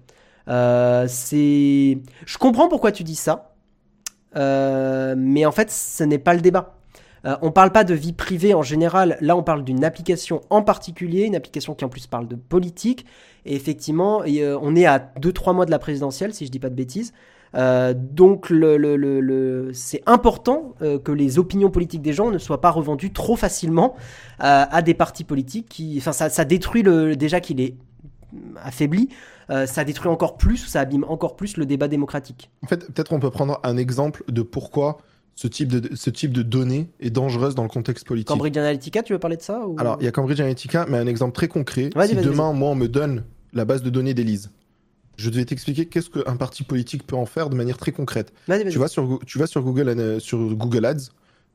Euh, 0.47 1.05
c'est, 1.07 1.97
je 2.25 2.37
comprends 2.39 2.67
pourquoi 2.69 2.91
tu 2.91 3.03
dis 3.03 3.15
ça, 3.15 3.53
euh, 4.35 5.15
mais 5.17 5.45
en 5.45 5.51
fait, 5.51 5.69
ce 5.71 6.03
n'est 6.03 6.17
pas 6.17 6.33
le 6.33 6.41
débat. 6.41 6.78
Euh, 7.25 7.35
on 7.41 7.51
parle 7.51 7.71
pas 7.71 7.83
de 7.83 7.93
vie 7.93 8.13
privée 8.13 8.53
en 8.53 8.61
général. 8.61 9.17
Là, 9.21 9.35
on 9.35 9.43
parle 9.43 9.63
d'une 9.63 9.83
application 9.83 10.41
en 10.49 10.61
particulier, 10.61 11.23
une 11.23 11.35
application 11.35 11.75
qui 11.75 11.85
en 11.85 11.89
plus 11.89 12.07
parle 12.07 12.27
de 12.27 12.35
politique. 12.35 13.05
Et 13.45 13.55
effectivement, 13.55 14.21
euh, 14.27 14.57
on 14.61 14.75
est 14.75 14.85
à 14.85 14.99
2-3 15.19 15.53
mois 15.53 15.65
de 15.65 15.71
la 15.71 15.79
présidentielle, 15.79 16.33
si 16.33 16.45
je 16.45 16.51
dis 16.51 16.59
pas 16.59 16.69
de 16.69 16.75
bêtises. 16.75 17.13
Euh, 17.55 17.95
donc, 17.95 18.53
c'est 19.73 20.03
important 20.05 20.75
euh, 20.81 20.99
que 20.99 21.11
les 21.11 21.39
opinions 21.39 21.71
politiques 21.71 22.03
des 22.03 22.13
gens 22.13 22.29
ne 22.29 22.37
soient 22.37 22.61
pas 22.61 22.69
revendues 22.69 23.11
trop 23.11 23.35
facilement 23.35 23.95
à 24.41 24.81
des 24.81 24.93
partis 24.93 25.25
politiques 25.25 25.67
qui, 25.67 25.95
enfin, 25.97 26.13
ça, 26.13 26.45
détruit 26.45 26.83
déjà 27.17 27.41
qu'il 27.41 27.59
est 27.59 27.75
affaibli, 28.63 29.09
ça 29.49 29.83
détruit 29.83 30.09
encore 30.09 30.37
plus, 30.37 30.57
ça 30.57 30.79
abîme 30.79 31.03
encore 31.09 31.35
plus 31.35 31.57
le 31.57 31.65
débat 31.65 31.89
démocratique. 31.89 32.49
En 32.63 32.67
fait, 32.67 32.85
peut-être 32.85 33.11
on 33.11 33.19
peut 33.19 33.31
prendre 33.31 33.59
un 33.63 33.75
exemple 33.75 34.23
de 34.29 34.41
pourquoi 34.41 34.99
ce 35.39 35.47
type 35.47 35.69
de, 35.69 35.95
ce 35.95 36.09
type 36.09 36.33
de 36.33 36.41
données 36.41 36.89
est 36.99 37.11
dangereuse 37.11 37.55
dans 37.55 37.63
le 37.63 37.69
contexte 37.69 38.05
politique. 38.05 38.27
Cambridge 38.27 38.57
Analytica, 38.57 39.03
tu 39.03 39.13
veux 39.13 39.19
parler 39.19 39.37
de 39.37 39.41
ça 39.41 39.65
ou... 39.65 39.77
Alors, 39.79 39.95
il 40.01 40.03
y 40.03 40.07
a 40.09 40.11
Cambridge 40.11 40.41
Analytica, 40.41 40.85
mais 40.89 40.97
un 40.97 41.07
exemple 41.07 41.33
très 41.33 41.47
concret. 41.47 41.91
Si 42.07 42.15
demain, 42.17 42.51
moi, 42.51 42.71
on 42.71 42.75
me 42.75 42.89
donne 42.89 43.23
la 43.53 43.63
base 43.63 43.81
de 43.81 43.89
données 43.89 44.13
d'Élise, 44.13 44.51
je 45.15 45.29
vais 45.29 45.45
t'expliquer 45.45 45.85
qu'est-ce 45.85 46.09
qu'un 46.09 46.35
parti 46.35 46.65
politique 46.65 47.07
peut 47.07 47.15
en 47.15 47.25
faire 47.25 47.49
de 47.49 47.55
manière 47.55 47.77
très 47.77 47.93
concrète. 47.93 48.33
Vas-y, 48.49 48.63
vas-y. 48.63 48.73
Tu 48.73 48.79
vas 48.79 48.89
sur, 48.89 49.17
tu 49.25 49.39
vas 49.39 49.47
sur, 49.47 49.63
Google, 49.63 49.87
Ana- 49.87 50.19
sur 50.19 50.39
Google 50.55 50.83
Ads, 50.83 51.07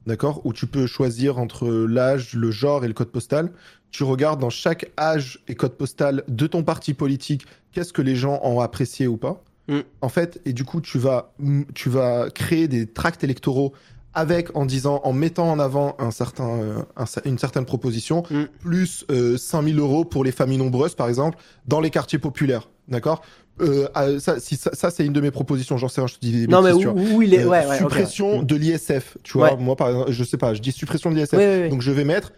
d'accord, 0.06 0.40
où 0.46 0.54
tu 0.54 0.66
peux 0.66 0.86
choisir 0.86 1.38
entre 1.38 1.68
l'âge, 1.68 2.32
le 2.32 2.50
genre 2.50 2.86
et 2.86 2.88
le 2.88 2.94
code 2.94 3.10
postal. 3.10 3.52
Tu 3.90 4.02
regardes 4.02 4.40
dans 4.40 4.48
chaque 4.48 4.92
âge 4.98 5.40
et 5.46 5.56
code 5.56 5.74
postal 5.74 6.24
de 6.28 6.46
ton 6.46 6.62
parti 6.62 6.94
politique, 6.94 7.46
qu'est-ce 7.72 7.92
que 7.92 8.00
les 8.00 8.16
gens 8.16 8.40
ont 8.44 8.60
apprécié 8.60 9.06
ou 9.08 9.18
pas. 9.18 9.44
Mm. 9.68 9.80
En 10.02 10.08
fait, 10.08 10.40
et 10.44 10.52
du 10.52 10.64
coup, 10.64 10.80
tu 10.80 10.98
vas, 10.98 11.32
tu 11.74 11.88
vas 11.88 12.28
créer 12.30 12.68
des 12.68 12.86
tracts 12.86 13.24
électoraux 13.24 13.72
avec, 14.16 14.54
en 14.56 14.64
disant, 14.64 15.00
en 15.02 15.12
mettant 15.12 15.50
en 15.50 15.58
avant 15.58 15.96
un 15.98 16.10
certain, 16.12 16.48
euh, 16.48 16.74
un 16.96 17.04
une 17.24 17.38
certaine 17.38 17.64
proposition, 17.64 18.22
Mm. 18.30 18.42
plus 18.60 19.04
euh, 19.10 19.36
5000 19.36 19.78
euros 19.78 20.04
pour 20.04 20.22
les 20.22 20.32
familles 20.32 20.58
nombreuses, 20.58 20.94
par 20.94 21.08
exemple, 21.08 21.38
dans 21.66 21.80
les 21.80 21.90
quartiers 21.90 22.18
populaires. 22.20 22.68
D'accord? 22.88 23.22
Euh, 23.60 23.86
ça, 24.20 24.38
si, 24.40 24.56
ça, 24.56 24.70
ça, 24.74 24.90
c'est 24.90 25.06
une 25.06 25.12
de 25.12 25.20
mes 25.20 25.30
propositions. 25.30 25.76
J'en 25.78 25.88
sais 25.88 26.00
rien, 26.00 26.08
je 26.08 26.14
te 26.14 26.20
dis 26.20 26.32
des 26.32 26.46
Non, 26.48 26.60
mais 26.60 26.72
où, 26.72 27.22
il 27.22 27.32
est. 27.34 27.40
Euh, 27.44 27.48
ouais, 27.48 27.60
ouais, 27.60 27.66
ok. 27.66 27.76
suppression 27.78 28.42
de 28.42 28.56
l'ISF. 28.56 29.16
Tu 29.22 29.38
vois, 29.38 29.54
Ouais. 29.54 29.56
moi, 29.60 29.74
par 29.76 29.88
exemple, 29.88 30.10
je 30.12 30.24
sais 30.24 30.36
pas, 30.36 30.54
je 30.54 30.60
dis 30.60 30.72
suppression 30.72 31.10
de 31.10 31.16
l'ISF. 31.16 31.70
Donc, 31.70 31.80
je 31.80 31.90
vais 31.92 32.04
mettre 32.04 32.32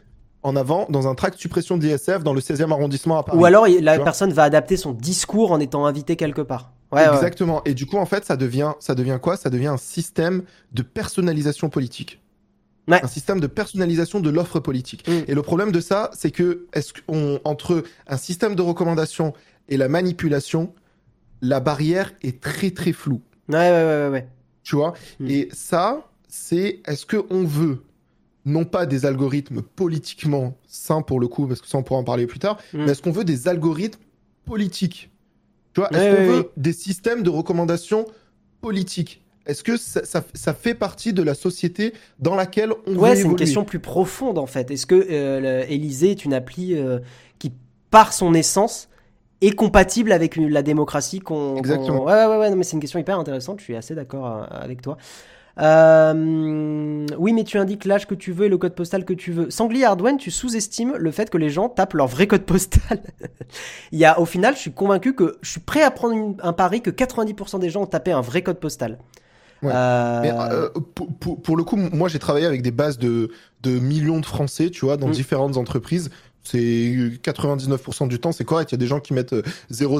en 0.46 0.54
avant 0.54 0.86
dans 0.90 1.08
un 1.08 1.16
tract 1.16 1.38
suppression 1.38 1.76
de 1.76 1.84
l'ISF 1.84 2.22
dans 2.22 2.32
le 2.32 2.40
16e 2.40 2.70
arrondissement 2.70 3.18
à 3.18 3.24
Paris. 3.24 3.36
Ou 3.36 3.44
alors 3.44 3.66
la 3.66 3.98
personne 3.98 4.32
va 4.32 4.44
adapter 4.44 4.76
son 4.76 4.92
discours 4.92 5.50
en 5.50 5.58
étant 5.58 5.86
invité 5.86 6.14
quelque 6.14 6.40
part. 6.40 6.72
Ouais, 6.92 7.00
ouais. 7.08 7.14
Exactement. 7.14 7.62
Et 7.64 7.74
du 7.74 7.84
coup, 7.84 7.96
en 7.96 8.06
fait, 8.06 8.24
ça 8.24 8.36
devient, 8.36 8.74
ça 8.78 8.94
devient 8.94 9.18
quoi? 9.20 9.36
Ça 9.36 9.50
devient 9.50 9.66
un 9.66 9.76
système 9.76 10.44
de 10.72 10.82
personnalisation 10.82 11.68
politique. 11.68 12.22
Ouais. 12.86 13.02
Un 13.02 13.08
système 13.08 13.40
de 13.40 13.48
personnalisation 13.48 14.20
de 14.20 14.30
l'offre 14.30 14.60
politique. 14.60 15.08
Mm. 15.08 15.24
Et 15.26 15.34
le 15.34 15.42
problème 15.42 15.72
de 15.72 15.80
ça, 15.80 16.12
c'est 16.14 16.30
que 16.30 16.66
est-ce 16.72 16.92
qu'on 16.92 17.40
entre 17.42 17.82
un 18.06 18.16
système 18.16 18.54
de 18.54 18.62
recommandation 18.62 19.32
et 19.68 19.76
la 19.76 19.88
manipulation, 19.88 20.72
la 21.42 21.58
barrière 21.58 22.12
est 22.22 22.40
très 22.40 22.70
très 22.70 22.92
floue. 22.92 23.20
Ouais, 23.48 23.56
ouais, 23.56 23.70
ouais, 23.70 24.02
ouais, 24.04 24.08
ouais. 24.10 24.28
Tu 24.62 24.76
vois? 24.76 24.94
Mm. 25.18 25.26
Et 25.28 25.48
ça, 25.52 26.06
c'est 26.28 26.82
est-ce 26.86 27.04
qu'on 27.04 27.42
veut 27.42 27.82
non 28.46 28.64
pas 28.64 28.86
des 28.86 29.04
algorithmes 29.04 29.60
politiquement 29.60 30.56
sains 30.66 31.02
pour 31.02 31.20
le 31.20 31.28
coup, 31.28 31.46
parce 31.46 31.60
que 31.60 31.66
ça 31.68 31.76
on 31.76 31.82
pourra 31.82 32.00
en 32.00 32.04
parler 32.04 32.26
plus 32.26 32.38
tard, 32.38 32.56
Mm. 32.72 32.84
mais 32.86 32.92
est-ce 32.92 33.02
qu'on 33.02 33.10
veut 33.10 33.24
des 33.24 33.48
algorithmes 33.48 34.00
politiques? 34.46 35.10
Tu 35.74 35.80
vois, 35.80 35.90
est-ce 35.92 36.16
qu'on 36.16 36.32
veut 36.32 36.50
des 36.56 36.72
systèmes 36.72 37.22
de 37.22 37.28
recommandation 37.30 38.06
politiques? 38.60 39.22
Est-ce 39.46 39.62
que 39.62 39.76
ça, 39.76 40.04
ça- 40.04 40.24
ça 40.34 40.54
fait 40.54 40.74
partie 40.74 41.12
de 41.12 41.22
la 41.22 41.34
société 41.34 41.92
dans 42.18 42.34
laquelle 42.34 42.72
on 42.86 42.92
veut 42.92 42.98
Ouais, 42.98 43.16
c'est 43.16 43.22
une 43.22 43.36
question 43.36 43.64
plus 43.64 43.78
profonde 43.78 44.38
en 44.38 44.46
fait. 44.46 44.70
Est-ce 44.70 44.86
que 44.86 45.06
euh, 45.10 45.64
Élysée 45.68 46.10
est 46.12 46.24
une 46.24 46.34
appli 46.34 46.74
euh, 46.74 46.98
qui, 47.38 47.52
par 47.90 48.12
son 48.12 48.34
essence, 48.34 48.88
est 49.42 49.52
compatible 49.52 50.10
avec 50.12 50.34
la 50.36 50.62
démocratie 50.62 51.20
qu'on. 51.20 51.56
Exactement. 51.56 52.04
ouais, 52.04 52.26
ouais, 52.26 52.38
ouais, 52.38 52.50
non, 52.50 52.56
mais 52.56 52.64
c'est 52.64 52.72
une 52.72 52.80
question 52.80 52.98
hyper 52.98 53.18
intéressante. 53.18 53.58
Je 53.60 53.64
suis 53.64 53.76
assez 53.76 53.94
d'accord 53.94 54.26
euh, 54.26 54.44
avec 54.50 54.80
toi. 54.82 54.96
Euh, 55.58 57.06
oui, 57.18 57.32
mais 57.32 57.44
tu 57.44 57.58
indiques 57.58 57.84
l'âge 57.84 58.06
que 58.06 58.14
tu 58.14 58.32
veux 58.32 58.46
et 58.46 58.48
le 58.48 58.58
code 58.58 58.74
postal 58.74 59.04
que 59.04 59.12
tu 59.14 59.32
veux. 59.32 59.50
Sanglier 59.50 59.84
Hardwen, 59.84 60.16
tu 60.18 60.30
sous-estimes 60.30 60.94
le 60.98 61.10
fait 61.10 61.30
que 61.30 61.38
les 61.38 61.50
gens 61.50 61.68
tapent 61.68 61.94
leur 61.94 62.06
vrai 62.08 62.26
code 62.26 62.42
postal. 62.44 63.02
Il 63.92 63.98
y 63.98 64.04
a, 64.04 64.20
au 64.20 64.24
final, 64.26 64.54
je 64.54 64.60
suis 64.60 64.72
convaincu 64.72 65.14
que 65.14 65.38
je 65.42 65.50
suis 65.50 65.60
prêt 65.60 65.82
à 65.82 65.90
prendre 65.90 66.14
une- 66.14 66.36
un 66.42 66.52
pari 66.52 66.82
que 66.82 66.90
90% 66.90 67.58
des 67.58 67.70
gens 67.70 67.82
ont 67.82 67.86
tapé 67.86 68.12
un 68.12 68.20
vrai 68.20 68.42
code 68.42 68.58
postal. 68.60 68.98
Ouais. 69.62 69.72
Euh, 69.74 70.20
Mais 70.22 70.32
euh, 70.34 70.68
pour, 70.94 71.08
pour- 71.14 71.40
pour 71.42 71.56
le 71.56 71.64
coup, 71.64 71.76
moi 71.76 72.08
j'ai 72.08 72.18
travaillé 72.18 72.44
avec 72.44 72.60
des 72.60 72.70
bases 72.70 72.98
de, 72.98 73.30
de 73.62 73.78
millions 73.78 74.20
de 74.20 74.26
Français, 74.26 74.68
tu 74.70 74.84
vois, 74.84 74.96
dans 74.98 75.08
Mm. 75.08 75.12
différentes 75.12 75.56
entreprises. 75.56 76.10
C'est 76.42 77.10
99% 77.24 78.06
du 78.06 78.20
temps, 78.20 78.30
c'est 78.32 78.44
correct. 78.44 78.70
Il 78.70 78.74
y 78.74 78.76
a 78.76 78.78
des 78.78 78.86
gens 78.86 79.00
qui 79.00 79.14
mettent 79.14 79.32
euh, 79.32 79.42
000 79.70 79.92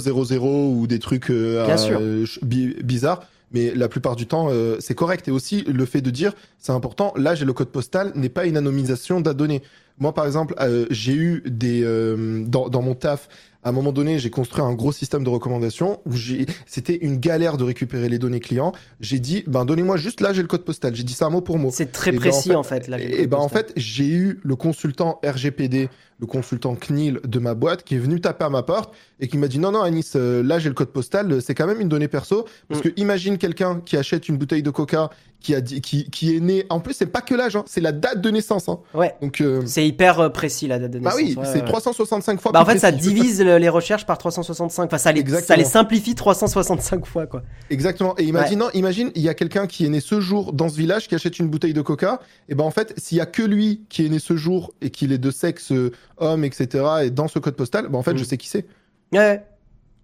ou 0.71 0.87
des 0.87 0.99
trucs 1.01 1.31
euh, 1.31 1.65
Bien 1.65 1.75
à- 1.75 1.79
sûr. 1.79 1.99
euh, 2.01 2.25
bi- 2.43 2.77
bizarres. 2.85 3.23
Mais 3.53 3.73
la 3.75 3.89
plupart 3.89 4.17
du 4.17 4.27
temps, 4.27 4.49
euh, 4.51 4.77
c'est 4.81 4.95
correct. 4.95 5.29
Et 5.29 5.31
aussi, 5.31 5.63
le 5.63 5.85
fait 5.87 6.01
de 6.01 6.11
dire, 6.11 6.33
c'est 6.59 6.73
important, 6.73 7.13
l'âge 7.17 7.43
et 7.43 7.45
le 7.45 7.53
code 7.53 7.69
postal 7.69 8.13
n'est 8.17 8.29
pas 8.29 8.45
une 8.47 8.57
anonymisation 8.57 9.21
de 9.21 9.29
la 9.29 9.35
donnée. 9.35 9.63
Moi, 9.99 10.13
par 10.13 10.27
exemple, 10.27 10.55
euh, 10.61 10.85
j'ai 10.91 11.15
eu 11.15 11.43
des... 11.47 11.83
euh, 11.85 12.45
dans, 12.47 12.69
dans 12.69 12.83
mon 12.83 12.95
taf, 12.95 13.29
à 13.63 13.71
un 13.71 13.73
moment 13.73 13.93
donné, 13.93 14.19
j'ai 14.19 14.31
construit 14.31 14.63
un 14.63 14.75
gros 14.75 14.93
système 14.93 15.25
de 15.25 15.29
recommandation 15.31 16.01
où 16.07 16.13
j'ai, 16.13 16.47
c'était 16.67 16.97
une 16.97 17.17
galère 17.19 17.57
de 17.57 17.65
récupérer 17.65 18.09
les 18.09 18.19
données 18.19 18.41
clients. 18.41 18.73
J'ai 19.01 19.19
dit, 19.21 19.43
ben, 19.47 19.65
donnez-moi 19.65 19.97
juste 19.97 20.21
l'âge 20.21 20.39
et 20.39 20.43
le 20.43 20.49
code 20.49 20.65
postal. 20.65 20.95
J'ai 20.95 21.03
dit 21.03 21.15
ça 21.15 21.31
mot 21.31 21.41
pour 21.41 21.59
mot. 21.59 21.71
c'est 21.73 21.91
très 21.93 22.11
Et 22.11 22.15
ben, 22.15 22.19
précis 22.21 22.53
en 22.55 22.61
en 22.61 22.63
fait- 22.63 22.85
fait. 22.85 22.89
l'âge 22.91 23.01
et 23.03 23.27
ben 23.27 23.39
en 23.39 23.43
postal. 23.49 23.67
fait, 23.69 23.73
j'ai 23.77 24.07
eu 24.09 24.39
le 24.45 24.55
consultant 24.55 25.19
RGPD, 25.25 25.89
le 26.19 26.27
consultant 26.27 26.75
CNIL 26.75 27.21
de 27.25 27.39
ma 27.39 27.55
boîte 27.55 27.83
qui 27.85 27.95
est 27.95 27.99
venu 27.99 28.21
taper 28.21 28.45
à 28.47 28.51
ma 28.51 28.63
porte 28.63 28.95
et 29.21 29.29
qui 29.29 29.37
m'a 29.39 29.49
dit 29.49 29.59
non 29.59 29.71
non 29.73 29.83
Anis, 29.83 30.13
euh, 30.17 30.43
là 30.43 30.59
j'ai 30.59 30.69
le 30.69 30.75
code 30.75 30.89
postal, 30.89 31.31
euh, 31.31 31.41
c'est 31.41 31.55
quand 31.55 31.67
même 31.67 31.81
une 31.81 31.89
donnée 31.89 32.09
perso 32.09 32.47
parce 32.69 32.81
Mm. 32.81 32.85
que 32.85 33.01
imagine 33.01 33.39
quelqu'un 33.39 33.81
qui 33.85 33.97
achète 33.97 34.29
une 34.29 34.37
bouteille 34.39 34.63
de 34.63 34.71
Coca 34.71 35.11
qui 35.41 35.55
a 35.55 35.61
dit 35.61 35.81
qui 35.83 36.09
qui 36.11 36.35
est 36.35 36.41
né 36.41 36.65
en 36.71 36.81
plus 36.81 36.95
c'est 36.95 37.07
pas 37.07 37.21
que 37.21 37.35
l'âge 37.35 37.55
hein, 37.57 37.65
c'est 37.67 37.83
la 37.83 37.93
date 37.93 38.21
de 38.23 38.31
naissance 38.31 38.69
hein. 38.71 38.79
Ouais. 38.95 39.15
Donc 39.21 39.41
euh, 39.43 39.63
C'est 39.67 39.87
hyper 39.87 40.33
précis 40.33 40.67
la 40.67 40.79
date 40.79 40.91
de 40.93 40.99
bah 40.99 41.11
naissance. 41.15 41.21
oui, 41.23 41.35
ouais, 41.37 41.45
c'est 41.53 41.61
ouais. 41.61 41.65
365 41.69 42.41
fois 42.41 42.53
Bah 42.53 42.63
en 42.63 42.65
fait, 42.65 42.79
ça 42.79 42.91
divise 42.93 43.43
le- 43.43 43.59
les 43.59 43.69
recherches 43.69 44.07
par 44.07 44.17
365. 44.17 44.85
Enfin, 44.87 44.99
ça 44.99 45.13
les, 45.13 45.21
Exactement. 45.21 45.47
ça 45.47 45.57
les 45.57 45.65
simplifie 45.65 46.15
365 46.15 47.05
fois, 47.07 47.27
quoi. 47.27 47.43
Exactement. 47.71 48.15
Et 48.19 48.25
imagine, 48.25 48.59
non, 48.59 48.69
imagine, 48.75 49.11
il 49.15 49.23
y 49.23 49.29
a 49.29 49.35
quelqu'un 49.35 49.67
qui 49.67 49.85
est 49.85 49.89
né 49.89 50.01
ce 50.01 50.21
jour 50.21 50.53
dans 50.53 50.69
ce 50.69 50.77
village 50.77 51.09
qui 51.09 51.15
achète 51.15 51.39
une 51.39 51.49
bouteille 51.49 51.75
de 51.75 51.83
coca. 51.83 52.21
Et 52.49 52.55
ben 52.55 52.65
en 52.65 52.71
fait, 52.71 52.95
s'il 52.97 53.19
y 53.19 53.21
a 53.21 53.27
que 53.27 53.43
lui 53.43 53.83
qui 53.89 54.07
est 54.07 54.09
né 54.09 54.19
ce 54.19 54.37
jour 54.37 54.73
et 54.81 54.91
qu'il 54.91 55.13
est 55.13 55.19
de 55.19 55.31
sexe 55.31 55.73
euh, 55.73 55.93
homme, 56.19 56.45
etc. 56.45 56.85
et 57.05 57.11
dans 57.11 57.29
ce 57.29 57.39
code 57.39 57.57
postal, 57.57 57.89
ben 57.89 57.99
en 57.99 58.03
fait, 58.03 58.15
Mm. 58.15 58.19
je 58.19 58.25
sais 58.25 58.37
qui 58.37 58.49
c'est. 58.49 58.67
Ouais. 59.13 59.45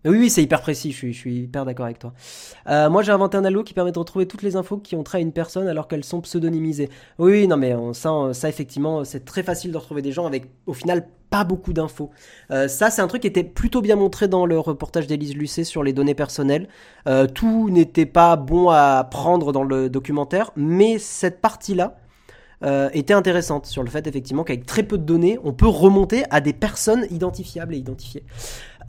Oui, 0.04 0.18
oui, 0.18 0.30
c'est 0.30 0.42
hyper 0.42 0.62
précis. 0.62 0.90
Je 0.90 0.96
suis, 0.96 1.12
je 1.12 1.18
suis 1.18 1.36
hyper 1.42 1.64
d'accord 1.64 1.84
avec 1.84 2.00
toi. 2.00 2.12
Euh, 2.68 2.90
moi, 2.90 3.02
j'ai 3.02 3.12
inventé 3.12 3.36
un 3.36 3.44
algo 3.44 3.62
qui 3.62 3.72
permet 3.72 3.92
de 3.92 3.98
retrouver 4.00 4.26
toutes 4.26 4.42
les 4.42 4.56
infos 4.56 4.78
qui 4.78 4.96
ont 4.96 5.04
trait 5.04 5.18
à 5.18 5.20
une 5.20 5.30
personne 5.30 5.68
alors 5.68 5.86
qu'elles 5.86 6.02
sont 6.02 6.20
pseudonymisées. 6.20 6.88
Oui, 7.20 7.30
oui, 7.32 7.46
non, 7.46 7.56
mais 7.56 7.72
on- 7.74 7.92
ça, 7.92 8.12
on- 8.12 8.32
ça, 8.32 8.48
effectivement, 8.48 9.04
c'est 9.04 9.24
très 9.24 9.44
facile 9.44 9.70
de 9.70 9.76
retrouver 9.76 10.02
des 10.02 10.10
gens 10.10 10.26
avec, 10.26 10.46
au 10.66 10.72
final, 10.72 11.06
pas 11.30 11.44
beaucoup 11.44 11.72
d'infos. 11.72 12.10
Euh, 12.50 12.66
ça, 12.66 12.90
c'est 12.90 13.00
un 13.00 13.06
truc 13.06 13.22
qui 13.22 13.28
était 13.28 13.44
plutôt 13.44 13.80
bien 13.80 13.94
montré 13.94 14.26
dans 14.26 14.44
le 14.44 14.58
reportage 14.58 15.06
d'Élise 15.06 15.36
Lucet 15.36 15.62
sur 15.62 15.84
les 15.84 15.92
données 15.92 16.16
personnelles. 16.16 16.66
Euh, 17.06 17.28
tout 17.28 17.70
n'était 17.70 18.04
pas 18.04 18.34
bon 18.34 18.70
à 18.70 19.06
prendre 19.08 19.52
dans 19.52 19.62
le 19.62 19.88
documentaire, 19.88 20.50
mais 20.56 20.98
cette 20.98 21.40
partie-là 21.40 21.96
euh, 22.64 22.88
était 22.92 23.14
intéressante 23.14 23.66
sur 23.66 23.82
le 23.82 23.90
fait, 23.90 24.06
effectivement, 24.06 24.44
qu'avec 24.44 24.66
très 24.66 24.82
peu 24.82 24.98
de 24.98 25.02
données, 25.02 25.38
on 25.42 25.52
peut 25.52 25.66
remonter 25.66 26.24
à 26.30 26.40
des 26.40 26.52
personnes 26.52 27.06
identifiables 27.10 27.74
et 27.74 27.78
identifiées. 27.78 28.24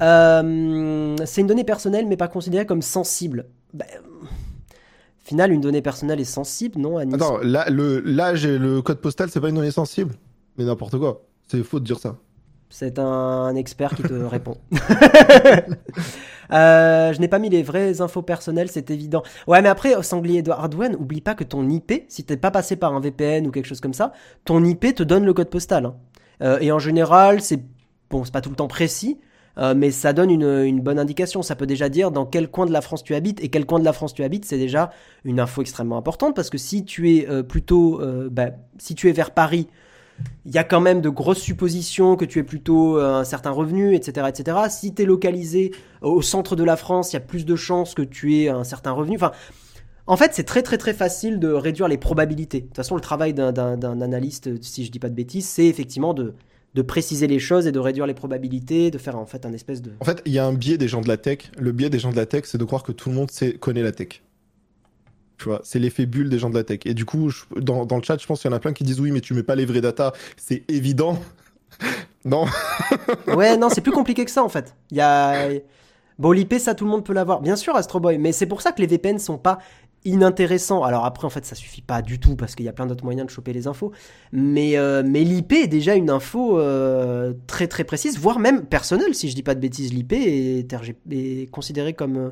Euh, 0.02 1.16
c'est 1.26 1.42
une 1.42 1.48
donnée 1.48 1.64
personnelle, 1.64 2.06
mais 2.08 2.18
pas 2.18 2.28
considérée 2.28 2.66
comme 2.66 2.82
sensible. 2.82 3.48
Au 3.76 5.26
final, 5.26 5.52
une 5.52 5.62
donnée 5.62 5.82
personnelle 5.82 6.20
est 6.20 6.26
sensible, 6.26 6.80
non, 6.80 6.98
Anis? 6.98 7.16
Attends, 7.16 7.38
là, 7.40 7.70
le 7.70 8.00
l'âge 8.02 8.46
et 8.46 8.58
le 8.58 8.82
code 8.82 9.00
postal, 9.00 9.30
c'est 9.30 9.40
pas 9.40 9.50
une 9.50 9.56
donnée 9.56 9.72
sensible? 9.72 10.14
Mais 10.58 10.66
n'importe 10.66 10.98
quoi. 11.00 11.24
C'est 11.48 11.64
faux 11.64 11.80
de 11.80 11.86
dire 11.86 12.00
ça. 12.00 12.18
C'est 12.70 13.00
un 13.00 13.56
expert 13.56 13.96
qui 13.96 14.04
te 14.04 14.14
répond. 14.14 14.58
Euh, 16.52 17.14
je 17.14 17.20
n'ai 17.20 17.28
pas 17.28 17.40
mis 17.40 17.50
les 17.50 17.64
vraies 17.64 18.02
infos 18.02 18.22
personnelles, 18.22 18.70
c'est 18.70 18.92
évident. 18.92 19.24
Ouais, 19.48 19.62
mais 19.62 19.70
après, 19.70 20.02
Sanglier 20.04 20.42
de 20.42 20.52
Hardware, 20.52 21.00
oublie 21.00 21.22
pas 21.22 21.36
que 21.36 21.44
ton 21.44 21.68
IP, 21.70 22.06
si 22.08 22.24
t'es 22.24 22.38
pas 22.38 22.52
passé 22.52 22.76
par 22.76 22.94
un 22.94 23.00
VPN 23.00 23.48
ou 23.48 23.52
quelque 23.52 23.66
chose 23.66 23.82
comme 23.82 23.94
ça, 23.94 24.14
ton 24.46 24.64
IP 24.64 24.96
te 24.96 25.04
donne 25.04 25.26
le 25.26 25.34
code 25.34 25.50
postal. 25.50 25.86
Hein. 25.86 25.96
Euh, 26.42 26.58
et 26.60 26.72
en 26.72 26.80
général, 26.80 27.42
c'est 27.42 27.62
bon, 28.10 28.24
c'est 28.24 28.34
pas 28.34 28.42
tout 28.42 28.50
le 28.50 28.56
temps 28.56 28.68
précis, 28.68 29.20
euh, 29.58 29.74
mais 29.76 29.92
ça 29.92 30.14
donne 30.14 30.32
une, 30.32 30.82
bonne 30.82 31.00
indication. 31.00 31.42
Ça 31.42 31.56
peut 31.56 31.68
déjà 31.68 31.90
dire 31.90 32.12
dans 32.12 32.26
quel 32.26 32.50
coin 32.50 32.66
de 32.66 32.72
la 32.72 32.82
France 32.82 33.04
tu 33.04 33.16
habites 33.16 33.44
et 33.44 33.50
quel 33.50 33.66
coin 33.66 33.80
de 33.80 33.86
la 33.86 33.94
France 33.94 34.14
tu 34.14 34.24
habites. 34.24 34.46
C'est 34.46 34.58
déjà 34.58 34.92
une 35.24 35.40
info 35.40 35.62
extrêmement 35.62 35.98
importante 35.98 36.36
parce 36.36 36.50
que 36.50 36.58
si 36.58 36.84
tu 36.86 37.16
es 37.16 37.44
plutôt, 37.44 38.02
bah, 38.32 38.50
si 38.78 38.96
tu 38.96 39.10
es 39.10 39.12
vers 39.12 39.32
Paris 39.32 39.68
il 40.46 40.54
y 40.54 40.58
a 40.58 40.64
quand 40.64 40.82
même 40.82 41.02
de 41.02 41.10
grosses 41.10 41.40
suppositions 41.40 42.16
que 42.16 42.26
tu 42.26 42.40
aies 42.40 42.44
plutôt 42.44 42.98
euh, 42.98 43.16
un 43.16 43.24
certain 43.24 43.52
revenu, 43.52 43.96
etc. 43.96 44.28
etc. 44.30 44.58
Si 44.70 44.94
tu 44.94 45.04
es 45.04 45.06
localisé 45.06 45.72
au 46.02 46.22
centre 46.22 46.56
de 46.56 46.64
la 46.64 46.76
France, 46.76 47.14
il 47.14 47.16
y 47.16 47.18
a 47.18 47.22
plus 47.22 47.46
de 47.46 47.56
chances 47.56 47.94
que 47.94 48.02
tu 48.02 48.36
aies 48.36 48.50
un 48.50 48.64
certain 48.64 48.92
revenu. 48.92 49.16
Enfin, 49.16 49.32
en 50.06 50.18
fait, 50.18 50.32
c'est 50.34 50.44
très 50.44 50.62
très 50.62 50.78
très 50.78 50.94
facile 50.94 51.40
de 51.40 51.50
réduire 51.50 51.88
les 51.88 51.98
probabilités. 51.98 52.62
De 52.62 52.66
toute 52.66 52.76
façon, 52.76 52.96
le 52.96 53.02
travail 53.02 53.34
d'un 53.34 54.02
analyste, 54.02 54.62
si 54.62 54.86
je 54.86 54.92
dis 54.92 55.00
pas 55.00 55.10
de 55.10 55.16
bêtises, 55.16 55.48
c'est 55.48 55.66
effectivement 55.66 56.14
de, 56.14 56.34
préciser 56.86 57.28
les 57.28 57.40
choses 57.40 57.68
et 57.68 57.72
de 57.72 57.80
réduire 57.80 58.06
les 58.06 58.14
probabilités, 58.14 58.92
de 58.92 58.98
faire 58.98 59.18
en 59.18 59.26
fait 59.26 59.46
un 59.46 59.54
espèce 59.54 59.82
de... 59.82 59.92
En 60.02 60.06
fait, 60.06 60.22
il 60.26 60.34
y 60.34 60.40
a 60.40 60.46
un 60.46 60.54
biais 60.54 60.78
des 60.78 60.88
gens 60.88 61.02
de 61.02 61.08
la 61.08 61.18
tech. 61.18 61.52
Le 61.58 61.72
biais 61.72 61.90
des 61.90 62.00
gens 62.00 62.12
de 62.12 62.16
la 62.18 62.26
tech, 62.26 62.44
c'est 62.46 62.58
de 62.58 62.66
croire 62.66 62.84
que 62.84 62.92
tout 62.92 63.10
le 63.10 63.16
monde 63.16 63.32
sait, 63.32 63.54
connaît 63.54 63.84
la 63.84 63.92
tech 63.92 64.22
c'est 65.64 65.80
l'effet 65.80 66.06
bulle 66.06 66.30
des 66.30 66.40
gens 66.40 66.50
de 66.50 66.56
la 66.56 66.64
tech. 66.64 66.80
Et 66.86 66.94
du 66.94 67.06
coup, 67.06 67.32
dans, 67.56 67.86
le 67.86 68.04
chat, 68.04 68.18
je 68.20 68.26
pense 68.26 68.42
qu'il 68.42 68.50
y 68.50 68.54
en 68.54 68.58
a 68.58 68.60
plein 68.60 68.74
qui 68.74 68.84
disent 68.84 69.00
oui, 69.00 69.12
mais 69.12 69.22
tu 69.22 69.34
mets 69.34 69.44
pas 69.44 69.56
les 69.56 69.66
vrais 69.66 69.82
data. 69.82 70.14
C'est 70.38 70.64
évident. 70.70 71.20
non. 72.26 72.46
ouais, 73.28 73.58
non, 73.58 73.70
c'est 73.70 73.82
plus 73.82 73.92
compliqué 73.92 74.26
que 74.26 74.32
ça 74.32 74.44
en 74.44 74.50
fait. 74.50 74.76
Il 74.92 74.98
y 74.98 75.02
a. 75.02 75.50
Bon, 76.20 76.32
l'IP, 76.32 76.54
ça, 76.60 76.76
tout 76.76 76.86
le 76.86 76.92
monde 76.92 77.04
peut 77.04 77.14
l'avoir. 77.14 77.42
Bien 77.42 77.56
sûr, 77.56 77.76
Astro 77.76 78.00
Boy, 78.00 78.20
mais 78.20 78.32
c'est 78.32 78.46
pour 78.46 78.62
ça 78.62 78.72
que 78.72 78.82
les 78.82 78.88
VPN 78.88 79.18
sont 79.18 79.40
pas 79.40 79.58
inintéressants. 80.06 80.84
Alors 80.84 81.06
après, 81.06 81.26
en 81.26 81.30
fait, 81.30 81.46
ça 81.46 81.56
suffit 81.56 81.82
pas 81.82 82.02
du 82.02 82.20
tout 82.20 82.36
parce 82.36 82.56
qu'il 82.56 82.66
y 82.66 82.70
a 82.70 82.74
plein 82.74 82.86
d'autres 82.86 83.04
moyens 83.04 83.26
de 83.26 83.32
choper 83.32 83.54
les 83.54 83.68
infos. 83.68 83.92
Mais, 84.32 84.78
euh, 84.78 85.04
mais 85.06 85.24
l'IP 85.24 85.54
est 85.54 85.68
déjà 85.68 85.96
une 85.96 86.10
info 86.10 86.60
euh, 86.60 87.34
très 87.48 87.68
très 87.68 87.84
précise, 87.84 88.20
voire 88.20 88.40
même 88.40 88.66
personnelle, 88.66 89.16
si 89.16 89.30
je 89.30 89.36
dis 89.36 89.44
pas 89.44 89.56
de 89.56 89.60
bêtises. 89.60 89.94
L'IP 89.94 90.14
est, 90.14 90.76
est, 91.12 91.52
considéré 91.52 91.94
comme 91.94 92.18
euh, 92.18 92.30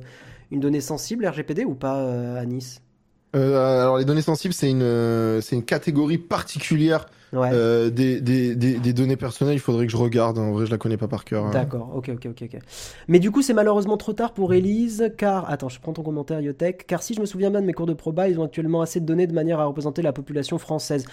une 0.51 0.59
donnée 0.59 0.81
sensible, 0.81 1.25
RGPD, 1.25 1.65
ou 1.65 1.75
pas, 1.75 2.37
à 2.37 2.45
Nice? 2.45 2.81
euh, 2.81 2.90
alors 3.33 3.97
les 3.97 4.05
données 4.05 4.21
sensibles, 4.21 4.53
c'est 4.53 4.69
une, 4.69 4.81
euh, 4.81 5.41
c'est 5.41 5.55
une 5.55 5.63
catégorie 5.65 6.17
particulière 6.17 7.07
euh, 7.33 7.89
des, 7.89 8.19
des, 8.19 8.55
des, 8.55 8.93
données 8.93 9.15
personnelles. 9.15 9.55
Il 9.55 9.59
faudrait 9.59 9.85
que 9.85 9.91
je 9.91 9.97
regarde. 9.97 10.37
En 10.37 10.51
vrai, 10.51 10.65
je 10.65 10.71
la 10.71 10.77
connais 10.77 10.97
pas 10.97 11.07
par 11.07 11.23
cœur. 11.23 11.45
Hein. 11.45 11.51
D'accord. 11.51 11.91
Ok, 11.95 12.09
ok, 12.13 12.27
ok, 12.29 12.43
ok. 12.53 12.59
Mais 13.07 13.19
du 13.19 13.31
coup, 13.31 13.41
c'est 13.41 13.53
malheureusement 13.53 13.97
trop 13.97 14.13
tard 14.13 14.33
pour 14.33 14.53
Elise, 14.53 15.11
car 15.17 15.49
attends, 15.49 15.69
je 15.69 15.79
prends 15.79 15.93
ton 15.93 16.03
commentaire, 16.03 16.41
Yotech. 16.41 16.85
Car 16.87 17.01
si 17.03 17.13
je 17.13 17.21
me 17.21 17.25
souviens 17.25 17.49
bien 17.49 17.61
de 17.61 17.65
mes 17.65 17.73
cours 17.73 17.85
de 17.85 17.93
proba, 17.93 18.27
ils 18.27 18.39
ont 18.39 18.43
actuellement 18.43 18.81
assez 18.81 18.99
de 18.99 19.05
données 19.05 19.27
de 19.27 19.33
manière 19.33 19.59
à 19.59 19.65
représenter 19.65 20.01
la 20.01 20.13
population 20.13 20.57
française. 20.57 21.05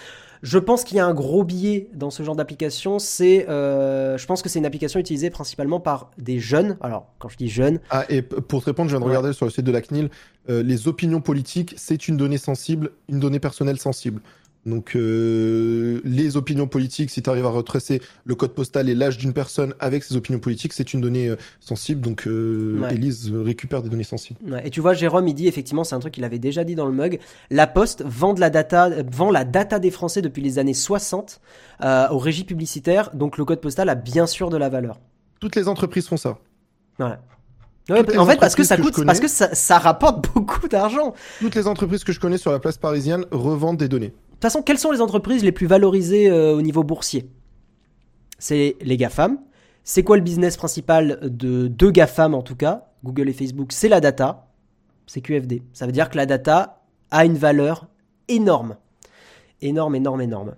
Je 0.43 0.59
pense 0.59 0.85
qu'il 0.85 0.97
y 0.97 1.01
a 1.01 1.07
un 1.07 1.15
gros 1.15 1.45
biais 1.45 1.89
dans 1.95 2.11
ce 2.11 2.23
genre 2.23 2.37
d'application. 2.37 2.99
C'est, 2.99 3.49
euh, 3.49 4.17
je 4.19 4.27
pense 4.27 4.43
que 4.43 4.49
c'est 4.49 4.59
une 4.59 4.67
application 4.67 5.01
utilisée 5.01 5.31
principalement 5.31 5.81
par 5.81 6.11
des 6.19 6.39
jeunes. 6.39 6.77
Alors, 6.81 7.07
quand 7.19 7.29
je 7.29 7.37
dis 7.37 7.49
jeunes. 7.49 7.81
Ah, 7.91 8.05
et 8.09 8.23
pour 8.23 8.61
te 8.61 8.67
répondre, 8.67 8.89
je 8.89 8.97
viens 8.97 9.01
de 9.01 9.09
regarder 9.09 9.33
sur 9.33 9.47
le 9.47 9.51
site 9.51 9.65
de 9.65 9.73
la 9.73 9.81
CNIL. 9.81 10.11
Euh, 10.49 10.63
les 10.63 10.89
opinions 10.89 11.21
politiques, 11.21 11.75
c'est 11.77 12.09
une 12.09 12.17
donnée 12.17 12.39
sensible, 12.39 12.93
une 13.09 13.21
donnée 13.21 13.41
personnelle 13.41 13.79
sensible. 13.79 14.21
Donc 14.69 14.95
euh, 14.95 16.01
les 16.05 16.37
opinions 16.37 16.67
politiques, 16.67 17.11
si 17.11 17.23
tu 17.23 17.31
arrives 17.31 17.47
à 17.47 17.51
retracer 17.51 18.01
le 18.25 18.35
code 18.35 18.53
postal 18.53 18.89
et 18.89 18.95
l'âge 18.95 19.19
d'une 19.19 19.33
personne 19.33 19.75
avec 19.81 20.05
ses 20.05 20.17
opinions 20.17 20.39
politiques, 20.39 20.73
c'est 20.73 20.93
une 20.95 21.01
donnée 21.01 21.29
euh, 21.29 21.37
sensible. 21.61 22.01
Donc 22.01 22.27
euh, 22.27 22.89
Elise 22.91 23.33
récupère 23.33 23.83
des 23.83 23.89
données 23.89 24.05
sensibles. 24.05 24.39
Et 24.65 24.71
tu 24.71 24.81
vois, 24.81 24.95
Jérôme, 24.95 25.29
il 25.29 25.35
dit 25.35 25.49
effectivement, 25.49 25.85
c'est 25.85 25.95
un 25.95 26.01
truc 26.01 26.15
qu'il 26.15 26.25
avait 26.25 26.39
déjà 26.39 26.65
dit 26.65 26.75
dans 26.75 26.87
le 26.87 26.93
mug. 26.93 27.19
La 27.51 27.67
Poste 27.67 28.03
vend 28.05 28.35
de 28.35 28.41
la 28.41 28.51
data, 28.51 28.91
vend 29.11 29.31
la 29.31 29.45
data 29.45 29.79
des 29.79 29.91
Français 29.91 30.23
depuis 30.23 30.43
les 30.43 30.59
années 30.59 30.75
60 30.75 31.41
aux 32.11 32.19
régies 32.19 32.45
publicitaires. 32.45 33.11
Donc 33.15 33.39
le 33.39 33.45
code 33.45 33.61
postal 33.61 33.89
a 33.89 33.95
bien 33.95 34.27
sûr 34.27 34.51
de 34.51 34.57
la 34.57 34.69
valeur. 34.69 35.01
Toutes 35.41 35.57
les 35.57 35.69
entreprises 35.69 36.09
font 36.09 36.17
ça. 36.17 36.39
Ouais 36.99 37.15
en 37.91 38.27
fait, 38.27 38.39
parce 38.39 38.55
que 38.55 38.65
ça 38.65 38.77
coûte, 38.77 39.05
parce 39.05 39.21
que 39.21 39.29
ça, 39.29 39.79
rapporte 39.79 40.29
beaucoup 40.35 40.69
d'argent. 40.69 41.15
Toutes 41.41 41.55
les 41.55 41.67
entreprises 41.67 42.05
que 42.05 42.13
je 42.13 42.21
connais 42.21 42.39
sur 42.39 42.53
la 42.53 42.59
place 42.59 42.77
parisienne 42.77 43.25
revendent 43.31 43.79
des 43.79 43.89
données. 43.89 44.13
De 44.39 44.43
toute 44.43 44.53
façon, 44.53 44.63
quelles 44.63 44.79
sont 44.79 44.93
les 44.93 45.01
entreprises 45.01 45.43
les 45.43 45.51
plus 45.51 45.67
valorisées 45.67 46.31
euh, 46.31 46.55
au 46.55 46.63
niveau 46.63 46.85
boursier? 46.85 47.29
C'est 48.39 48.77
les 48.81 48.97
GAFAM. 48.97 49.37
C'est 49.83 50.05
quoi 50.05 50.17
le 50.17 50.23
business 50.23 50.57
principal 50.57 51.19
de 51.25 51.67
deux 51.67 51.91
GAFAM 51.91 52.35
en 52.35 52.43
tout 52.43 52.55
cas? 52.55 52.87
Google 53.03 53.31
et 53.31 53.33
Facebook, 53.33 53.73
c'est 53.73 53.89
la 53.89 54.01
data. 54.01 54.47
C'est 55.09 55.23
QFD. 55.23 55.65
Ça 55.73 55.87
veut 55.87 55.93
dire 55.93 56.09
que 56.09 56.17
la 56.17 56.25
data 56.25 56.83
a 57.11 57.25
une 57.25 57.37
valeur 57.37 57.89
énorme. 58.29 58.77
Énorme, 59.61 59.97
énorme, 59.97 60.21
énorme. 60.21 60.55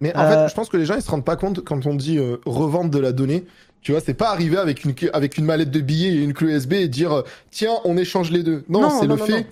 Mais 0.00 0.16
en 0.16 0.26
fait, 0.26 0.36
euh, 0.36 0.48
je 0.48 0.54
pense 0.54 0.70
que 0.70 0.78
les 0.78 0.86
gens 0.86 0.94
ils 0.94 1.02
se 1.02 1.10
rendent 1.10 1.24
pas 1.24 1.36
compte 1.36 1.62
quand 1.62 1.84
on 1.84 1.94
dit 1.94 2.16
euh, 2.16 2.38
revendre 2.46 2.90
de 2.90 2.98
la 2.98 3.12
donnée. 3.12 3.44
Tu 3.82 3.92
vois, 3.92 4.00
c'est 4.00 4.14
pas 4.14 4.30
arriver 4.30 4.56
avec 4.56 4.84
une, 4.84 4.94
avec 5.12 5.36
une 5.36 5.44
mallette 5.44 5.70
de 5.70 5.80
billets 5.80 6.14
et 6.14 6.24
une 6.24 6.32
clé 6.32 6.54
USB 6.54 6.72
et 6.72 6.88
dire 6.88 7.24
tiens, 7.50 7.74
on 7.84 7.98
échange 7.98 8.30
les 8.30 8.42
deux. 8.42 8.64
Non, 8.70 8.88
c'est 8.88 9.06
le 9.06 9.18
fait. 9.18 9.46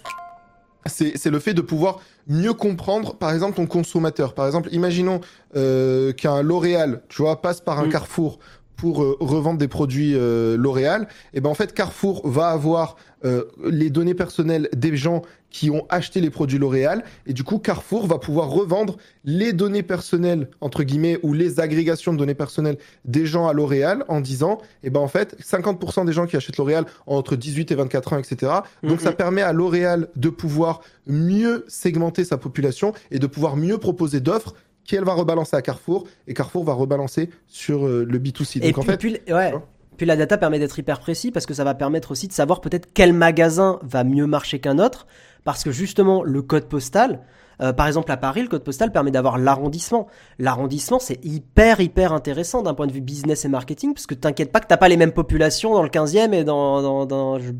C'est 0.87 1.27
le 1.27 1.39
fait 1.39 1.55
de 1.55 1.61
pouvoir 1.61 2.01
mieux 2.27 2.53
comprendre, 2.53 3.15
par 3.17 3.33
exemple, 3.33 3.57
ton 3.57 3.67
consommateur. 3.67 4.35
Par 4.35 4.47
exemple, 4.47 4.69
imaginons 4.73 5.21
euh, 5.57 6.13
qu'un 6.13 6.43
L'Oréal, 6.43 7.03
tu 7.09 7.23
vois, 7.23 7.41
passe 7.41 7.61
par 7.61 7.79
un 7.79 7.87
mm. 7.87 7.91
Carrefour 7.91 8.39
pour 8.85 9.03
euh, 9.03 9.17
revendre 9.19 9.59
des 9.59 9.67
produits 9.67 10.13
euh, 10.15 10.59
L'Oréal, 10.59 11.09
et 11.33 11.41
ben 11.41 11.49
en 11.49 11.55
fait 11.55 11.73
Carrefour 11.73 12.29
va 12.29 12.49
avoir 12.49 12.97
euh, 13.25 13.45
les 13.65 13.89
données 13.89 14.13
personnelles 14.13 14.69
des 14.77 14.95
gens 14.95 15.23
qui 15.49 15.71
ont 15.71 15.87
acheté 15.89 16.21
les 16.21 16.29
produits 16.29 16.59
L'Oréal 16.59 17.03
et 17.27 17.33
du 17.33 17.45
coup 17.45 17.59
Carrefour 17.59 18.07
va 18.07 18.19
pouvoir 18.19 18.51
revendre 18.51 18.99
les 19.25 19.55
données 19.55 19.83
personnelles 19.83 20.51
entre 20.61 20.83
guillemets 20.83 21.19
ou 21.23 21.33
les 21.33 21.61
agrégations 21.61 22.13
de 22.13 22.19
données 22.19 22.35
personnelles 22.35 22.77
des 23.07 23.25
gens 23.25 23.49
à 23.49 23.55
L'Oréal 23.55 24.05
en 24.09 24.21
disant 24.21 24.59
et 24.83 24.91
ben 24.91 25.01
en 25.01 25.09
fait 25.09 25.35
50% 25.41 26.05
des 26.05 26.13
gens 26.13 26.27
qui 26.27 26.37
achètent 26.37 26.59
L'Oréal 26.59 26.85
ont 27.07 27.17
entre 27.17 27.37
18 27.37 27.73
et 27.73 27.75
24 27.75 28.13
ans 28.13 28.19
etc. 28.19 28.53
Donc 28.83 29.01
ça 29.01 29.13
permet 29.13 29.41
à 29.41 29.55
L'Oréal 29.55 30.09
de 30.15 30.29
pouvoir 30.29 30.83
mieux 31.07 31.65
segmenter 31.69 32.25
sa 32.25 32.37
population 32.37 32.93
et 33.11 33.19
de 33.19 33.27
pouvoir 33.27 33.57
mieux 33.57 33.79
proposer 33.79 34.21
d'offres 34.21 34.55
qui 34.85 34.97
elle 34.97 35.05
va 35.05 35.15
rebalancer 35.15 35.57
à 35.57 35.63
Carrefour 35.63 36.05
et 36.27 36.35
Carrefour 36.35 36.65
va 36.65 36.75
rebalancer 36.75 37.31
sur 37.47 37.87
euh, 37.87 38.05
le 38.09 38.19
B2C. 38.19 38.61
Donc 38.61 38.77
et 38.77 38.79
en 38.79 38.83
fait, 38.83 38.97
puis, 38.99 39.19
ouais. 39.29 39.55
Puis 39.97 40.07
la 40.07 40.17
data 40.17 40.39
permet 40.39 40.59
d'être 40.59 40.79
hyper 40.79 41.01
précis 41.01 41.31
parce 41.31 41.47
que 41.47 41.55
ça 41.55 41.65
va 41.65 41.75
permettre 41.75 42.11
aussi 42.11 42.29
de 42.29 42.33
savoir 42.33 42.61
peut-être 42.61 42.89
quel 42.93 43.13
magasin 43.13 43.79
va 43.83 44.05
mieux 44.05 44.27
marcher 44.27 44.59
qu'un 44.59 44.79
autre 44.79 45.07
parce 45.45 45.63
que 45.63 45.71
justement 45.71 46.23
le 46.23 46.43
code 46.43 46.69
postal, 46.69 47.21
euh, 47.61 47.73
par 47.73 47.87
exemple 47.87 48.11
à 48.11 48.17
Paris, 48.17 48.43
le 48.43 48.49
code 48.49 48.65
postal 48.65 48.91
permet 48.91 49.13
d'avoir 49.13 49.39
l'arrondissement. 49.39 50.09
L'arrondissement 50.39 50.99
c'est 50.99 51.25
hyper 51.25 51.81
hyper 51.81 52.13
intéressant 52.13 52.63
d'un 52.63 52.75
point 52.75 52.87
de 52.87 52.93
vue 52.93 53.01
business 53.01 53.45
et 53.45 53.49
marketing 53.49 53.95
parce 53.95 54.07
que 54.07 54.15
t'inquiète 54.15 54.51
pas 54.51 54.61
que 54.61 54.67
t'as 54.67 54.77
pas 54.77 54.89
les 54.89 54.97
mêmes 54.97 55.13
populations 55.13 55.75
dans 55.75 55.83
le 55.83 55.91
15e 55.91 56.33
et 56.33 56.45
dans, 56.45 56.83
dans, 56.83 57.07
dans 57.07 57.39
je 57.39 57.53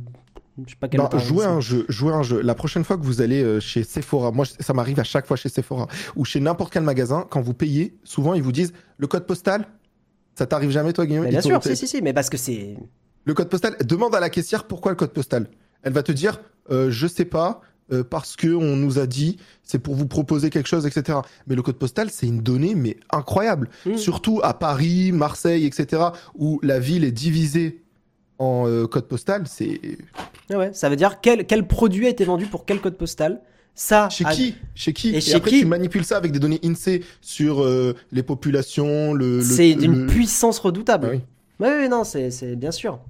sais 0.69 0.77
pas 0.79 0.89
quel 0.89 1.01
bah, 1.01 1.11
jouer 1.19 1.45
un 1.45 1.61
jeu, 1.61 1.85
jouer 1.89 2.13
un 2.13 2.23
jeu. 2.23 2.41
La 2.41 2.55
prochaine 2.55 2.85
fois 2.85 2.97
que 2.97 3.03
vous 3.03 3.21
allez 3.21 3.43
euh, 3.43 3.61
chez 3.61 3.83
Sephora, 3.83 4.31
moi 4.31 4.45
ça 4.45 4.73
m'arrive 4.73 5.01
à 5.01 5.05
chaque 5.05 5.27
fois 5.27 5.37
chez 5.37 5.49
Sephora 5.49 5.89
ou 6.17 6.25
chez 6.25 6.41
n'importe 6.41 6.73
quel 6.73 6.83
magasin, 6.83 7.27
quand 7.29 7.41
vous 7.41 7.55
payez, 7.55 7.97
souvent 8.05 8.35
ils 8.35 8.43
vous 8.43 8.53
disent 8.53 8.73
le 8.99 9.07
code 9.07 9.27
postal? 9.27 9.67
Ça 10.37 10.47
t'arrive 10.47 10.71
jamais 10.71 10.93
toi 10.93 11.07
Guillaume? 11.07 11.29
Bien 11.29 11.41
sûr, 11.41 11.63
si 11.63 11.77
si 11.77 11.87
si, 11.87 12.03
mais 12.03 12.13
parce 12.13 12.31
que 12.31 12.37
c'est 12.37 12.77
le 13.25 13.35
code 13.35 13.49
postal. 13.49 13.77
Demande 13.85 14.15
à 14.15 14.21
la 14.21 14.31
caissière 14.31 14.65
pourquoi 14.65 14.93
le 14.93 14.97
code 14.97 15.13
postal. 15.13 15.49
Elle 15.83 15.93
va 15.93 16.03
te 16.03 16.13
dire 16.13 16.41
euh, 16.71 16.91
je 16.91 17.07
sais 17.07 17.25
pas. 17.25 17.61
Euh, 17.93 18.03
parce 18.03 18.35
que 18.35 18.49
on 18.49 18.77
nous 18.77 18.99
a 18.99 19.07
dit 19.07 19.37
c'est 19.63 19.79
pour 19.79 19.95
vous 19.95 20.07
proposer 20.07 20.49
quelque 20.49 20.69
chose, 20.69 20.87
etc. 20.87 21.19
Mais 21.47 21.55
le 21.55 21.61
code 21.61 21.77
postal, 21.77 22.09
c'est 22.11 22.27
une 22.27 22.41
donnée 22.41 22.75
mais 22.75 22.97
incroyable. 23.11 23.69
Hmm. 23.85 23.97
Surtout 23.97 24.41
à 24.43 24.55
Paris, 24.55 25.13
Marseille, 25.13 25.67
etc. 25.67 26.03
où 26.35 26.59
la 26.63 26.79
ville 26.79 27.05
est 27.05 27.13
divisée 27.13 27.84
en 28.39 28.67
euh, 28.67 28.87
code 28.87 29.07
postal, 29.07 29.45
c'est. 29.47 29.81
Ah 30.51 30.59
ouais, 30.59 30.73
ça 30.73 30.89
veut 30.89 30.97
dire 30.97 31.21
quel, 31.21 31.47
quel 31.47 31.67
produit 31.67 32.07
a 32.07 32.11
été 32.11 32.25
vendu 32.25 32.47
pour 32.47 32.65
quel 32.65 32.81
code 32.81 32.97
postal? 32.97 33.41
Ça, 33.75 34.09
chez 34.09 34.25
qui? 34.25 34.55
Chez 34.75 34.93
qui? 34.93 35.15
Et, 35.15 35.21
chez 35.21 35.35
après, 35.35 35.51
qui? 35.51 35.61
tu 35.61 35.67
manipules 35.67 36.05
ça 36.05 36.17
avec 36.17 36.31
des 36.31 36.39
données 36.39 36.61
INSEE 36.65 37.01
sur 37.21 37.63
euh, 37.63 37.97
les 38.13 38.23
populations, 38.23 39.15
le. 39.15 39.43
c'est 39.43 39.75
d'une 39.75 40.07
puissance 40.07 40.59
redoutable. 40.59 41.07
Ah 41.09 41.15
oui. 41.15 41.21
oui, 41.61 41.69
oui, 41.83 41.89
non, 41.89 42.05
c'est 42.05 42.57
bien 42.57 42.71
sûr. 42.71 43.01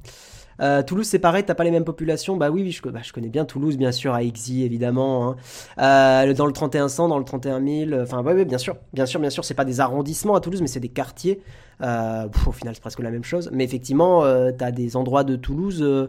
Euh, 0.60 0.82
Toulouse, 0.82 1.06
c'est 1.06 1.18
pareil, 1.18 1.44
t'as 1.44 1.54
pas 1.54 1.64
les 1.64 1.70
mêmes 1.70 1.84
populations. 1.84 2.36
Bah 2.36 2.50
oui, 2.50 2.76
bah, 2.84 3.00
je 3.02 3.12
connais 3.12 3.28
bien 3.28 3.44
Toulouse, 3.44 3.76
bien 3.76 3.92
sûr, 3.92 4.14
à 4.14 4.22
Ixy, 4.22 4.62
évidemment. 4.62 5.30
Hein. 5.30 6.26
Euh, 6.26 6.34
dans 6.34 6.46
le 6.46 6.52
3100, 6.52 7.08
dans 7.08 7.18
le 7.18 7.24
31 7.24 7.64
000. 7.64 8.00
Enfin, 8.02 8.22
ouais, 8.22 8.34
ouais, 8.34 8.44
bien 8.44 8.58
sûr, 8.58 8.76
bien 8.92 9.06
sûr, 9.06 9.20
bien 9.20 9.30
sûr. 9.30 9.44
C'est 9.44 9.54
pas 9.54 9.64
des 9.64 9.80
arrondissements 9.80 10.34
à 10.34 10.40
Toulouse, 10.40 10.60
mais 10.60 10.68
c'est 10.68 10.80
des 10.80 10.88
quartiers. 10.88 11.40
Euh, 11.82 12.28
au 12.46 12.52
final, 12.52 12.74
c'est 12.74 12.80
presque 12.80 13.00
la 13.00 13.10
même 13.10 13.24
chose. 13.24 13.50
Mais 13.52 13.64
effectivement, 13.64 14.22
t'as 14.56 14.70
des 14.70 14.96
endroits 14.96 15.24
de 15.24 15.36
Toulouse. 15.36 16.08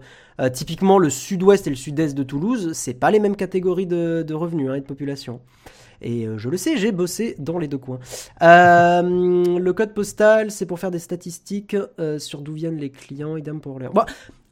typiquement, 0.54 1.00
le 1.00 1.10
sud-ouest 1.10 1.68
et 1.68 1.70
le 1.70 1.76
sud-est 1.76 2.16
de 2.16 2.24
Toulouse, 2.24 2.72
c'est 2.74 2.94
pas 2.94 3.12
les 3.12 3.20
mêmes 3.20 3.36
catégories 3.36 3.88
de, 3.88 4.34
revenus 4.34 4.70
hein, 4.70 4.76
et 4.76 4.82
de 4.82 4.86
population. 4.86 5.40
Et 6.02 6.26
euh, 6.28 6.38
je 6.38 6.50
le 6.50 6.58
sais, 6.58 6.78
j'ai 6.78 6.92
bossé 6.92 7.36
dans 7.40 7.58
les 7.58 7.68
deux 7.68 7.78
coins. 7.78 8.00
Euh, 8.42 9.02
le 9.60 9.74
code 9.74 9.94
postal, 9.94 10.52
c'est 10.52 10.66
pour 10.66 10.80
faire 10.80 10.92
des 10.92 11.00
statistiques 11.00 11.76
euh, 12.00 12.20
sur 12.20 12.42
d'où 12.42 12.54
viennent 12.54 12.78
les 12.78 12.90
clients, 12.90 13.38
idem 13.38 13.62
pour 13.62 13.80
les... 13.80 13.88
Bon, 13.88 14.04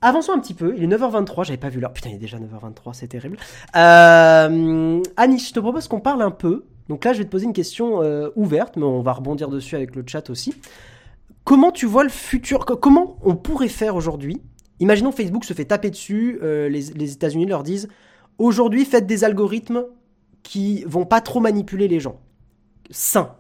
avançons 0.02 0.34
un 0.34 0.40
petit 0.40 0.53
peu, 0.53 0.74
il 0.78 0.84
est 0.84 0.88
9h23, 0.88 1.45
j'avais 1.45 1.57
pas 1.57 1.70
vu 1.70 1.80
l'heure. 1.80 1.94
Putain, 1.94 2.10
il 2.10 2.15
est 2.15 2.20
déjà 2.20 2.38
9h23, 2.38 2.94
c'est 2.94 3.07
terrible. 3.07 3.38
Annie, 3.74 5.40
je 5.40 5.53
te 5.53 5.60
propose 5.60 5.88
qu'on 5.88 5.99
parle 5.99 6.22
un 6.22 6.32
peu. 6.32 6.65
Donc 6.90 7.06
là, 7.06 7.14
je 7.14 7.20
vais 7.20 7.26
te 7.26 7.30
poser 7.30 7.45
une 7.45 7.53
question 7.53 8.02
ouverte, 8.36 8.76
mais 8.78 8.84
on 8.84 9.02
va 9.02 9.14
rebondir 9.14 9.49
dessus 9.49 9.76
avec 9.76 9.95
le 9.95 10.03
chat 10.06 10.30
aussi. 10.30 10.53
Comment 11.45 11.72
tu 11.72 11.86
vois 11.86 12.03
le 12.03 12.10
futur? 12.10 12.65
Co- 12.65 12.76
Comment 12.78 13.18
on 13.24 13.36
pourrait 13.36 13.68
faire 13.70 13.95
aujourd'hui? 13.95 14.41
Imaginons 14.80 15.11
Facebook 15.11 15.45
se 15.45 15.53
fait 15.53 15.65
taper 15.65 15.90
dessus, 15.90 16.40
les 16.41 17.11
États-Unis 17.14 17.45
leur 17.45 17.64
disent 17.64 17.88
aujourd'hui 18.38 18.84
faites 18.86 19.06
des 19.06 19.24
algorithmes 19.24 19.84
qui 20.44 20.84
vont 20.86 21.06
pas 21.06 21.22
trop 21.22 21.40
manipuler 21.40 21.88
les 21.88 21.99
gens. 21.99 22.20
Sains. 22.91 23.36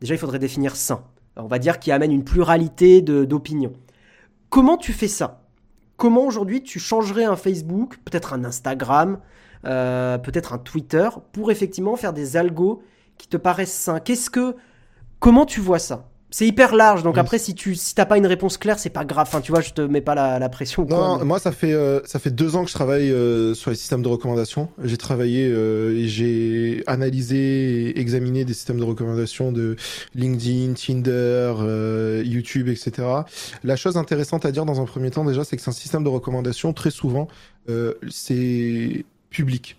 Déjà, 0.00 0.14
il 0.14 0.18
faudrait 0.18 0.38
définir 0.38 0.76
sain. 0.76 1.04
On 1.36 1.46
va 1.46 1.58
dire 1.58 1.78
qui 1.78 1.92
amène 1.92 2.12
une 2.12 2.24
pluralité 2.24 3.00
d'opinions. 3.00 3.72
Comment 4.48 4.76
tu 4.76 4.92
fais 4.92 5.08
ça? 5.08 5.42
Comment 5.96 6.24
aujourd'hui 6.26 6.62
tu 6.62 6.78
changerais 6.78 7.24
un 7.24 7.36
Facebook, 7.36 7.98
peut-être 8.04 8.32
un 8.32 8.44
Instagram, 8.44 9.20
euh, 9.64 10.18
peut-être 10.18 10.52
un 10.52 10.58
Twitter, 10.58 11.08
pour 11.32 11.50
effectivement 11.50 11.96
faire 11.96 12.12
des 12.12 12.36
algos 12.36 12.82
qui 13.16 13.28
te 13.28 13.36
paraissent 13.36 13.72
sains? 13.72 14.00
Qu'est-ce 14.00 14.30
que, 14.30 14.56
comment 15.18 15.46
tu 15.46 15.60
vois 15.60 15.78
ça? 15.78 16.08
C'est 16.32 16.46
hyper 16.46 16.76
large, 16.76 17.02
donc 17.02 17.14
Oui. 17.14 17.20
après 17.20 17.38
si 17.38 17.54
tu 17.56 17.74
si 17.74 17.94
t'as 17.94 18.06
pas 18.06 18.16
une 18.16 18.26
réponse 18.26 18.56
claire, 18.56 18.78
c'est 18.78 18.88
pas 18.90 19.04
grave. 19.04 19.26
Enfin, 19.28 19.40
tu 19.40 19.50
vois, 19.50 19.60
je 19.62 19.70
te 19.70 19.80
mets 19.80 20.00
pas 20.00 20.14
la, 20.14 20.38
la 20.38 20.48
pression. 20.48 20.86
quoi, 20.86 20.96
Non, 20.96 21.18
mais- 21.18 21.24
moi 21.24 21.38
ça 21.40 21.50
fait 21.50 21.72
euh, 21.72 22.00
ça 22.04 22.18
fait 22.20 22.30
deux 22.30 22.54
ans 22.54 22.62
que 22.62 22.68
je 22.70 22.74
travaille 22.74 23.10
euh, 23.10 23.52
sur 23.54 23.70
les 23.70 23.76
systèmes 23.76 24.02
de 24.02 24.08
recommandation. 24.08 24.68
J'ai 24.84 24.96
travaillé 24.96 25.48
euh, 25.52 25.96
et 25.98 26.06
j'ai 26.06 26.84
analysé 26.86 27.88
et 27.90 27.98
examiné 28.00 28.44
des 28.44 28.54
systèmes 28.54 28.78
de 28.78 28.84
recommandation 28.84 29.50
de 29.50 29.74
LinkedIn, 30.14 30.74
Tinder, 30.74 32.22
YouTube, 32.24 32.68
etc. 32.68 32.92
La 33.64 33.74
chose 33.76 33.96
intéressante 33.96 34.44
à 34.46 34.52
dire 34.52 34.64
dans 34.64 34.80
un 34.80 34.84
premier 34.84 35.10
temps 35.10 35.24
déjà, 35.24 35.42
c'est 35.44 35.56
que 35.56 35.62
c'est 35.62 35.70
un 35.70 35.72
système 35.72 36.04
de 36.04 36.08
recommandation 36.08 36.72
très 36.72 36.90
souvent 36.90 37.26
c'est 38.08 39.04
public. 39.30 39.76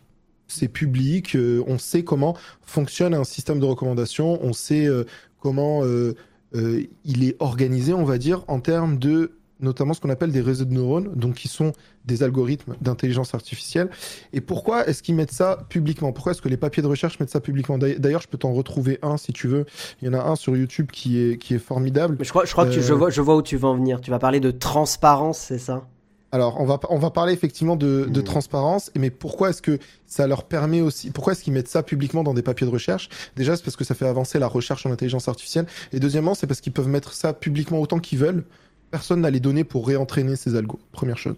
C'est 0.48 0.68
public, 0.68 1.36
euh, 1.36 1.64
on 1.68 1.78
sait 1.78 2.04
comment 2.04 2.36
fonctionne 2.62 3.14
un 3.14 3.24
système 3.24 3.60
de 3.60 3.66
recommandation, 3.66 4.38
on 4.44 4.52
sait 4.52 4.86
euh, 4.86 5.06
comment 5.40 5.84
euh, 5.86 6.14
euh, 6.56 6.84
il 7.06 7.24
est 7.24 7.36
organisé, 7.40 7.94
on 7.94 8.04
va 8.06 8.18
dire, 8.18 8.44
en 8.48 8.60
termes 8.60 8.98
de 8.98 9.32
notamment 9.64 9.94
ce 9.94 10.02
qu'on 10.02 10.10
appelle 10.10 10.32
des 10.32 10.42
réseaux 10.42 10.66
de 10.66 10.74
neurones, 10.74 11.12
donc 11.14 11.36
qui 11.36 11.48
sont 11.48 11.72
des 12.06 12.24
algorithmes 12.24 12.74
d'intelligence 12.82 13.36
artificielle. 13.36 13.92
Et 14.34 14.42
pourquoi 14.42 14.88
est-ce 14.88 15.04
qu'ils 15.04 15.14
mettent 15.14 15.32
ça 15.32 15.68
publiquement? 15.70 16.12
Pourquoi 16.14 16.32
est-ce 16.32 16.42
que 16.42 16.50
les 16.50 16.58
papiers 16.58 16.82
de 16.82 16.88
recherche 16.88 17.20
mettent 17.20 17.30
ça 17.30 17.42
publiquement? 17.42 17.78
D'ailleurs- 17.78 18.22
je 18.24 18.28
peux 18.28 18.40
t'en 18.40 18.54
retrouver 18.54 18.98
un 19.04 19.18
si 19.18 19.34
tu 19.34 19.48
veux. 19.48 19.66
Il 20.02 20.08
y 20.08 20.10
en 20.10 20.16
a 20.16 20.24
un 20.24 20.36
sur 20.36 20.58
YouTube 20.58 20.88
qui 20.92 21.20
est, 21.20 21.38
qui 21.38 21.54
est 21.54 21.60
formidable. 21.60 22.16
Mais 22.18 22.26
je 22.26 22.32
crois, 22.32 22.46
je 22.46 22.54
crois 22.54 22.66
que 22.66 22.72
tu- 22.72 22.80
Euh, 22.80 22.82
je, 22.82 22.94
vois, 22.94 23.12
je 23.12 23.22
vois 23.22 23.36
où 23.36 23.44
tu 23.44 23.56
vas 23.56 23.68
en 23.68 23.76
venir. 23.76 24.02
Tu 24.02 24.10
vas 24.10 24.18
parler 24.18 24.40
de 24.40 24.50
transparence, 24.50 25.38
c'est 25.38 25.60
ça? 25.60 25.88
Alors, 26.34 26.60
on 26.62 26.66
va, 26.66 26.80
on 26.90 26.98
va 26.98 27.10
parler 27.12 27.34
effectivement 27.34 27.76
de, 27.76 28.06
de 28.10 28.20
Mhm. 28.20 28.26
transparence, 28.26 28.90
mais 28.98 29.10
pourquoi 29.10 29.50
est-ce 29.50 29.62
que 29.62 29.80
ça 30.08 30.28
leur 30.28 30.46
permet 30.46 30.80
aussi, 30.82 31.12
pourquoi 31.12 31.34
est-ce 31.34 31.44
qu'ils 31.44 31.52
mettent 31.54 31.68
ça 31.68 31.84
publiquement 31.84 32.24
dans 32.24 32.34
des 32.34 32.42
papiers 32.42 32.66
de 32.66 32.72
recherche? 32.72 33.10
Déjà, 33.36 33.58
c'est 33.58 33.64
parce 33.66 33.76
que 33.76 33.84
ça 33.84 33.96
fait 33.96 34.08
avancer 34.08 34.40
la 34.40 34.48
recherche 34.48 34.86
en 34.86 34.92
intelligence 34.92 35.28
artificielle, 35.28 35.66
et 35.92 36.00
deuxièmement, 36.00 36.34
c'est 36.34 36.48
parce 36.48 36.62
qu'ils 36.62 36.72
peuvent 36.74 36.88
mettre 36.88 37.12
ça 37.14 37.34
publiquement 37.34 37.80
autant 37.82 38.00
qu'ils 38.00 38.20
veulent. 38.20 38.46
Personne 38.92 39.22
n'a 39.22 39.30
les 39.30 39.40
données 39.40 39.64
pour 39.66 39.88
réentraîner 39.88 40.36
ces 40.38 40.56
algos, 40.56 40.80
première 40.94 41.18
chose. 41.18 41.36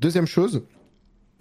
Deuxième 0.00 0.26
chose, 0.26 0.62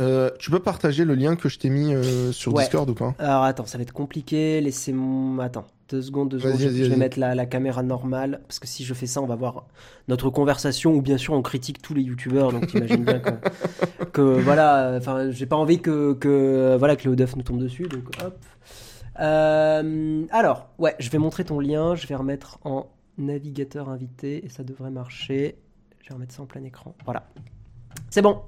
euh, 0.01 0.29
tu 0.39 0.51
peux 0.51 0.59
partager 0.59 1.05
le 1.05 1.15
lien 1.15 1.35
que 1.35 1.47
je 1.49 1.57
t'ai 1.57 1.69
mis 1.69 1.93
euh, 1.93 2.31
sur 2.31 2.53
Ouais. 2.53 2.63
Discord 2.63 2.89
ou 2.89 2.93
pas? 2.93 3.15
Alors 3.19 3.43
attends, 3.43 3.65
ça 3.65 3.77
va 3.77 3.83
être 3.83 3.93
compliqué. 3.93 4.59
Laissez-moi. 4.59 5.43
Attends, 5.45 5.65
deux 5.89 6.01
secondes, 6.01 6.29
deux 6.29 6.39
secondes. 6.39 6.59
Je, 6.59 6.67
vais 6.67 6.95
mettre 6.97 7.17
la, 7.19 7.33
la 7.33 7.45
caméra 7.45 7.81
normale. 7.81 8.41
Parce 8.47 8.59
que 8.59 8.67
si 8.67 8.83
je 8.83 8.93
fais 8.93 9.05
ça, 9.07 9.21
on 9.21 9.25
va 9.25 9.35
voir 9.35 9.65
notre 10.09 10.29
conversation. 10.29 10.93
Ou 10.95 11.01
bien 11.01 11.17
sûr, 11.17 11.33
on 11.33 11.41
critique 11.41 11.81
tous 11.81 11.93
les 11.93 12.01
youtubeurs. 12.01 12.51
Donc 12.51 12.67
t'imagines 12.67 13.05
bien 13.05 13.19
que, 13.19 14.03
que 14.11 14.21
voilà. 14.21 14.87
euh, 14.89 14.97
Enfin, 14.97 15.31
j'ai 15.31 15.45
pas 15.45 15.55
envie 15.55 15.79
que, 15.79 16.13
que, 16.13 16.75
voilà, 16.77 16.95
que 16.97 17.07
le 17.07 17.15
Duff 17.15 17.35
nous 17.37 17.43
tombe 17.43 17.59
dessus. 17.59 17.83
Donc 17.83 18.03
hop. 18.23 18.37
Euh, 19.21 20.25
alors, 20.31 20.67
ouais, 20.77 20.95
je 20.99 21.09
vais 21.09 21.17
montrer 21.19 21.45
ton 21.45 21.59
lien. 21.59 21.95
Je 21.95 22.05
vais 22.07 22.15
remettre 22.15 22.59
en 22.65 22.87
navigateur 23.17 23.89
invité. 23.89 24.45
Et 24.45 24.49
ça 24.49 24.63
devrait 24.63 24.91
marcher. 24.91 25.55
Je 26.01 26.09
vais 26.09 26.15
remettre 26.15 26.33
ça 26.33 26.41
en 26.41 26.45
plein 26.45 26.63
écran. 26.63 26.93
Voilà. 27.05 27.23
C'est 28.09 28.21
bon. 28.21 28.41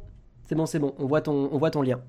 C'est 0.48 0.56
bon, 0.56 0.65
c'est 0.65 0.80
bon. 0.80 0.94
On 0.98 1.06
voit 1.06 1.22
ton, 1.22 1.49
on 1.52 1.57
voit 1.57 1.72
ton 1.72 1.82
lien. 1.82 1.99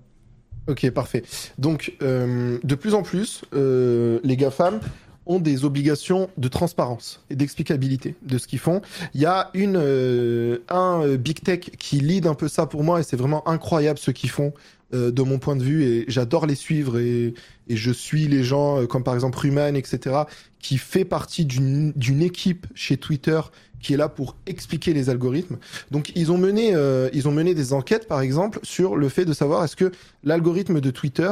Ok, 0.69 0.89
parfait. 0.91 1.23
Donc, 1.59 1.95
euh, 2.03 2.59
de 2.63 2.75
plus 2.75 2.95
en 2.95 3.03
plus, 3.03 3.43
euh, 3.55 4.21
les 4.23 4.37
GAFAM 4.37 4.81
ont 5.27 5.41
des 5.41 5.65
obligations 5.65 6.31
de 6.39 6.49
transparence 6.49 7.23
et 7.31 7.37
d'explicabilité 7.37 8.15
de 8.23 8.39
ce 8.39 8.47
qu'ils 8.47 8.59
font. 8.59 8.81
Il 9.15 9.21
y 9.21 9.27
a 9.27 9.51
une, 9.55 9.77
euh, 9.77 10.59
un 10.69 11.03
euh, 11.03 11.17
big 11.17 11.43
tech 11.43 11.61
qui 11.79 12.01
lead 12.01 12.27
un 12.27 12.35
peu 12.35 12.49
ça 12.49 12.67
pour 12.67 12.85
moi 12.85 13.01
et 13.01 13.03
c'est 13.03 13.17
vraiment 13.17 13.47
incroyable 13.49 13.99
ce 13.99 14.11
qu'ils 14.11 14.31
font 14.31 14.53
de 14.91 15.23
mon 15.23 15.39
point 15.39 15.55
de 15.55 15.63
vue 15.63 15.85
et 15.85 16.07
j'adore 16.09 16.47
les 16.47 16.55
suivre 16.55 16.99
et, 16.99 17.35
et 17.69 17.77
je 17.77 17.91
suis 17.91 18.27
les 18.27 18.43
gens 18.43 18.87
comme 18.87 19.05
par 19.05 19.13
exemple 19.13 19.37
Ruman, 19.37 19.77
etc., 19.77 20.21
qui 20.61 20.79
fait 20.79 21.05
partie 21.05 21.45
d'une 21.45 22.23
équipe 22.23 22.67
chez 22.75 22.97
Twitter 22.97 23.39
qui 23.81 23.95
est 23.95 23.97
là 23.97 24.09
pour 24.09 24.37
expliquer 24.47 24.93
les 24.93 25.11
algorithmes. 25.11 25.57
Donc 25.91 26.13
ils 26.17 26.31
ont 26.33 26.39
mené, 26.39 26.75
euh, 26.75 27.09
ils 27.13 27.29
ont 27.29 27.33
mené 27.33 27.55
des 27.55 27.73
enquêtes 27.73 28.09
par 28.09 28.21
exemple 28.21 28.59
sur 28.63 28.97
le 28.97 29.09
fait 29.09 29.25
de 29.25 29.33
savoir 29.33 29.65
est-ce 29.65 29.77
que 29.77 29.93
l'algorithme 30.25 30.81
de 30.81 30.91
Twitter 30.91 31.31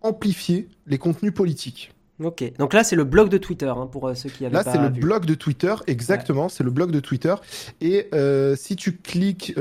amplifiait 0.00 0.68
les 0.86 0.98
contenus 0.98 1.32
politiques. 1.34 1.92
Ok, 2.22 2.44
donc 2.58 2.72
là 2.74 2.84
c'est 2.84 2.94
le 2.96 3.04
blog 3.04 3.28
de 3.30 3.38
Twitter 3.38 3.66
hein, 3.74 3.88
pour 3.90 4.08
euh, 4.08 4.14
ceux 4.14 4.28
qui 4.28 4.44
avaient 4.46 4.54
Là, 4.54 4.62
pas 4.64 4.72
c'est 4.72 4.78
le 4.78 4.88
vu. 4.90 5.00
blog 5.00 5.24
de 5.24 5.34
Twitter, 5.34 5.74
exactement. 5.86 6.48
C'est 6.48 6.62
le 6.62 6.70
blog 6.70 6.90
de 6.92 7.00
Twitter. 7.00 7.34
Et 7.80 8.08
euh, 8.14 8.54
si 8.54 8.76
tu 8.76 8.96
cliques, 8.96 9.54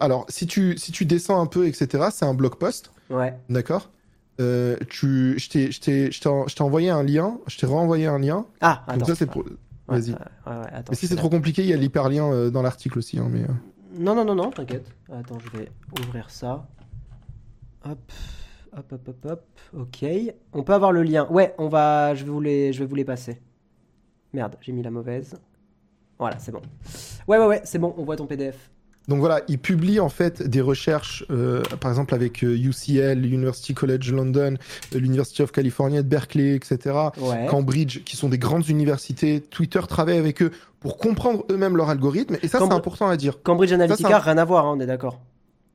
alors 0.00 0.26
si 0.28 0.46
tu 0.46 0.76
si 0.78 0.92
tu 0.92 1.06
descends 1.06 1.40
un 1.40 1.46
peu, 1.46 1.66
etc. 1.66 2.04
C'est 2.12 2.24
un 2.24 2.34
blog 2.34 2.56
post, 2.56 2.90
Ouais. 3.10 3.34
d'accord. 3.48 3.90
Euh, 4.40 4.76
tu, 4.88 5.38
je 5.38 5.78
t'ai, 5.78 6.60
envoyé 6.62 6.90
un 6.90 7.02
lien. 7.04 7.38
Je 7.46 7.56
t'ai 7.58 7.66
renvoyé 7.66 8.06
un 8.06 8.18
lien. 8.18 8.46
Ah, 8.60 8.82
Donc 8.88 8.96
attends. 8.96 9.06
ça, 9.06 9.14
c'est 9.14 9.26
pour. 9.26 9.44
Vas-y. 9.86 10.10
ouais, 10.12 10.16
ouais, 10.46 10.52
ouais, 10.52 10.66
attends, 10.72 10.90
Mais 10.90 10.96
si 10.96 11.06
c'est 11.06 11.16
trop 11.16 11.28
compliqué, 11.28 11.62
il 11.62 11.68
y 11.68 11.72
a 11.72 11.76
l'hyperlien 11.76 12.30
euh, 12.32 12.50
dans 12.50 12.62
l'article 12.62 12.98
aussi. 12.98 13.18
Hein, 13.18 13.28
mais 13.30 13.42
euh, 13.42 13.48
Non, 13.98 14.14
non, 14.14 14.24
non, 14.24 14.34
non, 14.34 14.50
t'inquiète. 14.50 14.94
Attends, 15.12 15.38
je 15.38 15.58
vais 15.58 15.68
ouvrir 16.00 16.30
ça. 16.30 16.66
Hop, 17.84 17.98
hop, 18.76 18.92
hop, 18.92 19.08
hop, 19.08 19.24
hop. 19.26 19.44
Ok. 19.76 20.04
On 20.52 20.62
peut 20.62 20.72
avoir 20.72 20.92
le 20.92 21.02
lien. 21.02 21.26
Ouais, 21.30 21.54
on 21.58 21.68
va. 21.68 22.14
Je 22.14 22.24
vais 22.24 22.30
vous 22.30 22.40
les, 22.40 22.72
je 22.72 22.78
vais 22.80 22.86
vous 22.86 22.94
les 22.94 23.04
passer. 23.04 23.42
Merde, 24.32 24.56
j'ai 24.60 24.72
mis 24.72 24.82
la 24.82 24.90
mauvaise. 24.90 25.34
Voilà, 26.18 26.38
c'est 26.38 26.52
bon. 26.52 26.62
Ouais, 27.28 27.38
ouais, 27.38 27.46
ouais, 27.46 27.60
c'est 27.64 27.78
bon. 27.78 27.94
On 27.98 28.04
voit 28.04 28.16
ton 28.16 28.26
PDF. 28.26 28.70
Donc 29.06 29.18
voilà, 29.18 29.42
il 29.48 29.58
publie 29.58 30.00
en 30.00 30.08
fait 30.08 30.42
des 30.42 30.62
recherches, 30.62 31.24
euh, 31.30 31.62
par 31.80 31.90
exemple 31.90 32.14
avec 32.14 32.42
euh, 32.42 32.56
UCL, 32.56 33.26
University 33.26 33.74
College 33.74 34.10
London, 34.12 34.54
euh, 34.94 34.98
l'University 34.98 35.42
of 35.42 35.52
California 35.52 36.02
de 36.02 36.08
Berkeley, 36.08 36.54
etc. 36.56 36.96
Ouais. 37.20 37.46
Cambridge, 37.50 38.02
qui 38.04 38.16
sont 38.16 38.30
des 38.30 38.38
grandes 38.38 38.68
universités. 38.68 39.40
Twitter 39.42 39.80
travaille 39.88 40.16
avec 40.16 40.40
eux 40.42 40.50
pour 40.80 40.96
comprendre 40.96 41.44
eux-mêmes 41.50 41.76
leur 41.76 41.90
algorithme. 41.90 42.36
Et 42.42 42.48
ça, 42.48 42.60
c'est 42.60 42.72
important 42.72 43.08
à 43.08 43.16
dire. 43.18 43.42
Cambridge 43.42 43.72
Analytica, 43.72 44.08
ça- 44.08 44.18
rien 44.20 44.38
à 44.38 44.44
voir, 44.46 44.64
hein, 44.66 44.74
on 44.76 44.80
est 44.80 44.86
d'accord. 44.86 45.20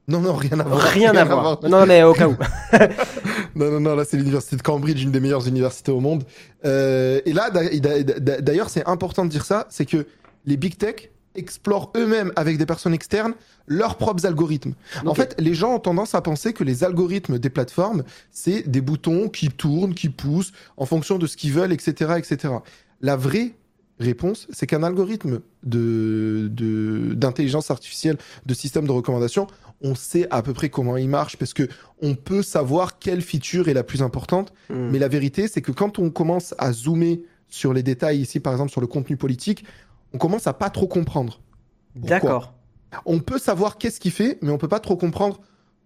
Non, 0.08 0.22
non, 0.22 0.34
rien 0.34 0.60
à 0.60 0.64
voir. 0.64 0.80
Rien 0.82 1.16
à 1.16 1.24
voir. 1.24 1.60
Non, 1.70 1.86
mais 1.86 2.02
au 2.02 2.14
cas 2.14 2.28
où. 2.28 2.36
Non, 3.56 3.72
non, 3.72 3.80
non, 3.80 3.96
là, 3.96 4.06
c'est 4.06 4.18
l'université 4.18 4.56
de 4.56 4.62
Cambridge, 4.62 5.04
une 5.04 5.12
des 5.12 5.20
meilleures 5.20 5.48
universités 5.48 5.92
au 5.92 6.00
monde. 6.00 6.24
Euh, 6.66 7.20
et 7.26 7.34
là, 7.34 7.50
d'a- 7.50 7.70
d'a- 7.78 8.04
d'a- 8.20 8.42
d'ailleurs, 8.42 8.70
c'est 8.70 8.86
important 8.88 9.26
de 9.26 9.30
dire 9.30 9.44
ça, 9.46 9.68
c'est 9.70 9.86
que 9.86 10.06
les 10.46 10.56
big 10.58 10.78
tech 10.78 11.10
explorent 11.36 11.92
eux-mêmes 11.96 12.32
avec 12.36 12.58
des 12.58 12.66
personnes 12.66 12.94
externes 12.94 13.34
leurs 13.68 13.98
propres 13.98 14.26
algorithmes. 14.26 14.74
En 15.06 15.14
fait, 15.14 15.36
les 15.40 15.54
gens 15.54 15.76
ont 15.76 15.80
tendance 15.80 16.16
à 16.16 16.22
penser 16.22 16.54
que 16.54 16.64
les 16.64 16.84
algorithmes 16.84 17.38
des 17.38 17.50
plateformes, 17.50 18.04
c'est 18.32 18.68
des 18.68 18.82
boutons 18.82 19.30
qui 19.30 19.50
tournent, 19.50 19.94
qui 19.94 20.10
poussent 20.10 20.52
en 20.78 20.86
fonction 20.86 21.18
de 21.18 21.28
ce 21.28 21.38
qu'ils 21.38 21.54
veulent, 21.54 21.72
etc., 21.72 22.14
etc. 22.18 22.56
La 23.02 23.16
vraie 23.16 23.54
réponse, 24.00 24.48
c'est 24.52 24.66
qu'un 24.66 24.84
algorithme 24.84 25.42
de, 25.64 26.50
de, 26.52 27.14
d'intelligence 27.14 27.70
artificielle, 27.70 28.18
de 28.46 28.54
système 28.54 28.88
de 28.88 28.92
recommandation, 28.92 29.48
on 29.82 29.96
sait 29.96 30.28
à 30.32 30.42
peu 30.42 30.54
près 30.54 30.70
comment 30.70 30.98
il 30.98 31.10
marche 31.10 31.38
parce 31.38 31.54
que 31.54 31.68
on 32.02 32.16
peut 32.16 32.42
savoir 32.42 33.00
quelle 33.00 33.22
feature 33.22 33.68
est 33.68 33.74
la 33.74 33.84
plus 33.84 34.02
importante. 34.02 34.54
Hmm. 34.70 34.90
Mais 34.92 35.00
la 35.00 35.08
vérité, 35.08 35.48
c'est 35.48 35.62
que 35.62 35.72
quand 35.72 36.00
on 36.00 36.10
commence 36.10 36.56
à 36.58 36.72
zoomer 36.72 37.22
sur 37.50 37.74
les 37.74 37.84
détails 37.84 38.20
ici, 38.20 38.40
par 38.40 38.54
exemple 38.54 38.72
sur 38.72 38.82
le 38.82 38.88
contenu 38.88 39.18
politique, 39.18 39.66
on 40.14 40.18
commence 40.18 40.48
à 40.48 40.54
pas 40.54 40.70
trop 40.70 40.88
comprendre. 40.88 41.40
D'accord. 41.96 42.54
On 43.06 43.20
peut 43.20 43.38
savoir 43.40 43.78
qu'est-ce 43.78 44.00
qu'il 44.00 44.12
fait, 44.12 44.38
mais 44.42 44.52
on 44.52 44.58
peut 44.58 44.68
pas 44.68 44.80
trop 44.80 44.96
comprendre 44.98 45.40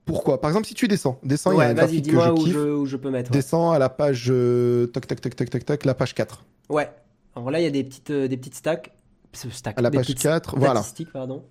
pourquoi. 0.06 0.40
Par 0.42 0.50
exemple, 0.50 0.68
si 0.68 0.74
tu 0.74 0.88
descends, 0.88 1.20
descends, 1.24 1.52
il 1.52 1.60
y 1.60 1.62
a 1.62 1.66
un 1.66 1.74
vas-y, 1.74 1.76
graphique 1.76 2.04
que 2.06 2.10
dis-moi 2.10 2.26
je 2.28 2.32
où 2.32 2.36
kiffe. 2.44 2.54
je, 2.54 2.60
où 2.60 2.86
je 2.86 2.98
peux 2.98 3.10
mettre. 3.10 3.32
ouais. 3.32 3.38
Descends 3.38 3.72
à 3.72 3.80
la 3.80 3.90
page 3.90 4.28
euh, 4.30 4.88
tac 4.88 5.08
tac 5.08 5.22
tac 5.22 5.36
tac 5.36 5.50
tac 5.50 5.66
tac, 5.66 5.86
la 5.86 5.94
page 5.94 6.14
4. 6.14 6.44
Ouais. 6.70 6.90
Alors 7.36 7.52
là, 7.52 7.60
il 7.60 7.64
y 7.64 7.68
a 7.68 7.72
des 7.72 7.84
petites, 7.84 8.10
euh, 8.12 8.28
des 8.28 8.38
petites 8.38 8.56
stacks. 8.56 8.92
Stack. 9.34 9.80
À 9.80 9.82
la 9.82 9.90
des 9.90 9.98
page 9.98 10.06
petites 10.06 10.22
4, 10.22 10.58
voilà. 10.58 10.84
Pardon. 11.12 11.44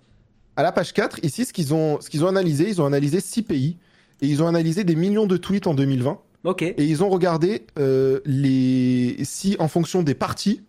À 0.55 0.63
la 0.63 0.71
page 0.71 0.93
4, 0.93 1.19
ici, 1.23 1.43
ce 1.45 1.51
qu'ils 1.51 1.73
ont, 1.73 1.99
ce 1.99 2.09
qu'ils 2.09 2.23
ont 2.23 2.27
analysé, 2.29 2.69
ils 2.69 2.81
ont 2.81 2.85
analysé 2.85 3.19
6 3.19 3.41
pays 3.43 3.77
et 4.21 4.27
ils 4.27 4.41
ont 4.41 4.47
analysé 4.47 4.83
des 4.85 4.95
millions 4.95 5.25
de 5.25 5.35
tweets 5.35 5.67
en 5.67 5.73
2020 5.73 6.17
Ok. 6.45 6.61
Et 6.61 6.75
ils 6.77 7.03
ont 7.03 7.09
regardé 7.09 7.65
euh, 7.79 8.19
les 8.25 9.17
si 9.23 9.55
en 9.59 9.67
fonction 9.67 10.01
des 10.03 10.13
parties, 10.13 10.61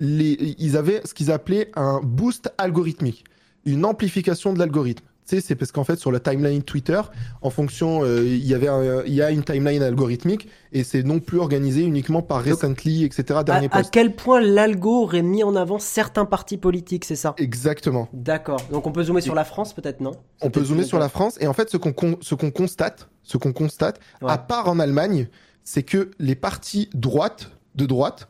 les, 0.00 0.54
ils 0.58 0.76
avaient 0.76 1.00
ce 1.04 1.14
qu'ils 1.14 1.30
appelaient 1.30 1.70
un 1.74 2.00
boost 2.02 2.52
algorithmique, 2.58 3.24
une 3.64 3.84
amplification 3.84 4.52
de 4.52 4.58
l'algorithme. 4.58 5.04
Tu 5.28 5.34
sais, 5.34 5.40
c'est 5.40 5.56
parce 5.56 5.72
qu'en 5.72 5.82
fait 5.82 5.96
sur 5.98 6.12
la 6.12 6.20
timeline 6.20 6.62
Twitter, 6.62 7.00
en 7.42 7.50
fonction, 7.50 8.04
euh, 8.04 8.22
il 8.24 8.46
y 8.46 8.54
avait, 8.54 8.68
il 9.08 9.12
y 9.14 9.22
a 9.22 9.32
une 9.32 9.42
timeline 9.42 9.82
algorithmique 9.82 10.46
et 10.72 10.84
c'est 10.84 11.02
non 11.02 11.18
plus 11.18 11.40
organisé 11.40 11.82
uniquement 11.82 12.22
par 12.22 12.44
recently, 12.44 13.02
etc. 13.02 13.24
À, 13.40 13.42
Dernier 13.42 13.66
à 13.72 13.78
post. 13.78 13.90
quel 13.92 14.14
point 14.14 14.40
l'algo 14.40 15.02
aurait 15.02 15.22
mis 15.22 15.42
en 15.42 15.56
avant 15.56 15.80
certains 15.80 16.26
partis 16.26 16.58
politiques, 16.58 17.04
c'est 17.04 17.16
ça? 17.16 17.34
Exactement. 17.38 18.08
D'accord. 18.12 18.60
Donc 18.70 18.86
on 18.86 18.92
peut 18.92 19.02
zoomer 19.02 19.20
sur 19.20 19.34
la 19.34 19.44
France, 19.44 19.72
peut-être, 19.72 20.00
non? 20.00 20.12
On 20.42 20.50
peut 20.50 20.62
zoomer 20.62 20.84
sur 20.84 21.00
la 21.00 21.08
France 21.08 21.36
et 21.40 21.48
en 21.48 21.52
fait 21.54 21.70
ce 21.70 21.76
qu'on 21.76 21.92
con- 21.92 22.18
constate, 22.54 23.08
ce 23.24 23.36
qu'on 23.36 23.52
constate, 23.52 23.98
Ouais. 24.22 24.30
à 24.30 24.38
part 24.38 24.68
en 24.68 24.78
Allemagne, 24.78 25.26
c'est 25.64 25.82
que 25.82 26.12
les 26.20 26.36
partis 26.36 26.88
droite 26.94 27.50
de 27.74 27.84
droite 27.86 28.28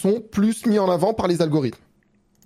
sont 0.00 0.20
plus 0.20 0.66
mis 0.66 0.78
en 0.78 0.90
avant 0.90 1.12
par 1.14 1.26
les 1.28 1.40
algorithmes. 1.42 1.82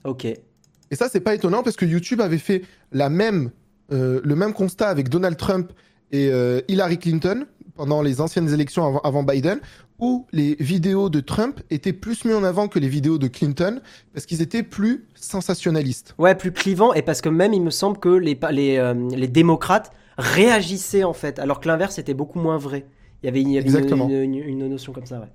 Ok. 0.04 0.24
Et 0.24 0.94
ça 1.00 1.08
c'est 1.10 1.20
pas 1.20 1.34
étonnant 1.34 1.62
parce 1.62 1.76
que 1.76 1.86
YouTube 1.86 2.20
avait 2.20 2.38
fait 2.38 2.62
la 2.92 3.08
même 3.08 3.50
euh, 3.92 4.20
le 4.24 4.34
même 4.36 4.52
constat 4.52 4.88
avec 4.88 5.08
Donald 5.08 5.36
Trump 5.36 5.72
et 6.12 6.28
euh, 6.30 6.60
Hillary 6.68 6.98
Clinton 6.98 7.46
pendant 7.74 8.02
les 8.02 8.20
anciennes 8.20 8.48
élections 8.52 8.86
avant, 8.86 9.00
avant 9.00 9.22
Biden 9.22 9.58
où 9.98 10.26
les 10.32 10.56
vidéos 10.58 11.08
de 11.10 11.20
Trump 11.20 11.60
étaient 11.70 11.92
plus 11.92 12.24
mis 12.24 12.34
en 12.34 12.42
avant 12.44 12.66
que 12.68 12.78
les 12.78 12.88
vidéos 12.88 13.18
de 13.18 13.28
Clinton 13.28 13.80
parce 14.12 14.26
qu'ils 14.26 14.42
étaient 14.42 14.62
plus 14.64 15.06
sensationnalistes. 15.14 16.14
Ouais, 16.18 16.34
plus 16.34 16.52
clivant, 16.52 16.92
et 16.92 17.02
parce 17.02 17.20
que 17.20 17.28
même 17.28 17.52
il 17.54 17.62
me 17.62 17.70
semble 17.70 17.98
que 17.98 18.08
les, 18.08 18.36
les, 18.50 18.78
euh, 18.78 18.94
les 19.14 19.28
démocrates 19.28 19.92
réagissaient 20.18 21.04
en 21.04 21.12
fait, 21.12 21.38
alors 21.38 21.60
que 21.60 21.68
l'inverse 21.68 21.98
était 21.98 22.14
beaucoup 22.14 22.40
moins 22.40 22.58
vrai. 22.58 22.84
Il 23.22 23.26
y 23.26 23.28
avait. 23.28 23.42
Une, 23.42 24.10
une- 24.10 24.34
une 24.34 24.68
notion 24.68 24.92
comme 24.92 25.06
ça, 25.06 25.20
ouais. 25.20 25.30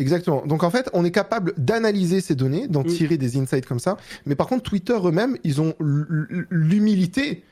Exactement. 0.00 0.42
Donc 0.46 0.62
en 0.64 0.70
fait, 0.70 0.88
on 0.94 1.04
est 1.04 1.10
capable 1.10 1.52
d'analyser 1.58 2.20
ces 2.20 2.34
données, 2.34 2.66
d'en 2.68 2.82
Mm. 2.82 2.86
tirer 2.86 3.16
des 3.18 3.36
insights 3.36 3.66
comme 3.66 3.78
ça. 3.78 3.96
Mais 4.26 4.34
par 4.34 4.46
contre, 4.48 4.62
Twitter 4.62 4.96
eux-mêmes, 5.04 5.36
ils 5.44 5.60
ont 5.60 5.74
l'humilité 6.50 7.42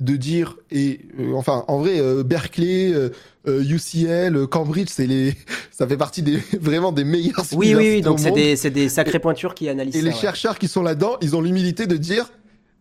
de 0.00 0.14
dire 0.16 0.56
et 0.70 1.00
euh, 1.18 1.32
enfin 1.34 1.64
en 1.66 1.78
vrai 1.78 2.00
euh, 2.00 2.22
Berkeley, 2.22 2.92
euh, 2.94 3.10
UCL, 3.46 4.36
euh, 4.36 4.46
Cambridge, 4.46 4.88
c'est 4.90 5.08
les 5.08 5.34
ça 5.72 5.88
fait 5.88 5.96
partie 5.96 6.22
des 6.22 6.36
vraiment 6.60 6.92
des 6.92 7.02
meilleurs 7.04 7.44
Oui, 7.52 7.74
oui, 7.74 7.94
oui, 7.96 8.00
donc 8.00 8.20
c'est 8.20 8.30
des, 8.30 8.54
c'est 8.54 8.70
des 8.70 8.88
sacrées 8.88 9.18
pointures 9.18 9.54
qui 9.54 9.68
analysent 9.68 9.96
et 9.96 9.98
ça. 10.00 10.04
les 10.04 10.12
ouais. 10.12 10.16
chercheurs 10.20 10.58
qui 10.58 10.68
sont 10.68 10.82
là-dedans, 10.82 11.16
ils 11.20 11.34
ont 11.34 11.40
l'humilité 11.40 11.88
de 11.88 11.96
dire 11.96 12.30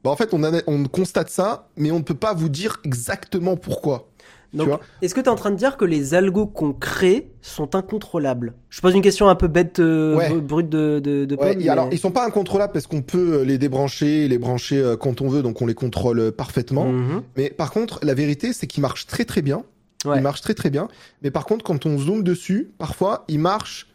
bah 0.04 0.12
en 0.12 0.16
fait 0.16 0.30
on 0.34 0.44
on 0.68 0.84
constate 0.86 1.32
ça, 1.32 1.70
mais 1.76 1.90
on 1.90 1.98
ne 1.98 2.04
peut 2.04 2.14
pas 2.14 2.36
vous 2.36 2.50
dire 2.50 2.78
exactement 2.84 3.58
pourquoi. 3.58 4.10
Donc, 4.54 4.70
est-ce 5.02 5.14
que 5.14 5.20
tu 5.20 5.26
es 5.26 5.30
en 5.30 5.36
train 5.36 5.52
de 5.52 5.56
dire 5.58 5.78
que 5.78 5.86
les 5.86 6.14
algos 6.14 6.48
qu'on 6.48 6.74
crée 6.74 7.32
sont 7.42 7.76
incontrôlables? 7.76 8.54
Je 8.70 8.82
pose 8.82 8.94
une 8.96 9.02
question 9.02 9.28
un 9.30 9.36
peu 9.36 9.48
bête, 9.48 9.80
euh, 9.80 10.16
Ouais. 10.16 10.34
brute 10.40 10.70
de, 10.70 11.00
de, 11.00 11.26
de 11.26 11.36
Ouais, 11.36 11.56
mais- 11.56 11.68
alors 11.70 11.90
ils 11.92 12.00
sont 12.00 12.12
pas 12.12 12.26
incontrôlables 12.26 12.72
parce 12.74 12.88
qu'on 12.88 13.02
peut 13.02 13.40
euh, 13.40 13.44
les 13.44 13.58
débrancher, 13.58 14.28
les 14.28 14.38
brancher 14.38 14.78
euh, 14.78 14.96
quand 14.96 15.22
on 15.22 15.28
veut, 15.28 15.42
donc 15.44 15.62
on 15.62 15.66
les 15.66 15.74
contrôle 15.76 16.32
parfaitement. 16.32 16.86
Mhm. 16.92 17.24
Mais 17.36 17.50
par 17.50 17.72
contre, 17.72 18.00
la 18.04 18.14
vérité, 18.14 18.54
c'est 18.54 18.68
qu'ils 18.68 18.82
marchent 18.82 19.06
très 19.06 19.26
très 19.26 19.42
bien. 19.42 19.64
Ouais. 20.06 20.18
Ils 20.18 20.22
marchent 20.24 20.42
très 20.42 20.54
très 20.54 20.70
bien. 20.70 20.88
Mais 21.24 21.32
par 21.32 21.46
contre, 21.46 21.66
quand 21.66 21.86
on 21.86 21.98
zoome 21.98 22.24
dessus, 22.24 22.72
parfois, 22.78 23.26
ils 23.28 23.40
marchent. 23.40 23.88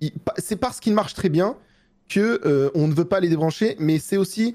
ils- 0.00 0.12
C'est 0.38 0.56
parce 0.56 0.78
qu'ils 0.80 0.92
marchent 0.94 1.14
très 1.14 1.28
bien 1.30 1.56
que 2.08 2.40
euh, 2.46 2.70
on 2.74 2.86
ne 2.86 2.94
veut 2.94 3.06
pas 3.06 3.18
les 3.20 3.28
débrancher. 3.28 3.74
Mais 3.80 3.98
c'est 3.98 4.16
aussi 4.18 4.54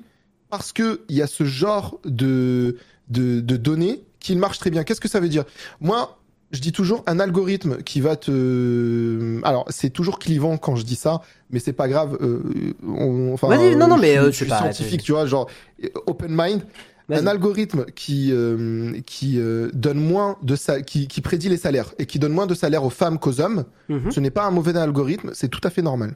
parce 0.50 0.72
que 0.72 1.02
il 1.10 1.16
y 1.18 1.22
a 1.22 1.28
ce 1.28 1.44
genre 1.44 2.00
de 2.06 2.78
de, 3.10 3.42
de 3.42 3.58
données 3.58 4.04
qu'ils 4.22 4.38
marchent 4.38 4.60
très 4.60 4.70
bien. 4.70 4.84
Qu'est-ce 4.86 5.02
que 5.02 5.10
ça 5.10 5.20
veut 5.20 5.28
dire? 5.30 5.44
Moi, 5.82 6.18
je 6.52 6.60
dis 6.62 6.72
toujours 6.72 7.04
un 7.08 7.20
algorithme 7.20 7.82
qui 7.84 8.00
va 8.02 8.16
te. 8.18 9.40
Alors, 9.44 9.66
c'est 9.70 9.90
toujours 9.90 10.20
clivant 10.20 10.58
quand 10.58 10.76
je 10.76 10.84
dis 10.84 10.96
ça, 10.96 11.22
mais 11.50 11.60
c'est 11.60 11.74
pas 11.74 11.88
grave. 11.88 12.18
euh, 12.22 12.42
on- 12.88 13.34
Enfin, 13.34 13.48
Vas-y, 13.50 13.76
non, 13.76 13.88
non, 13.88 13.98
je 13.98 14.02
mais, 14.02 14.18
euh, 14.18 14.26
je 14.28 14.32
c'est 14.32 14.36
suis 14.38 14.46
pas- 14.46 14.60
scientifique, 14.60 15.02
tu 15.04 15.12
vois, 15.12 15.26
genre 15.26 15.48
open 16.06 16.32
mind. 16.34 16.62
Un 17.14 17.28
algorithme 17.28 17.86
qui 17.94 18.30
euh, 18.32 18.94
qui 19.06 19.38
euh, 19.38 19.70
donne 19.74 20.00
moins 20.00 20.38
de 20.44 20.56
sa... 20.56 20.82
qui, 20.82 21.10
qui 21.10 21.20
prédit 21.20 21.50
les 21.50 21.58
salaires 21.58 21.94
et 22.00 22.06
qui 22.06 22.20
donne 22.20 22.32
moins 22.32 22.48
de 22.48 22.54
salaires 22.54 22.86
aux 22.86 22.90
femmes 22.90 23.20
qu'aux 23.20 23.42
hommes, 23.42 23.66
Mhm. 23.90 24.12
ce 24.12 24.20
n'est 24.22 24.30
pas 24.32 24.46
un 24.46 24.52
mauvais 24.52 24.74
algorithme, 24.78 25.32
c'est 25.34 25.50
tout 25.50 25.60
à 25.66 25.70
fait 25.70 25.82
normal. 25.82 26.16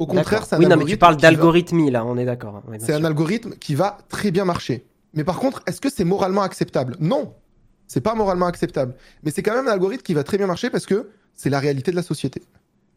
Au 0.00 0.06
contraire, 0.06 0.44
c'est 0.44 0.56
un 0.56 0.58
Oui, 0.58 0.66
non, 0.66 0.76
mais 0.76 0.84
tu 0.84 0.96
parles 0.96 1.14
va- 1.14 1.20
d'algorithmie 1.20 1.92
là, 1.92 2.04
on 2.04 2.16
est 2.18 2.24
d'accord. 2.24 2.56
hein. 2.56 2.62
Oui, 2.68 2.78
c'est 2.80 2.92
un 2.92 3.04
algorithme 3.04 3.52
qui 3.60 3.76
va 3.76 3.98
très 4.08 4.32
bien 4.32 4.44
marcher. 4.44 4.84
Mais 5.16 5.24
par 5.24 5.38
contre, 5.40 5.62
est-ce 5.66 5.80
que 5.80 5.90
c'est 5.90 6.04
moralement 6.04 6.42
acceptable? 6.42 6.96
Non, 7.00 7.34
c'est 7.88 8.00
pas 8.00 8.14
moralement 8.14 8.46
acceptable. 8.46 8.94
Mais 9.24 9.30
c'est 9.32 9.42
quand 9.42 9.54
même 9.54 9.66
un 9.66 9.72
algorithme 9.72 10.02
qui 10.02 10.14
va 10.14 10.22
très 10.22 10.36
bien 10.38 10.46
marcher 10.46 10.70
parce 10.70 10.86
que 10.86 11.08
c'est 11.34 11.50
la 11.50 11.58
réalité 11.58 11.90
de 11.90 11.96
la 11.96 12.02
société. 12.02 12.42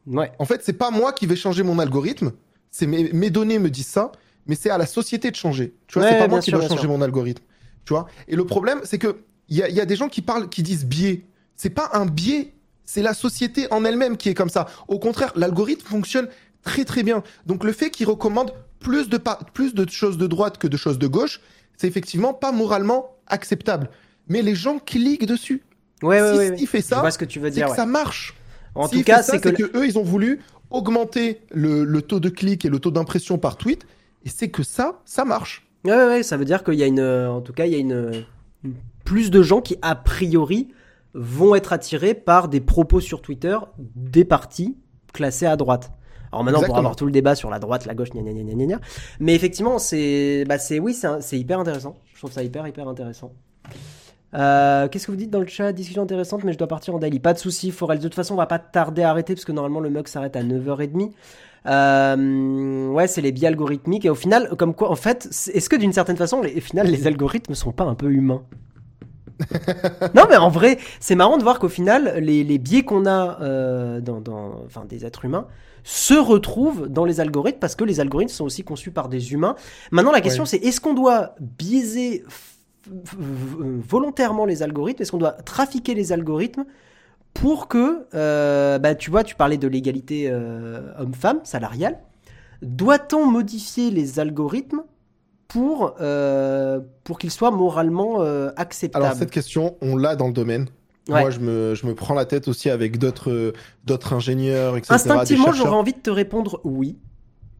Ouais. 0.05 0.31
En 0.37 0.45
fait, 0.45 0.61
c'est 0.63 0.73
pas 0.73 0.91
moi 0.91 1.13
qui 1.13 1.25
vais 1.25 1.35
changer 1.35 1.63
mon 1.63 1.79
algorithme, 1.79 2.31
c'est 2.71 2.85
mes, 2.87 3.11
mes 3.13 3.29
données 3.29 3.57
me 3.59 3.69
disent 3.69 3.87
ça, 3.87 4.11
mais 4.47 4.55
c'est 4.55 4.69
à 4.69 4.77
la 4.77 4.85
société 4.85 5.31
de 5.31 5.35
changer. 5.35 5.73
Tu 5.87 5.97
vois, 5.99 6.07
Ouais, 6.07 6.13
c'est 6.13 6.19
pas 6.19 6.27
moi 6.27 6.39
qui 6.39 6.49
sûr, 6.51 6.59
bien 6.59 6.67
changer 6.67 6.81
sûr. 6.81 6.89
mon 6.89 7.01
algorithme. 7.01 7.43
Tu 7.85 7.93
vois. 7.93 8.07
Et 8.27 8.35
le 8.35 8.45
problème, 8.45 8.81
c'est 8.83 8.97
que 8.99 9.21
il 9.47 9.57
y 9.57 9.59
y 9.73 9.81
a 9.81 9.85
des 9.85 9.95
gens 9.95 10.09
qui 10.09 10.21
parlent, 10.21 10.47
qui 10.49 10.61
disent 10.61 10.85
biais. 10.85 11.25
C'est 11.55 11.71
pas 11.71 11.89
un 11.93 12.05
biais, 12.05 12.53
c'est 12.85 13.01
la 13.01 13.13
société 13.13 13.67
en 13.71 13.83
elle-même 13.85 14.15
qui 14.17 14.29
est 14.29 14.33
comme 14.35 14.49
ça. 14.49 14.67
Au 14.87 14.99
contraire, 14.99 15.31
l'algorithme 15.35 15.87
fonctionne 15.87 16.27
très 16.63 16.85
très 16.85 17.03
bien. 17.03 17.23
Donc 17.45 17.63
le 17.63 17.71
fait 17.71 17.89
qu'il 17.89 18.07
recommande 18.07 18.53
plus 18.79 19.09
de 19.09 19.19
plus 19.53 19.73
de 19.73 19.89
choses 19.89 20.17
de 20.17 20.27
droite 20.27 20.57
que 20.57 20.67
de 20.67 20.77
choses 20.77 20.99
de 20.99 21.07
gauche, 21.07 21.41
c'est 21.79 21.87
effectivement 21.87 22.33
pas 22.33 22.51
moralement 22.51 23.15
acceptable. 23.27 23.89
Mais 24.27 24.41
les 24.41 24.53
gens 24.53 24.79
cliquent 24.79 25.25
dessus. 25.25 25.63
Ouais, 26.03 26.21
ouais, 26.21 26.31
si 26.31 26.37
ouais, 26.37 26.49
ouais. 26.49 26.57
il 26.59 26.67
fait 26.67 26.81
ça, 26.81 27.09
ce 27.09 27.17
que 27.17 27.25
tu 27.25 27.39
veux 27.39 27.47
c'est 27.47 27.55
dire. 27.55 27.65
que 27.67 27.71
ouais. 27.71 27.77
ça 27.77 27.85
marche. 27.85 28.35
En 28.75 28.89
tout 28.89 29.01
cas, 29.03 29.23
c'est 29.23 29.39
que, 29.39 29.63
eux, 29.77 29.85
ils 29.85 29.97
ont 29.97 30.03
voulu 30.03 30.41
augmenter 30.69 31.41
le, 31.51 31.85
le 31.85 32.01
taux 32.01 32.19
de 32.19 32.29
clic 32.29 32.65
et 32.65 32.69
le 32.69 32.79
taux 32.79 32.91
d'impression 32.91 33.37
par 33.37 33.55
tweet. 33.55 33.85
Et 34.25 34.29
c'est 34.29 34.49
que 34.49 34.61
ça, 34.61 34.99
ça 35.05 35.23
marche. 35.23 35.65
Ouais, 35.85 35.93
ouais, 35.93 36.05
ouais, 36.05 36.23
ça 36.23 36.35
veut 36.35 36.45
dire 36.45 36.65
qu'il 36.65 36.75
y 36.75 36.83
a 36.83 36.85
une, 36.85 36.99
euh, 36.99 37.31
en 37.31 37.41
tout 37.41 37.53
cas, 37.53 37.65
il 37.65 37.71
y 37.71 37.75
a 37.75 37.79
une, 37.79 38.25
plus 39.05 39.31
de 39.31 39.41
gens 39.41 39.61
qui 39.61 39.77
a 39.81 39.95
priori 39.95 40.67
vont 41.13 41.55
être 41.55 41.71
attirés 41.71 42.13
par 42.13 42.49
des 42.49 42.59
propos 42.59 42.99
sur 42.99 43.21
Twitter 43.21 43.57
des 43.95 44.25
partis 44.25 44.77
classés 45.13 45.45
à 45.45 45.55
droite. 45.55 45.91
Alors 46.31 46.43
maintenant, 46.43 46.59
on 46.61 46.65
pourra 46.65 46.79
avoir 46.79 46.95
tout 46.95 47.05
le 47.05 47.11
débat 47.11 47.35
sur 47.35 47.49
la 47.49 47.59
droite, 47.59 47.85
la 47.85 47.95
gauche, 47.95 48.09
gna 48.11 48.21
gna 48.21 48.31
gna 48.31 48.53
gna 48.53 48.65
gna. 48.65 48.79
Mais 49.19 49.33
effectivement, 49.35 49.79
c'est, 49.79 50.45
bah 50.47 50.57
c'est, 50.57 50.79
oui, 50.79 50.93
c'est, 50.93 51.39
hyper 51.39 51.59
intéressant. 51.59 51.95
Je 52.13 52.19
trouve 52.19 52.31
ça 52.31 52.43
hyper, 52.43 52.67
hyper 52.67 52.87
intéressant. 52.87 53.31
Euh, 54.35 54.87
Qu'est-ce 54.87 55.07
que 55.07 55.11
vous 55.11 55.17
dites 55.17 55.31
dans 55.31 55.39
le 55.39 55.47
chat? 55.47 55.71
Discussion 55.71 56.03
intéressante, 56.03 56.43
mais 56.43 56.53
je 56.53 56.57
dois 56.57 56.67
partir 56.67 56.93
en 56.93 56.99
daily. 56.99 57.19
Pas 57.19 57.33
de 57.33 57.39
souci, 57.39 57.71
Forel. 57.71 57.97
De 57.97 58.03
toute 58.03 58.15
façon, 58.15 58.35
on 58.35 58.37
va 58.37 58.45
pas 58.45 58.59
tarder 58.59 59.01
à 59.01 59.09
arrêter 59.09 59.33
parce 59.33 59.45
que 59.45 59.51
normalement 59.51 59.79
le 59.79 59.89
mug 59.89 60.07
s'arrête 60.07 60.35
à 60.35 60.43
9h30. 60.43 61.11
Euh, 61.65 62.87
ouais, 62.89 63.07
c'est 63.07 63.21
les 63.21 63.31
biais 63.31 63.47
algorithmiques. 63.47 64.05
Et 64.05 64.09
au 64.09 64.15
final, 64.15 64.49
comme 64.57 64.75
quoi, 64.75 64.91
en 64.91 64.95
fait, 64.95 65.25
est-ce 65.53 65.69
que 65.69 65.75
d'une 65.75 65.93
certaine 65.93 66.17
façon, 66.17 66.41
les, 66.41 66.55
au 66.57 66.61
final, 66.61 66.87
les 66.87 67.07
algorithmes 67.07 67.55
sont 67.55 67.71
pas 67.71 67.85
un 67.85 67.95
peu 67.95 68.11
humains? 68.11 68.43
Non, 70.15 70.23
mais 70.29 70.35
en 70.35 70.49
vrai, 70.49 70.79
c'est 70.99 71.15
marrant 71.15 71.37
de 71.37 71.43
voir 71.43 71.59
qu'au 71.59 71.69
final, 71.69 72.15
les, 72.19 72.43
les 72.43 72.57
biais 72.57 72.83
qu'on 72.83 73.05
a 73.05 73.39
euh, 73.41 74.01
dans, 74.01 74.19
dans, 74.19 74.63
enfin, 74.65 74.83
des 74.85 75.05
êtres 75.05 75.23
humains 75.23 75.47
se 75.83 76.13
retrouvent 76.13 76.87
dans 76.87 77.05
les 77.05 77.19
algorithmes 77.19 77.59
parce 77.59 77.75
que 77.75 77.83
les 77.83 77.99
algorithmes 77.99 78.31
sont 78.31 78.45
aussi 78.45 78.63
conçus 78.63 78.91
par 78.91 79.09
des 79.09 79.33
humains. 79.33 79.55
Maintenant, 79.91 80.11
la 80.11 80.21
question, 80.21 80.43
Ouais. 80.43 80.49
c'est 80.49 80.57
est-ce 80.57 80.81
qu'on 80.81 80.93
doit 80.93 81.35
biaiser 81.39 82.23
f- 82.27 82.93
volontairement 83.87 84.45
les 84.45 84.63
algorithmes? 84.63 85.01
Est-ce 85.01 85.11
qu'on 85.11 85.17
doit 85.17 85.31
trafiquer 85.33 85.93
les 85.93 86.11
algorithmes 86.11 86.65
pour 87.33 87.67
que, 87.67 88.05
euh, 88.15 88.79
bah, 88.79 88.95
tu 88.95 89.11
vois, 89.11 89.23
tu 89.23 89.35
parlais 89.35 89.57
de 89.57 89.67
l'égalité 89.67 90.27
euh, 90.29 90.91
homme-femme 90.99 91.39
salariale. 91.43 91.99
Doit-on 92.61 93.25
modifier 93.25 93.91
les 93.91 94.19
algorithmes 94.19 94.81
pour, 95.47 95.95
euh, 96.01 96.79
pour 97.03 97.17
qu'ils 97.19 97.31
soient 97.31 97.51
moralement 97.51 98.21
euh, 98.21 98.49
acceptables? 98.57 99.05
Alors, 99.05 99.17
cette 99.17 99.31
question, 99.31 99.75
on 99.81 99.95
l'a 99.95 100.15
dans 100.15 100.27
le 100.27 100.33
domaine. 100.33 100.67
Ouais. 101.09 101.21
Moi, 101.21 101.29
je 101.31 101.39
me, 101.39 101.75
je 101.75 101.85
me 101.87 101.95
prends 101.95 102.13
la 102.13 102.25
tête 102.25 102.47
aussi 102.47 102.69
avec 102.69 102.97
d'autres 102.97 103.53
d'autres 103.85 104.13
ingénieurs, 104.13 104.77
etc. 104.77 104.93
Instinctivement, 104.93 105.51
j'aurais 105.51 105.75
envie 105.75 105.93
de 105.93 105.99
te 105.99 106.09
répondre 106.09 106.61
oui. 106.63 106.97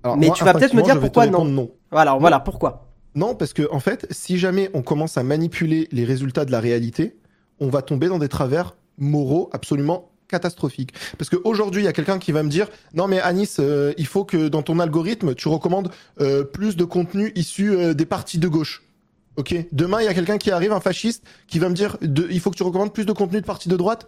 Alors, 0.04 0.18
mais 0.18 0.28
moi, 0.28 0.36
tu 0.36 0.44
vas 0.44 0.54
peut-être 0.54 0.74
me 0.74 0.82
dire 0.82 1.00
pourquoi 1.00 1.24
répondre 1.24 1.52
non. 1.52 1.72
Voilà, 1.92 2.16
voilà 2.16 2.40
pourquoi. 2.40 2.86
Non, 3.16 3.36
parce 3.36 3.54
que 3.54 3.68
en 3.72 3.80
fait, 3.80 4.08
si 4.12 4.38
jamais 4.38 4.70
on 4.74 4.82
commence 4.82 5.18
à 5.18 5.24
manipuler 5.24 5.88
les 5.92 6.06
résultats 6.06 6.46
de 6.46 6.52
la 6.52 6.60
réalité, 6.60 7.18
on 7.60 7.68
va 7.68 7.82
tomber 7.82 8.08
dans 8.08 8.20
des 8.20 8.30
travers 8.30 8.76
moraux 8.98 9.50
absolument 9.52 10.12
catastrophiques. 10.28 10.94
Parce 11.18 11.30
qu'aujourd'hui, 11.30 11.82
il 11.82 11.86
y 11.86 11.88
a 11.88 11.94
quelqu'un 11.94 12.20
qui 12.20 12.32
va 12.32 12.44
me 12.44 12.50
dire 12.50 12.68
non 12.94 13.08
mais 13.08 13.20
Anis, 13.20 13.58
euh, 13.60 13.94
il 13.98 14.06
faut 14.06 14.24
que 14.24 14.48
dans 14.48 14.62
ton 14.62 14.80
algorithme, 14.80 15.36
tu 15.36 15.48
recommandes 15.48 15.92
euh, 16.22 16.44
plus 16.44 16.78
de 16.78 16.86
contenu 16.86 17.32
issu 17.36 17.72
euh, 17.72 17.94
des 17.94 18.06
partis 18.06 18.38
de 18.38 18.48
gauche. 18.48 18.84
Ok. 19.38 19.56
Demain, 19.72 20.02
il 20.02 20.06
y 20.06 20.08
a 20.08 20.14
quelqu'un 20.14 20.38
qui 20.38 20.52
arrive, 20.52 20.74
un 20.74 20.80
fasciste, 20.80 21.24
qui 21.48 21.60
va 21.60 21.70
me 21.70 21.76
dire 21.76 21.98
de, 22.02 22.28
il 22.30 22.40
faut 22.40 22.52
que 22.52 22.58
tu 22.58 22.64
recommandes 22.64 22.94
plus 22.94 23.06
de 23.06 23.14
contenu 23.14 23.42
de 23.42 23.46
partis 23.46 23.70
de 23.70 23.78
droite. 23.78 24.08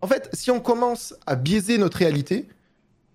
En 0.00 0.06
fait, 0.06 0.28
si 0.32 0.50
on 0.50 0.60
commence 0.60 1.14
à 1.26 1.36
biaiser 1.36 1.78
notre 1.78 1.98
réalité, 1.98 2.48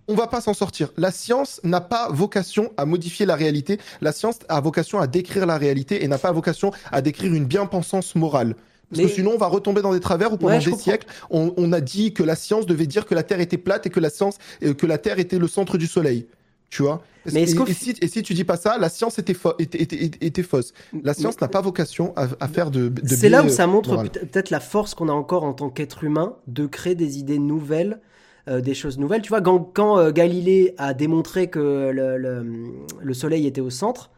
on 0.08 0.16
va 0.16 0.28
pas 0.28 0.40
s'en 0.40 0.54
sortir. 0.54 0.92
La 0.98 1.12
science 1.12 1.60
n'a 1.64 1.82
pas 1.82 2.10
vocation 2.10 2.72
à 2.78 2.86
modifier 2.86 3.26
la 3.26 3.36
réalité. 3.36 3.80
La 4.02 4.12
science 4.12 4.40
a 4.48 4.60
vocation 4.62 5.00
à 5.00 5.08
décrire 5.08 5.46
la 5.46 5.58
réalité 5.58 6.04
et 6.04 6.08
n'a 6.08 6.18
pas 6.18 6.32
vocation 6.32 6.72
à 6.92 7.02
décrire 7.02 7.34
une 7.34 7.46
bien-pensance 7.46 8.16
morale. 8.16 8.56
Parce 8.90 9.02
que 9.02 9.08
sinon, 9.10 9.32
on 9.36 9.38
va 9.38 9.48
retomber 9.48 9.82
dans 9.82 9.92
des 9.92 10.00
travers 10.00 10.32
où 10.32 10.38
pendant 10.38 10.60
des 10.60 10.76
siècles, 10.78 11.08
on, 11.30 11.74
a 11.74 11.82
dit 11.82 12.14
que 12.14 12.24
la 12.24 12.38
science 12.38 12.66
devait 12.66 12.88
dire 12.88 13.06
que 13.06 13.16
la 13.16 13.24
Terre 13.24 13.42
était 13.42 13.58
plate 13.58 13.86
et 13.86 13.90
que 13.90 14.00
la 14.00 14.10
science, 14.10 14.38
que 14.62 14.86
la 14.86 14.98
Terre 14.98 15.20
était 15.20 15.40
le 15.40 15.48
centre 15.50 15.78
du 15.78 15.88
Soleil. 15.88 16.26
Tu 16.70 16.82
vois 16.82 17.02
Mais 17.32 17.44
et, 17.44 17.48
si, 17.48 17.96
et, 18.02 18.08
si, 18.08 18.24
tu 18.24 18.34
dis 18.34 18.44
pas 18.44 18.58
ça, 18.58 18.78
la 18.78 18.90
science 18.90 19.20
était, 19.20 19.36
était, 19.60 20.44
fausse. 20.44 20.74
La 21.04 21.14
science 21.14 21.40
n'a 21.40 21.48
pas 21.48 21.62
vocation 21.62 22.14
à, 22.16 22.48
faire 22.48 22.72
de. 22.72 22.92
C'est 23.06 23.30
là 23.30 23.44
où 23.44 23.50
ça 23.50 23.68
montre 23.68 24.04
peut-être 24.04 24.50
la 24.50 24.60
force 24.60 24.94
qu'on 24.94 25.10
a 25.10 25.14
encore 25.14 25.44
en 25.44 25.54
tant 25.54 25.70
qu'être 25.70 26.04
humain 26.04 26.36
de 26.48 26.66
créer 26.66 26.96
des 26.96 27.20
idées 27.20 27.40
nouvelles. 27.40 28.02
Euh, 28.50 28.62
des 28.62 28.74
choses 28.74 28.98
nouvelles. 28.98 29.22
Tu 29.22 29.28
vois, 29.28 29.42
quand, 29.42 30.00
euh, 30.00 30.12
Galilée 30.12 30.74
a 30.78 30.94
démontré 30.94 31.50
que 31.50 31.92
le, 31.92 33.14
Soleil 33.14 33.46
était 33.46 33.60
au 33.60 33.70
centre, 33.70 34.10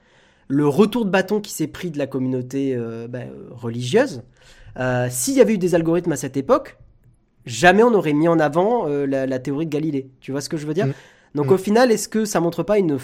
le 0.47 0.67
retour 0.67 1.05
de 1.05 1.09
bâton 1.09 1.41
qui 1.41 1.51
s'est 1.51 1.67
pris 1.67 1.89
de 1.89 1.97
la 1.97 2.05
communauté 2.05 2.75
euh, 2.75 3.07
bah, 3.07 3.21
religieuse, 3.49 4.21
s'il 5.09 5.33
y 5.33 5.41
avait 5.41 5.55
eu 5.55 5.57
des 5.57 5.73
algorithmes 5.73 6.11
à 6.11 6.15
cette 6.15 6.37
époque, 6.37 6.77
jamais 7.47 7.81
on 7.81 7.93
aurait 7.95 8.13
mis 8.13 8.27
en 8.27 8.39
avant 8.39 8.85
la, 8.87 9.39
théorie 9.39 9.65
de 9.65 9.71
Galilée. 9.71 10.11
Tu 10.21 10.31
vois 10.31 10.41
ce 10.41 10.49
que 10.49 10.57
je 10.57 10.67
veux 10.67 10.75
dire? 10.75 10.87
Mm. 10.87 10.93
Donc 11.35 11.47
mm. 11.47 11.53
au 11.53 11.57
final, 11.57 11.91
est-ce 11.91 12.09
que 12.09 12.25
ça 12.25 12.39
montre 12.39 12.63
pas 12.63 12.77
une, 12.77 12.97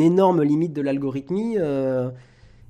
énorme 0.00 0.42
limite 0.42 0.72
de 0.72 0.82
l'algorithmmie 0.82 1.56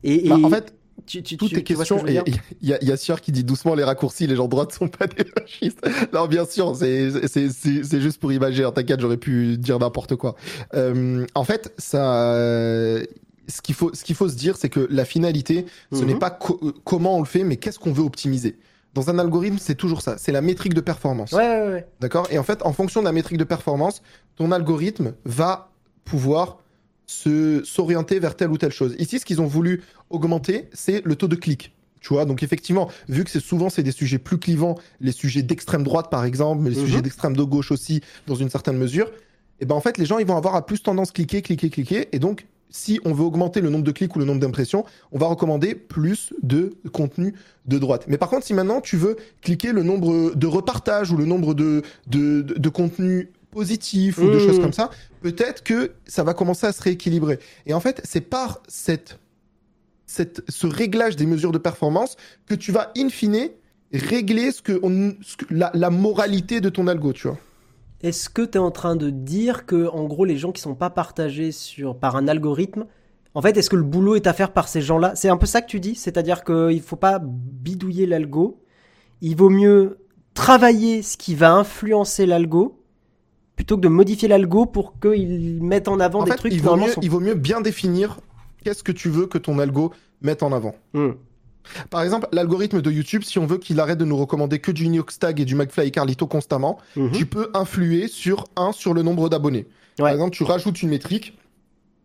et, 0.03 0.29
bah, 0.29 0.39
En 0.43 0.51
fait, 0.51 0.75
tu, 1.07 1.23
tu, 1.23 1.37
tout 1.37 1.55
est 1.55 1.63
question. 1.63 2.05
Il 2.07 2.15
y, 2.63 2.73
a, 2.73 2.85
y 2.85 2.93
a 2.93 3.17
qui 3.17 3.33
dit 3.33 3.45
doucement 3.45 3.75
les 3.75 3.85
raccourcis, 3.85 4.27
les 4.27 4.37
gens 4.37 4.45
de 4.45 4.51
droite 4.51 4.73
sont 4.73 4.89
pas 4.89 5.07
des 5.07 5.25
fascistes. 5.25 5.81
non, 6.13 6.27
bien 6.27 6.45
sûr, 6.47 6.77
c'est 6.77 8.01
juste 8.01 8.21
pour 8.21 8.33
imager. 8.33 8.65
Hein, 8.65 8.73
t'inquiète, 8.73 9.01
j'aurais 9.01 9.17
pu 9.17 9.57
dire 9.59 9.79
n'importe 9.79 10.17
quoi. 10.17 10.37
Euh, 10.75 11.27
en 11.35 11.45
fait, 11.45 11.73
ça. 11.79 12.35
ce 13.49 13.63
qu'il 13.63 13.75
faut, 13.75 13.91
ce 13.95 14.05
qu'il 14.05 14.15
faut 14.15 14.29
se 14.29 14.37
dire, 14.37 14.57
c'est 14.57 14.69
que 14.69 14.87
la 14.91 15.05
finalité, 15.05 15.67
ce 15.93 16.05
n'est 16.05 16.15
mhm. 16.15 16.21
pas 16.21 16.39
comment 16.85 17.17
on 17.17 17.21
le 17.21 17.27
fait, 17.27 17.45
mais 17.45 17.57
qu'est-ce 17.57 17.79
qu'on 17.79 17.93
veut 17.93 18.05
optimiser. 18.05 18.57
Dans 18.95 19.09
un 19.09 19.19
algorithme, 19.19 19.59
c'est 19.59 19.77
toujours 19.77 20.03
ça. 20.03 20.19
C'est 20.19 20.33
la 20.33 20.41
métrique 20.41 20.75
de 20.75 20.81
performance. 20.81 21.33
Ouais, 21.33 21.39
ouais, 21.39 21.69
ouais. 21.69 21.87
D'accord? 22.01 22.27
Et 22.31 22.39
en 22.39 22.43
fait, 22.43 22.63
en 22.63 22.73
fonction 22.73 23.01
de 23.01 23.07
la 23.07 23.13
métrique 23.13 23.39
de 23.39 23.45
performance, 23.45 24.03
ton 24.37 24.51
algorithme 24.51 25.15
va 25.25 25.71
pouvoir 26.05 26.59
se 27.07 27.63
s'orienter 27.65 28.19
vers 28.19 28.37
telle 28.37 28.51
ou 28.51 28.59
telle 28.59 28.73
chose. 28.73 28.95
Ici, 28.99 29.19
ce 29.19 29.25
qu'ils 29.25 29.41
ont 29.41 29.47
voulu 29.47 29.83
augmenter, 30.11 30.69
c'est 30.73 31.05
le 31.05 31.17
taux 31.17 31.29
de 31.29 31.37
clic. 31.37 31.73
Tu 32.01 32.15
vois, 32.15 32.25
donc 32.25 32.43
effectivement, 32.43 32.91
vu 33.09 33.25
que 33.25 33.31
c'est 33.31 33.41
souvent 33.41 33.69
c'est 33.69 33.83
des 33.83 33.93
sujets 33.93 34.19
plus 34.19 34.39
clivants, 34.39 34.79
les 35.01 35.13
sujets 35.13 35.43
d'extrême 35.43 35.83
droite 35.83 36.09
par 36.11 36.25
exemple, 36.25 36.63
mais 36.63 36.71
les 36.71 36.77
mhm. 36.77 36.87
sujets 36.87 37.03
d'extrême 37.03 37.37
de 37.37 37.43
gauche 37.43 37.71
aussi 37.71 38.01
dans 38.27 38.37
une 38.37 38.49
certaine 38.49 38.79
mesure, 38.79 39.09
et 39.09 39.65
eh 39.65 39.67
ben 39.67 39.75
en 39.75 39.81
fait 39.81 39.99
les 39.99 40.07
gens 40.07 40.19
ils 40.19 40.27
vont 40.27 40.37
avoir 40.37 40.55
à 40.55 40.65
plus 40.65 40.83
tendance 40.83 41.13
cliquer, 41.13 41.43
cliquer, 41.43 41.69
cliquer, 41.69 42.09
et 42.13 42.19
donc 42.19 42.47
si 42.71 43.01
on 43.05 43.13
veut 43.13 43.25
augmenter 43.25 43.61
le 43.61 43.69
nombre 43.69 43.85
de 43.85 43.91
clics 43.91 44.15
ou 44.17 44.19
le 44.19 44.25
nombre 44.25 44.41
d'impressions, 44.41 44.85
on 45.13 45.19
va 45.19 45.27
recommander 45.27 45.75
plus 45.75 46.33
de 46.43 46.75
contenu 46.93 47.35
de 47.67 47.79
droite. 47.79 48.05
Mais 48.09 48.19
par 48.19 48.29
contre, 48.29 48.47
si 48.47 48.55
maintenant 48.55 48.81
tu 48.81 48.97
veux 48.97 49.17
cliquer 49.43 49.73
le 49.73 49.83
nombre 49.83 50.35
de 50.35 50.47
repartages 50.47 51.11
ou 51.11 51.17
le 51.17 51.25
nombre 51.25 51.55
de, 51.55 51.83
de, 52.07 52.43
de, 52.43 52.55
de 52.55 52.69
contenus 52.69 53.29
positifs 53.51 54.19
ou 54.19 54.31
de 54.31 54.37
mmh. 54.37 54.47
choses 54.47 54.61
comme 54.61 54.73
ça, 54.73 54.91
peut-être 55.23 55.63
que 55.63 55.93
ça 56.07 56.23
va 56.23 56.35
commencer 56.35 56.67
à 56.67 56.73
se 56.73 56.83
rééquilibrer. 56.83 57.39
Et 57.67 57.75
en 57.75 57.81
fait, 57.81 58.01
c'est 58.05 58.21
par 58.21 58.63
cette, 58.69 59.19
cette, 60.07 60.43
ce 60.49 60.67
réglage 60.67 61.17
des 61.17 61.27
mesures 61.27 61.53
de 61.53 61.59
performance 61.59 62.17
que 62.47 62.55
tu 62.55 62.71
vas 62.73 62.93
in 62.97 63.09
fine 63.09 63.49
régler 63.93 64.53
ce 64.53 64.63
que, 64.63 64.79
on, 64.85 65.15
la, 65.51 65.73
la 65.75 65.91
moralité 65.91 66.61
de 66.61 66.69
ton 66.69 66.87
algo, 66.87 67.13
tu 67.13 67.27
vois. 67.27 67.39
Est-ce 68.03 68.29
que 68.29 68.43
tu 68.43 68.57
es 68.57 68.59
en 68.59 68.71
train 68.71 68.97
de 68.97 69.11
dire 69.11 69.67
que, 69.67 69.89
en 69.89 70.05
gros, 70.05 70.25
les 70.25 70.37
gens 70.37 70.53
qui 70.53 70.63
sont 70.63 70.75
pas 70.75 70.91
partagés 70.91 71.53
sur, 71.53 71.99
par 71.99 72.17
un 72.17 72.29
algorithme, 72.29 72.87
en 73.35 73.43
fait, 73.43 73.57
est-ce 73.57 73.71
que 73.71 73.77
le 73.77 73.83
boulot 73.83 74.17
est 74.17 74.27
à 74.27 74.33
faire 74.33 74.53
par 74.53 74.69
ces 74.69 74.81
gens-là? 74.81 75.13
C'est 75.15 75.29
un 75.29 75.37
peu 75.37 75.47
ça 75.47 75.63
que 75.63 75.69
tu 75.69 75.81
dis? 75.81 75.95
C'est-à-dire 75.95 76.43
qu'il 76.43 76.77
ne 76.77 76.81
faut 76.81 76.97
pas 76.97 77.21
bidouiller 77.23 78.07
l'algo, 78.07 78.61
il 79.21 79.37
vaut 79.37 79.51
mieux 79.51 79.99
travailler 80.35 81.03
ce 81.03 81.17
qui 81.17 81.35
va 81.35 81.53
influencer 81.53 82.27
l'algo 82.27 82.81
plutôt 83.57 83.77
que 83.77 83.83
de 83.83 83.89
modifier 83.89 84.27
l'algo 84.27 84.65
pour 84.65 84.99
qu'il 84.99 85.63
mette 85.63 85.87
en 85.87 86.01
avant 86.01 86.23
des 86.25 86.31
trucs 86.31 86.53
il 86.53 86.63
vaut, 86.63 86.77
mieux, 86.77 86.95
il 87.03 87.11
vaut 87.11 87.21
mieux 87.21 87.35
bien 87.35 87.61
définir 87.61 88.19
qu'est-ce 88.65 88.83
que 88.83 88.93
tu 88.93 89.11
veux 89.11 89.27
que 89.27 89.37
ton 89.37 89.59
algo 89.59 89.93
mette 90.23 90.43
en 90.43 90.51
avant. 90.53 90.75
Hmm. 90.95 91.11
Par 91.91 92.03
exemple, 92.03 92.29
l'algorithme 92.33 92.83
de 92.83 92.91
YouTube, 92.91 93.23
si 93.23 93.39
on 93.39 93.47
veut 93.47 93.59
qu'il 93.59 93.79
arrête 93.81 93.99
de 93.99 94.05
nous 94.05 94.17
recommander 94.17 94.59
que 94.59 94.73
du 94.73 94.85
Inoxtag 94.85 95.41
et 95.41 95.45
du 95.45 95.55
McFly 95.55 95.89
et 95.89 95.91
Carlito 95.91 96.27
constamment, 96.27 96.79
mhm. 96.97 97.13
tu 97.13 97.27
peux 97.27 97.51
influer 97.55 98.09
sur 98.09 98.45
un 98.57 98.73
sur 98.73 98.95
le 98.95 99.03
nombre 99.03 99.29
d'abonnés. 99.29 99.67
Par 99.97 100.09
exemple, 100.09 100.35
tu 100.35 100.45
rajoutes 100.45 100.83
une 100.83 100.89
métrique 100.89 101.37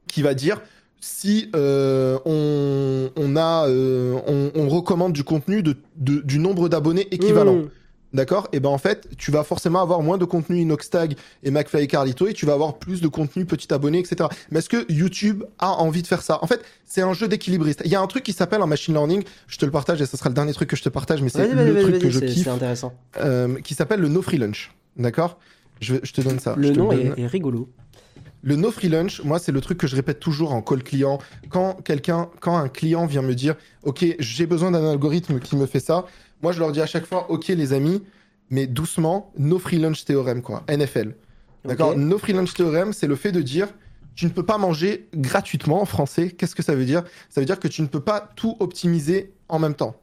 qui 0.08 0.22
va 0.22 0.34
dire 0.34 0.62
si 1.00 1.50
euh, 1.56 2.18
on, 2.26 3.36
a, 3.36 3.68
euh, 3.68 4.52
on, 4.56 4.68
recommande 4.68 5.14
du 5.14 5.24
contenu 5.24 5.62
de, 5.62 5.78
du 5.96 6.40
nombre 6.40 6.68
d'abonnés 6.68 7.08
équivalent. 7.12 7.56
Hmm. 7.56 7.70
D'accord? 8.16 8.48
Et 8.54 8.62
ben 8.62 8.70
en 8.70 8.78
fait, 8.78 9.10
tu 9.18 9.30
vas 9.30 9.44
forcément 9.44 9.82
avoir 9.82 10.02
moins 10.02 10.18
de 10.18 10.24
contenu 10.24 10.62
Inoxtag 10.62 11.18
et 11.44 11.52
McFly 11.52 11.84
et 11.84 11.88
Carlito 11.88 12.28
et 12.28 12.34
tu 12.34 12.46
vas 12.46 12.54
avoir 12.54 12.80
plus 12.80 13.02
de 13.02 13.10
contenu 13.10 13.46
petit 13.46 13.74
abonné, 13.74 14.00
etc. 14.00 14.30
Mais 14.52 14.60
est-ce 14.60 14.70
que 14.70 14.90
YouTube 14.90 15.44
a 15.60 15.74
envie 15.74 16.02
de 16.02 16.08
faire 16.08 16.22
ça? 16.22 16.40
En 16.42 16.48
fait, 16.48 16.64
c'est 16.86 17.02
un 17.02 17.12
jeu 17.12 17.28
d'équilibriste. 17.28 17.82
Il 17.84 17.92
y 17.92 17.96
a 17.96 18.00
un 18.00 18.08
truc 18.08 18.24
qui 18.24 18.32
s'appelle 18.32 18.62
en 18.62 18.68
machine 18.68 18.94
learning, 18.94 19.24
je 19.48 19.58
te 19.58 19.66
le 19.66 19.72
partage 19.72 20.02
et 20.02 20.06
ce 20.06 20.16
sera 20.16 20.30
le 20.30 20.34
dernier 20.34 20.54
truc 20.54 20.70
que 20.70 20.78
je 20.78 20.84
te 20.84 20.88
partage, 20.88 21.22
mais 21.22 21.28
c'est 21.28 21.54
le 21.54 21.82
truc 21.82 22.00
que 22.00 22.10
je 22.10 22.22
kiffe. 22.22 22.48
intéressant. 22.48 22.94
Euh, 23.18 23.60
qui 23.60 23.74
s'appelle 23.74 24.00
le 24.00 24.08
no 24.08 24.22
free 24.22 24.38
lunch. 24.38 24.74
D'accord? 24.96 25.38
Je, 25.82 25.96
je, 26.02 26.14
te 26.14 26.22
donne 26.22 26.40
ça. 26.40 26.56
Le 26.58 26.70
nom 26.70 26.94
est, 26.94 27.28
rigolo. 27.28 27.70
Le 28.44 28.56
no 28.56 28.72
free 28.72 28.88
lunch, 28.88 29.22
moi, 29.26 29.40
c'est 29.40 29.52
le 29.52 29.60
truc 29.60 29.78
que 29.78 29.88
je 29.88 29.96
répète 29.98 30.22
toujours 30.22 30.54
en 30.54 30.62
call 30.62 30.84
client. 30.84 31.20
Quand 31.50 31.82
quelqu'un, 31.84 32.30
quand 32.40 32.56
un 32.56 32.70
client 32.70 33.08
vient 33.08 33.24
me 33.24 33.36
dire, 33.36 33.56
OK, 33.84 34.06
j'ai 34.20 34.46
besoin 34.46 34.72
d'un 34.72 34.90
algorithme 34.90 35.40
qui 35.40 35.58
me 35.58 35.66
fait 35.66 35.82
ça, 35.82 36.06
moi, 36.46 36.52
je 36.52 36.60
leur 36.60 36.72
dis 36.72 36.80
à 36.80 36.86
chaque 36.86 37.08
fois, 37.08 37.32
ok 37.32 37.48
les 37.48 37.74
amis, 37.74 38.04
mais 38.52 38.68
doucement, 38.68 39.32
no 39.36 39.58
free 39.58 39.80
lunch 39.80 40.06
théorème, 40.06 40.44
quoi, 40.44 40.64
NFL. 40.70 41.16
D'accord? 41.64 41.98
No 41.98 42.20
free 42.20 42.34
lunch 42.34 42.54
théorème, 42.54 42.94
c'est 42.94 43.08
le 43.08 43.16
fait 43.16 43.32
de 43.32 43.42
dire, 43.42 43.70
tu 44.14 44.26
ne 44.26 44.30
peux 44.30 44.46
pas 44.46 44.60
manger 44.60 45.10
gratuitement 45.16 45.82
en 45.82 45.86
français. 45.86 46.30
Qu'est-ce 46.30 46.54
que 46.54 46.62
ça 46.62 46.76
veut 46.76 46.86
dire? 46.86 47.04
Ça 47.32 47.42
veut 47.42 47.48
dire 47.48 47.60
que 47.60 47.68
tu 47.68 47.82
ne 47.82 47.88
peux 47.88 48.00
pas 48.00 48.30
tout 48.36 48.58
optimiser 48.60 49.34
en 49.50 49.58
même 49.58 49.74
temps. 49.74 49.96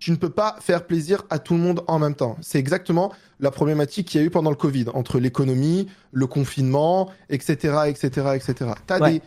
Tu 0.00 0.10
ne 0.10 0.16
peux 0.16 0.28
pas 0.28 0.56
faire 0.60 0.88
plaisir 0.88 1.22
à 1.30 1.38
tout 1.38 1.54
le 1.54 1.60
monde 1.60 1.84
en 1.86 2.00
même 2.00 2.16
temps. 2.16 2.36
C'est 2.40 2.58
exactement 2.58 3.12
la 3.38 3.52
problématique 3.52 4.08
qu'il 4.08 4.20
y 4.20 4.24
a 4.24 4.26
eu 4.26 4.30
pendant 4.30 4.50
le 4.50 4.56
Covid, 4.56 4.86
entre 4.92 5.20
l'économie, 5.20 5.86
le 6.10 6.26
confinement, 6.26 7.12
etc., 7.28 7.82
etc., 7.86 8.08
etc. 8.34 8.72
Tu 8.88 8.92
as 8.92 8.98
des, 9.08 9.22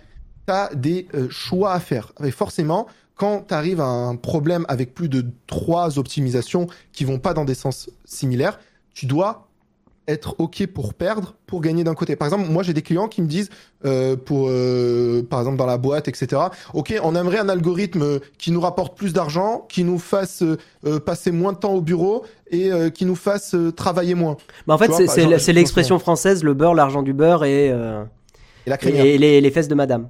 as 0.50 0.76
des 0.76 1.08
euh, 1.14 1.30
choix 1.30 1.72
à 1.72 1.80
faire. 1.80 2.12
Et 2.22 2.32
forcément, 2.32 2.88
quand 3.18 3.48
tu 3.48 3.54
arrives 3.54 3.82
à 3.82 3.86
un 3.86 4.16
problème 4.16 4.66
avec 4.70 4.94
plus 4.94 5.10
de 5.10 5.26
trois 5.48 6.00
optimisations 6.00 6.68
qui 6.94 7.04
vont 7.04 7.20
pas 7.20 7.34
dans 7.34 7.46
des 7.46 7.56
sens 7.56 7.90
similaires, 8.06 8.60
tu 8.94 9.08
dois 9.08 9.48
être 10.08 10.36
OK 10.38 10.66
pour 10.68 10.94
perdre, 10.94 11.36
pour 11.48 11.60
gagner 11.60 11.84
d'un 11.84 11.94
côté. 11.94 12.16
Par 12.16 12.28
exemple, 12.28 12.50
moi, 12.50 12.64
j'ai 12.64 12.74
des 12.74 12.82
clients 12.82 13.10
qui 13.10 13.22
me 13.22 13.28
disent, 13.28 13.50
euh, 13.86 14.16
pour, 14.16 14.48
euh, 14.50 15.22
par 15.30 15.40
exemple, 15.40 15.58
dans 15.58 15.66
la 15.66 15.78
boîte, 15.78 16.08
etc., 16.08 16.44
OK, 16.74 16.94
on 17.04 17.14
aimerait 17.14 17.40
un 17.40 17.50
algorithme 17.50 18.20
qui 18.38 18.52
nous 18.52 18.62
rapporte 18.62 18.98
plus 18.98 19.12
d'argent, 19.12 19.66
qui 19.68 19.84
nous 19.84 20.00
fasse 20.00 20.44
euh, 20.44 21.00
passer 21.00 21.32
moins 21.32 21.52
de 21.52 21.58
temps 21.58 21.74
au 21.74 21.82
bureau 21.82 22.24
et 22.50 22.72
qui 22.94 23.04
nous 23.04 23.16
fasse 23.16 23.56
travailler 23.76 24.16
moins. 24.16 24.38
Bah 24.66 24.76
en 24.76 24.78
fait, 24.78 24.92
c'est 25.10 25.54
l'expression 25.54 26.00
française, 26.00 26.44
le 26.44 26.54
beurre, 26.54 26.76
l'argent 26.76 27.04
du 27.04 27.12
beurre 27.12 27.44
et, 27.44 27.66
et, 27.66 28.70
la 28.70 28.86
et 28.86 29.18
les, 29.18 29.42
les 29.42 29.52
fesses 29.52 29.68
de 29.68 29.76
madame. 29.76 30.08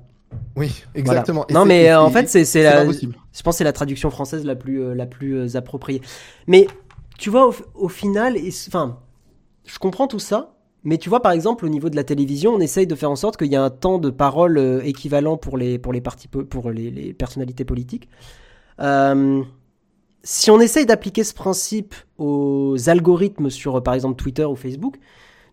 Oui, 0.56 0.84
exactement. 0.96 1.46
Non, 1.52 1.66
mais 1.66 1.90
euh, 1.90 2.02
en 2.02 2.10
fait, 2.10 2.28
c'est 2.28 2.64
la. 2.64 2.86
Je 2.86 3.44
pense 3.44 3.54
que 3.54 3.58
c'est 3.58 3.64
la 3.64 3.74
traduction 3.74 4.10
française 4.10 4.44
la 4.44 4.56
plus, 4.56 4.82
euh, 4.82 4.96
la 4.96 5.06
plus 5.06 5.36
euh, 5.38 5.58
appropriée. 5.58 6.02
Mais 6.48 6.68
tu 7.18 7.30
vois, 7.30 7.52
au, 7.76 7.90
final, 7.90 8.36
enfin, 8.68 9.00
je 9.66 9.78
comprends 9.80 10.08
tout 10.08 10.20
ça. 10.20 10.54
Mais 10.84 10.98
tu 10.98 11.10
vois, 11.10 11.22
par 11.22 11.32
exemple, 11.32 11.66
au 11.66 11.70
niveau 11.70 11.90
de 11.90 11.96
la 11.96 12.04
télévision, 12.04 12.54
on 12.54 12.60
essaye 12.60 12.88
de 12.88 12.96
faire 12.96 13.12
en 13.12 13.16
sorte 13.16 13.38
qu'il 13.38 13.48
y 13.48 13.56
ait 13.56 13.58
un 13.58 13.70
temps 13.70 14.00
de 14.00 14.10
parole 14.10 14.82
équivalent 14.86 15.36
pour 15.36 15.58
les, 15.58 15.80
pour 15.80 15.92
les, 15.92 16.02
partis, 16.02 16.28
pour 16.28 16.72
les, 16.72 17.14
personnalités 17.14 17.66
politiques. 17.66 18.08
si 20.24 20.52
on 20.52 20.60
essaye 20.62 20.86
d'appliquer 20.86 21.24
ce 21.24 21.34
principe 21.34 21.94
aux 22.18 22.78
algorithmes 22.88 23.50
sur, 23.50 23.84
par 23.84 23.96
exemple, 23.96 24.16
Twitter 24.22 24.46
ou 24.46 24.56
Facebook, 24.56 24.98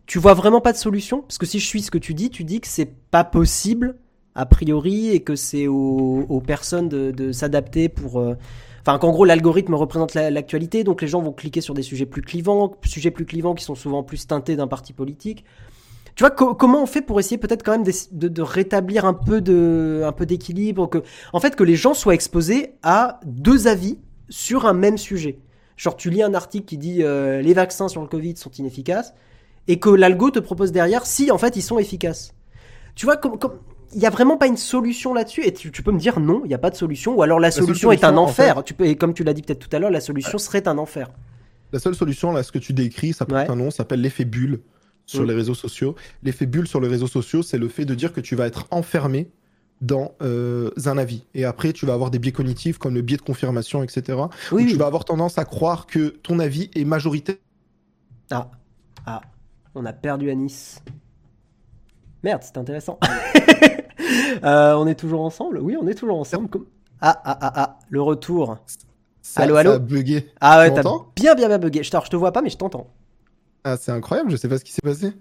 tu 0.07 0.19
vois 0.19 0.35
vraiment 0.35 0.61
pas 0.61 0.73
de 0.73 0.79
solution? 0.79 1.23
Parce 1.23 1.39
que 1.39 1.47
si 1.47 1.59
je 1.59 1.67
suis 1.67 1.83
ce 1.83 1.91
que 1.91 1.99
tu 1.99 2.15
dis, 2.15 2.31
tu 2.31 2.45
dis 2.45 2.61
que 2.61 2.69
c'est 2.69 2.95
pas 3.11 3.25
possible 3.25 3.97
a 4.35 4.47
priori 4.47 5.11
et 5.11 5.21
que 5.21 5.37
c'est 5.37 5.67
aux, 5.67 6.43
personnes 6.47 6.89
de, 6.89 7.33
s'adapter 7.33 7.89
pour... 7.89 8.21
Euh, 8.21 8.37
enfin, 8.81 8.99
qu'en 8.99 9.13
gros, 9.13 9.25
l'algorithme 9.25 9.75
représente 9.75 10.15
l'actualité, 10.15 10.85
donc 10.85 11.03
les 11.03 11.09
gens 11.09 11.21
vont 11.21 11.33
cliquer 11.33 11.61
sur 11.61 11.75
des 11.75 11.83
sujets 11.83 12.07
plus 12.07 12.23
clivants, 12.23 12.77
sujets 12.85 13.11
plus 13.11 13.27
clivants 13.27 13.55
qui 13.55 13.65
sont 13.65 13.75
souvent 13.75 14.03
plus 14.03 14.27
teintés 14.27 14.57
d'un 14.57 14.69
parti 14.69 14.93
politique. 14.93 15.45
Tu 16.17 16.23
vois, 16.23 16.31
comment 16.31 16.83
on 16.83 16.87
fait 16.87 17.03
pour 17.03 17.19
essayer 17.19 17.39
peut-être 17.39 17.65
quand 17.65 17.73
même 17.73 17.85
de, 17.85 18.43
rétablir 18.43 19.05
un 19.05 19.15
peu 19.15 19.41
d'équilibre, 19.41 20.89
que, 20.89 21.03
en 21.33 21.41
fait, 21.41 21.57
que 21.57 21.65
les 21.65 21.75
gens 21.75 21.93
soient 21.93 22.15
exposés 22.15 22.75
à 22.85 23.19
deux 23.25 23.67
avis 23.67 23.99
sur 24.29 24.67
un 24.67 24.75
même 24.75 24.97
sujet. 24.97 25.39
Genre, 25.77 25.97
tu 25.97 26.11
lis 26.11 26.23
un 26.23 26.35
article 26.35 26.67
qui 26.67 26.79
dit 26.79 27.03
euh, 27.03 27.43
les 27.43 27.53
vaccins 27.53 27.89
sur 27.89 28.01
le 28.01 28.07
Covid 28.07 28.37
sont 28.37 28.51
inefficaces, 28.51 29.13
et 29.67 29.81
que 29.81 29.91
l'algo 29.91 30.31
te 30.31 30.39
propose 30.39 30.71
derrière 30.71 31.05
si, 31.05 31.33
en 31.33 31.39
fait, 31.39 31.57
ils 31.57 31.63
sont 31.63 31.81
efficaces. 31.81 32.33
Tu 32.95 33.07
vois, 33.07 33.17
comme, 33.17 33.39
il 33.95 34.01
y 34.01 34.07
a 34.07 34.11
vraiment 34.11 34.37
pas 34.37 34.47
une 34.47 34.57
solution 34.57 35.15
là-dessus. 35.15 35.45
Et 35.47 35.53
tu, 35.53 35.71
tu 35.71 35.83
peux 35.83 35.93
me 35.93 35.99
dire 35.99 36.21
non, 36.21 36.43
il 36.45 36.49
n'y 36.49 36.55
a 36.55 36.59
pas 36.59 36.71
de 36.71 36.77
solution. 36.77 37.15
Ou 37.15 37.23
alors 37.23 37.41
la, 37.41 37.51
solution, 37.51 37.93
est 37.93 38.05
un 38.05 38.17
en 38.17 38.25
enfer. 38.25 38.63
Tu 38.65 38.75
peux, 38.75 38.87
et 38.87 38.97
comme 38.97 39.15
tu 39.15 39.25
l'as 39.25 39.33
dit 39.35 39.43
peut-être 39.43 39.69
tout 39.69 39.75
à 39.75 39.79
l'heure, 39.79 39.91
la 39.91 40.01
solution 40.01 40.39
serait 40.39 40.67
un 40.69 40.79
enfer. 40.79 41.11
La 41.73 41.79
seule 41.79 41.95
solution, 41.95 42.33
là, 42.33 42.43
ce 42.43 42.53
que 42.53 42.59
tu 42.59 42.73
décris, 42.73 43.13
ça 43.13 43.25
porte 43.27 43.49
Ouais. 43.49 43.51
un 43.51 43.57
nom, 43.57 43.71
ça 43.71 43.79
s'appelle 43.79 44.01
l'effet 44.01 44.25
bulle 44.25 44.61
sur 45.07 45.23
Mm. 45.23 45.27
les 45.27 45.35
réseaux 45.35 45.55
sociaux. 45.55 45.95
L'effet 46.23 46.47
bulle 46.47 46.67
sur 46.67 46.81
les 46.81 46.89
réseaux 46.89 47.07
sociaux, 47.07 47.43
c'est 47.43 47.59
le 47.59 47.69
fait 47.69 47.85
de 47.85 47.95
dire 47.95 48.13
que 48.13 48.21
tu 48.21 48.37
vas 48.37 48.47
être 48.47 48.67
enfermé 48.71 49.31
dans 49.81 50.13
euh, 50.23 50.71
un 50.87 50.97
avis. 50.99 51.25
Et 51.35 51.45
après, 51.45 51.73
tu 51.73 51.85
vas 51.85 51.95
avoir 51.95 52.11
des 52.11 52.19
biais 52.19 52.33
cognitifs 52.33 52.79
comme 52.79 52.95
le 52.95 53.03
biais 53.03 53.17
de 53.17 53.23
confirmation, 53.23 53.83
etc. 53.83 54.19
Oui, 54.19 54.25
où 54.53 54.57
oui. 54.65 54.67
tu 54.73 54.77
vas 54.77 54.87
avoir 54.87 55.05
tendance 55.05 55.37
à 55.37 55.45
croire 55.45 55.87
que 55.87 56.09
ton 56.09 56.39
avis 56.39 56.71
est 56.75 56.85
majoritaire. 56.85 57.37
Ah, 58.31 58.51
ah, 59.05 59.21
on 59.75 59.85
a 59.85 59.93
perdu 59.93 60.31
Anis. 60.31 60.81
Merde, 62.23 62.43
c'est 62.45 62.57
intéressant. 62.57 62.99
Euh, 64.45 64.75
on 64.75 64.87
est 64.87 64.95
toujours 64.95 65.23
ensemble? 65.23 65.59
Oui, 65.61 65.77
on 65.81 65.87
est 65.89 65.95
toujours 65.95 66.19
ensemble. 66.19 66.49
Comme- 66.49 66.67
Ah, 67.01 67.21
ah, 67.25 67.39
ah, 67.41 67.53
ah, 67.57 67.79
le 67.89 68.01
retour. 68.03 68.59
Ça, 69.23 69.43
Allô, 69.43 69.55
ça 69.55 69.61
allô 69.61 69.71
a 69.73 69.79
bugué. 69.79 70.31
Ah 70.41 70.59
ouais, 70.59 70.73
t'as 70.75 70.83
bien, 71.17 71.35
bien, 71.35 71.49
bien 71.49 71.59
bugué. 71.59 71.83
Je, 71.83 71.91
te- 71.91 71.97
je 72.05 72.11
te 72.11 72.17
vois 72.17 72.33
pas, 72.33 72.43
mais 72.43 72.51
je 72.51 72.57
t'entends. 72.59 72.87
Ah, 73.65 73.77
c'est 73.79 73.93
incroyable, 73.93 74.31
je 74.31 74.37
sais 74.37 74.49
pas 74.49 74.59
ce 74.59 74.65
qui 74.65 74.73
s'est 74.73 74.83
passé. 74.83 75.13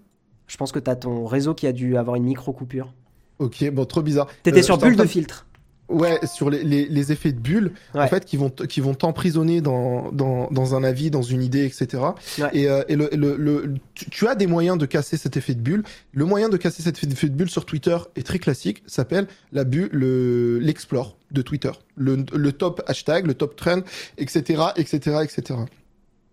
Je 0.48 0.58
pense 0.58 0.72
que 0.74 0.80
t'as 0.80 0.96
ton 0.98 1.26
réseau 1.26 1.54
qui 1.54 1.68
a 1.68 1.72
dû 1.72 1.96
avoir 1.98 2.18
une 2.18 2.24
micro-coupure. 2.26 2.94
Ok, 3.40 3.70
bon, 3.72 3.86
trop 3.86 4.02
bizarre. 4.02 4.28
T'étais 4.44 4.60
Euh, 4.60 4.64
sur 4.64 4.78
bulle 4.78 4.96
de 4.98 5.06
filtre. 5.06 5.48
Ouais, 5.90 6.20
sur 6.26 6.50
les, 6.50 6.64
les- 6.64 6.88
les 6.88 7.12
effets 7.12 7.34
de 7.34 7.40
bulle, 7.40 7.74
Ouais. 7.94 8.02
en 8.02 8.08
fait, 8.08 8.24
qui 8.26 8.38
vont, 8.38 8.50
qui 8.50 8.80
vont 8.80 8.94
t'emprisonner 8.96 9.60
dans, 9.62 10.12
dans, 10.12 10.48
dans 10.50 10.76
un 10.76 10.84
avis, 10.84 11.12
dans 11.12 11.22
une 11.22 11.44
idée, 11.44 11.66
etc. 11.66 12.02
Ouais. 12.40 12.50
Et, 12.54 12.70
euh, 12.70 12.84
et 12.88 12.96
le, 12.96 13.10
le, 13.14 13.36
le- 13.36 13.74
tu, 13.94 14.10
tu 14.10 14.28
as 14.28 14.36
des 14.36 14.48
moyens 14.48 14.78
de 14.78 14.86
casser 14.86 15.18
cet 15.18 15.36
effet 15.38 15.54
de 15.54 15.60
bulle. 15.62 15.84
Le 16.14 16.26
moyen 16.26 16.48
de 16.50 16.56
casser 16.58 16.82
cet 16.82 17.04
effet 17.04 17.28
de 17.28 17.36
bulle 17.36 17.50
sur 17.50 17.66
Twitter 17.66 17.98
est 18.16 18.26
très 18.26 18.40
classique, 18.40 18.82
s'appelle 18.88 19.28
la 19.52 19.66
bulle, 19.66 19.90
le, 19.92 20.58
l'explore 20.60 21.18
de 21.32 21.42
Twitter. 21.42 21.72
Le, 21.96 22.26
le 22.34 22.52
top 22.54 22.82
hashtag, 22.88 23.28
le 23.28 23.34
top 23.34 23.56
trend, 23.58 23.82
etc., 24.18 24.64
etc., 24.78 25.18
etc. 25.24 25.60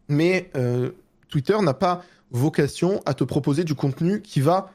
Mais 0.08 0.50
euh, 0.56 0.90
Twitter 1.28 1.56
n'a 1.60 1.74
pas 1.74 2.04
vocation 2.30 3.02
à 3.06 3.14
te 3.14 3.24
proposer 3.24 3.64
du 3.64 3.74
contenu 3.74 4.22
qui 4.22 4.40
va 4.40 4.72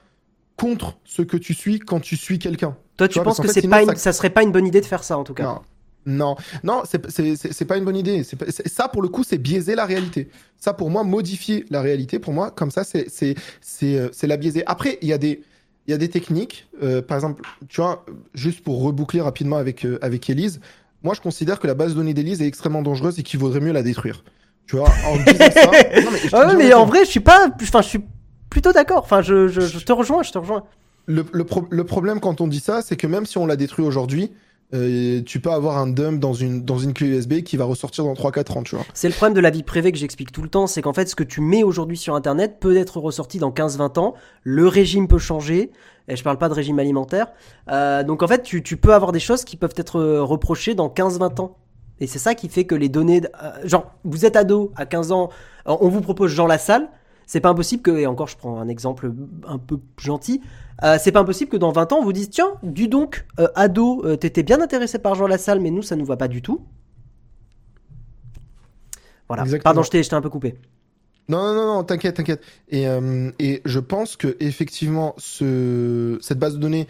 contre 0.58 0.98
ce 1.04 1.22
que 1.22 1.38
tu 1.38 1.54
suis 1.54 1.80
quand 1.80 2.00
tu 2.00 2.16
suis 2.16 2.40
quelqu'un. 2.40 2.76
Toi, 2.98 3.08
tu 3.08 3.16
vois, 3.16 3.24
penses 3.24 3.40
que 3.40 3.48
c'est 3.48 3.68
pas 3.68 3.82
une- 3.84 3.90
ça- 3.90 3.96
ça 3.96 4.14
serait 4.14 4.30
pas 4.30 4.44
une 4.44 4.52
bonne 4.52 4.66
idée 4.68 4.82
de 4.82 4.86
faire 4.86 5.04
ça 5.04 5.18
en 5.18 5.24
tout 5.24 5.34
cas. 5.34 5.44
Non. 5.44 5.60
Non, 6.08 6.36
non, 6.64 6.84
c'est 6.86 7.66
pas 7.66 7.78
une 7.78 7.84
bonne 7.84 7.96
idée. 7.96 8.24
Pas- 8.38 8.46
ça, 8.68 8.88
pour 8.88 9.02
le 9.02 9.08
coup, 9.08 9.24
c'est 9.24 9.40
biaiser 9.40 9.74
la 9.74 9.86
réalité. 9.86 10.30
Ça, 10.60 10.72
pour 10.74 10.92
moi, 10.92 11.04
modifier 11.04 11.66
la 11.72 11.82
réalité, 11.82 12.20
pour 12.20 12.32
moi, 12.32 12.52
comme 12.52 12.70
ça, 12.70 12.84
c'est 12.84 13.10
c'est 13.10 13.34
c'est 13.60 13.98
euh, 13.98 14.10
c'est 14.12 14.28
la 14.28 14.38
biaiser. 14.38 14.62
Après, 14.68 15.00
il 15.02 15.08
y 15.08 15.14
a 15.14 15.18
des 15.18 15.42
il 15.88 15.92
y 15.92 15.94
a 15.96 15.98
des 15.98 16.10
techniques. 16.10 16.68
euh, 16.84 17.02
par 17.02 17.18
exemple, 17.18 17.42
tu 17.70 17.82
vois, 17.82 18.06
juste 18.36 18.62
pour 18.64 18.84
reboucler 18.84 19.20
rapidement 19.20 19.58
avec 19.58 19.84
euh, 19.84 19.98
avec 20.04 20.30
Elise, 20.30 20.60
moi, 21.04 21.16
je 21.16 21.22
considère 21.22 21.60
que 21.60 21.66
la 21.66 21.74
base 21.74 21.94
de 21.94 21.98
données 21.98 22.14
d'Elise 22.14 22.40
est 22.40 22.48
extrêmement 22.48 22.84
dangereuse 22.84 23.18
et 23.18 23.24
qu'il 23.24 23.40
vaudrait 23.40 23.60
mieux 23.60 23.72
la 23.74 23.82
détruire. 23.82 24.24
Tu 24.68 24.76
vois, 24.76 24.90
en 25.08 25.16
disant 25.18 25.52
ça. 25.52 25.72
Non, 26.04 26.12
mais 26.12 26.20
Ah 26.34 26.48
ouais, 26.48 26.56
mais 26.56 26.74
en 26.76 26.86
vrai, 26.86 27.00
je 27.06 27.10
suis 27.10 27.20
pas. 27.20 27.48
Enfin, 27.64 27.82
je 27.82 27.88
suis 27.88 28.00
plutôt 28.50 28.72
d'accord. 28.72 29.00
Enfin, 29.04 29.22
je, 29.22 29.48
je, 29.48 29.62
je 29.62 29.80
te 29.86 29.92
rejoins, 29.94 30.24
je 30.24 30.32
te 30.32 30.38
rejoins. 30.38 30.64
le, 31.08 31.26
le, 31.32 31.44
pro- 31.44 31.68
le 31.70 31.84
problème 31.84 32.20
quand 32.20 32.42
on 32.42 32.48
dit 32.48 32.60
ça, 32.60 32.82
c'est 32.82 32.96
que 32.96 33.08
même 33.08 33.26
si 33.26 33.38
on 33.38 33.46
l'a 33.46 33.56
détruit 33.56 33.86
aujourd'hui, 33.86 34.32
euh, 34.74 35.22
tu 35.24 35.40
peux 35.40 35.52
avoir 35.52 35.78
un 35.78 35.86
dump 35.88 36.20
dans 36.20 36.34
une, 36.34 36.64
dans 36.66 36.80
une 36.80 36.94
clé 36.94 37.08
USB 37.08 37.42
qui 37.44 37.56
va 37.56 37.66
ressortir 37.66 38.04
dans 38.04 38.14
3-4 38.14 38.58
ans, 38.58 38.64
tu 38.64 38.76
vois. 38.76 38.84
C'est 38.96 39.08
le 39.08 39.14
problème 39.14 39.36
de 39.36 39.40
la 39.40 39.52
vie 39.52 39.62
privée 39.62 39.92
que 39.92 39.98
j'explique 39.98 40.32
tout 40.32 40.42
le 40.42 40.50
temps, 40.50 40.66
c'est 40.66 40.82
qu'en 40.82 40.92
fait, 40.94 41.08
ce 41.08 41.16
que 41.16 41.24
tu 41.24 41.40
mets 41.40 41.64
aujourd'hui 41.64 41.98
sur 41.98 42.16
Internet 42.16 42.58
peut 42.60 42.76
être 42.76 42.98
ressorti 42.98 43.38
dans 43.38 43.52
15-20 43.52 44.00
ans, 44.00 44.16
le 44.44 44.68
régime 44.68 45.08
peut 45.08 45.20
changer, 45.20 45.72
et 46.08 46.16
je 46.16 46.24
parle 46.24 46.40
pas 46.40 46.50
de 46.50 46.54
régime 46.56 46.80
alimentaire, 46.80 47.28
Euh, 47.72 48.04
donc 48.04 48.24
en 48.24 48.28
fait, 48.28 48.42
tu, 48.42 48.64
tu 48.64 48.76
peux 48.78 48.94
avoir 48.94 49.12
des 49.12 49.20
choses 49.20 49.44
qui 49.46 49.56
peuvent 49.56 49.74
être 49.78 50.00
euh, 50.00 50.24
reprochées 50.24 50.74
dans 50.74 50.88
15-20 50.90 51.42
ans. 51.42 51.58
Et 52.00 52.08
c'est 52.08 52.20
ça 52.20 52.34
qui 52.36 52.50
fait 52.50 52.66
que 52.66 52.76
les 52.76 52.90
données... 52.90 53.22
euh, 53.44 53.52
genre, 53.68 53.94
vous 54.04 54.26
êtes 54.26 54.36
ado 54.36 54.72
à 54.76 54.86
15 54.88 55.12
ans, 55.12 55.30
on 55.68 55.88
vous 55.90 56.02
propose 56.02 56.32
Jean 56.32 56.48
Lassalle, 56.48 56.90
c'est 57.28 57.40
pas 57.40 57.50
impossible 57.50 57.82
que, 57.82 57.92
et 57.92 58.08
encore 58.08 58.28
je 58.28 58.38
prends 58.38 58.60
un 58.60 58.68
exemple 58.68 59.12
un 59.48 59.58
peu 59.58 59.80
gentil, 59.98 60.42
euh, 60.84 60.98
c'est 61.00 61.12
pas 61.12 61.22
impossible 61.22 61.52
que 61.52 61.58
dans 61.58 61.72
20 61.72 61.94
ans 61.94 62.00
on 62.00 62.04
vous 62.04 62.14
dise 62.14 62.30
tiens, 62.30 62.54
du 62.64 62.88
donc, 62.88 63.26
euh, 63.40 63.48
ado, 63.56 64.04
euh, 64.06 64.16
t'étais 64.16 64.44
bien 64.44 64.62
intéressé 64.62 65.00
par 65.00 65.16
Jean 65.16 65.28
Lassalle, 65.28 65.60
mais 65.60 65.72
nous 65.72 65.82
ça 65.82 65.96
nous 65.96 66.06
va 66.06 66.18
pas 66.18 66.28
du 66.28 66.42
tout. 66.42 66.66
Voilà. 69.28 69.44
Exactement. 69.44 69.64
Pardon, 69.64 69.84
je 69.84 69.90
t'ai 69.90 70.14
un 70.14 70.22
peu 70.22 70.30
coupé. 70.30 70.56
Non, 71.28 71.40
non, 71.40 71.56
non, 71.56 71.74
non, 71.76 71.84
t'inquiète, 71.84 72.18
t'inquiète. 72.18 72.44
Et, 72.70 72.86
et 73.40 73.62
je 73.66 73.80
pense 73.80 74.16
que 74.16 74.38
effectivement, 74.40 75.16
ce, 75.18 76.20
cette 76.22 76.38
base 76.38 76.54
de 76.54 76.60
données 76.60 76.86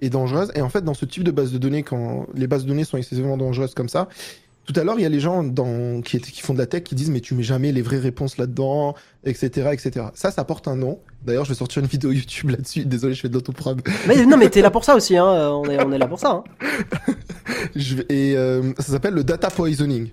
est 0.00 0.10
dangereuse. 0.10 0.52
Et 0.54 0.60
en 0.60 0.68
fait, 0.68 0.82
dans 0.82 0.94
ce 0.94 1.04
type 1.04 1.24
de 1.24 1.30
base 1.30 1.52
de 1.52 1.58
données, 1.58 1.82
quand 1.82 2.26
les 2.34 2.46
bases 2.46 2.64
de 2.64 2.68
données 2.68 2.84
sont 2.84 2.96
excessivement 2.96 3.36
dangereuses 3.36 3.74
comme 3.74 3.88
ça, 3.88 4.08
tout 4.70 4.78
à 4.78 4.84
l'heure, 4.84 4.96
il 4.98 5.02
y 5.02 5.06
a 5.06 5.08
les 5.08 5.18
gens 5.20 5.42
dans, 5.42 6.02
qui, 6.02 6.20
qui 6.20 6.42
font 6.42 6.52
de 6.52 6.58
la 6.58 6.66
tech 6.66 6.82
qui 6.82 6.94
disent 6.94 7.08
mais 7.10 7.20
tu 7.20 7.34
mets 7.34 7.42
jamais 7.42 7.72
les 7.72 7.80
vraies 7.80 7.98
réponses 7.98 8.36
là-dedans, 8.36 8.94
etc., 9.24 9.70
etc. 9.72 10.06
Ça, 10.14 10.30
ça 10.30 10.44
porte 10.44 10.68
un 10.68 10.76
nom. 10.76 11.00
D'ailleurs, 11.24 11.44
je 11.46 11.50
vais 11.50 11.54
sortir 11.56 11.80
une 11.82 11.88
vidéo 11.88 12.12
YouTube 12.12 12.50
là-dessus. 12.50 12.84
Désolé, 12.84 13.14
je 13.14 13.20
fais 13.22 13.28
de 13.30 13.34
l'autoprobe. 13.34 13.80
Mais 14.06 14.26
non, 14.26 14.36
mais 14.36 14.50
t'es 14.50 14.60
là 14.60 14.70
pour 14.70 14.84
ça 14.84 14.94
aussi, 14.94 15.16
hein. 15.16 15.24
On 15.26 15.64
est, 15.64 15.82
on 15.82 15.90
est 15.90 15.96
là 15.98 16.06
pour 16.06 16.20
ça. 16.20 16.42
Hein. 16.60 17.14
Je 17.74 17.96
vais- 17.96 18.06
Et 18.10 18.36
euh, 18.36 18.72
ça 18.78 18.92
s'appelle 18.92 19.14
le 19.14 19.24
data 19.24 19.48
poisoning. 19.50 20.08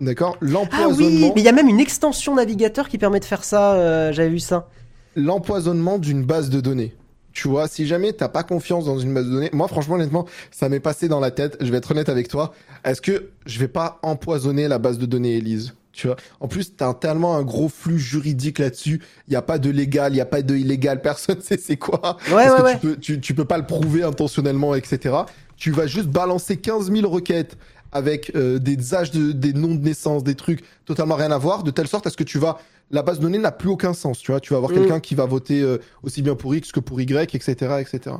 D'accord? 0.00 0.36
Ah 0.40 0.44
oui, 0.44 0.50
L'empoisonnement 0.52 1.32
mais 1.34 1.40
il 1.40 1.44
y 1.44 1.48
a 1.48 1.52
même 1.52 1.68
une 1.68 1.80
extension 1.80 2.34
navigateur 2.34 2.88
qui 2.88 2.98
permet 2.98 3.20
de 3.20 3.24
faire 3.24 3.42
ça. 3.44 3.74
euh, 3.74 4.12
J'avais 4.12 4.28
vu 4.30 4.38
ça. 4.38 4.68
l'empoisonnement 5.16 5.98
d'une 5.98 6.24
base 6.24 6.50
de 6.50 6.60
données. 6.60 6.94
Tu 7.32 7.48
vois, 7.48 7.68
si 7.68 7.86
jamais 7.86 8.12
t'as 8.12 8.28
pas 8.28 8.42
confiance 8.42 8.84
dans 8.84 8.98
une 8.98 9.14
base 9.14 9.26
de 9.26 9.30
données, 9.32 9.50
moi 9.52 9.68
franchement 9.68 9.94
honnêtement, 9.94 10.26
ça 10.50 10.68
m'est 10.68 10.80
passé 10.80 11.08
dans 11.08 11.20
la 11.20 11.30
tête. 11.30 11.56
Je 11.60 11.70
vais 11.70 11.78
être 11.78 11.90
honnête 11.90 12.08
avec 12.08 12.28
toi. 12.28 12.52
Est-ce 12.84 13.00
que 13.00 13.30
je 13.46 13.58
vais 13.58 13.68
pas 13.68 13.98
empoisonner 14.02 14.68
la 14.68 14.78
base 14.78 14.98
de 14.98 15.06
données 15.06 15.36
Elise? 15.36 15.74
Tu 15.92 16.06
vois? 16.06 16.16
En 16.38 16.48
plus, 16.48 16.76
t'as 16.76 16.94
tellement 16.94 17.36
un 17.36 17.42
gros 17.42 17.68
flux 17.68 17.98
juridique 17.98 18.58
là-dessus. 18.58 19.02
Il 19.28 19.32
y 19.32 19.36
a 19.36 19.42
pas 19.42 19.58
de 19.58 19.70
légal, 19.70 20.12
il 20.12 20.16
y 20.16 20.20
a 20.20 20.26
pas 20.26 20.42
de 20.42 20.56
illégal. 20.56 21.02
Personne 21.02 21.40
sait 21.40 21.58
c'est 21.60 21.76
quoi. 21.76 22.16
Ouais, 22.28 22.46
Parce 22.46 22.52
ouais, 22.52 22.58
que 22.58 22.62
ouais. 22.62 22.74
Tu 22.74 22.80
peux, 22.80 22.96
tu, 22.96 23.20
tu 23.20 23.34
peux 23.34 23.44
pas 23.44 23.58
le 23.58 23.66
prouver 23.66 24.02
intentionnellement, 24.02 24.74
etc. 24.74 25.14
Tu 25.56 25.70
vas 25.72 25.86
juste 25.86 26.08
balancer 26.08 26.56
15 26.56 26.90
000 26.92 27.08
requêtes 27.08 27.56
avec 27.92 28.32
euh, 28.36 28.58
des 28.58 28.94
âges, 28.94 29.10
de, 29.10 29.32
des 29.32 29.52
noms 29.52 29.74
de 29.74 29.82
naissance, 29.82 30.22
des 30.22 30.34
trucs 30.34 30.62
totalement 30.84 31.16
rien 31.16 31.32
à 31.32 31.38
voir, 31.38 31.62
de 31.62 31.70
telle 31.70 31.88
sorte 31.88 32.06
à 32.06 32.10
ce 32.10 32.16
que 32.16 32.24
tu 32.24 32.38
vas, 32.38 32.58
la 32.90 33.02
base 33.02 33.18
de 33.18 33.22
données 33.22 33.38
n'a 33.38 33.52
plus 33.52 33.68
aucun 33.68 33.94
sens, 33.94 34.18
tu 34.18 34.32
vois. 34.32 34.40
Tu 34.40 34.52
vas 34.52 34.56
avoir 34.56 34.72
Mm. 34.72 34.74
quelqu'un 34.74 35.00
qui 35.00 35.14
va 35.14 35.24
voter 35.26 35.60
euh, 35.60 35.78
aussi 36.02 36.22
bien 36.22 36.34
pour 36.34 36.54
X 36.54 36.72
que 36.72 36.80
pour 36.80 37.00
Y, 37.00 37.34
etc., 37.34 37.52
etc. 37.80 38.16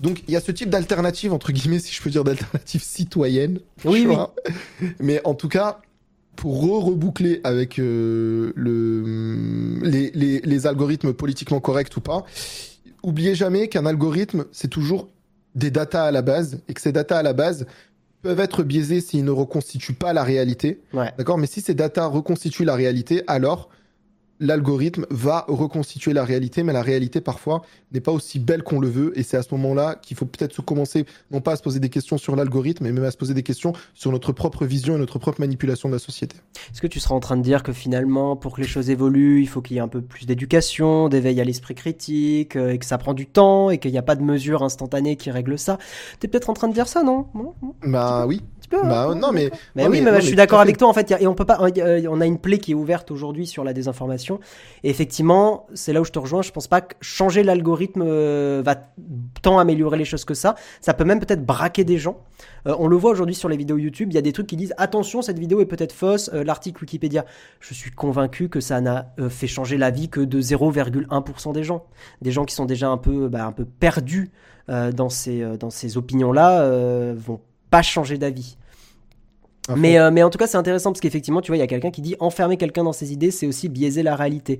Donc 0.00 0.22
il 0.28 0.34
y 0.34 0.36
a 0.36 0.40
ce 0.40 0.52
type 0.52 0.68
d'alternative 0.70 1.32
entre 1.32 1.50
guillemets, 1.52 1.78
si 1.78 1.94
je 1.94 2.02
peux 2.02 2.10
dire, 2.10 2.24
d'alternative 2.24 2.82
citoyenne. 2.82 3.58
Oui, 3.84 4.06
oui. 4.08 4.16
Mais 5.00 5.20
en 5.24 5.34
tout 5.34 5.48
cas. 5.48 5.80
Pour 6.34 6.62
re-reboucler 6.62 7.42
avec 7.44 7.78
euh, 7.78 8.52
le, 8.56 9.78
les, 9.82 10.10
les, 10.14 10.40
les 10.40 10.66
algorithmes 10.66 11.12
politiquement 11.12 11.60
corrects 11.60 11.94
ou 11.98 12.00
pas, 12.00 12.24
oubliez 13.02 13.34
jamais 13.34 13.68
qu'un 13.68 13.84
algorithme, 13.84 14.46
c'est 14.50 14.68
toujours 14.68 15.10
des 15.54 15.70
datas 15.70 16.04
à 16.06 16.10
la 16.10 16.22
base, 16.22 16.62
et 16.68 16.72
que 16.74 16.80
ces 16.80 16.90
datas 16.90 17.18
à 17.18 17.22
la 17.22 17.34
base 17.34 17.66
peuvent 18.22 18.40
être 18.40 18.62
biaisés 18.62 19.02
s'ils 19.02 19.24
ne 19.26 19.30
reconstituent 19.30 19.92
pas 19.92 20.14
la 20.14 20.24
réalité. 20.24 20.80
Ouais. 20.94 21.12
D'accord? 21.18 21.36
Mais 21.36 21.46
si 21.46 21.60
ces 21.60 21.74
datas 21.74 22.06
reconstituent 22.06 22.64
la 22.64 22.74
réalité, 22.76 23.22
alors 23.26 23.68
l'algorithme 24.42 25.06
va 25.10 25.44
reconstituer 25.48 26.12
la 26.12 26.24
réalité, 26.24 26.64
mais 26.64 26.72
la 26.72 26.82
réalité 26.82 27.20
parfois 27.20 27.62
n'est 27.92 28.00
pas 28.00 28.12
aussi 28.12 28.38
belle 28.38 28.62
qu'on 28.62 28.80
le 28.80 28.88
veut, 28.88 29.18
et 29.18 29.22
c'est 29.22 29.36
à 29.36 29.42
ce 29.42 29.54
moment-là 29.54 29.94
qu'il 30.02 30.16
faut 30.16 30.26
peut-être 30.26 30.52
se 30.52 30.60
commencer, 30.60 31.06
non 31.30 31.40
pas 31.40 31.52
à 31.52 31.56
se 31.56 31.62
poser 31.62 31.78
des 31.78 31.88
questions 31.88 32.18
sur 32.18 32.34
l'algorithme, 32.34 32.84
mais 32.84 32.92
même 32.92 33.04
à 33.04 33.10
se 33.10 33.16
poser 33.16 33.34
des 33.34 33.44
questions 33.44 33.72
sur 33.94 34.10
notre 34.10 34.32
propre 34.32 34.66
vision 34.66 34.96
et 34.96 34.98
notre 34.98 35.18
propre 35.18 35.40
manipulation 35.40 35.88
de 35.88 35.94
la 35.94 36.00
société. 36.00 36.36
Est-ce 36.72 36.82
que 36.82 36.88
tu 36.88 36.98
seras 36.98 37.14
en 37.14 37.20
train 37.20 37.36
de 37.36 37.42
dire 37.42 37.62
que 37.62 37.72
finalement, 37.72 38.36
pour 38.36 38.56
que 38.56 38.60
les 38.60 38.66
choses 38.66 38.90
évoluent, 38.90 39.40
il 39.40 39.48
faut 39.48 39.62
qu'il 39.62 39.76
y 39.76 39.78
ait 39.78 39.82
un 39.82 39.88
peu 39.88 40.02
plus 40.02 40.26
d'éducation, 40.26 41.08
d'éveil 41.08 41.40
à 41.40 41.44
l'esprit 41.44 41.74
critique, 41.74 42.56
euh, 42.56 42.72
et 42.72 42.78
que 42.78 42.84
ça 42.84 42.98
prend 42.98 43.14
du 43.14 43.26
temps, 43.26 43.70
et 43.70 43.78
qu'il 43.78 43.92
n'y 43.92 43.98
a 43.98 44.02
pas 44.02 44.16
de 44.16 44.22
mesures 44.22 44.62
instantanées 44.62 45.16
qui 45.16 45.30
règlent 45.30 45.58
ça? 45.58 45.78
T'es 46.18 46.26
peut-être 46.26 46.50
en 46.50 46.54
train 46.54 46.68
de 46.68 46.74
dire 46.74 46.88
ça, 46.88 47.04
non? 47.04 47.26
Non 47.34 47.54
Non? 47.62 47.74
Bah 47.84 48.26
oui. 48.26 48.42
Peu, 48.72 48.82
Bah 48.88 49.04
hein, 49.10 49.14
non, 49.14 49.32
mais 49.32 49.50
Mais 49.76 49.84
oui, 49.86 50.00
mais- 50.00 50.00
mais, 50.06 50.10
non, 50.12 50.20
je 50.20 50.26
suis 50.26 50.34
d'accord 50.34 50.60
avec 50.60 50.78
toi 50.78 50.88
en 50.88 50.94
fait. 50.94 51.10
y 51.10 51.14
a- 51.14 51.20
Et 51.20 51.26
on 51.26 51.34
peut 51.34 51.44
pas. 51.44 51.54
a- 51.54 52.08
On 52.10 52.20
a 52.22 52.26
une 52.26 52.38
plaie 52.38 52.56
qui 52.58 52.72
est 52.72 52.74
ouverte 52.74 53.10
aujourd'hui 53.10 53.46
sur 53.46 53.64
la 53.64 53.72
désinformation. 53.74 54.40
Et 54.82 54.88
effectivement, 54.90 55.66
c'est 55.74 55.92
là 55.92 56.00
où 56.00 56.04
je 56.04 56.10
te 56.10 56.18
rejoins. 56.18 56.40
Je 56.42 56.52
pense 56.52 56.68
pas 56.68 56.80
que 56.80 56.94
changer 57.02 57.42
l'algorithme 57.42 58.02
euh, 58.04 58.62
va 58.64 58.76
tant 59.42 59.58
améliorer 59.58 59.98
les 59.98 60.04
choses 60.06 60.24
que 60.24 60.32
ça. 60.34 60.54
Ça 60.80 60.94
peut 60.94 61.04
même 61.04 61.20
peut-être 61.20 61.44
braquer 61.44 61.84
des 61.84 61.98
gens. 61.98 62.16
Euh, 62.66 62.74
on 62.78 62.86
le 62.88 62.96
voit 62.96 63.10
aujourd'hui 63.10 63.34
sur 63.34 63.48
les 63.50 63.56
vidéos 63.58 63.76
YouTube. 63.76 64.08
Il 64.10 64.14
y 64.14 64.18
a 64.18 64.22
des 64.22 64.32
trucs 64.32 64.46
qui 64.46 64.56
disent 64.56 64.72
attention, 64.78 65.20
cette 65.20 65.38
vidéo 65.38 65.60
est 65.60 65.66
peut-être 65.66 65.92
fausse. 65.92 66.30
Euh, 66.32 66.42
L'article 66.42 66.80
Wikipédia. 66.82 67.24
Je 67.60 67.74
suis 67.74 67.90
convaincu 67.90 68.48
que 68.48 68.60
ça 68.60 68.80
n'a 68.80 69.12
euh, 69.18 69.28
fait 69.28 69.46
changer 69.48 69.76
la 69.76 69.90
vie 69.90 70.08
que 70.08 70.20
de 70.20 70.40
0,1% 70.40 71.52
des 71.52 71.62
gens. 71.64 71.84
Des 72.22 72.30
gens 72.32 72.44
qui 72.44 72.54
sont 72.54 72.64
déjà 72.64 72.88
un 72.88 72.96
peu, 72.98 73.28
bah, 73.28 73.44
un 73.44 73.52
peu 73.52 73.64
perdus 73.66 74.30
euh, 74.70 74.92
dans 74.92 75.08
ces, 75.08 75.42
euh, 75.42 75.56
dans 75.56 75.70
ces 75.70 75.96
opinions-là 75.96 76.62
euh, 76.62 77.14
vont 77.16 77.40
pas 77.70 77.82
changer 77.82 78.18
d'avis. 78.18 78.56
Mais, 79.76 79.98
euh, 79.98 80.10
mais 80.10 80.22
en 80.22 80.30
tout 80.30 80.38
cas, 80.38 80.46
c'est 80.46 80.56
intéressant 80.56 80.90
parce 80.90 81.00
qu'effectivement, 81.00 81.40
tu 81.40 81.50
vois, 81.50 81.56
il 81.56 81.60
y 81.60 81.62
a 81.62 81.66
quelqu'un 81.68 81.90
qui 81.90 82.02
dit 82.02 82.16
enfermer 82.20 82.56
quelqu'un 82.56 82.82
dans 82.84 82.92
ses 82.92 83.12
idées, 83.12 83.30
c'est 83.30 83.46
aussi 83.46 83.68
biaiser 83.68 84.02
la 84.02 84.16
réalité. 84.16 84.58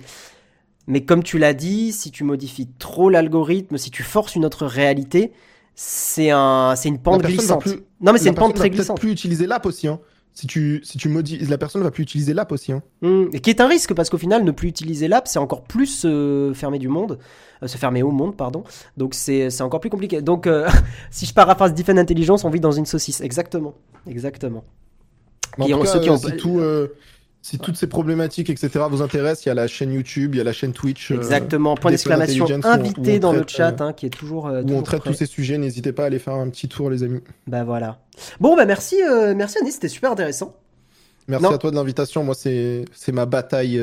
Mais 0.86 1.04
comme 1.04 1.22
tu 1.22 1.38
l'as 1.38 1.54
dit, 1.54 1.92
si 1.92 2.10
tu 2.10 2.24
modifies 2.24 2.68
trop 2.78 3.08
l'algorithme, 3.10 3.78
si 3.78 3.90
tu 3.90 4.02
forces 4.02 4.34
une 4.36 4.44
autre 4.44 4.66
réalité, 4.66 5.32
c'est 5.74 6.30
un, 6.30 6.74
c'est 6.76 6.88
une 6.88 6.98
pente 6.98 7.22
glissante. 7.22 7.62
plus- 7.62 7.82
Non, 8.00 8.12
mais 8.12 8.18
c'est 8.18 8.28
une 8.28 8.34
pente 8.34 8.54
très 8.54 8.70
glissante. 8.70 8.98
plus 9.00 9.10
utiliser 9.12 9.46
l'app 9.46 9.64
aussi. 9.66 9.88
Hein. 9.88 9.98
Si 10.34 10.46
tu, 10.46 10.80
si 10.82 10.96
tu 10.98 11.08
maudis, 11.10 11.38
la 11.46 11.58
personne 11.58 11.82
va 11.82 11.90
plus 11.90 12.02
utiliser 12.04 12.32
l'app 12.32 12.52
aussi. 12.52 12.72
Hein. 12.72 12.82
Hmm, 13.02 13.24
et 13.32 13.40
qui 13.40 13.50
est 13.50 13.60
un 13.60 13.66
risque 13.68 13.92
parce 13.94 14.08
qu'au 14.08 14.16
final, 14.18 14.44
ne 14.44 14.50
plus 14.50 14.68
utiliser 14.68 15.06
l'app, 15.08 15.28
c'est 15.28 15.38
encore 15.38 15.62
plus 15.62 15.86
se 15.86 16.52
fermer 16.54 16.78
du 16.78 16.88
monde, 16.88 17.18
euh, 17.62 17.66
se 17.66 17.76
fermer 17.76 18.02
au 18.02 18.10
monde, 18.10 18.34
pardon. 18.36 18.64
Donc 18.96 19.14
c'est 19.14 19.50
c'est 19.50 19.62
encore 19.62 19.80
plus 19.80 19.90
compliqué. 19.90 20.22
Donc 20.22 20.46
euh, 20.46 20.68
si 21.10 21.26
je 21.26 21.34
paraphrase 21.34 21.74
Defend 21.74 21.96
Intelligence, 21.98 22.44
on 22.44 22.50
vit 22.50 22.60
dans 22.60 22.72
une 22.72 22.86
saucisse. 22.86 23.20
Exactement, 23.20 23.74
exactement. 24.08 24.64
En 25.58 25.64
Qui 25.66 25.72
tout 25.72 25.78
ont- 25.78 25.82
cas, 25.82 25.86
ceux 25.92 26.00
qui 26.00 26.10
ont- 26.10 26.14
euh, 26.14 26.18
si, 26.30 26.36
tout, 26.36 26.58
euh, 26.60 26.88
si 27.42 27.58
toutes 27.58 27.76
ces 27.76 27.86
problématiques, 27.86 28.48
etc., 28.50 28.84
vous 28.90 29.02
intéressent, 29.02 29.44
il 29.44 29.48
y 29.48 29.52
a 29.52 29.54
la 29.54 29.66
chaîne 29.66 29.92
YouTube, 29.92 30.34
il 30.34 30.38
y 30.38 30.40
a 30.40 30.44
la 30.44 30.52
chaîne 30.52 30.72
Twitch. 30.72 31.10
euh, 31.10 31.16
Exactement. 31.16 31.74
Point 31.74 31.90
d'exclamation 31.90 32.46
invité 32.64 33.18
dans 33.18 33.32
le 33.32 33.44
chat, 33.46 33.80
hein, 33.80 33.92
qui 33.92 34.06
est 34.06 34.10
toujours. 34.10 34.44
où 34.44 34.48
on 34.72 34.82
traite 34.82 35.00
prêt. 35.00 35.10
tous 35.10 35.16
ces 35.16 35.26
sujets. 35.26 35.58
N'hésitez 35.58 35.92
pas 35.92 36.04
à 36.04 36.06
aller 36.06 36.18
faire 36.18 36.34
un 36.34 36.48
petit 36.48 36.68
tour, 36.68 36.88
les 36.90 37.02
amis. 37.02 37.20
Bah 37.46 37.64
voilà. 37.64 37.98
Bon 38.40 38.56
bah 38.56 38.64
merci, 38.64 38.96
merci 39.36 39.58
Anis, 39.58 39.72
c'était 39.74 39.88
super 39.88 40.12
intéressant. 40.12 40.56
Merci 41.28 41.44
Non. 41.44 41.50
à 41.52 41.58
toi 41.58 41.70
de 41.70 41.76
l'invitation. 41.76 42.24
Moi, 42.24 42.34
c'est 42.34 42.84
c'est 42.92 43.12
ma 43.12 43.26
bataille 43.26 43.80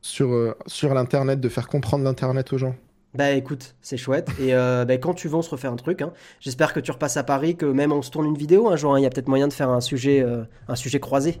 sur, 0.00 0.54
sur 0.66 0.92
l'Internet, 0.94 1.40
de 1.40 1.48
faire 1.48 1.68
comprendre 1.68 2.04
l'Internet 2.04 2.52
aux 2.52 2.58
gens. 2.58 2.74
Bah 3.14 3.30
écoute, 3.30 3.74
c'est 3.80 3.96
chouette. 3.96 4.28
Et 4.40 4.54
euh, 4.54 4.84
bah, 4.88 4.96
quand 4.98 5.14
tu 5.14 5.28
veux, 5.28 5.36
on 5.36 5.42
se 5.42 5.50
refait 5.50 5.68
un 5.68 5.76
truc. 5.76 6.02
hein. 6.02 6.12
J'espère 6.40 6.72
que 6.72 6.80
tu 6.80 6.90
repasses 6.90 7.16
à 7.16 7.22
Paris, 7.22 7.56
que 7.56 7.66
même 7.66 7.92
on 7.92 8.02
se 8.02 8.10
tourne 8.10 8.26
une 8.26 8.36
vidéo 8.36 8.68
un 8.68 8.76
jour. 8.76 8.94
hein. 8.94 8.98
Il 8.98 9.02
y 9.02 9.06
a 9.06 9.10
peut-être 9.10 9.28
moyen 9.28 9.48
de 9.48 9.52
faire 9.52 9.70
un 9.70 9.80
sujet, 9.80 10.20
euh, 10.20 10.42
un 10.68 10.74
sujet 10.76 10.98
croisé. 11.00 11.40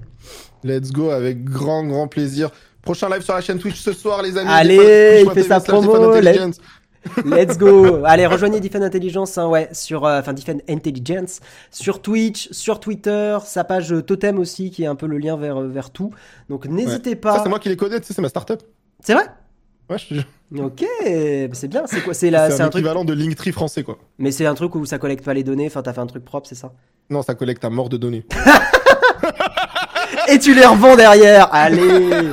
Let's 0.62 0.92
go, 0.92 1.10
avec 1.10 1.44
grand, 1.44 1.84
grand 1.84 2.06
plaisir. 2.08 2.50
Prochain 2.82 3.08
live 3.08 3.22
sur 3.22 3.34
la 3.34 3.40
chaîne 3.40 3.58
Twitch 3.58 3.80
ce 3.80 3.92
soir, 3.92 4.22
les 4.22 4.36
amis. 4.36 4.50
Allez, 4.52 5.24
il 5.26 5.30
fait 5.32 5.42
sa 5.42 5.60
promo, 5.60 5.94
Intelligence. 6.12 6.58
Let's 7.24 7.58
go. 7.58 8.02
Allez, 8.04 8.26
rejoignez 8.26 8.60
Defend 8.60 8.80
Intelligence, 8.82 9.36
hein, 9.36 9.46
ouais, 9.48 9.68
sur, 9.72 10.06
euh, 10.06 10.20
enfin 10.20 10.34
Intelligence, 10.68 11.40
sur 11.70 12.00
Twitch, 12.00 12.48
sur 12.50 12.80
Twitter, 12.80 13.36
sa 13.44 13.62
page 13.64 13.92
euh, 13.92 14.00
Totem 14.02 14.38
aussi, 14.38 14.70
qui 14.70 14.84
est 14.84 14.86
un 14.86 14.94
peu 14.94 15.06
le 15.06 15.18
lien 15.18 15.36
vers, 15.36 15.60
vers 15.60 15.90
tout. 15.90 16.12
Donc 16.48 16.66
n'hésitez 16.66 17.10
Ça, 17.10 17.16
pas. 17.16 17.42
c'est 17.42 17.48
moi 17.50 17.58
qui 17.58 17.68
les 17.68 17.76
connais, 17.76 18.00
tu 18.00 18.06
sais, 18.06 18.14
c'est 18.14 18.22
ma 18.22 18.28
startup. 18.30 18.62
C'est 19.00 19.12
vrai? 19.12 19.24
Ouais, 19.90 19.98
je 19.98 20.06
te 20.08 20.14
jure. 20.14 20.24
Ok, 20.64 20.84
c'est 21.52 21.68
bien. 21.68 21.82
C'est 21.86 22.00
quoi 22.02 22.14
C'est 22.14 22.30
la, 22.30 22.50
C'est 22.50 22.62
un, 22.62 22.66
un 22.66 22.68
truc. 22.68 22.80
équivalent 22.80 23.04
de 23.04 23.12
Linktree 23.12 23.52
français, 23.52 23.82
quoi. 23.82 23.98
Mais 24.18 24.30
c'est 24.32 24.46
un 24.46 24.54
truc 24.54 24.74
où 24.76 24.84
ça 24.86 24.98
collecte 24.98 25.24
pas 25.24 25.34
les 25.34 25.42
données. 25.44 25.66
Enfin, 25.66 25.82
t'as 25.82 25.92
fait 25.92 26.00
un 26.00 26.06
truc 26.06 26.24
propre, 26.24 26.48
c'est 26.48 26.54
ça? 26.54 26.72
Non, 27.10 27.22
ça 27.22 27.34
collecte 27.34 27.64
à 27.64 27.70
mort 27.70 27.88
de 27.88 27.96
données. 27.96 28.24
Et 30.28 30.38
tu 30.38 30.54
les 30.54 30.64
revends 30.64 30.96
derrière. 30.96 31.48
Allez. 31.52 32.30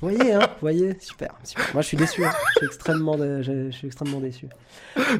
voyez, 0.00 0.34
hein, 0.34 0.48
voyez, 0.60 0.96
super, 1.00 1.30
super. 1.44 1.64
Moi, 1.72 1.82
je 1.82 1.86
suis 1.88 1.96
déçu. 1.96 2.24
hein. 2.24 2.32
Je 2.54 2.58
suis 2.58 2.66
extrêmement, 2.66 3.16
je 3.16 3.70
suis 3.70 3.86
extrêmement 3.86 4.20
déçu. 4.20 4.48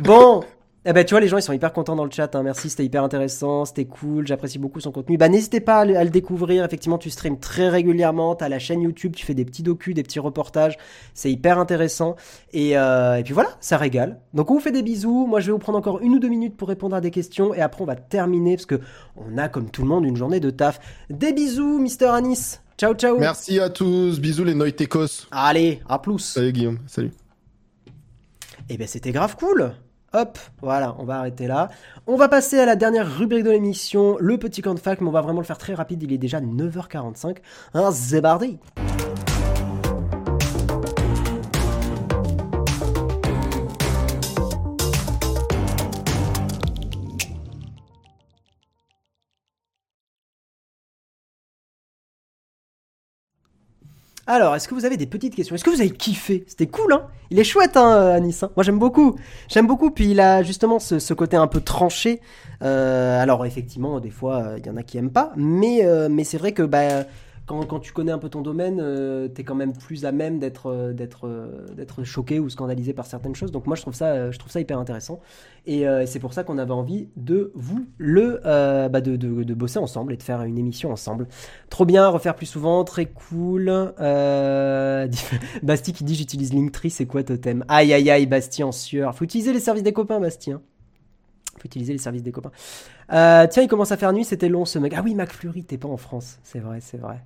Bon. 0.01 0.45
Eh 0.91 0.95
ben, 0.95 1.05
tu 1.05 1.13
vois, 1.13 1.21
les 1.21 1.29
gens, 1.29 1.37
ils 1.37 1.43
sont 1.43 1.53
hyper 1.53 1.75
contents 1.75 1.97
dans 1.97 2.07
le 2.07 2.11
chat. 2.11 2.35
hein. 2.35 2.43
Merci, 2.43 2.71
c'était 2.71 2.87
hyper 2.87 3.05
intéressant, 3.05 3.67
c'était 3.67 3.85
cool. 3.85 4.27
J'apprécie 4.27 4.59
beaucoup 4.59 4.81
son 4.81 4.91
contenu. 4.91 5.19
Bah, 5.19 5.29
n'hésitez 5.29 5.61
pas 5.61 5.81
à 5.81 5.85
le, 5.85 5.95
à 5.99 6.03
le 6.03 6.09
découvrir. 6.09 6.65
Effectivement, 6.65 6.97
tu 6.97 7.11
streams 7.11 7.39
très 7.39 7.69
régulièrement. 7.69 8.35
T'as 8.35 8.49
la 8.49 8.59
chaîne 8.59 8.81
YouTube, 8.81 9.15
tu 9.15 9.27
fais 9.27 9.35
des 9.35 9.45
petits 9.45 9.63
docus, 9.63 9.95
des 9.95 10.03
petits 10.03 10.19
reportages. 10.19 10.79
C'est 11.13 11.31
hyper 11.31 11.59
intéressant. 11.59 12.17
Et, 12.55 12.79
euh, 12.79 13.17
et 13.17 13.23
puis 13.23 13.35
voilà, 13.35 13.51
ça 13.61 13.77
régale. 13.77 14.19
Donc, 14.33 14.51
on 14.51 14.55
vous 14.55 14.61
fait 14.61 14.73
des 14.73 14.83
bisous. 14.83 15.27
Moi, 15.27 15.41
je 15.41 15.49
vais 15.49 15.53
vous 15.53 15.59
prendre 15.59 15.77
encore 15.77 16.01
une 16.01 16.15
ou 16.15 16.19
deux 16.21 16.31
minutes 16.31 16.57
pour 16.57 16.69
répondre 16.69 16.97
à 16.97 17.03
des 17.03 17.11
questions. 17.11 17.53
Et 17.53 17.61
après, 17.61 17.83
on 17.83 17.87
va 17.87 17.97
terminer 17.97 18.57
parce 18.57 18.65
que 18.65 18.81
on 19.15 19.37
a, 19.37 19.51
comme 19.51 19.71
tout 19.71 19.83
le 19.83 19.89
monde, 19.89 20.07
une 20.07 20.17
journée 20.17 20.41
de 20.41 20.49
taf. 20.49 20.81
Des 21.11 21.35
bisous, 21.35 21.79
Mister 21.79 22.07
Anis. 22.07 22.63
Ciao, 22.79 22.95
ciao. 22.95 23.19
Merci 23.19 23.61
à 23.61 23.69
tous. 23.69 24.21
Bisous, 24.21 24.45
les 24.45 24.55
Noitekos. 24.55 25.27
Allez, 25.33 25.83
à 25.87 25.99
plus. 25.99 26.21
Salut, 26.21 26.53
Guillaume. 26.53 26.79
Salut. 26.87 27.13
Eh 28.71 28.79
ben 28.79 28.87
c'était 28.87 29.13
grave 29.13 29.37
cool. 29.37 29.75
Hop, 30.15 30.39
voilà, 30.63 30.97
on 30.99 31.05
va 31.05 31.19
arrêter 31.19 31.47
là. 31.47 31.69
On 32.07 32.17
va 32.17 32.29
passer 32.29 32.59
à 32.59 32.65
la 32.65 32.77
dernière 32.77 33.19
rubrique 33.19 33.45
de 33.45 33.51
l'émission, 33.51 34.17
le 34.19 34.39
petit 34.39 34.63
camp 34.63 34.73
de 34.73 34.79
fac, 34.79 35.03
mais 35.03 35.09
on 35.09 35.13
va 35.13 35.21
vraiment 35.21 35.41
le 35.41 35.47
faire 35.47 35.59
très 35.59 35.75
rapide, 35.75 36.03
il 36.03 36.13
est 36.15 36.19
déjà 36.19 36.41
9h45. 36.41 37.37
Un 37.75 37.91
zébardi. 37.91 38.59
Alors, 54.31 54.55
est-ce 54.55 54.69
que 54.69 54.75
vous 54.75 54.85
avez 54.85 54.99
des 54.99 55.07
petites 55.07 55.35
questions? 55.35 55.55
Est-ce 55.55 55.65
que 55.65 55.71
vous 55.71 55.81
avez 55.81 55.89
kiffé? 55.89 56.45
C'était 56.47 56.67
cool, 56.67 56.93
hein? 56.93 57.07
Il 57.31 57.39
est 57.39 57.45
chouette, 57.45 57.79
hein, 57.79 57.93
euh, 57.95 58.15
Anis. 58.15 58.43
hein 58.43 58.51
Moi, 58.57 58.63
j'aime 58.63 58.79
beaucoup. 58.79 59.17
J'aime 59.49 59.67
beaucoup. 59.67 59.91
Puis, 59.91 60.11
il 60.11 60.21
a 60.21 60.43
justement 60.43 60.79
ce, 60.79 61.15
côté 61.15 61.39
un 61.39 61.47
peu 61.47 61.63
tranché. 61.63 62.21
Euh, 62.63 63.23
alors, 63.23 63.47
effectivement, 63.47 64.01
des 64.01 64.11
fois, 64.11 64.43
euh, 64.43 64.59
il 64.59 64.67
y 64.67 64.69
en 64.69 64.77
a 64.77 64.83
qui 64.83 64.99
aiment 64.99 65.13
pas. 65.13 65.33
Mais, 65.37 65.83
mais 66.11 66.25
c'est 66.25 66.37
vrai 66.37 66.53
que 66.53 66.63
bah, 66.63 67.05
quand, 67.49 67.81
tu 67.81 67.93
connais 67.93 68.13
un 68.13 68.19
peu 68.19 68.29
ton 68.29 68.43
domaine, 68.43 68.79
euh, 68.81 69.27
t'es 69.27 69.43
quand 69.43 69.55
même 69.55 69.73
plus 69.73 70.05
à 70.05 70.13
même 70.13 70.39
d'être 70.39 70.67
euh, 70.67 70.93
euh, 71.25 71.67
d'être 71.75 72.05
choqué 72.05 72.39
ou 72.39 72.51
scandalisé 72.51 72.93
par 72.93 73.07
certaines 73.07 73.35
choses. 73.35 73.51
Donc, 73.51 73.67
moi, 73.67 73.75
je 73.75 73.83
trouve 73.83 73.95
ça, 73.95 74.09
euh, 74.09 74.33
je 74.33 74.39
trouve 74.39 74.53
ça 74.53 74.61
hyper 74.61 74.79
intéressant. 74.79 75.21
Et 75.67 75.85
c'est 76.07 76.19
pour 76.19 76.33
ça 76.33 76.45
qu'on 76.45 76.57
avait 76.57 76.73
envie 76.73 77.11
de 77.17 77.53
vous 77.55 77.85
le 77.99 78.41
bah, 78.43 79.03
de, 79.03 79.55
bosser 79.55 79.79
ensemble 79.79 80.15
et 80.15 80.17
de 80.17 80.23
faire 80.23 80.43
une 80.43 80.57
émission 80.57 80.91
ensemble. 80.91 81.27
Trop 81.69 81.85
bien, 81.85 82.09
refaire 82.09 82.35
plus 82.35 82.47
souvent, 82.47 82.85
très 82.85 83.05
cool. 83.05 83.67
Basti 85.63 85.93
qui 85.93 86.05
dit 86.05 86.15
j'utilise 86.15 86.55
Linktree, 86.55 86.89
c'est 86.89 87.05
quoi 87.05 87.23
Totem? 87.23 87.67
Aïe 87.69 87.93
aïe 87.93 88.09
aïe, 88.09 88.25
Basti 88.25 88.65
en 88.65 88.73
sueur. 88.73 89.15
Faut 89.15 89.25
utiliser 89.25 89.53
les 89.53 89.61
services 89.61 89.83
des 89.83 89.93
copains, 89.93 90.21
Basti. 90.21 90.53
hein. 90.53 90.63
Faut 91.59 91.67
utiliser 91.67 91.93
les 91.93 91.99
services 91.99 92.23
des 92.23 92.33
copains. 92.33 92.53
Tiens, 93.11 93.63
il 93.63 93.69
commence 93.69 93.93
à 93.93 93.99
faire 93.99 94.15
nuit, 94.15 94.25
c'était 94.25 94.49
long 94.49 94.65
ce 94.65 94.79
mec. 94.79 94.95
Ah 94.97 95.03
oui, 95.05 95.15
McFlurry, 95.15 95.65
t'es 95.65 95.77
pas 95.77 95.89
en 95.89 95.99
France. 95.99 96.39
C'est 96.45 96.61
vrai, 96.61 96.79
c'est 96.81 96.99
vrai. 96.99 97.23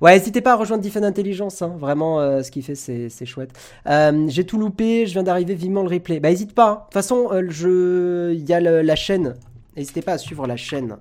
Ouais, 0.00 0.16
n'hésitez 0.18 0.40
pas 0.40 0.52
à 0.52 0.56
rejoindre 0.56 0.82
Defend 0.82 1.02
Intelligence, 1.02 1.60
hein. 1.60 1.76
vraiment, 1.78 2.20
euh, 2.20 2.42
ce 2.42 2.50
qu'il 2.50 2.62
fait, 2.62 2.74
c'est 2.74 3.26
chouette. 3.26 3.52
Euh, 3.86 4.26
J'ai 4.28 4.44
tout 4.44 4.56
loupé, 4.58 5.06
je 5.06 5.12
viens 5.12 5.22
d'arriver, 5.22 5.54
vivement 5.54 5.82
le 5.82 5.88
replay. 5.88 6.20
Bah, 6.20 6.30
hésite 6.30 6.54
pas. 6.54 6.68
hein. 6.68 6.74
De 6.74 6.84
toute 6.84 6.94
façon, 6.94 7.28
euh, 7.32 8.32
il 8.34 8.48
y 8.48 8.54
a 8.54 8.60
la 8.60 8.96
chaîne. 8.96 9.34
N'hésitez 9.76 10.00
pas 10.00 10.12
à 10.14 10.18
suivre 10.18 10.46
la 10.46 10.56
chaîne 10.56 10.96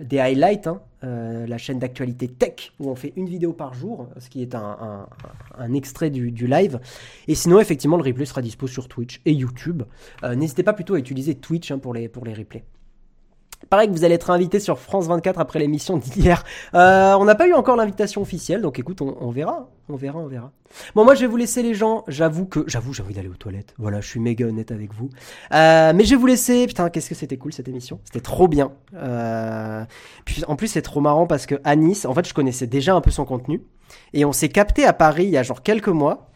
des 0.00 0.18
highlights, 0.18 0.68
hein, 0.68 0.80
la 1.02 1.58
chaîne 1.58 1.78
d'actualité 1.78 2.28
tech, 2.28 2.72
où 2.78 2.88
on 2.88 2.94
fait 2.94 3.12
une 3.16 3.28
vidéo 3.28 3.52
par 3.52 3.74
jour, 3.74 4.08
ce 4.18 4.30
qui 4.30 4.40
est 4.42 4.54
un, 4.54 5.06
extrait 5.74 6.08
du, 6.08 6.46
live. 6.46 6.80
Et 7.28 7.34
sinon, 7.34 7.58
effectivement, 7.60 7.96
le 7.96 8.04
replay 8.04 8.24
sera 8.24 8.42
dispo 8.42 8.66
sur 8.68 8.88
Twitch 8.88 9.20
et 9.26 9.32
YouTube. 9.32 9.82
N'hésitez 10.22 10.62
pas 10.62 10.72
plutôt 10.72 10.94
à 10.94 10.98
utiliser 10.98 11.34
Twitch 11.34 11.72
pour 11.74 11.92
les 11.92 12.08
replays. 12.08 12.64
Pareil 13.68 13.88
que 13.88 13.92
vous 13.92 14.04
allez 14.04 14.14
être 14.14 14.30
invité 14.30 14.58
sur 14.58 14.78
France 14.78 15.06
24 15.06 15.38
après 15.38 15.58
l'émission 15.58 15.98
d'hier. 15.98 16.44
Euh, 16.74 17.14
on 17.14 17.24
n'a 17.24 17.34
pas 17.34 17.46
eu 17.46 17.52
encore 17.52 17.76
l'invitation 17.76 18.22
officielle, 18.22 18.62
donc 18.62 18.78
écoute, 18.78 19.02
on, 19.02 19.30
verra, 19.30 19.68
on 19.88 19.96
verra, 19.96 20.18
on 20.18 20.26
verra. 20.26 20.50
Bon, 20.94 21.04
moi 21.04 21.14
je 21.14 21.20
vais 21.20 21.26
vous 21.26 21.36
laisser 21.36 21.62
les 21.62 21.74
gens. 21.74 22.04
J'avoue 22.08 22.46
que, 22.46 22.64
j'avoue, 22.66 22.94
j'ai 22.94 23.02
envie 23.02 23.14
d'aller 23.14 23.28
aux 23.28 23.34
toilettes. 23.34 23.74
Voilà, 23.78 24.00
je 24.00 24.08
suis 24.08 24.18
méga 24.18 24.46
honnête 24.46 24.72
avec 24.72 24.94
vous. 24.94 25.10
Euh, 25.52 25.92
mais 25.94 26.04
je 26.04 26.10
vais 26.10 26.16
vous 26.16 26.26
laisser. 26.26 26.66
Putain, 26.66 26.88
qu'est-ce 26.88 27.10
que 27.10 27.14
c'était 27.14 27.36
cool 27.36 27.52
cette 27.52 27.68
émission. 27.68 28.00
C'était 28.04 28.20
trop 28.20 28.48
bien. 28.48 28.72
Euh, 28.94 29.84
en 30.46 30.56
plus 30.56 30.68
c'est 30.68 30.82
trop 30.82 31.00
marrant 31.00 31.26
parce 31.26 31.46
que 31.46 31.56
Anis, 31.64 32.06
en 32.06 32.14
fait, 32.14 32.26
je 32.26 32.34
connaissais 32.34 32.66
déjà 32.66 32.94
un 32.94 33.00
peu 33.00 33.10
son 33.10 33.26
contenu 33.26 33.62
et 34.14 34.24
on 34.24 34.32
s'est 34.32 34.48
capté 34.48 34.86
à 34.86 34.92
Paris 34.92 35.24
il 35.24 35.30
y 35.30 35.36
a 35.36 35.42
genre 35.42 35.62
quelques 35.62 35.88
mois. 35.88 36.28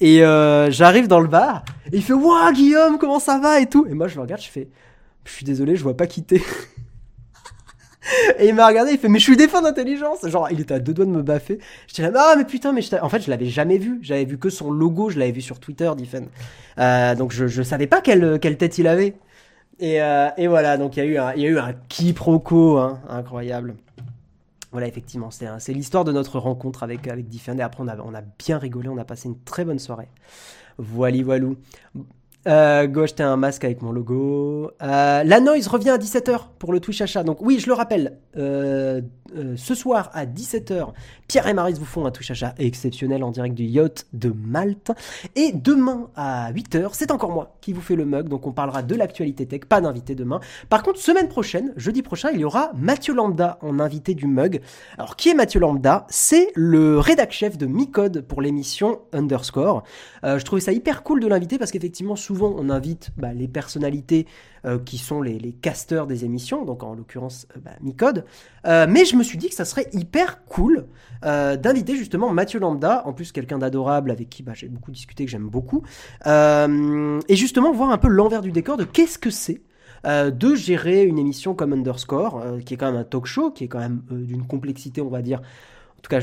Et 0.00 0.18
j'arrive 0.18 1.06
dans 1.06 1.20
le 1.20 1.28
bar 1.28 1.64
et 1.92 1.96
il 1.96 2.02
fait 2.02 2.12
Waouh 2.12 2.52
Guillaume, 2.52 2.98
comment 2.98 3.20
ça 3.20 3.38
va 3.38 3.60
et 3.60 3.66
tout? 3.66 3.86
Et 3.88 3.94
moi 3.94 4.08
je 4.08 4.16
le 4.16 4.22
regarde, 4.22 4.42
je 4.42 4.48
fais 4.48 4.68
Je 5.24 5.32
suis 5.32 5.44
désolé, 5.44 5.76
je 5.76 5.82
vois 5.82 5.96
pas 5.96 6.06
quitter. 6.06 6.42
Et 8.38 8.48
il 8.48 8.54
m'a 8.54 8.66
regardé, 8.66 8.92
il 8.92 8.98
fait 8.98 9.08
mais 9.08 9.18
je 9.18 9.24
suis 9.24 9.36
défunt 9.36 9.62
d'intelligence. 9.62 10.26
Genre 10.26 10.48
il 10.50 10.60
était 10.60 10.74
à 10.74 10.80
deux 10.80 10.92
doigts 10.92 11.04
de 11.04 11.10
me 11.10 11.22
baffer. 11.22 11.58
J'étais 11.86 12.02
là 12.10 12.32
ah 12.32 12.34
mais 12.36 12.44
putain 12.44 12.72
mais 12.72 12.82
en 13.00 13.08
fait 13.08 13.20
je 13.22 13.30
l'avais 13.30 13.46
jamais 13.46 13.78
vu. 13.78 14.00
J'avais 14.02 14.24
vu 14.24 14.38
que 14.38 14.50
son 14.50 14.70
logo, 14.70 15.08
je 15.10 15.18
l'avais 15.18 15.32
vu 15.32 15.40
sur 15.40 15.60
Twitter, 15.60 15.90
Diffen. 15.96 16.26
Euh, 16.78 17.14
donc 17.14 17.32
je 17.32 17.46
je 17.46 17.62
savais 17.62 17.86
pas 17.86 18.00
quelle 18.00 18.38
quelle 18.40 18.56
tête 18.56 18.78
il 18.78 18.86
avait. 18.88 19.14
Et, 19.78 20.02
euh, 20.02 20.28
et 20.36 20.48
voilà 20.48 20.76
donc 20.76 20.96
il 20.96 21.00
y 21.00 21.02
a 21.02 21.06
eu 21.06 21.16
un 21.18 21.32
il 21.34 21.42
y 21.42 21.46
a 21.46 21.48
eu 21.48 21.58
un 21.58 21.72
quiproquo 21.88 22.78
hein, 22.78 23.00
incroyable. 23.08 23.76
Voilà 24.72 24.88
effectivement 24.88 25.30
c'est 25.30 25.46
c'est 25.58 25.72
l'histoire 25.72 26.04
de 26.04 26.12
notre 26.12 26.38
rencontre 26.38 26.82
avec 26.82 27.06
avec 27.08 27.28
Diffen 27.28 27.58
et 27.60 27.62
après 27.62 27.82
on 27.84 27.88
a 27.88 27.96
on 27.98 28.14
a 28.14 28.22
bien 28.22 28.58
rigolé, 28.58 28.88
on 28.88 28.98
a 28.98 29.04
passé 29.04 29.28
une 29.28 29.38
très 29.44 29.64
bonne 29.64 29.78
soirée. 29.78 30.08
Voili 30.78 31.22
voilou. 31.22 31.56
Euh, 32.48 32.86
gauche, 32.86 33.14
t'as 33.14 33.28
un 33.28 33.36
masque 33.36 33.64
avec 33.64 33.82
mon 33.82 33.92
logo. 33.92 34.70
Euh, 34.82 35.22
la 35.24 35.40
noise 35.40 35.68
revient 35.68 35.90
à 35.90 35.98
17h 35.98 36.48
pour 36.58 36.72
le 36.72 36.80
Twitch 36.80 37.00
achat. 37.00 37.22
Donc 37.22 37.40
oui, 37.40 37.58
je 37.60 37.68
le 37.68 37.74
rappelle. 37.74 38.18
Euh, 38.36 39.00
euh, 39.36 39.54
ce 39.56 39.74
soir 39.74 40.10
à 40.12 40.26
17h, 40.26 40.92
Pierre 41.28 41.46
et 41.46 41.54
Maris 41.54 41.74
vous 41.74 41.84
font 41.84 42.06
un 42.06 42.10
touche 42.10 42.30
achat 42.30 42.54
exceptionnel 42.58 43.24
en 43.24 43.30
direct 43.30 43.54
du 43.54 43.64
yacht 43.64 44.06
de 44.12 44.32
Malte. 44.34 44.92
Et 45.36 45.52
demain 45.52 46.08
à 46.16 46.52
8h, 46.52 46.90
c'est 46.92 47.10
encore 47.10 47.30
moi 47.30 47.56
qui 47.60 47.72
vous 47.72 47.80
fais 47.80 47.96
le 47.96 48.04
mug, 48.04 48.28
donc 48.28 48.46
on 48.46 48.52
parlera 48.52 48.82
de 48.82 48.94
l'actualité 48.94 49.46
tech, 49.46 49.60
pas 49.68 49.80
d'invité 49.80 50.14
demain. 50.14 50.40
Par 50.68 50.82
contre, 50.82 50.98
semaine 50.98 51.28
prochaine, 51.28 51.72
jeudi 51.76 52.02
prochain, 52.02 52.30
il 52.32 52.40
y 52.40 52.44
aura 52.44 52.72
Mathieu 52.74 53.14
Lambda 53.14 53.58
en 53.62 53.78
invité 53.78 54.14
du 54.14 54.26
mug. 54.26 54.60
Alors, 54.98 55.16
qui 55.16 55.30
est 55.30 55.34
Mathieu 55.34 55.60
Lambda? 55.60 56.06
C'est 56.08 56.48
le 56.54 56.98
rédac 56.98 57.32
chef 57.32 57.56
de 57.56 57.66
Micode 57.66 58.22
pour 58.22 58.42
l'émission 58.42 59.00
Underscore. 59.12 59.82
Euh, 60.24 60.38
je 60.38 60.44
trouvais 60.44 60.60
ça 60.60 60.72
hyper 60.72 61.02
cool 61.02 61.20
de 61.20 61.26
l'inviter 61.26 61.58
parce 61.58 61.70
qu'effectivement, 61.70 62.16
souvent, 62.16 62.54
on 62.56 62.70
invite 62.70 63.10
bah, 63.16 63.32
les 63.32 63.48
personnalités 63.48 64.26
euh, 64.64 64.78
qui 64.78 64.96
sont 64.96 65.22
les, 65.22 65.40
casteurs 65.60 66.06
des 66.06 66.24
émissions, 66.24 66.64
donc 66.64 66.84
en 66.84 66.94
l'occurrence 66.94 67.48
euh, 67.56 67.60
bah, 67.64 67.72
Micode. 67.80 68.24
Euh, 68.64 68.86
mais 68.88 69.04
je 69.04 69.16
me 69.16 69.24
suis 69.24 69.36
dit 69.36 69.48
que 69.48 69.56
ça 69.56 69.64
serait 69.64 69.88
hyper 69.92 70.44
cool 70.44 70.86
d'inviter 71.22 71.94
justement 71.94 72.32
Mathieu 72.32 72.58
Lambda, 72.58 73.02
en 73.06 73.12
plus 73.12 73.30
quelqu'un 73.30 73.58
d'adorable 73.58 74.10
avec 74.10 74.28
qui 74.28 74.42
bah, 74.42 74.52
j'ai 74.54 74.68
beaucoup 74.68 74.90
discuté, 74.90 75.24
que 75.24 75.30
j'aime 75.30 75.48
beaucoup, 75.48 75.82
et 76.26 77.36
justement 77.36 77.72
voir 77.72 77.90
un 77.90 77.98
peu 77.98 78.08
l'envers 78.08 78.40
du 78.40 78.50
décor 78.50 78.76
de 78.76 78.82
qu'est-ce 78.82 79.18
que 79.18 79.30
c'est 79.30 79.62
de 80.04 80.54
gérer 80.56 81.04
une 81.04 81.20
émission 81.20 81.54
comme 81.54 81.72
Underscore, 81.72 82.42
qui 82.66 82.74
est 82.74 82.76
quand 82.76 82.90
même 82.90 83.00
un 83.00 83.04
talk 83.04 83.26
show, 83.26 83.52
qui 83.52 83.64
est 83.64 83.68
quand 83.68 83.78
même 83.78 84.02
d'une 84.10 84.44
complexité, 84.44 85.00
on 85.00 85.10
va 85.10 85.22
dire, 85.22 85.38
en 85.98 86.00
tout 86.02 86.08
cas 86.08 86.20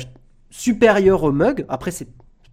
supérieure 0.50 1.24
au 1.24 1.32
mug. 1.32 1.66
Après, 1.70 1.92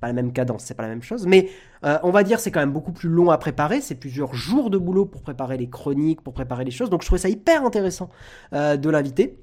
pas 0.01 0.07
la 0.09 0.13
même 0.13 0.33
cadence, 0.33 0.65
c'est 0.65 0.75
pas 0.75 0.83
la 0.83 0.89
même 0.89 1.03
chose, 1.03 1.27
mais 1.27 1.49
euh, 1.85 1.99
on 2.03 2.11
va 2.11 2.23
dire 2.23 2.41
c'est 2.41 2.51
quand 2.51 2.61
même 2.61 2.73
beaucoup 2.73 2.93
plus 2.93 3.09
long 3.09 3.31
à 3.31 3.39
préparer, 3.39 3.81
c'est 3.81 3.95
plusieurs 3.95 4.35
jours 4.35 4.71
de 4.71 4.79
boulot 4.79 5.07
pour 5.07 5.23
préparer 5.23 5.57
les 5.57 5.69
chroniques, 5.69 6.21
pour 6.21 6.35
préparer 6.35 6.65
les 6.65 6.71
choses, 6.71 6.91
donc 6.91 7.03
je 7.03 7.07
trouvais 7.07 7.21
ça 7.21 7.29
hyper 7.29 7.65
intéressant 7.65 8.09
euh, 8.53 8.77
de 8.77 8.91
l'inviter. 8.91 9.43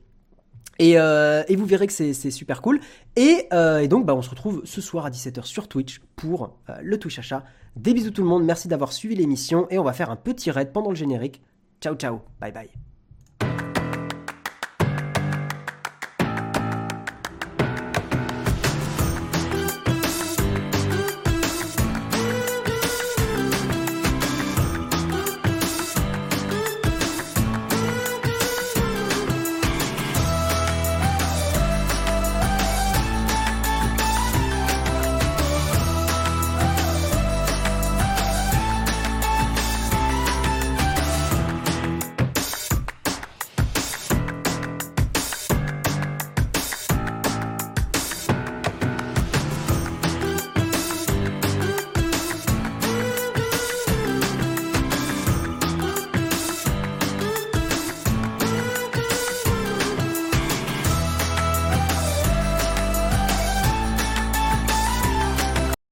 Et, 0.79 0.97
euh, 0.97 1.43
et, 1.47 1.55
vous 1.55 1.67
verrez 1.67 1.85
que 1.85 1.93
c'est 1.93 2.31
super 2.31 2.63
cool. 2.63 2.79
Et, 3.15 3.47
et 3.51 3.87
donc, 3.87 4.07
bah, 4.07 4.15
on 4.15 4.23
se 4.23 4.29
retrouve 4.31 4.63
ce 4.65 4.81
soir 4.81 5.05
à 5.05 5.11
17h 5.11 5.43
sur 5.43 5.67
Twitch 5.67 6.01
pour 6.15 6.57
le 6.81 6.97
Twitch 6.97 7.19
Achat. 7.19 7.43
Des 7.75 7.93
bisous 7.93 8.09
tout 8.09 8.23
le 8.23 8.27
monde, 8.27 8.43
merci 8.43 8.67
d'avoir 8.67 8.91
suivi 8.91 9.13
l'émission 9.15 9.67
et 9.69 9.77
on 9.77 9.83
va 9.83 9.93
faire 9.93 10.09
un 10.09 10.15
petit 10.15 10.49
raid 10.49 10.71
pendant 10.71 10.89
le 10.89 10.95
générique. 10.95 11.43
Ciao 11.79 11.93
ciao, 11.93 12.21
bye 12.41 12.51
bye. 12.51 12.69